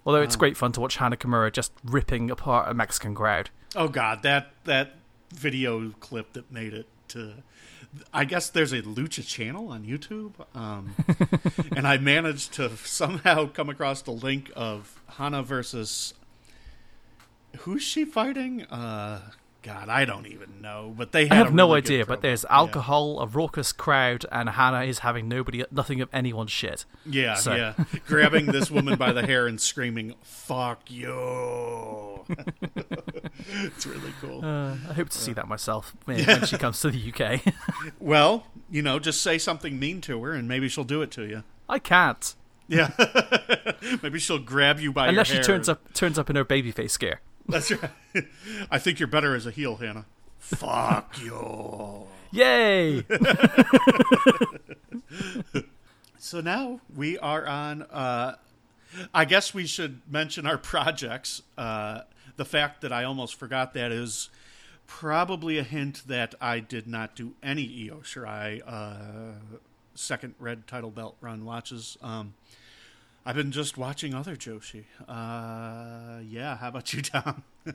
Although 0.08 0.22
it's 0.22 0.36
Um, 0.36 0.40
great 0.40 0.56
fun 0.56 0.72
to 0.72 0.80
watch 0.80 0.96
Hana 0.96 1.18
Kimura 1.18 1.52
just 1.52 1.74
ripping 1.84 2.32
apart 2.32 2.70
a 2.70 2.74
Mexican 2.74 3.14
crowd. 3.14 3.50
Oh 3.76 3.90
God, 3.90 4.24
that 4.24 4.54
that 4.64 4.94
video 5.36 5.90
clip 6.00 6.32
that 6.32 6.50
made 6.50 6.74
it 6.74 6.88
to. 7.10 7.44
I 8.14 8.24
guess 8.24 8.50
there's 8.50 8.72
a 8.72 8.82
lucha 8.82 9.28
channel 9.28 9.68
on 9.68 9.84
YouTube, 9.84 10.32
um, 10.56 10.96
and 11.76 11.86
I 11.86 11.98
managed 11.98 12.54
to 12.54 12.70
somehow 12.78 13.48
come 13.48 13.70
across 13.70 14.02
the 14.02 14.12
link 14.12 14.50
of 14.56 15.02
Hana 15.18 15.44
versus. 15.44 16.14
Who's 17.60 17.82
she 17.84 18.06
fighting? 18.06 18.64
Uh, 18.64 19.32
God, 19.68 19.90
I 19.90 20.06
don't 20.06 20.28
even 20.28 20.62
know. 20.62 20.94
But 20.98 21.12
they 21.12 21.24
had 21.26 21.34
I 21.34 21.36
have 21.36 21.54
no 21.54 21.66
really 21.68 21.80
idea, 21.80 22.06
but 22.06 22.22
there's 22.22 22.46
alcohol, 22.46 23.20
a 23.20 23.28
raucous 23.28 23.74
crowd, 23.74 24.26
and 24.32 24.48
Hana 24.48 24.84
is 24.84 25.00
having 25.00 25.28
nobody, 25.28 25.66
nothing 25.72 26.00
of 26.00 26.08
anyone's 26.14 26.52
shit. 26.52 26.86
Yeah, 27.06 27.34
So- 27.36 27.54
yeah, 27.54 27.74
grabbing 28.08 28.46
this 28.46 28.72
woman 28.72 28.98
by 28.98 29.12
the 29.12 29.26
hair 29.28 29.46
and 29.46 29.60
screaming 29.60 30.16
"fuck 30.24 30.90
you." 30.90 32.24
it's 33.66 33.86
really 33.86 34.14
cool. 34.22 34.40
Uh, 34.44 34.76
I 34.90 34.94
hope 34.94 35.10
to 35.10 35.18
see 35.18 35.34
that 35.34 35.50
myself 35.50 35.94
when, 36.06 36.24
when 36.26 36.46
she 36.46 36.58
comes 36.58 36.80
to 36.82 36.90
the 36.90 37.12
UK. 37.14 37.42
Well, 38.00 38.46
you 38.72 38.82
know, 38.82 39.00
just 39.00 39.22
say 39.22 39.38
something 39.38 39.78
mean 39.78 40.00
to 40.02 40.24
her, 40.24 40.32
and 40.32 40.48
maybe 40.48 40.70
she'll 40.70 40.86
do 40.86 41.02
it 41.02 41.12
to 41.12 41.24
you. 41.26 41.44
I 41.68 41.80
can't 41.80 42.36
Yeah. 42.70 42.92
Maybe 44.02 44.20
she'll 44.20 44.40
grab 44.40 44.80
you 44.80 44.94
by 44.94 45.10
unless 45.10 45.28
she 45.28 45.40
turns 45.40 45.68
up 45.68 45.94
turns 45.94 46.18
up 46.18 46.30
in 46.30 46.38
her 46.38 46.46
babyface 46.46 46.92
scare. 46.92 47.20
That's 47.50 47.72
right. 47.72 47.92
I 48.70 48.78
think 48.80 49.00
you're 49.00 49.08
better 49.08 49.36
as 49.36 49.46
a 49.46 49.52
heel, 49.52 49.78
Hana. 49.78 50.06
Fuck 50.40 51.18
you. 51.24 52.08
Yay! 52.32 53.06
So 56.20 56.42
now 56.42 56.82
we 56.94 57.18
are 57.20 57.46
on. 57.48 57.84
Uh, 57.84 58.36
I 59.14 59.24
guess 59.26 59.54
we 59.54 59.66
should 59.66 60.02
mention 60.12 60.46
our 60.46 60.58
projects. 60.58 61.42
Uh, 61.58 62.02
the 62.36 62.44
fact 62.44 62.82
that 62.82 62.92
I 62.92 63.04
almost 63.04 63.36
forgot 63.36 63.74
that 63.76 63.92
is 63.92 64.30
probably 64.88 65.58
a 65.58 65.64
hint 65.64 66.04
that 66.08 66.34
I 66.42 66.60
did 66.60 66.88
not 66.88 67.16
do 67.16 67.34
any 67.44 67.90
Io 67.90 67.98
Shirai 68.00 68.62
uh, 68.68 69.40
second 69.94 70.36
red 70.40 70.68
title 70.68 70.90
belt 70.90 71.16
run 71.22 71.46
watches. 71.46 71.98
Um, 72.02 72.34
I've 73.28 73.36
been 73.36 73.52
just 73.52 73.78
watching 73.78 74.14
other 74.14 74.38
Joshi. 74.38 74.86
Uh, 75.06 76.22
yeah, 76.26 76.56
how 76.56 76.70
about 76.70 76.94
you, 76.94 77.02
Tom? 77.02 77.44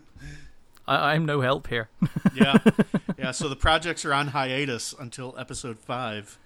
I, 0.89 1.13
I'm 1.13 1.27
no 1.27 1.43
help 1.43 1.67
here. 1.67 1.91
yeah, 2.35 2.57
yeah. 3.19 3.33
So 3.33 3.51
the 3.51 3.57
projects 3.57 4.07
are 4.07 4.15
on 4.15 4.29
hiatus 4.29 4.95
until 4.99 5.35
episode 5.39 5.79
five. 5.79 6.39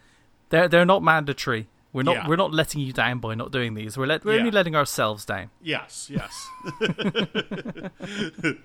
They're 0.48 0.66
they're 0.66 0.84
not 0.84 1.04
mandatory. 1.04 1.68
We're 1.92 2.02
not 2.02 2.16
Yeah. 2.16 2.28
we're 2.28 2.34
not 2.36 2.52
letting 2.52 2.80
you 2.80 2.92
down 2.92 3.20
by 3.20 3.36
not 3.36 3.52
doing 3.52 3.74
these. 3.74 3.96
We're 3.96 4.06
let, 4.06 4.24
we're 4.24 4.32
Yeah. 4.34 4.38
only 4.40 4.50
letting 4.50 4.74
ourselves 4.74 5.24
down. 5.24 5.50
Yes, 5.62 6.10
yes. 6.12 6.48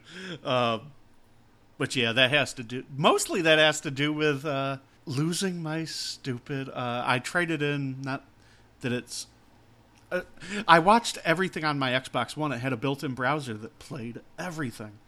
Um, 0.44 0.92
but 1.78 1.96
yeah, 1.96 2.12
that 2.14 2.32
has 2.32 2.54
to 2.56 2.64
do. 2.64 2.84
Mostly, 2.98 3.42
that 3.44 3.60
has 3.60 3.80
to 3.82 3.92
do 3.92 4.12
with 4.14 4.44
uh, 4.46 4.78
losing 5.06 5.62
my 5.64 5.86
stupid. 5.86 6.68
Uh, 6.70 7.04
I 7.06 7.20
traded 7.20 7.62
in. 7.62 8.02
Not 8.02 8.26
that 8.82 8.92
it's. 8.92 9.28
I 10.68 10.80
watched 10.80 11.18
everything 11.24 11.64
on 11.64 11.80
my 11.80 11.92
Xbox 11.92 12.36
One. 12.36 12.52
It 12.52 12.60
had 12.60 12.74
a 12.74 12.78
built-in 12.78 13.14
browser 13.14 13.54
that 13.56 13.80
played 13.80 14.22
everything. 14.38 15.00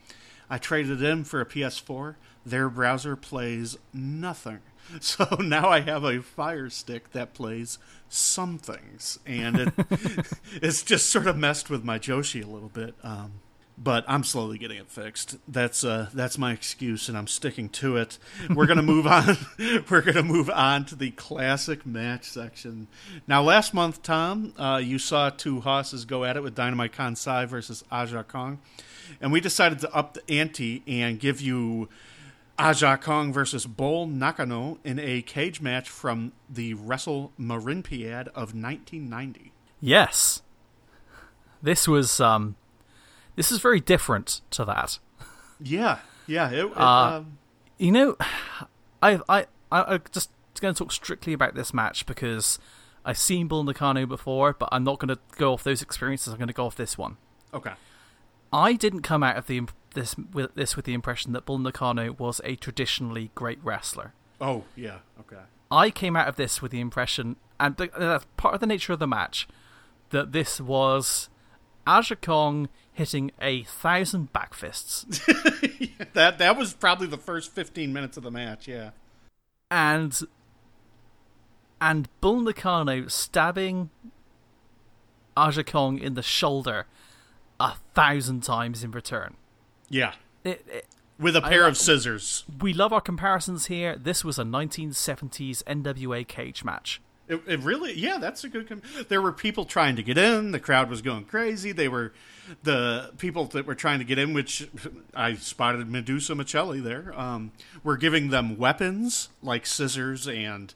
I 0.50 0.58
traded 0.58 1.02
it 1.02 1.10
in 1.10 1.24
for 1.24 1.42
a 1.42 1.46
PS4. 1.46 2.16
Their 2.46 2.70
browser 2.70 3.16
plays 3.16 3.78
nothing. 3.94 4.60
So 5.00 5.38
now 5.40 5.70
I 5.70 5.80
have 5.80 6.04
a 6.04 6.22
Fire 6.22 6.70
Stick 6.70 7.14
that 7.14 7.34
plays 7.34 7.80
some 8.10 8.58
things, 8.58 9.18
and 9.26 9.58
it, 9.58 9.74
it's 10.62 10.84
just 10.84 11.10
sort 11.10 11.26
of 11.26 11.38
messed 11.38 11.70
with 11.70 11.86
my 11.86 11.98
Joshi 11.98 12.44
a 12.44 12.48
little 12.48 12.68
bit. 12.68 12.94
Um, 13.02 13.40
but 13.78 14.06
I'm 14.08 14.24
slowly 14.24 14.58
getting 14.58 14.78
it 14.78 14.90
fixed. 14.90 15.38
That's 15.48 15.84
uh, 15.84 16.10
that's 16.14 16.38
my 16.38 16.52
excuse, 16.52 17.10
and 17.10 17.18
I'm 17.18 17.28
sticking 17.28 17.70
to 17.70 17.98
it. 17.98 18.18
We're 18.50 18.66
gonna 18.66 18.84
move 18.84 19.08
on. 19.08 19.38
We're 19.90 20.02
gonna 20.02 20.24
move 20.24 20.50
on 20.50 20.86
to 20.86 20.96
the 20.96 21.12
classic 21.12 21.86
match 21.86 22.26
section. 22.26 22.88
Now, 23.28 23.42
last 23.42 23.74
month, 23.74 24.04
Tom, 24.04 24.54
uh, 24.58 24.82
you 24.84 25.00
saw 25.00 25.30
two 25.30 25.62
hosses 25.62 26.06
go 26.06 26.24
at 26.24 26.38
it 26.38 26.44
with 26.44 26.56
Dynamite 26.56 26.94
Kansai 26.94 27.48
versus 27.48 27.84
Aja 27.92 28.24
Kong, 28.24 28.60
and 29.20 29.32
we 29.32 29.40
decided 29.40 29.80
to 29.80 29.94
up 29.94 30.14
the 30.14 30.32
ante 30.32 30.84
and 30.88 31.20
give 31.20 31.42
you 31.42 31.90
Aja 32.60 32.98
Kong 32.98 33.34
versus 33.34 33.66
Bull 33.66 34.06
Nakano 34.06 34.78
in 34.84 35.00
a 35.00 35.22
cage 35.24 35.62
match 35.62 35.90
from 35.90 36.34
the 36.50 36.76
Wrestle 36.76 37.32
Marinpiad 37.40 38.28
of 38.30 38.54
1990. 38.54 39.52
Yes. 39.82 40.42
This 41.62 41.88
was 41.88 42.20
um 42.20 42.56
this 43.36 43.52
is 43.52 43.60
very 43.60 43.80
different 43.80 44.42
to 44.52 44.66
that. 44.66 45.00
Yeah, 45.62 46.00
yeah. 46.28 46.50
It, 46.50 46.66
it, 46.66 46.78
Uh, 46.78 47.18
um, 47.18 47.38
You 47.78 47.92
know, 47.92 48.18
I 49.02 49.20
I 49.28 49.46
I 49.72 49.84
I'm 49.84 50.02
just 50.12 50.30
going 50.60 50.74
to 50.74 50.78
talk 50.78 50.92
strictly 50.92 51.34
about 51.34 51.56
this 51.56 51.74
match 51.74 52.06
because 52.06 52.60
I've 53.06 53.18
seen 53.18 53.48
Bull 53.48 53.64
Nakano 53.64 54.06
before, 54.06 54.54
but 54.54 54.70
I'm 54.72 54.84
not 54.84 55.00
going 55.00 55.10
to 55.10 55.20
go 55.38 55.54
off 55.54 55.64
those 55.64 55.82
experiences. 55.82 56.32
I'm 56.32 56.40
going 56.40 56.48
to 56.48 56.54
go 56.54 56.66
off 56.66 56.76
this 56.76 56.98
one. 56.98 57.18
okay. 57.54 57.74
I 58.52 58.74
didn't 58.74 59.02
come 59.02 59.24
out 59.24 59.36
of 59.36 59.48
the 59.48 59.62
this 59.96 60.16
with 60.18 60.54
this 60.56 60.76
with 60.76 60.86
the 60.86 60.94
impression 60.94 61.34
that 61.34 61.46
Bull 61.46 61.58
Nakano 61.58 62.14
was 62.14 62.40
a 62.44 62.56
traditionally 62.56 63.32
great 63.36 63.60
wrestler. 63.64 64.14
Oh, 64.40 64.64
yeah. 64.76 65.00
Okay. 65.20 65.42
I 65.72 65.90
came 65.90 66.16
out 66.16 66.28
of 66.28 66.36
this 66.36 66.62
with 66.62 66.72
the 66.72 66.80
impression, 66.80 67.38
and 67.60 67.76
that's 67.78 68.26
part 68.38 68.54
of 68.54 68.60
the 68.60 68.68
nature 68.68 68.94
of 68.94 69.00
the 69.00 69.08
match, 69.08 69.48
that 70.12 70.32
this 70.34 70.62
was 70.62 71.30
Aja 71.88 72.16
Kong 72.16 72.70
hitting 72.94 73.32
a 73.42 73.64
thousand 73.64 74.32
backfists 74.34 75.06
That 76.14 76.38
that 76.38 76.58
was 76.58 76.74
probably 76.74 77.08
the 77.08 77.18
first 77.18 77.54
15 77.56 77.92
minutes 77.92 78.18
of 78.18 78.24
the 78.24 78.32
match. 78.32 78.68
Yeah. 78.68 78.92
and 79.72 80.18
and 81.82 82.08
Bull 82.22 82.40
Nakano 82.42 83.08
stabbing 83.08 83.90
Aja 85.36 85.64
Kong 85.64 85.98
in 86.00 86.14
the 86.14 86.22
shoulder 86.22 86.86
a 87.60 87.74
thousand 87.94 88.42
times 88.44 88.84
in 88.84 88.92
return. 88.92 89.36
Yeah. 89.90 90.14
It, 90.44 90.64
it, 90.72 90.86
With 91.20 91.36
a 91.36 91.42
pair 91.42 91.66
I- 91.66 91.70
of 91.70 91.78
scissors. 91.78 92.46
we 92.62 92.74
love 92.74 92.94
our 92.94 93.02
comparisons 93.02 93.66
here. 93.68 93.96
This 93.98 94.24
was 94.24 94.38
a 94.40 94.44
1970s 94.44 95.64
NWA 95.64 96.28
cage 96.28 96.64
match. 96.64 97.02
It, 97.28 97.42
it 97.48 97.60
really, 97.62 97.94
yeah, 97.98 98.18
that's 98.18 98.44
a 98.44 98.50
good. 98.50 98.68
Com- 98.68 98.82
there 99.08 99.22
were 99.22 99.32
people 99.32 99.64
trying 99.66 99.96
to 99.96 100.04
get 100.04 100.18
in. 100.18 100.52
The 100.52 100.60
crowd 100.60 100.90
was 100.90 101.02
going 101.02 101.24
crazy. 101.26 101.72
They 101.72 101.88
were 101.88 102.14
the 102.64 103.12
people 103.18 103.46
that 103.46 103.66
were 103.66 103.76
trying 103.76 104.00
to 104.00 104.06
get 104.06 104.18
in, 104.18 104.34
which 104.34 104.68
I 105.14 105.36
spotted 105.36 105.90
Medusa 105.90 106.34
Miceli 106.34 106.84
there. 106.84 107.18
Um, 107.20 107.52
were 107.84 107.98
giving 107.98 108.30
them 108.30 108.58
weapons 108.58 109.30
like 109.42 109.66
scissors 109.66 110.28
and 110.28 110.74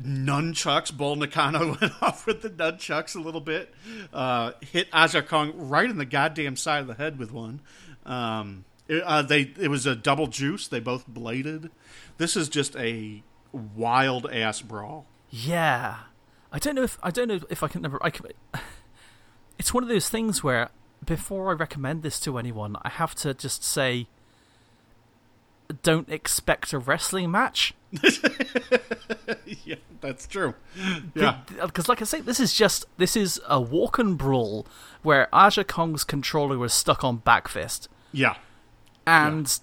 nunchucks. 0.00 0.96
Bull 0.96 1.16
Nakano 1.16 1.68
went 1.80 2.02
off 2.02 2.26
with 2.26 2.42
the 2.42 2.50
nunchucks 2.50 3.16
a 3.16 3.20
little 3.20 3.40
bit. 3.40 3.74
Uh, 4.12 4.52
hit 4.60 4.88
Aja 4.92 5.22
Kong 5.22 5.52
right 5.54 5.88
in 5.88 5.98
the 5.98 6.04
goddamn 6.04 6.56
side 6.56 6.80
of 6.80 6.86
the 6.86 6.94
head 6.94 7.18
with 7.18 7.32
one. 7.32 7.60
Um, 8.06 8.64
it, 8.88 9.02
uh, 9.02 9.22
they 9.22 9.52
it 9.58 9.68
was 9.68 9.86
a 9.86 9.94
double 9.94 10.26
juice. 10.26 10.68
They 10.68 10.80
both 10.80 11.06
bladed. 11.06 11.70
This 12.18 12.36
is 12.36 12.48
just 12.48 12.76
a 12.76 13.22
wild 13.52 14.30
ass 14.30 14.60
brawl. 14.62 15.06
Yeah, 15.30 15.96
I 16.52 16.58
don't 16.58 16.74
know 16.74 16.82
if 16.82 16.98
I 17.02 17.10
don't 17.10 17.28
know 17.28 17.40
if 17.48 17.62
I 17.62 17.68
can 17.68 17.82
never. 17.82 17.98
I 18.04 18.10
can, 18.10 18.26
it's 19.58 19.72
one 19.72 19.82
of 19.82 19.88
those 19.88 20.08
things 20.08 20.42
where 20.42 20.70
before 21.04 21.50
I 21.50 21.52
recommend 21.52 22.02
this 22.02 22.20
to 22.20 22.38
anyone, 22.38 22.76
I 22.82 22.90
have 22.90 23.14
to 23.16 23.34
just 23.34 23.64
say, 23.64 24.06
don't 25.82 26.08
expect 26.08 26.72
a 26.72 26.78
wrestling 26.78 27.30
match. 27.30 27.74
yeah, 29.64 29.76
that's 30.00 30.26
true. 30.26 30.54
Yeah, 31.14 31.38
because 31.64 31.88
like 31.88 32.00
I 32.00 32.04
say, 32.04 32.20
this 32.20 32.40
is 32.40 32.54
just 32.54 32.86
this 32.98 33.16
is 33.16 33.40
a 33.48 33.60
walk 33.60 33.98
and 33.98 34.16
brawl 34.16 34.66
where 35.02 35.28
Aja 35.32 35.64
Kong's 35.64 36.04
controller 36.04 36.58
was 36.58 36.72
stuck 36.72 37.02
on 37.02 37.20
backfist, 37.20 37.88
yeah, 38.12 38.36
and 39.06 39.58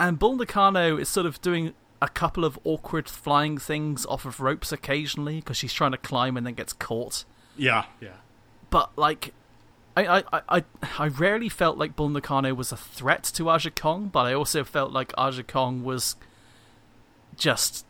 and 0.00 0.18
Bull 0.18 0.36
Nakano 0.36 0.96
is 0.96 1.08
sort 1.08 1.26
of 1.26 1.40
doing 1.40 1.74
a 2.02 2.08
couple 2.08 2.44
of 2.44 2.58
awkward 2.64 3.08
flying 3.08 3.58
things 3.58 4.04
off 4.06 4.24
of 4.24 4.40
ropes 4.40 4.70
occasionally 4.72 5.36
because 5.36 5.56
she's 5.56 5.72
trying 5.72 5.92
to 5.92 5.98
climb 5.98 6.36
and 6.36 6.46
then 6.46 6.54
gets 6.54 6.72
caught. 6.72 7.24
yeah, 7.56 7.84
yeah. 8.00 8.16
But 8.70 8.96
like, 8.98 9.32
I 9.96 10.18
I, 10.32 10.42
I, 10.48 10.64
I 10.98 11.08
rarely 11.08 11.48
felt 11.48 11.78
like 11.78 11.96
Bull 11.96 12.08
Nakano 12.08 12.54
was 12.54 12.72
a 12.72 12.76
threat 12.76 13.24
to 13.34 13.48
Aja 13.48 13.70
Kong, 13.70 14.08
but 14.12 14.26
I 14.26 14.34
also 14.34 14.62
felt 14.64 14.92
like 14.92 15.12
Aja 15.16 15.42
Kong 15.42 15.82
was 15.82 16.16
just. 17.36 17.86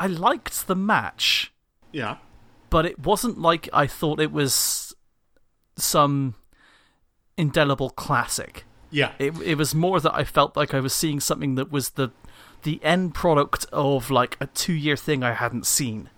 I 0.00 0.06
liked 0.08 0.66
the 0.66 0.74
match 0.74 1.52
Yeah, 1.92 2.16
but 2.70 2.84
it 2.84 2.98
wasn't 2.98 3.38
like 3.38 3.68
I 3.72 3.86
thought 3.86 4.18
it 4.18 4.32
was 4.32 4.94
some 5.76 6.34
indelible 7.36 7.90
classic. 7.90 8.64
yeah, 8.90 9.12
It 9.18 9.40
it 9.42 9.54
was 9.56 9.74
more 9.74 10.00
that 10.00 10.14
I 10.14 10.24
felt 10.24 10.56
like 10.56 10.74
I 10.74 10.80
was 10.80 10.92
seeing 10.92 11.20
something 11.20 11.54
that 11.54 11.70
was 11.70 11.90
the 11.90 12.10
the 12.64 12.80
end 12.82 13.14
product 13.14 13.66
of 13.72 14.10
like 14.10 14.36
a 14.40 14.46
two 14.46 14.72
year 14.72 14.96
thing 14.96 15.22
I 15.22 15.32
hadn't 15.32 15.66
seen. 15.66 16.10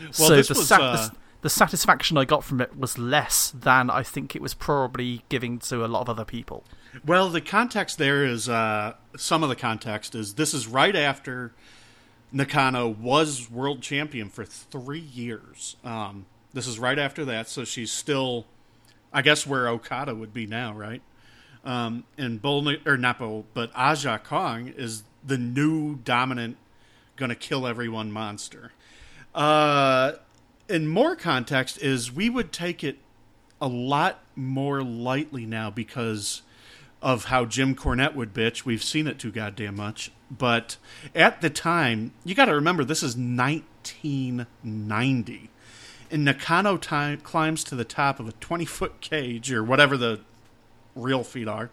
Well, 0.00 0.12
so 0.12 0.36
this 0.36 0.48
the, 0.48 0.54
was, 0.54 0.72
uh, 0.72 1.08
the 1.46 1.50
satisfaction 1.50 2.18
I 2.18 2.24
got 2.24 2.42
from 2.42 2.60
it 2.60 2.76
was 2.76 2.98
less 2.98 3.52
than 3.52 3.88
I 3.88 4.02
think 4.02 4.34
it 4.34 4.42
was 4.42 4.52
probably 4.52 5.22
giving 5.28 5.60
to 5.60 5.84
a 5.84 5.86
lot 5.86 6.00
of 6.00 6.08
other 6.08 6.24
people. 6.24 6.64
Well, 7.04 7.28
the 7.28 7.40
context 7.40 7.98
there 7.98 8.24
is 8.24 8.48
uh, 8.48 8.94
some 9.16 9.44
of 9.44 9.48
the 9.48 9.54
context 9.54 10.16
is 10.16 10.34
this 10.34 10.52
is 10.52 10.66
right 10.66 10.96
after 10.96 11.52
Nakano 12.32 12.88
was 12.88 13.48
world 13.48 13.80
champion 13.80 14.28
for 14.28 14.44
three 14.44 14.98
years. 14.98 15.76
Um, 15.84 16.26
this 16.52 16.66
is 16.66 16.80
right 16.80 16.98
after 16.98 17.24
that, 17.26 17.48
so 17.48 17.62
she's 17.62 17.92
still, 17.92 18.46
I 19.12 19.22
guess, 19.22 19.46
where 19.46 19.68
Okada 19.68 20.16
would 20.16 20.34
be 20.34 20.48
now, 20.48 20.72
right? 20.72 21.02
Um, 21.64 22.06
and 22.18 22.42
Bull 22.42 22.68
or 22.84 22.96
Bull, 22.96 23.46
but 23.54 23.70
Aja 23.72 24.18
Kong 24.18 24.66
is 24.76 25.04
the 25.24 25.38
new 25.38 25.94
dominant, 25.94 26.56
gonna 27.14 27.36
kill 27.36 27.68
everyone 27.68 28.10
monster. 28.10 28.72
Uh, 29.32 30.14
in 30.68 30.88
more 30.88 31.16
context, 31.16 31.82
is 31.82 32.12
we 32.12 32.30
would 32.30 32.52
take 32.52 32.84
it 32.84 32.98
a 33.60 33.68
lot 33.68 34.20
more 34.34 34.82
lightly 34.82 35.46
now 35.46 35.70
because 35.70 36.42
of 37.02 37.26
how 37.26 37.44
Jim 37.44 37.74
Cornette 37.74 38.14
would 38.14 38.32
bitch. 38.34 38.64
We've 38.64 38.82
seen 38.82 39.06
it 39.06 39.18
too 39.18 39.30
goddamn 39.30 39.76
much. 39.76 40.10
But 40.30 40.76
at 41.14 41.40
the 41.40 41.50
time, 41.50 42.12
you 42.24 42.34
got 42.34 42.46
to 42.46 42.54
remember 42.54 42.84
this 42.84 43.02
is 43.02 43.16
1990. 43.16 45.50
And 46.10 46.24
Nakano 46.24 46.76
time, 46.76 47.20
climbs 47.20 47.64
to 47.64 47.74
the 47.74 47.84
top 47.84 48.20
of 48.20 48.28
a 48.28 48.32
20 48.32 48.64
foot 48.64 49.00
cage 49.00 49.52
or 49.52 49.62
whatever 49.62 49.96
the 49.96 50.20
real 50.94 51.24
feet 51.24 51.48
are 51.48 51.70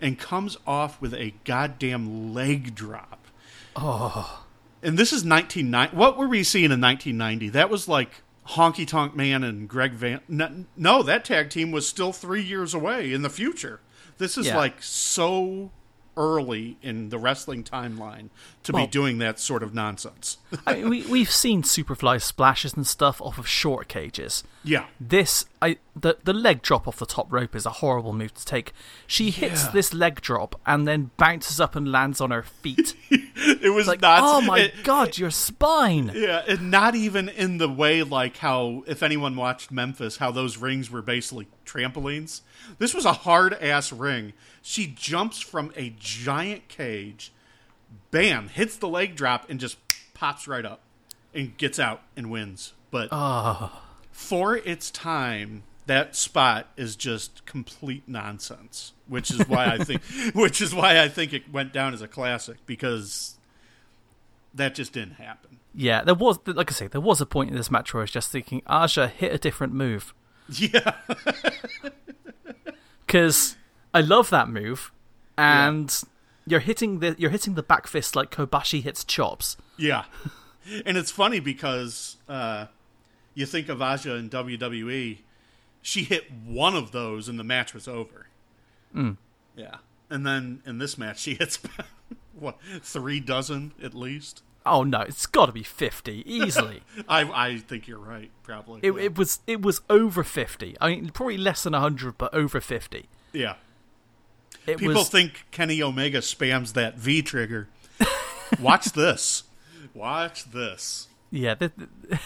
and 0.00 0.18
comes 0.18 0.56
off 0.66 1.00
with 1.00 1.14
a 1.14 1.34
goddamn 1.44 2.34
leg 2.34 2.74
drop. 2.74 3.26
Oh. 3.76 4.44
And 4.82 4.98
this 4.98 5.12
is 5.12 5.24
1990. 5.24 5.96
What 5.96 6.18
were 6.18 6.26
we 6.26 6.42
seeing 6.42 6.72
in 6.72 6.80
1990? 6.80 7.50
That 7.50 7.70
was 7.70 7.86
like 7.86 8.22
Honky 8.48 8.86
Tonk 8.86 9.14
Man 9.14 9.44
and 9.44 9.68
Greg 9.68 9.92
Van. 9.92 10.20
No, 10.28 10.64
no, 10.76 11.02
that 11.02 11.24
tag 11.24 11.50
team 11.50 11.70
was 11.70 11.86
still 11.88 12.12
three 12.12 12.42
years 12.42 12.74
away 12.74 13.12
in 13.12 13.22
the 13.22 13.30
future. 13.30 13.80
This 14.18 14.36
is 14.36 14.46
Yeah. 14.46 14.56
like 14.56 14.82
so 14.82 15.70
early 16.16 16.76
in 16.82 17.08
the 17.08 17.18
wrestling 17.18 17.64
timeline 17.64 18.28
to 18.64 18.72
Well- 18.72 18.84
be 18.86 18.90
doing 18.90 19.18
that 19.18 19.38
sort 19.40 19.62
of 19.62 19.72
nonsense. 19.74 20.38
I 20.66 20.74
mean, 20.74 20.88
we 20.90 21.02
we've 21.06 21.30
seen 21.30 21.62
Superfly 21.62 22.20
splashes 22.20 22.74
and 22.74 22.86
stuff 22.86 23.20
off 23.22 23.38
of 23.38 23.48
short 23.48 23.88
cages. 23.88 24.44
Yeah. 24.64 24.86
This, 25.00 25.44
I 25.60 25.78
the 25.96 26.16
the 26.24 26.32
leg 26.32 26.62
drop 26.62 26.86
off 26.86 26.96
the 26.98 27.06
top 27.06 27.32
rope 27.32 27.54
is 27.56 27.66
a 27.66 27.70
horrible 27.70 28.12
move 28.12 28.34
to 28.34 28.44
take. 28.44 28.72
She 29.06 29.30
hits 29.30 29.64
Yeah. 29.64 29.70
this 29.70 29.92
leg 29.94 30.20
drop 30.20 30.60
and 30.64 30.86
then 30.86 31.10
bounces 31.16 31.60
up 31.60 31.74
and 31.76 31.90
lands 31.90 32.20
on 32.20 32.30
her 32.30 32.42
feet. 32.42 32.94
It 33.44 33.74
was 33.74 33.88
like, 33.88 34.00
not. 34.00 34.20
oh 34.22 34.40
my 34.46 34.60
it- 34.60 34.84
god, 34.84 35.18
your 35.18 35.30
spine! 35.30 36.12
Yeah, 36.14 36.42
and 36.46 36.70
not 36.70 36.94
even 36.94 37.28
in 37.28 37.58
the 37.58 37.68
way 37.68 38.02
like 38.04 38.36
how 38.36 38.84
if 38.86 39.02
anyone 39.02 39.34
watched 39.34 39.72
Memphis, 39.72 40.18
how 40.18 40.30
those 40.30 40.56
rings 40.58 40.90
were 40.90 41.02
basically 41.02 41.48
trampolines. 41.66 42.42
This 42.78 42.94
was 42.94 43.04
a 43.04 43.12
hard 43.12 43.54
ass 43.54 43.92
ring. 43.92 44.32
She 44.62 44.86
jumps 44.86 45.40
from 45.40 45.72
a 45.76 45.92
giant 45.98 46.68
cage, 46.68 47.32
bam, 48.12 48.46
hits 48.48 48.76
the 48.76 48.88
leg 48.88 49.16
drop 49.16 49.50
and 49.50 49.58
just 49.58 49.76
pops 50.14 50.46
right 50.46 50.64
up 50.64 50.80
and 51.34 51.56
gets 51.56 51.78
out 51.80 52.02
and 52.16 52.30
wins. 52.30 52.74
But 52.92 53.08
for 54.12 54.56
its 54.56 54.90
time, 54.90 55.64
that 55.86 56.14
spot 56.14 56.68
is 56.76 56.94
just 56.94 57.44
complete 57.46 58.04
nonsense. 58.06 58.92
Which 59.08 59.30
is 59.30 59.46
why 59.48 59.66
I 59.66 59.78
think 59.78 60.02
which 60.34 60.62
is 60.62 60.74
why 60.74 61.00
I 61.00 61.08
think 61.08 61.32
it 61.32 61.52
went 61.52 61.72
down 61.72 61.92
as 61.92 62.00
a 62.00 62.08
classic 62.08 62.58
because 62.64 63.36
that 64.54 64.74
just 64.74 64.92
didn't 64.92 65.14
happen. 65.14 65.58
Yeah, 65.74 66.02
there 66.02 66.14
was, 66.14 66.38
like 66.46 66.70
I 66.70 66.74
say, 66.74 66.86
there 66.86 67.00
was 67.00 67.20
a 67.20 67.26
point 67.26 67.50
in 67.50 67.56
this 67.56 67.70
match 67.70 67.92
where 67.94 68.02
I 68.02 68.04
was 68.04 68.10
just 68.10 68.30
thinking, 68.30 68.60
Aja 68.66 69.06
hit 69.06 69.32
a 69.32 69.38
different 69.38 69.72
move. 69.72 70.12
Yeah. 70.48 70.96
because 73.06 73.56
I 73.92 74.00
love 74.00 74.30
that 74.30 74.48
move, 74.48 74.90
and 75.36 76.02
you're 76.46 76.60
hitting 76.60 77.00
the 77.00 77.14
you're 77.18 77.30
hitting 77.30 77.54
the 77.54 77.62
back 77.62 77.86
fist 77.86 78.16
like 78.16 78.30
Kobashi 78.30 78.82
hits 78.82 79.04
chops. 79.04 79.56
Yeah, 79.76 80.04
and 80.86 80.96
it's 80.96 81.10
funny 81.10 81.40
because 81.40 82.16
uh, 82.28 82.66
you 83.34 83.46
think 83.46 83.68
of 83.68 83.80
Aja 83.80 84.14
in 84.14 84.30
WWE, 84.30 85.18
she 85.80 86.04
hit 86.04 86.30
one 86.30 86.74
of 86.76 86.92
those 86.92 87.28
and 87.28 87.38
the 87.38 87.44
match 87.44 87.74
was 87.74 87.88
over. 87.88 88.26
Mm. 88.94 89.16
Yeah, 89.56 89.76
and 90.10 90.26
then 90.26 90.62
in 90.66 90.78
this 90.78 90.96
match 90.98 91.20
she 91.20 91.34
hits 91.34 91.58
what 92.38 92.58
three 92.82 93.20
dozen 93.20 93.72
at 93.82 93.94
least. 93.94 94.42
Oh 94.64 94.84
no, 94.84 95.00
it's 95.00 95.26
got 95.26 95.46
to 95.46 95.52
be 95.52 95.62
fifty 95.64 96.22
easily. 96.26 96.82
I 97.08 97.22
I 97.46 97.58
think 97.58 97.88
you're 97.88 97.98
right. 97.98 98.30
Probably. 98.42 98.80
It, 98.82 98.92
yeah. 98.94 99.00
it 99.00 99.18
was 99.18 99.40
it 99.46 99.62
was 99.62 99.80
over 99.90 100.22
fifty. 100.22 100.76
I 100.80 100.90
mean, 100.90 101.08
probably 101.10 101.38
less 101.38 101.64
than 101.64 101.72
hundred, 101.72 102.18
but 102.18 102.32
over 102.32 102.60
fifty. 102.60 103.08
yeah. 103.32 103.54
It 104.64 104.78
People 104.78 104.94
was 104.94 105.08
think 105.08 105.46
Kenny 105.50 105.82
Omega 105.82 106.18
spams 106.18 106.74
that 106.74 106.96
V 106.96 107.20
trigger. 107.22 107.68
Watch 108.60 108.92
this. 108.92 109.42
Watch 109.92 110.44
this. 110.52 111.08
yeah. 111.32 111.56
th 111.56 111.72
th- 111.76 112.20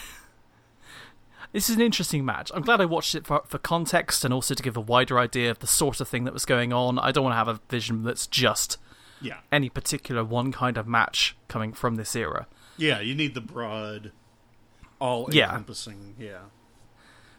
this 1.52 1.68
is 1.70 1.76
an 1.76 1.82
interesting 1.82 2.24
match. 2.24 2.50
I'm 2.54 2.62
glad 2.62 2.80
I 2.80 2.84
watched 2.84 3.14
it 3.14 3.26
for, 3.26 3.42
for 3.46 3.58
context 3.58 4.24
and 4.24 4.32
also 4.34 4.54
to 4.54 4.62
give 4.62 4.76
a 4.76 4.80
wider 4.80 5.18
idea 5.18 5.50
of 5.50 5.60
the 5.60 5.66
sort 5.66 6.00
of 6.00 6.08
thing 6.08 6.24
that 6.24 6.34
was 6.34 6.44
going 6.44 6.72
on. 6.72 6.98
I 6.98 7.12
don't 7.12 7.24
want 7.24 7.32
to 7.34 7.38
have 7.38 7.48
a 7.48 7.60
vision 7.70 8.02
that's 8.04 8.26
just 8.26 8.78
Yeah. 9.20 9.38
any 9.50 9.68
particular 9.68 10.24
one 10.24 10.52
kind 10.52 10.76
of 10.76 10.86
match 10.86 11.36
coming 11.48 11.72
from 11.72 11.94
this 11.96 12.14
era. 12.16 12.46
Yeah, 12.76 13.00
you 13.00 13.14
need 13.14 13.34
the 13.34 13.40
broad, 13.40 14.12
all 15.00 15.28
Yeah. 15.32 15.46
encompassing. 15.46 16.14
Yeah. 16.18 16.40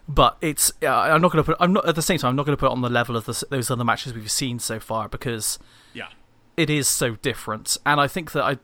But 0.09 0.37
it's 0.41 0.71
uh, 0.81 0.87
I'm 0.87 1.21
not 1.21 1.31
going 1.31 1.43
to 1.43 1.51
put 1.51 1.57
I'm 1.59 1.73
not 1.73 1.87
at 1.87 1.95
the 1.95 2.01
same 2.01 2.17
time 2.17 2.29
I'm 2.29 2.35
not 2.37 2.45
going 2.45 2.55
to 2.55 2.59
put 2.59 2.67
it 2.67 2.71
on 2.71 2.81
the 2.81 2.89
level 2.89 3.17
of 3.17 3.25
the, 3.25 3.43
those 3.49 3.69
other 3.69 3.83
matches 3.83 4.13
we've 4.13 4.31
seen 4.31 4.57
so 4.59 4.79
far 4.79 5.09
because 5.09 5.59
Yeah. 5.93 6.07
it 6.55 6.69
is 6.69 6.87
so 6.87 7.15
different, 7.15 7.77
and 7.85 7.99
I 7.99 8.07
think 8.07 8.31
that 8.31 8.43
I 8.43 8.57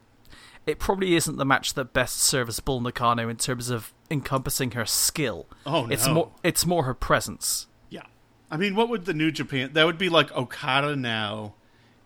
it 0.66 0.80
probably 0.80 1.16
isn't 1.16 1.36
the 1.36 1.44
match 1.46 1.74
that 1.74 1.92
best 1.92 2.20
serves 2.20 2.62
Bull 2.62 2.80
Nakano 2.80 3.28
in 3.28 3.36
terms 3.36 3.70
of 3.70 3.93
encompassing 4.12 4.72
her 4.72 4.86
skill. 4.86 5.48
Oh, 5.66 5.86
no. 5.86 5.94
It's 5.94 6.08
more 6.08 6.32
it's 6.44 6.66
more 6.66 6.84
her 6.84 6.94
presence. 6.94 7.68
Yeah. 7.90 8.04
I 8.52 8.58
mean, 8.58 8.76
what 8.76 8.90
would 8.90 9.06
the 9.06 9.14
New 9.14 9.32
Japan? 9.32 9.72
That 9.74 9.86
would 9.86 9.98
be 9.98 10.10
like 10.10 10.32
Okada 10.36 10.96
now 10.96 11.54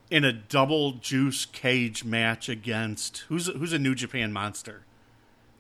in 0.10 0.24
a 0.24 0.32
double 0.32 0.94
juice 0.94 1.46
cage 1.46 2.04
match 2.06 2.48
against 2.50 3.26
who's 3.30 3.48
who's 3.48 3.74
a 3.74 3.80
New 3.80 3.96
Japan 3.96 4.32
monster? 4.32 4.86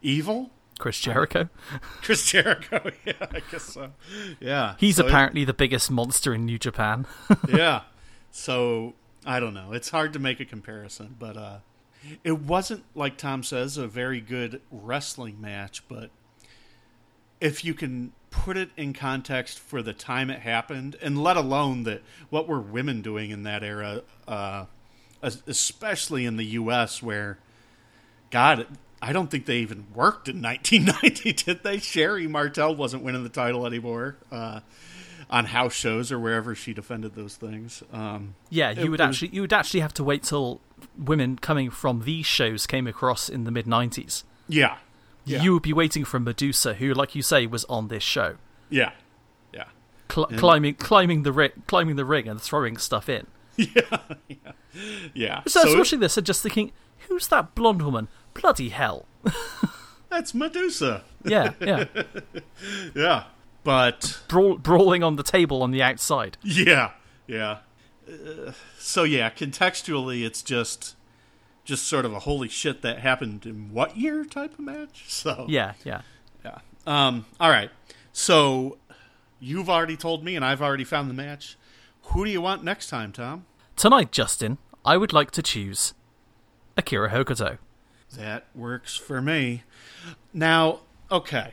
Evil? 0.01 0.51
Chris 0.79 0.99
Jericho. 1.01 1.49
Chris 2.03 2.29
Jericho. 2.31 2.91
Yeah, 3.05 3.13
I 3.31 3.41
guess 3.51 3.63
so. 3.63 3.91
Yeah. 4.39 4.75
He's 4.79 4.97
So 4.97 5.05
it- 5.05 5.09
apparently 5.09 5.43
the 5.43 5.53
biggest 5.53 5.89
monster 5.89 6.33
in 6.35 6.45
New 6.45 6.59
Japan. 6.59 7.07
yeah. 7.49 7.81
So 8.31 8.93
I 9.25 9.39
don't 9.39 9.53
know. 9.55 9.73
It's 9.73 9.89
hard 9.89 10.13
to 10.13 10.19
make 10.19 10.39
a 10.39 10.45
comparison, 10.45 11.15
but 11.19 11.35
uh, 11.35 11.57
it 12.23 12.39
wasn't 12.39 12.83
like 12.95 13.17
Tom 13.17 13.41
says 13.43 13.77
a 13.77 13.87
very 13.87 14.21
good 14.21 14.61
wrestling 14.71 15.41
match. 15.41 15.83
But 15.89 16.11
if 17.41 17.63
you 17.65 17.73
can 17.73 18.11
put 18.31 18.57
it 18.57 18.69
in 18.77 18.93
context 18.93 19.57
for 19.59 19.81
the 19.81 19.93
time 19.93 20.29
it 20.29 20.39
happened, 20.41 20.95
and 21.01 21.21
let 21.23 21.37
alone 21.37 21.83
that 21.83 22.01
what 22.29 22.47
were 22.47 22.59
women 22.59 23.01
doing 23.01 23.31
in 23.31 23.43
that 23.43 23.63
era, 23.63 24.01
uh, 24.27 24.65
especially 25.21 26.25
in 26.25 26.37
the 26.37 26.45
U.S., 26.45 27.01
where 27.01 27.37
God. 28.29 28.67
I 28.99 29.13
don't 29.13 29.29
think 29.29 29.45
they 29.45 29.57
even 29.59 29.85
worked 29.93 30.27
in 30.27 30.41
1990, 30.41 31.33
did 31.33 31.63
they? 31.63 31.77
Sherri 31.77 32.27
Martel 32.27 32.73
wasn't 32.75 33.03
winning 33.03 33.21
the 33.21 33.29
title 33.29 33.65
anymore. 33.67 34.17
Uh, 34.31 34.61
on 35.29 35.45
house 35.45 35.73
shows 35.73 36.09
or 36.11 36.17
wherever 36.17 36.55
she 36.55 36.73
defended 36.73 37.13
those 37.13 37.35
things. 37.35 37.83
Um, 37.93 38.33
yeah, 38.49 38.71
It- 38.71 38.77
you 38.79 38.89
would 38.91 38.99
it 39.01 39.05
was- 39.07 39.15
actually 39.17 39.35
you 39.35 39.41
would 39.41 39.53
actually 39.53 39.81
have 39.81 39.93
to 39.95 40.03
wait 40.03 40.23
till 40.23 40.61
women 40.97 41.37
coming 41.37 41.69
from 41.69 42.03
these 42.05 42.25
shows 42.25 42.65
came 42.65 42.87
across 42.87 43.27
in 43.29 43.43
the 43.43 43.51
mid 43.51 43.65
'90s. 43.67 44.23
yeah, 44.47 44.77
yeah, 45.27 45.41
You 45.41 45.53
would 45.53 45.63
be 45.63 45.73
waiting 45.73 46.05
for 46.05 46.19
Medusa, 46.19 46.73
who, 46.75 46.93
like 46.93 47.15
you 47.15 47.21
say, 47.21 47.45
was 47.45 47.65
on 47.65 47.87
this 47.89 48.03
show, 48.03 48.35
yeah, 48.69 48.91
yeah, 49.53 49.65
Cl- 50.11 50.27
climbing 50.27 50.75
climbing 50.75 51.23
the 51.23 51.31
ring, 51.31 51.51
climbing 51.67 51.95
the 51.95 52.05
ring 52.05 52.27
and 52.27 52.41
throwing 52.41 52.77
stuff 52.77 53.09
in. 53.09 53.27
yeah. 53.57 53.99
Yeah. 55.13 55.41
So, 55.47 55.61
I 55.61 55.65
was 55.65 55.75
watching 55.75 55.99
this 55.99 56.17
and 56.17 56.25
just 56.25 56.43
thinking, 56.43 56.71
who's 57.07 57.27
that 57.29 57.55
blonde 57.55 57.81
woman? 57.81 58.07
Bloody 58.33 58.69
hell! 58.69 59.05
that's 60.09 60.33
Medusa. 60.33 61.03
Yeah, 61.25 61.53
yeah, 61.59 61.85
Yeah, 62.95 63.23
but 63.63 64.21
Brawl- 64.27 64.57
brawling 64.59 65.03
on 65.03 65.15
the 65.15 65.23
table 65.23 65.63
on 65.63 65.71
the 65.71 65.81
outside. 65.81 66.37
yeah, 66.43 66.91
yeah. 67.27 67.57
Uh, 68.07 68.51
so 68.79 69.03
yeah, 69.03 69.29
contextually, 69.29 70.23
it's 70.25 70.41
just 70.43 70.95
just 71.67 71.85
sort 71.85 72.05
of 72.05 72.13
a 72.13 72.19
holy 72.19 72.47
shit 72.47 72.81
that 72.81 72.99
happened 72.99 73.45
in 73.45 73.73
what 73.73 73.97
year 73.97 74.23
type 74.23 74.53
of 74.53 74.59
match. 74.59 75.03
So 75.09 75.45
Yeah, 75.49 75.73
yeah. 75.83 76.01
yeah. 76.43 76.59
Um. 76.87 77.25
All 77.39 77.49
right. 77.49 77.69
So 78.13 78.77
you've 79.39 79.69
already 79.69 79.97
told 79.97 80.23
me, 80.23 80.35
and 80.35 80.43
I've 80.45 80.61
already 80.61 80.85
found 80.85 81.09
the 81.09 81.13
match. 81.13 81.57
Who 82.03 82.23
do 82.23 82.31
you 82.31 82.41
want 82.41 82.63
next 82.63 82.89
time, 82.89 83.11
Tom? 83.11 83.45
Tonight, 83.75 84.11
Justin, 84.13 84.57
I 84.85 84.95
would 84.95 85.11
like 85.11 85.29
to 85.31 85.41
choose 85.43 85.93
Akira 86.77 87.09
Hokuto. 87.11 87.57
That 88.17 88.45
works 88.55 88.95
for 88.95 89.21
me. 89.21 89.63
Now, 90.33 90.79
okay. 91.11 91.51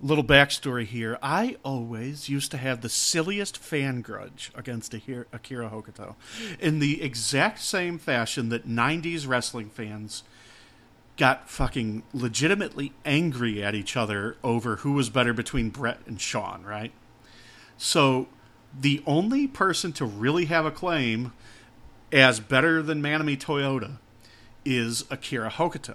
Little 0.00 0.24
backstory 0.24 0.84
here. 0.84 1.18
I 1.22 1.56
always 1.64 2.28
used 2.28 2.50
to 2.50 2.56
have 2.56 2.80
the 2.80 2.88
silliest 2.88 3.56
fan 3.56 4.00
grudge 4.02 4.50
against 4.54 4.92
Akira 4.92 5.26
Hokuto. 5.32 6.16
In 6.60 6.78
the 6.80 7.02
exact 7.02 7.60
same 7.60 7.98
fashion 7.98 8.48
that 8.50 8.68
90s 8.68 9.26
wrestling 9.26 9.70
fans 9.70 10.24
got 11.16 11.48
fucking 11.48 12.02
legitimately 12.12 12.92
angry 13.04 13.62
at 13.62 13.74
each 13.74 13.96
other 13.96 14.36
over 14.42 14.76
who 14.76 14.92
was 14.92 15.10
better 15.10 15.32
between 15.32 15.70
Bret 15.70 16.00
and 16.06 16.20
Shawn, 16.20 16.64
right? 16.64 16.92
So, 17.76 18.28
the 18.78 19.02
only 19.06 19.46
person 19.46 19.92
to 19.92 20.04
really 20.04 20.46
have 20.46 20.66
a 20.66 20.70
claim 20.70 21.32
as 22.12 22.40
better 22.40 22.82
than 22.82 23.00
Manami 23.00 23.38
Toyota 23.38 23.98
is 24.64 25.04
Akira 25.10 25.50
Hokuto. 25.50 25.94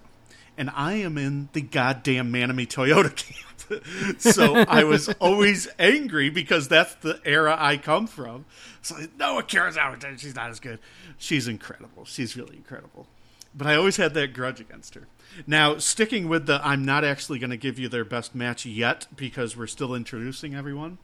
And 0.58 0.70
I 0.74 0.94
am 0.94 1.18
in 1.18 1.50
the 1.54 1.62
goddamn 1.62 2.32
Manami 2.32 2.68
Toyota 2.68 3.16
camp. 3.16 3.49
so 4.18 4.56
I 4.56 4.84
was 4.84 5.10
always 5.20 5.68
angry 5.78 6.30
because 6.30 6.68
that's 6.68 6.96
the 6.96 7.20
era 7.26 7.56
I 7.58 7.78
come 7.78 8.08
from. 8.08 8.46
So 8.82 8.96
no, 9.18 9.40
Akira's 9.40 9.78
out. 9.78 10.04
She's 10.18 10.36
not 10.36 10.50
as 10.50 10.60
good. 10.60 10.80
She's 11.18 11.48
incredible. 11.48 12.06
She's 12.06 12.36
really 12.36 12.56
incredible. 12.56 13.08
But 13.56 13.68
I 13.68 13.76
always 13.76 13.98
had 13.98 14.14
that 14.14 14.34
grudge 14.34 14.60
against 14.60 14.96
her. 14.96 15.08
Now, 15.48 15.78
sticking 15.78 16.28
with 16.28 16.46
the 16.46 16.62
I'm 16.66 16.86
not 16.86 17.04
actually 17.04 17.40
going 17.40 17.50
to 17.50 17.58
give 17.58 17.80
you 17.80 17.90
their 17.90 18.06
best 18.06 18.36
match 18.36 18.66
yet 18.66 19.08
because 19.16 19.56
we're 19.56 19.68
still 19.68 19.94
introducing 19.94 20.56
everyone. 20.56 20.98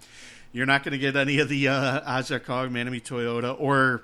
You're 0.51 0.65
not 0.65 0.83
going 0.83 0.93
to 0.93 0.97
get 0.97 1.15
any 1.15 1.39
of 1.39 1.49
the 1.49 1.67
uh, 1.67 2.01
Aja 2.05 2.39
Kong, 2.39 2.69
Manami 2.69 3.03
Toyota, 3.03 3.55
or 3.59 4.03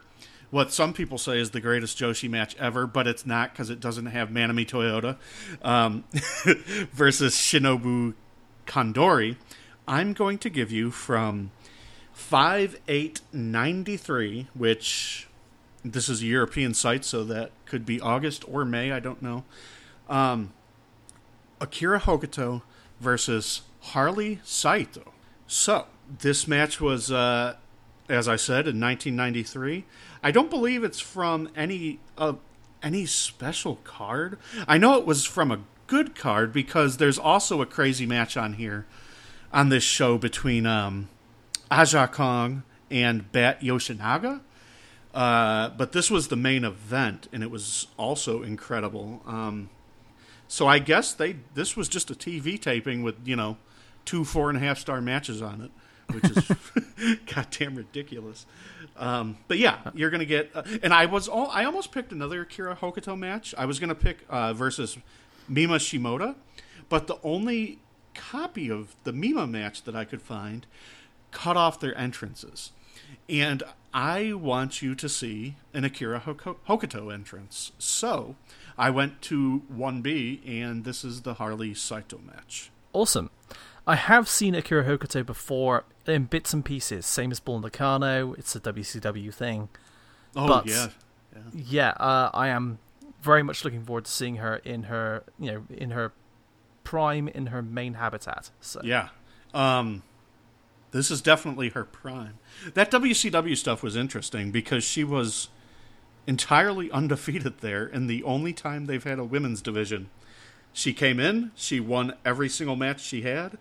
what 0.49 0.73
some 0.73 0.93
people 0.93 1.17
say 1.17 1.39
is 1.39 1.51
the 1.51 1.61
greatest 1.61 1.97
Joshi 1.97 2.29
match 2.29 2.55
ever, 2.57 2.85
but 2.85 3.07
it's 3.07 3.25
not 3.25 3.53
because 3.53 3.69
it 3.69 3.79
doesn't 3.79 4.07
have 4.07 4.29
Manami 4.29 4.67
Toyota 4.67 5.15
um, 5.63 6.03
versus 6.91 7.35
Shinobu 7.35 8.13
Kandori. 8.71 9.35
I'm 9.87 10.13
going 10.13 10.37
to 10.39 10.49
give 10.49 10.71
you 10.71 10.89
from 10.91 11.51
5893, 12.13 14.47
which 14.53 15.27
this 15.83 16.07
is 16.07 16.21
a 16.21 16.25
European 16.25 16.73
site, 16.73 17.03
so 17.03 17.25
that 17.25 17.51
could 17.65 17.85
be 17.85 17.99
August 17.99 18.45
or 18.47 18.63
May, 18.63 18.93
I 18.93 19.01
don't 19.01 19.21
know. 19.21 19.43
Um, 20.07 20.53
Akira 21.59 21.99
Hokuto 21.99 22.61
versus 23.01 23.63
Harley 23.81 24.39
Saito. 24.43 25.11
So, 25.47 25.87
this 26.19 26.47
match 26.47 26.79
was, 26.79 27.11
uh, 27.11 27.55
as 28.07 28.29
I 28.29 28.37
said, 28.37 28.67
in 28.67 28.79
1993. 28.79 29.83
I 30.23 30.31
don't 30.31 30.49
believe 30.49 30.85
it's 30.85 31.01
from 31.01 31.49
any 31.55 31.99
uh, 32.17 32.35
any 32.81 33.05
special 33.05 33.75
card. 33.83 34.39
I 34.67 34.77
know 34.77 34.97
it 34.97 35.05
was 35.05 35.25
from 35.25 35.51
a 35.51 35.59
good 35.91 36.15
card 36.15 36.53
because 36.53 36.95
there's 36.95 37.19
also 37.19 37.61
a 37.61 37.65
crazy 37.65 38.05
match 38.05 38.37
on 38.37 38.53
here 38.53 38.85
on 39.51 39.67
this 39.67 39.83
show 39.83 40.17
between 40.17 40.65
um, 40.65 41.09
Aja 41.69 42.07
Kong 42.07 42.63
and 42.89 43.29
Bat 43.33 43.59
Yoshinaga. 43.59 44.39
Uh, 45.13 45.67
but 45.71 45.91
this 45.91 46.09
was 46.09 46.29
the 46.29 46.37
main 46.37 46.63
event, 46.63 47.27
and 47.33 47.43
it 47.43 47.51
was 47.51 47.87
also 47.97 48.41
incredible. 48.41 49.21
Um, 49.25 49.69
so 50.47 50.65
I 50.65 50.79
guess 50.79 51.11
they 51.11 51.35
this 51.55 51.75
was 51.75 51.89
just 51.89 52.09
a 52.09 52.15
TV 52.15 52.57
taping 52.59 53.03
with 53.03 53.15
you 53.27 53.35
know 53.35 53.57
two 54.05 54.23
four 54.23 54.47
and 54.47 54.57
a 54.57 54.61
half 54.61 54.79
star 54.79 55.01
matches 55.01 55.41
on 55.41 55.59
it, 55.59 55.71
which 56.13 56.37
is 56.37 57.19
goddamn 57.35 57.75
ridiculous. 57.75 58.45
Um, 58.95 59.39
but 59.49 59.57
yeah, 59.57 59.79
you're 59.93 60.09
gonna 60.09 60.23
get. 60.23 60.51
Uh, 60.55 60.63
and 60.83 60.93
I 60.93 61.07
was 61.07 61.27
all 61.27 61.49
I 61.51 61.65
almost 61.65 61.91
picked 61.91 62.13
another 62.13 62.43
Akira 62.43 62.77
Hokuto 62.77 63.19
match. 63.19 63.53
I 63.57 63.65
was 63.65 63.77
gonna 63.77 63.93
pick 63.93 64.19
uh, 64.29 64.53
versus 64.53 64.97
Mima 65.51 65.75
Shimoda, 65.77 66.35
but 66.89 67.07
the 67.07 67.17
only 67.23 67.79
copy 68.13 68.69
of 68.69 68.95
the 69.03 69.11
Mima 69.13 69.45
match 69.47 69.83
that 69.83 69.95
I 69.95 70.05
could 70.05 70.21
find 70.21 70.65
cut 71.31 71.57
off 71.57 71.79
their 71.79 71.97
entrances. 71.97 72.71
and 73.29 73.61
I 73.93 74.31
want 74.33 74.81
you 74.81 74.95
to 74.95 75.09
see 75.09 75.55
an 75.73 75.83
Akira 75.83 76.21
Hokuto 76.21 77.13
entrance. 77.13 77.73
So 77.77 78.35
I 78.77 78.89
went 78.89 79.21
to 79.23 79.63
1B, 79.73 80.39
and 80.47 80.85
this 80.85 81.03
is 81.03 81.23
the 81.23 81.33
Harley 81.35 81.73
Saito 81.73 82.19
match. 82.25 82.71
Awesome. 82.93 83.29
I 83.85 83.95
have 83.95 84.29
seen 84.29 84.55
Akira 84.55 84.85
Hokuto 84.85 85.25
before 85.25 85.83
in 86.05 86.25
bits 86.25 86.53
and 86.53 86.63
pieces, 86.63 87.05
same 87.05 87.31
as 87.31 87.41
Bull 87.41 87.59
Nakano. 87.59 88.31
It's 88.33 88.55
a 88.55 88.61
WCW 88.61 89.33
thing. 89.33 89.67
Oh 90.37 90.47
But- 90.47 90.67
yeah, 90.67 90.87
Yeah, 91.53 91.89
uh, 91.91 92.29
I 92.33 92.47
am 92.47 92.79
very 93.21 93.43
much 93.43 93.63
looking 93.63 93.83
forward 93.83 94.05
to 94.05 94.11
seeing 94.11 94.37
her 94.37 94.57
in 94.57 94.83
her, 94.83 95.23
you 95.39 95.51
know, 95.51 95.63
in 95.69 95.91
her 95.91 96.13
prime, 96.83 97.27
in 97.27 97.47
her 97.47 97.61
main 97.61 97.95
habitat. 97.95 98.51
So 98.59 98.81
yeah. 98.83 99.09
Um, 99.53 100.03
this 100.91 101.09
is 101.09 101.21
definitely 101.21 101.69
her 101.69 101.85
prime. 101.85 102.37
That 102.73 102.91
WCW 102.91 103.57
stuff 103.57 103.81
was 103.81 103.95
interesting 103.95 104.51
because 104.51 104.83
she 104.83 105.03
was 105.03 105.49
entirely 106.27 106.91
undefeated 106.91 107.59
there, 107.59 107.85
and 107.85 108.09
the 108.09 108.23
only 108.23 108.53
time 108.53 108.85
they've 108.85 109.03
had 109.03 109.19
a 109.19 109.23
women's 109.23 109.61
division. 109.61 110.09
She 110.73 110.93
came 110.93 111.19
in, 111.19 111.51
she 111.55 111.79
won 111.79 112.15
every 112.23 112.47
single 112.47 112.75
match 112.75 113.01
she 113.01 113.23
had. 113.23 113.57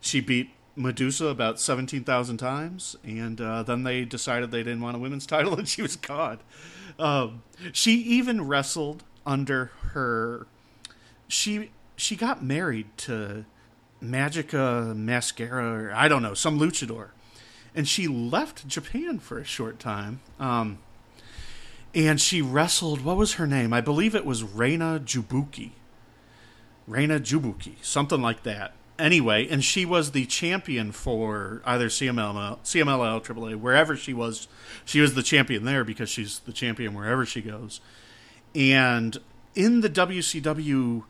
She 0.00 0.20
beat 0.20 0.50
Medusa 0.76 1.26
about 1.26 1.58
17,000 1.60 2.36
times, 2.36 2.96
and 3.04 3.40
uh, 3.40 3.62
then 3.62 3.82
they 3.82 4.04
decided 4.04 4.50
they 4.50 4.62
didn't 4.62 4.80
want 4.80 4.96
a 4.96 5.00
women's 5.00 5.26
title, 5.26 5.54
and 5.58 5.68
she 5.68 5.82
was 5.82 5.96
gone. 5.96 6.38
Um, 6.98 7.42
she 7.72 7.94
even 7.94 8.46
wrestled 8.46 9.04
under 9.24 9.66
her. 9.92 10.46
She 11.28 11.70
she 11.96 12.16
got 12.16 12.42
married 12.42 12.86
to 12.98 13.44
Magica 14.02 14.96
Mascara, 14.96 15.84
or 15.84 15.92
I 15.94 16.08
don't 16.08 16.22
know, 16.22 16.34
some 16.34 16.58
luchador, 16.58 17.08
and 17.74 17.86
she 17.86 18.08
left 18.08 18.66
Japan 18.66 19.18
for 19.18 19.38
a 19.38 19.44
short 19.44 19.78
time. 19.78 20.20
Um, 20.38 20.78
and 21.94 22.20
she 22.20 22.42
wrestled. 22.42 23.02
What 23.02 23.16
was 23.16 23.34
her 23.34 23.46
name? 23.46 23.72
I 23.72 23.80
believe 23.80 24.14
it 24.14 24.24
was 24.26 24.42
Reina 24.42 25.00
Jubuki. 25.04 25.70
Reina 26.86 27.20
Jubuki, 27.20 27.74
something 27.82 28.22
like 28.22 28.42
that. 28.44 28.72
Anyway, 28.98 29.46
and 29.48 29.64
she 29.64 29.84
was 29.84 30.10
the 30.10 30.26
champion 30.26 30.90
for 30.90 31.62
either 31.64 31.88
CMLL, 31.88 32.58
CMLL, 32.64 33.24
AAA, 33.24 33.56
wherever 33.56 33.96
she 33.96 34.12
was. 34.12 34.48
She 34.84 35.00
was 35.00 35.14
the 35.14 35.22
champion 35.22 35.64
there 35.64 35.84
because 35.84 36.08
she's 36.08 36.40
the 36.40 36.52
champion 36.52 36.94
wherever 36.94 37.24
she 37.24 37.40
goes. 37.40 37.80
And 38.54 39.18
in 39.54 39.82
the 39.82 39.88
WCW 39.90 41.04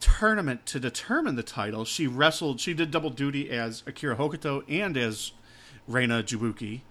tournament 0.00 0.66
to 0.66 0.80
determine 0.80 1.36
the 1.36 1.42
title, 1.42 1.84
she 1.84 2.06
wrestled. 2.06 2.60
She 2.60 2.74
did 2.74 2.90
double 2.90 3.10
duty 3.10 3.50
as 3.50 3.82
Akira 3.86 4.16
Hokuto 4.16 4.62
and 4.68 4.96
as 4.96 5.32
Reina 5.88 6.22
Jubuki 6.22 6.82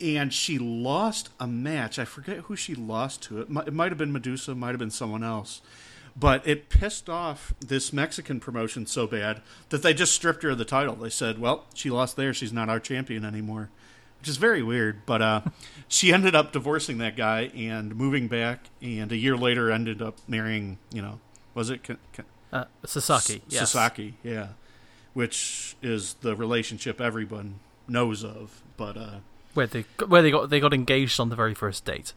and 0.00 0.32
she 0.32 0.58
lost 0.58 1.30
a 1.38 1.46
match. 1.46 1.98
I 1.98 2.04
forget 2.04 2.38
who 2.38 2.56
she 2.56 2.74
lost 2.74 3.22
to. 3.24 3.40
It 3.40 3.50
might, 3.50 3.68
it 3.68 3.74
might 3.74 3.90
have 3.90 3.98
been 3.98 4.12
Medusa, 4.12 4.54
might 4.54 4.70
have 4.70 4.78
been 4.78 4.90
someone 4.90 5.22
else. 5.22 5.62
But 6.16 6.46
it 6.46 6.68
pissed 6.68 7.10
off 7.10 7.52
this 7.60 7.92
Mexican 7.92 8.38
promotion 8.38 8.86
so 8.86 9.06
bad 9.06 9.42
that 9.70 9.82
they 9.82 9.92
just 9.92 10.12
stripped 10.12 10.44
her 10.44 10.50
of 10.50 10.58
the 10.58 10.64
title. 10.64 10.94
They 10.94 11.10
said, 11.10 11.40
"Well, 11.40 11.64
she 11.74 11.90
lost 11.90 12.16
there. 12.16 12.32
She's 12.32 12.52
not 12.52 12.68
our 12.68 12.78
champion 12.78 13.24
anymore," 13.24 13.70
which 14.20 14.28
is 14.28 14.36
very 14.36 14.62
weird. 14.62 15.04
But 15.06 15.22
uh, 15.22 15.40
she 15.88 16.12
ended 16.12 16.36
up 16.36 16.52
divorcing 16.52 16.98
that 16.98 17.16
guy 17.16 17.50
and 17.56 17.96
moving 17.96 18.28
back, 18.28 18.66
and 18.80 19.10
a 19.10 19.16
year 19.16 19.36
later 19.36 19.72
ended 19.72 20.00
up 20.00 20.18
marrying. 20.28 20.78
You 20.92 21.02
know, 21.02 21.20
was 21.52 21.70
it 21.70 21.82
Ka- 21.82 21.96
Ka- 22.12 22.22
uh, 22.52 22.64
Sasaki, 22.86 23.42
yes. 23.48 23.70
Sasaki? 23.70 24.14
Yeah, 24.22 24.48
which 25.14 25.76
is 25.82 26.14
the 26.20 26.36
relationship 26.36 27.00
everyone 27.00 27.58
knows 27.88 28.22
of. 28.22 28.62
But 28.76 28.96
uh, 28.96 29.16
where 29.54 29.66
they 29.66 29.84
where 30.06 30.22
they 30.22 30.30
got 30.30 30.48
they 30.48 30.60
got 30.60 30.72
engaged 30.72 31.18
on 31.18 31.28
the 31.28 31.36
very 31.36 31.54
first 31.54 31.84
date. 31.84 32.12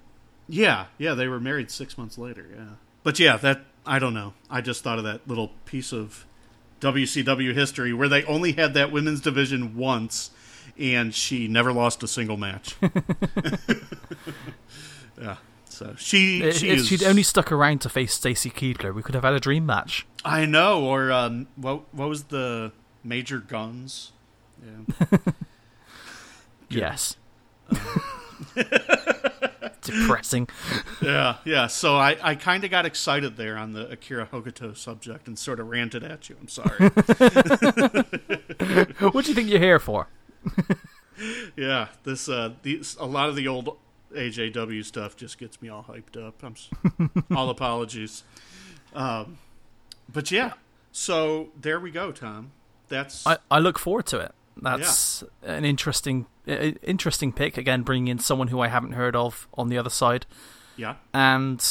Yeah, 0.47 0.85
yeah, 0.99 1.15
they 1.15 1.27
were 1.27 1.39
married 1.39 1.71
six 1.71 1.97
months 1.97 2.17
later. 2.17 2.45
Yeah, 2.55 2.75
but 3.03 3.19
yeah, 3.19 3.37
that 3.37 3.65
I 3.87 3.99
don't 3.99 4.13
know. 4.13 4.33
I 4.49 4.61
just 4.61 4.83
thought 4.83 4.97
of 4.97 5.05
that 5.05 5.27
little 5.27 5.51
piece 5.65 5.93
of 5.93 6.25
WCW 6.81 7.53
history 7.53 7.93
where 7.93 8.09
they 8.09 8.23
only 8.25 8.51
had 8.51 8.73
that 8.75 8.91
women's 8.91 9.21
division 9.21 9.75
once, 9.75 10.29
and 10.77 11.15
she 11.15 11.47
never 11.47 11.71
lost 11.71 12.03
a 12.03 12.07
single 12.07 12.37
match. 12.37 12.75
yeah, 15.19 15.37
so 15.65 15.95
she 15.97 16.43
If, 16.43 16.57
she 16.57 16.69
if 16.69 16.79
is, 16.79 16.87
she'd 16.87 17.03
only 17.03 17.23
stuck 17.23 17.51
around 17.51 17.81
to 17.81 17.89
face 17.89 18.13
Stacy 18.13 18.49
Keibler, 18.49 18.93
we 18.93 19.01
could 19.01 19.15
have 19.15 19.23
had 19.23 19.33
a 19.33 19.39
dream 19.39 19.65
match. 19.65 20.05
I 20.25 20.45
know. 20.45 20.83
Or 20.83 21.11
um, 21.11 21.47
what 21.55 21.93
what 21.93 22.09
was 22.09 22.25
the 22.25 22.71
Major 23.03 23.39
Gunns? 23.39 24.11
Yeah. 24.63 25.17
Yes. 26.69 27.15
Depressing. 29.87 30.47
yeah, 31.01 31.37
yeah. 31.45 31.67
So 31.67 31.95
I, 31.95 32.17
I 32.21 32.35
kind 32.35 32.63
of 32.63 32.71
got 32.71 32.85
excited 32.85 33.37
there 33.37 33.57
on 33.57 33.73
the 33.73 33.89
Akira 33.89 34.27
Hokuto 34.27 34.75
subject 34.75 35.27
and 35.27 35.37
sort 35.39 35.59
of 35.59 35.67
ranted 35.67 36.03
at 36.03 36.29
you. 36.29 36.35
I'm 36.39 36.47
sorry. 36.47 36.89
what 39.11 39.25
do 39.25 39.31
you 39.31 39.35
think 39.35 39.49
you're 39.49 39.59
here 39.59 39.79
for? 39.79 40.07
yeah, 41.55 41.87
this 42.03 42.29
uh, 42.29 42.53
these 42.61 42.95
a 42.99 43.05
lot 43.05 43.29
of 43.29 43.35
the 43.35 43.47
old 43.47 43.77
AJW 44.15 44.83
stuff 44.85 45.15
just 45.15 45.37
gets 45.37 45.61
me 45.61 45.69
all 45.69 45.83
hyped 45.83 46.17
up. 46.17 46.43
I'm 46.43 46.55
all 47.35 47.49
apologies. 47.49 48.23
Um, 48.93 49.37
but 50.11 50.31
yeah, 50.31 50.53
so 50.91 51.49
there 51.59 51.79
we 51.79 51.91
go, 51.91 52.11
Tom. 52.11 52.51
That's 52.89 53.27
I, 53.27 53.37
I 53.51 53.59
look 53.59 53.77
forward 53.77 54.05
to 54.07 54.19
it. 54.19 54.33
That's 54.61 55.23
an 55.43 55.65
interesting 55.65 56.25
uh, 56.47 56.71
interesting 56.83 57.31
pick. 57.33 57.57
Again, 57.57 57.81
bringing 57.83 58.07
in 58.07 58.19
someone 58.19 58.47
who 58.49 58.59
I 58.59 58.67
haven't 58.67 58.93
heard 58.93 59.15
of 59.15 59.47
on 59.55 59.69
the 59.69 59.77
other 59.77 59.89
side, 59.89 60.25
yeah, 60.75 60.95
and 61.13 61.63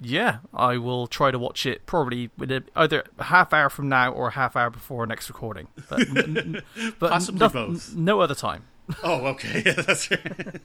yeah, 0.00 0.38
I 0.52 0.76
will 0.78 1.06
try 1.06 1.30
to 1.30 1.38
watch 1.38 1.64
it 1.66 1.86
probably 1.86 2.30
with 2.36 2.50
a, 2.50 2.62
either 2.76 3.04
a 3.18 3.24
half 3.24 3.52
hour 3.52 3.70
from 3.70 3.88
now 3.88 4.12
or 4.12 4.28
a 4.28 4.32
half 4.32 4.54
hour 4.56 4.68
before 4.70 5.00
our 5.00 5.06
next 5.06 5.28
recording. 5.28 5.68
But, 5.88 6.00
n- 6.08 6.62
but 6.98 7.10
Possibly 7.10 7.38
noth- 7.40 7.52
both. 7.54 7.94
No 7.94 8.20
other 8.20 8.34
time. 8.34 8.64
Oh, 9.02 9.26
okay. 9.28 9.62
Yeah, 9.66 9.72
that's 9.72 10.10
right. 10.10 10.60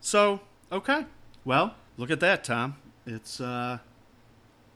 so, 0.00 0.40
okay. 0.72 1.06
Well, 1.44 1.74
look 1.96 2.10
at 2.10 2.20
that, 2.20 2.44
Tom. 2.44 2.76
It's 3.06 3.40
uh 3.40 3.78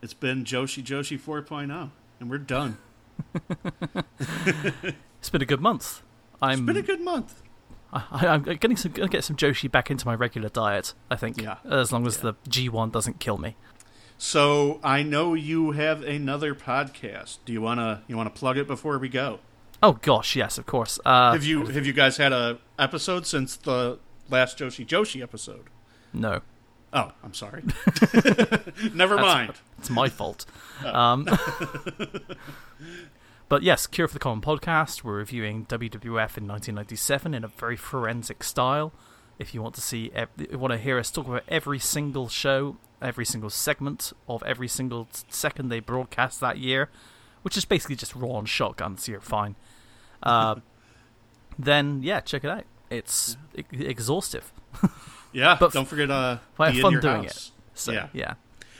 it's 0.00 0.14
been 0.14 0.44
Joshi 0.44 0.82
Joshi 0.82 1.18
4.0 1.20 1.90
and 2.20 2.30
we're 2.30 2.38
done. 2.38 2.78
It's 5.20 5.30
been 5.30 5.42
a 5.42 5.46
good 5.46 5.60
month. 5.60 6.02
I'm 6.42 6.50
It's 6.50 6.60
been 6.66 6.76
a 6.76 6.82
good 6.82 7.00
month. 7.00 7.42
I, 7.92 8.26
I'm 8.26 8.42
getting 8.42 8.76
some 8.76 8.92
gonna 8.92 9.08
get 9.08 9.24
some 9.24 9.36
Joshi 9.36 9.70
back 9.70 9.90
into 9.90 10.06
my 10.06 10.14
regular 10.14 10.48
diet. 10.48 10.94
I 11.10 11.16
think, 11.16 11.40
Yeah. 11.40 11.56
as 11.68 11.92
long 11.92 12.06
as 12.06 12.16
Yeah. 12.18 12.32
the 12.32 12.34
G1 12.50 12.90
doesn't 12.92 13.18
kill 13.20 13.36
me. 13.38 13.56
So, 14.16 14.80
I 14.84 15.02
know 15.02 15.34
you 15.34 15.70
have 15.72 16.02
another 16.02 16.54
podcast. 16.54 17.38
Do 17.44 17.52
you 17.52 17.60
want 17.60 17.80
to 17.80 18.00
you 18.06 18.16
want 18.16 18.32
to 18.32 18.38
plug 18.38 18.58
it 18.58 18.66
before 18.66 18.98
we 18.98 19.08
go? 19.08 19.40
Oh 19.82 19.92
gosh, 19.94 20.36
yes, 20.36 20.58
of 20.58 20.66
course. 20.66 21.00
Uh, 21.04 21.32
Have 21.32 21.44
you 21.44 21.66
have 21.66 21.86
you 21.86 21.92
guys 21.92 22.16
had 22.18 22.32
a 22.32 22.58
episode 22.78 23.26
since 23.26 23.56
the 23.56 23.98
last 24.28 24.58
Joshi 24.58 24.86
Joshi 24.86 25.22
episode? 25.22 25.64
no, 26.12 26.42
Oh, 26.92 27.12
I'm 27.24 27.34
sorry. 27.34 27.62
Never 28.94 29.14
That's- 29.16 29.20
mind. 29.34 29.52
it's 29.78 29.90
my 29.90 30.08
fault. 30.08 30.44
Um, 30.84 31.26
but 33.50 33.62
yes, 33.62 33.86
Cure 33.86 34.08
for 34.08 34.14
the 34.14 34.18
Common 34.20 34.40
podcast. 34.40 35.04
We're 35.04 35.16
reviewing 35.18 35.66
WWF 35.66 36.38
in 36.38 36.48
1997 36.48 37.34
in 37.34 37.44
a 37.44 37.48
very 37.48 37.76
forensic 37.76 38.42
style. 38.42 38.92
If 39.38 39.52
you 39.54 39.60
want 39.60 39.74
to 39.74 39.80
see, 39.82 40.10
ev- 40.14 40.28
you 40.50 40.58
want 40.58 40.72
to 40.72 40.78
hear 40.78 40.98
us 40.98 41.10
talk 41.10 41.26
about 41.26 41.42
every 41.48 41.78
single 41.78 42.28
show, 42.28 42.76
every 43.02 43.24
single 43.26 43.50
segment 43.50 44.12
of 44.28 44.42
every 44.44 44.68
single 44.68 45.08
second 45.28 45.68
they 45.68 45.80
broadcast 45.80 46.40
that 46.40 46.56
year, 46.58 46.88
which 47.42 47.56
is 47.56 47.64
basically 47.66 47.96
just 47.96 48.14
raw 48.14 48.38
and 48.38 48.48
shotgun, 48.48 48.96
so 48.96 49.12
you're 49.12 49.20
fine. 49.20 49.56
Uh, 50.22 50.56
then 51.58 52.02
yeah, 52.02 52.20
check 52.20 52.44
it 52.44 52.50
out. 52.50 52.64
It's 52.90 53.36
e- 53.56 53.64
exhaustive. 53.72 54.52
Yeah, 55.32 55.56
But 55.58 55.72
don't 55.72 55.86
forget 55.86 56.10
uh 56.10 56.38
I 56.58 56.70
have 56.70 56.80
fun 56.82 57.00
doing 57.00 57.22
house. 57.24 57.52
So 57.72 57.92
Yeah. 57.92 58.08
yeah. 58.12 58.34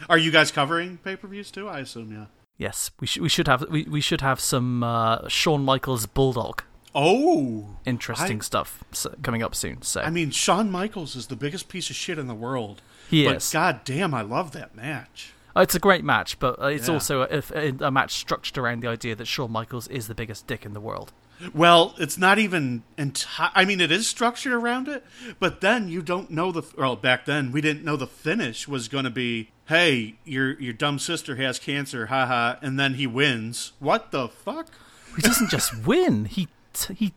Are 0.09 0.19
you 0.19 0.31
guys 0.31 0.51
covering 0.51 0.99
pay-per-views 0.99 1.51
too? 1.51 1.69
I 1.69 1.79
assume, 1.81 2.13
yeah. 2.13 2.27
Yes, 2.61 2.91
we 3.01 3.07
should 3.07 3.23
we 3.23 3.29
should 3.31 3.49
have 3.49 3.65
we, 3.71 3.85
we 3.85 4.01
should 4.03 4.21
have 4.21 4.39
some 4.39 4.83
uh, 4.83 5.27
Shawn 5.29 5.65
Michaels 5.65 6.05
Bulldog 6.07 6.63
Oh, 6.95 7.77
interesting 7.87 8.39
I- 8.39 8.43
stuff 8.43 8.85
coming 9.23 9.43
up 9.43 9.55
soon. 9.55 9.81
So 9.83 10.03
I 10.03 10.11
mean, 10.11 10.31
Shawn 10.31 10.71
Michaels 10.71 11.17
is 11.17 11.29
the 11.29 11.37
biggest 11.37 11.69
piece 11.69 11.89
of 11.89 11.97
shit 11.97 12.19
in 12.19 12.27
the 12.27 12.35
world. 12.35 12.83
he 13.09 13.25
but 13.25 13.37
is. 13.37 13.51
god 13.51 13.81
damn, 13.85 14.13
I 14.13 14.21
love 14.23 14.53
that 14.53 14.75
match. 14.77 15.33
Uh, 15.57 15.61
It's 15.63 15.75
a 15.75 15.79
great 15.81 16.05
match, 16.05 16.39
but 16.39 16.61
uh, 16.61 16.67
it's 16.67 16.87
Yeah. 16.89 16.95
also 16.95 17.23
a, 17.23 17.43
a, 17.55 17.87
a 17.87 17.91
match 17.91 18.13
structured 18.15 18.59
around 18.59 18.83
the 18.83 18.89
idea 18.89 19.15
that 19.17 19.27
Shawn 19.27 19.51
Michaels 19.51 19.89
is 19.89 20.07
the 20.07 20.15
biggest 20.15 20.47
dick 20.47 20.67
in 20.67 20.75
the 20.75 20.81
world. 20.81 21.13
Well, 21.55 21.95
it's 21.99 22.19
not 22.19 22.39
even 22.39 22.83
enti- 22.99 23.51
I 23.55 23.65
mean, 23.65 23.81
it 23.81 23.91
is 23.91 24.09
structured 24.09 24.53
around 24.53 24.89
it, 24.89 25.05
but 25.39 25.61
then 25.61 25.89
you 25.89 26.03
don't 26.03 26.31
know 26.31 26.53
the. 26.53 26.63
Well, 26.77 26.97
back 26.97 27.25
then 27.25 27.53
we 27.53 27.61
didn't 27.61 27.85
know 27.85 27.97
the 27.97 28.07
finish 28.07 28.69
was 28.69 28.89
going 28.89 29.05
to 29.05 29.11
be, 29.11 29.51
"Hey, 29.67 30.17
your 30.25 30.61
your 30.61 30.73
dumb 30.73 30.99
sister 30.99 31.37
has 31.37 31.59
cancer, 31.59 32.07
haha," 32.07 32.57
and 32.63 32.79
then 32.79 32.95
he 32.95 33.07
wins. 33.07 33.73
What 33.79 34.11
the 34.11 34.29
fuck? 34.29 34.69
He 35.17 35.23
doesn't 35.23 35.51
just 35.51 35.77
win; 35.87 36.27
he 36.27 36.49
t- 36.73 36.95
he 36.95 37.15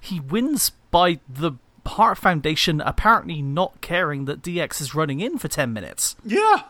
he 0.00 0.20
wins 0.20 0.70
by 0.90 1.20
the 1.28 1.52
Heart 1.86 2.18
Foundation 2.18 2.80
apparently 2.80 3.42
not 3.42 3.80
caring 3.80 4.26
that 4.26 4.42
DX 4.42 4.80
is 4.80 4.94
running 4.94 5.20
in 5.20 5.38
for 5.38 5.48
10 5.48 5.72
minutes. 5.72 6.16
Yeah. 6.24 6.62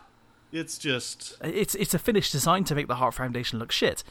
It's 0.52 0.78
just. 0.78 1.34
It's 1.42 1.74
it's 1.74 1.94
a 1.94 1.98
finished 1.98 2.32
design 2.32 2.64
to 2.64 2.74
make 2.74 2.86
the 2.88 2.96
Heart 2.96 3.14
Foundation 3.14 3.58
look 3.58 3.72
shit. 3.72 4.04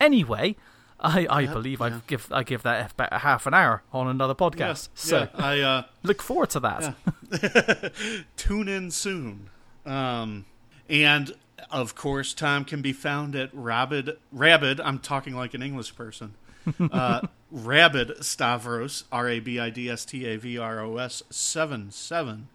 Anyway, 0.00 0.54
I, 1.00 1.26
I 1.30 1.46
believe 1.46 1.80
I 1.80 2.00
give 2.06 2.28
I 2.32 2.42
give 2.42 2.62
that 2.64 2.92
about 2.92 3.12
a 3.12 3.18
half 3.18 3.46
an 3.46 3.54
hour 3.54 3.82
on 3.92 4.08
another 4.08 4.34
Yeah, 4.38 4.48
podcast. 4.50 4.88
so 4.94 5.20
yeah, 5.20 5.44
I 5.44 5.60
uh, 5.60 5.82
look 6.02 6.20
forward 6.22 6.50
to 6.50 6.60
that. 6.60 7.92
tune 8.36 8.68
in 8.68 8.90
soon. 8.90 9.50
Um, 9.86 10.44
and 10.88 11.32
of 11.70 11.94
course, 11.94 12.34
Tom 12.34 12.64
can 12.64 12.82
be 12.82 12.92
found 12.92 13.36
at 13.36 13.50
Rabid. 13.52 14.16
Rabid. 14.32 14.80
I'm 14.80 14.98
talking 14.98 15.34
like 15.34 15.54
an 15.54 15.62
English 15.62 15.94
person. 15.94 16.34
Uh, 16.78 17.22
Rabid 17.50 18.22
Stavros, 18.22 19.04
R 19.10 19.26
A 19.26 19.40
B 19.40 19.58
I 19.58 19.70
D 19.70 19.88
S 19.88 20.04
T 20.04 20.26
A 20.26 20.36
V 20.36 20.58
R 20.58 20.80
O 20.80 20.98
S 20.98 21.22
seven 21.30 21.90
seven, 21.90 22.48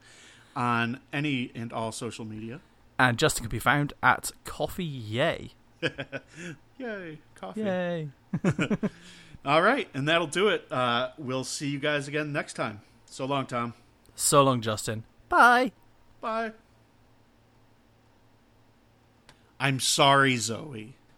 on 0.55 0.99
any 1.11 1.49
and 1.55 1.73
all 1.73 1.91
social 1.91 2.23
media. 2.23 2.59
And 2.99 3.17
Justin 3.17 3.45
can 3.45 3.49
be 3.49 3.57
found 3.57 3.93
at 4.03 4.29
Coffee 4.45 4.85
Yay. 4.85 5.53
Yay, 6.77 7.19
coffee! 7.35 7.61
Yay. 7.61 8.09
All 9.45 9.61
right, 9.61 9.87
and 9.93 10.07
that'll 10.07 10.27
do 10.27 10.47
it. 10.47 10.65
Uh, 10.71 11.09
we'll 11.17 11.43
see 11.43 11.67
you 11.67 11.79
guys 11.79 12.07
again 12.07 12.31
next 12.31 12.53
time. 12.53 12.81
So 13.05 13.25
long, 13.25 13.45
Tom. 13.45 13.73
So 14.15 14.43
long, 14.43 14.61
Justin. 14.61 15.03
Bye. 15.29 15.71
Bye. 16.21 16.53
I'm 19.59 19.79
sorry, 19.79 20.37
Zoe. 20.37 20.95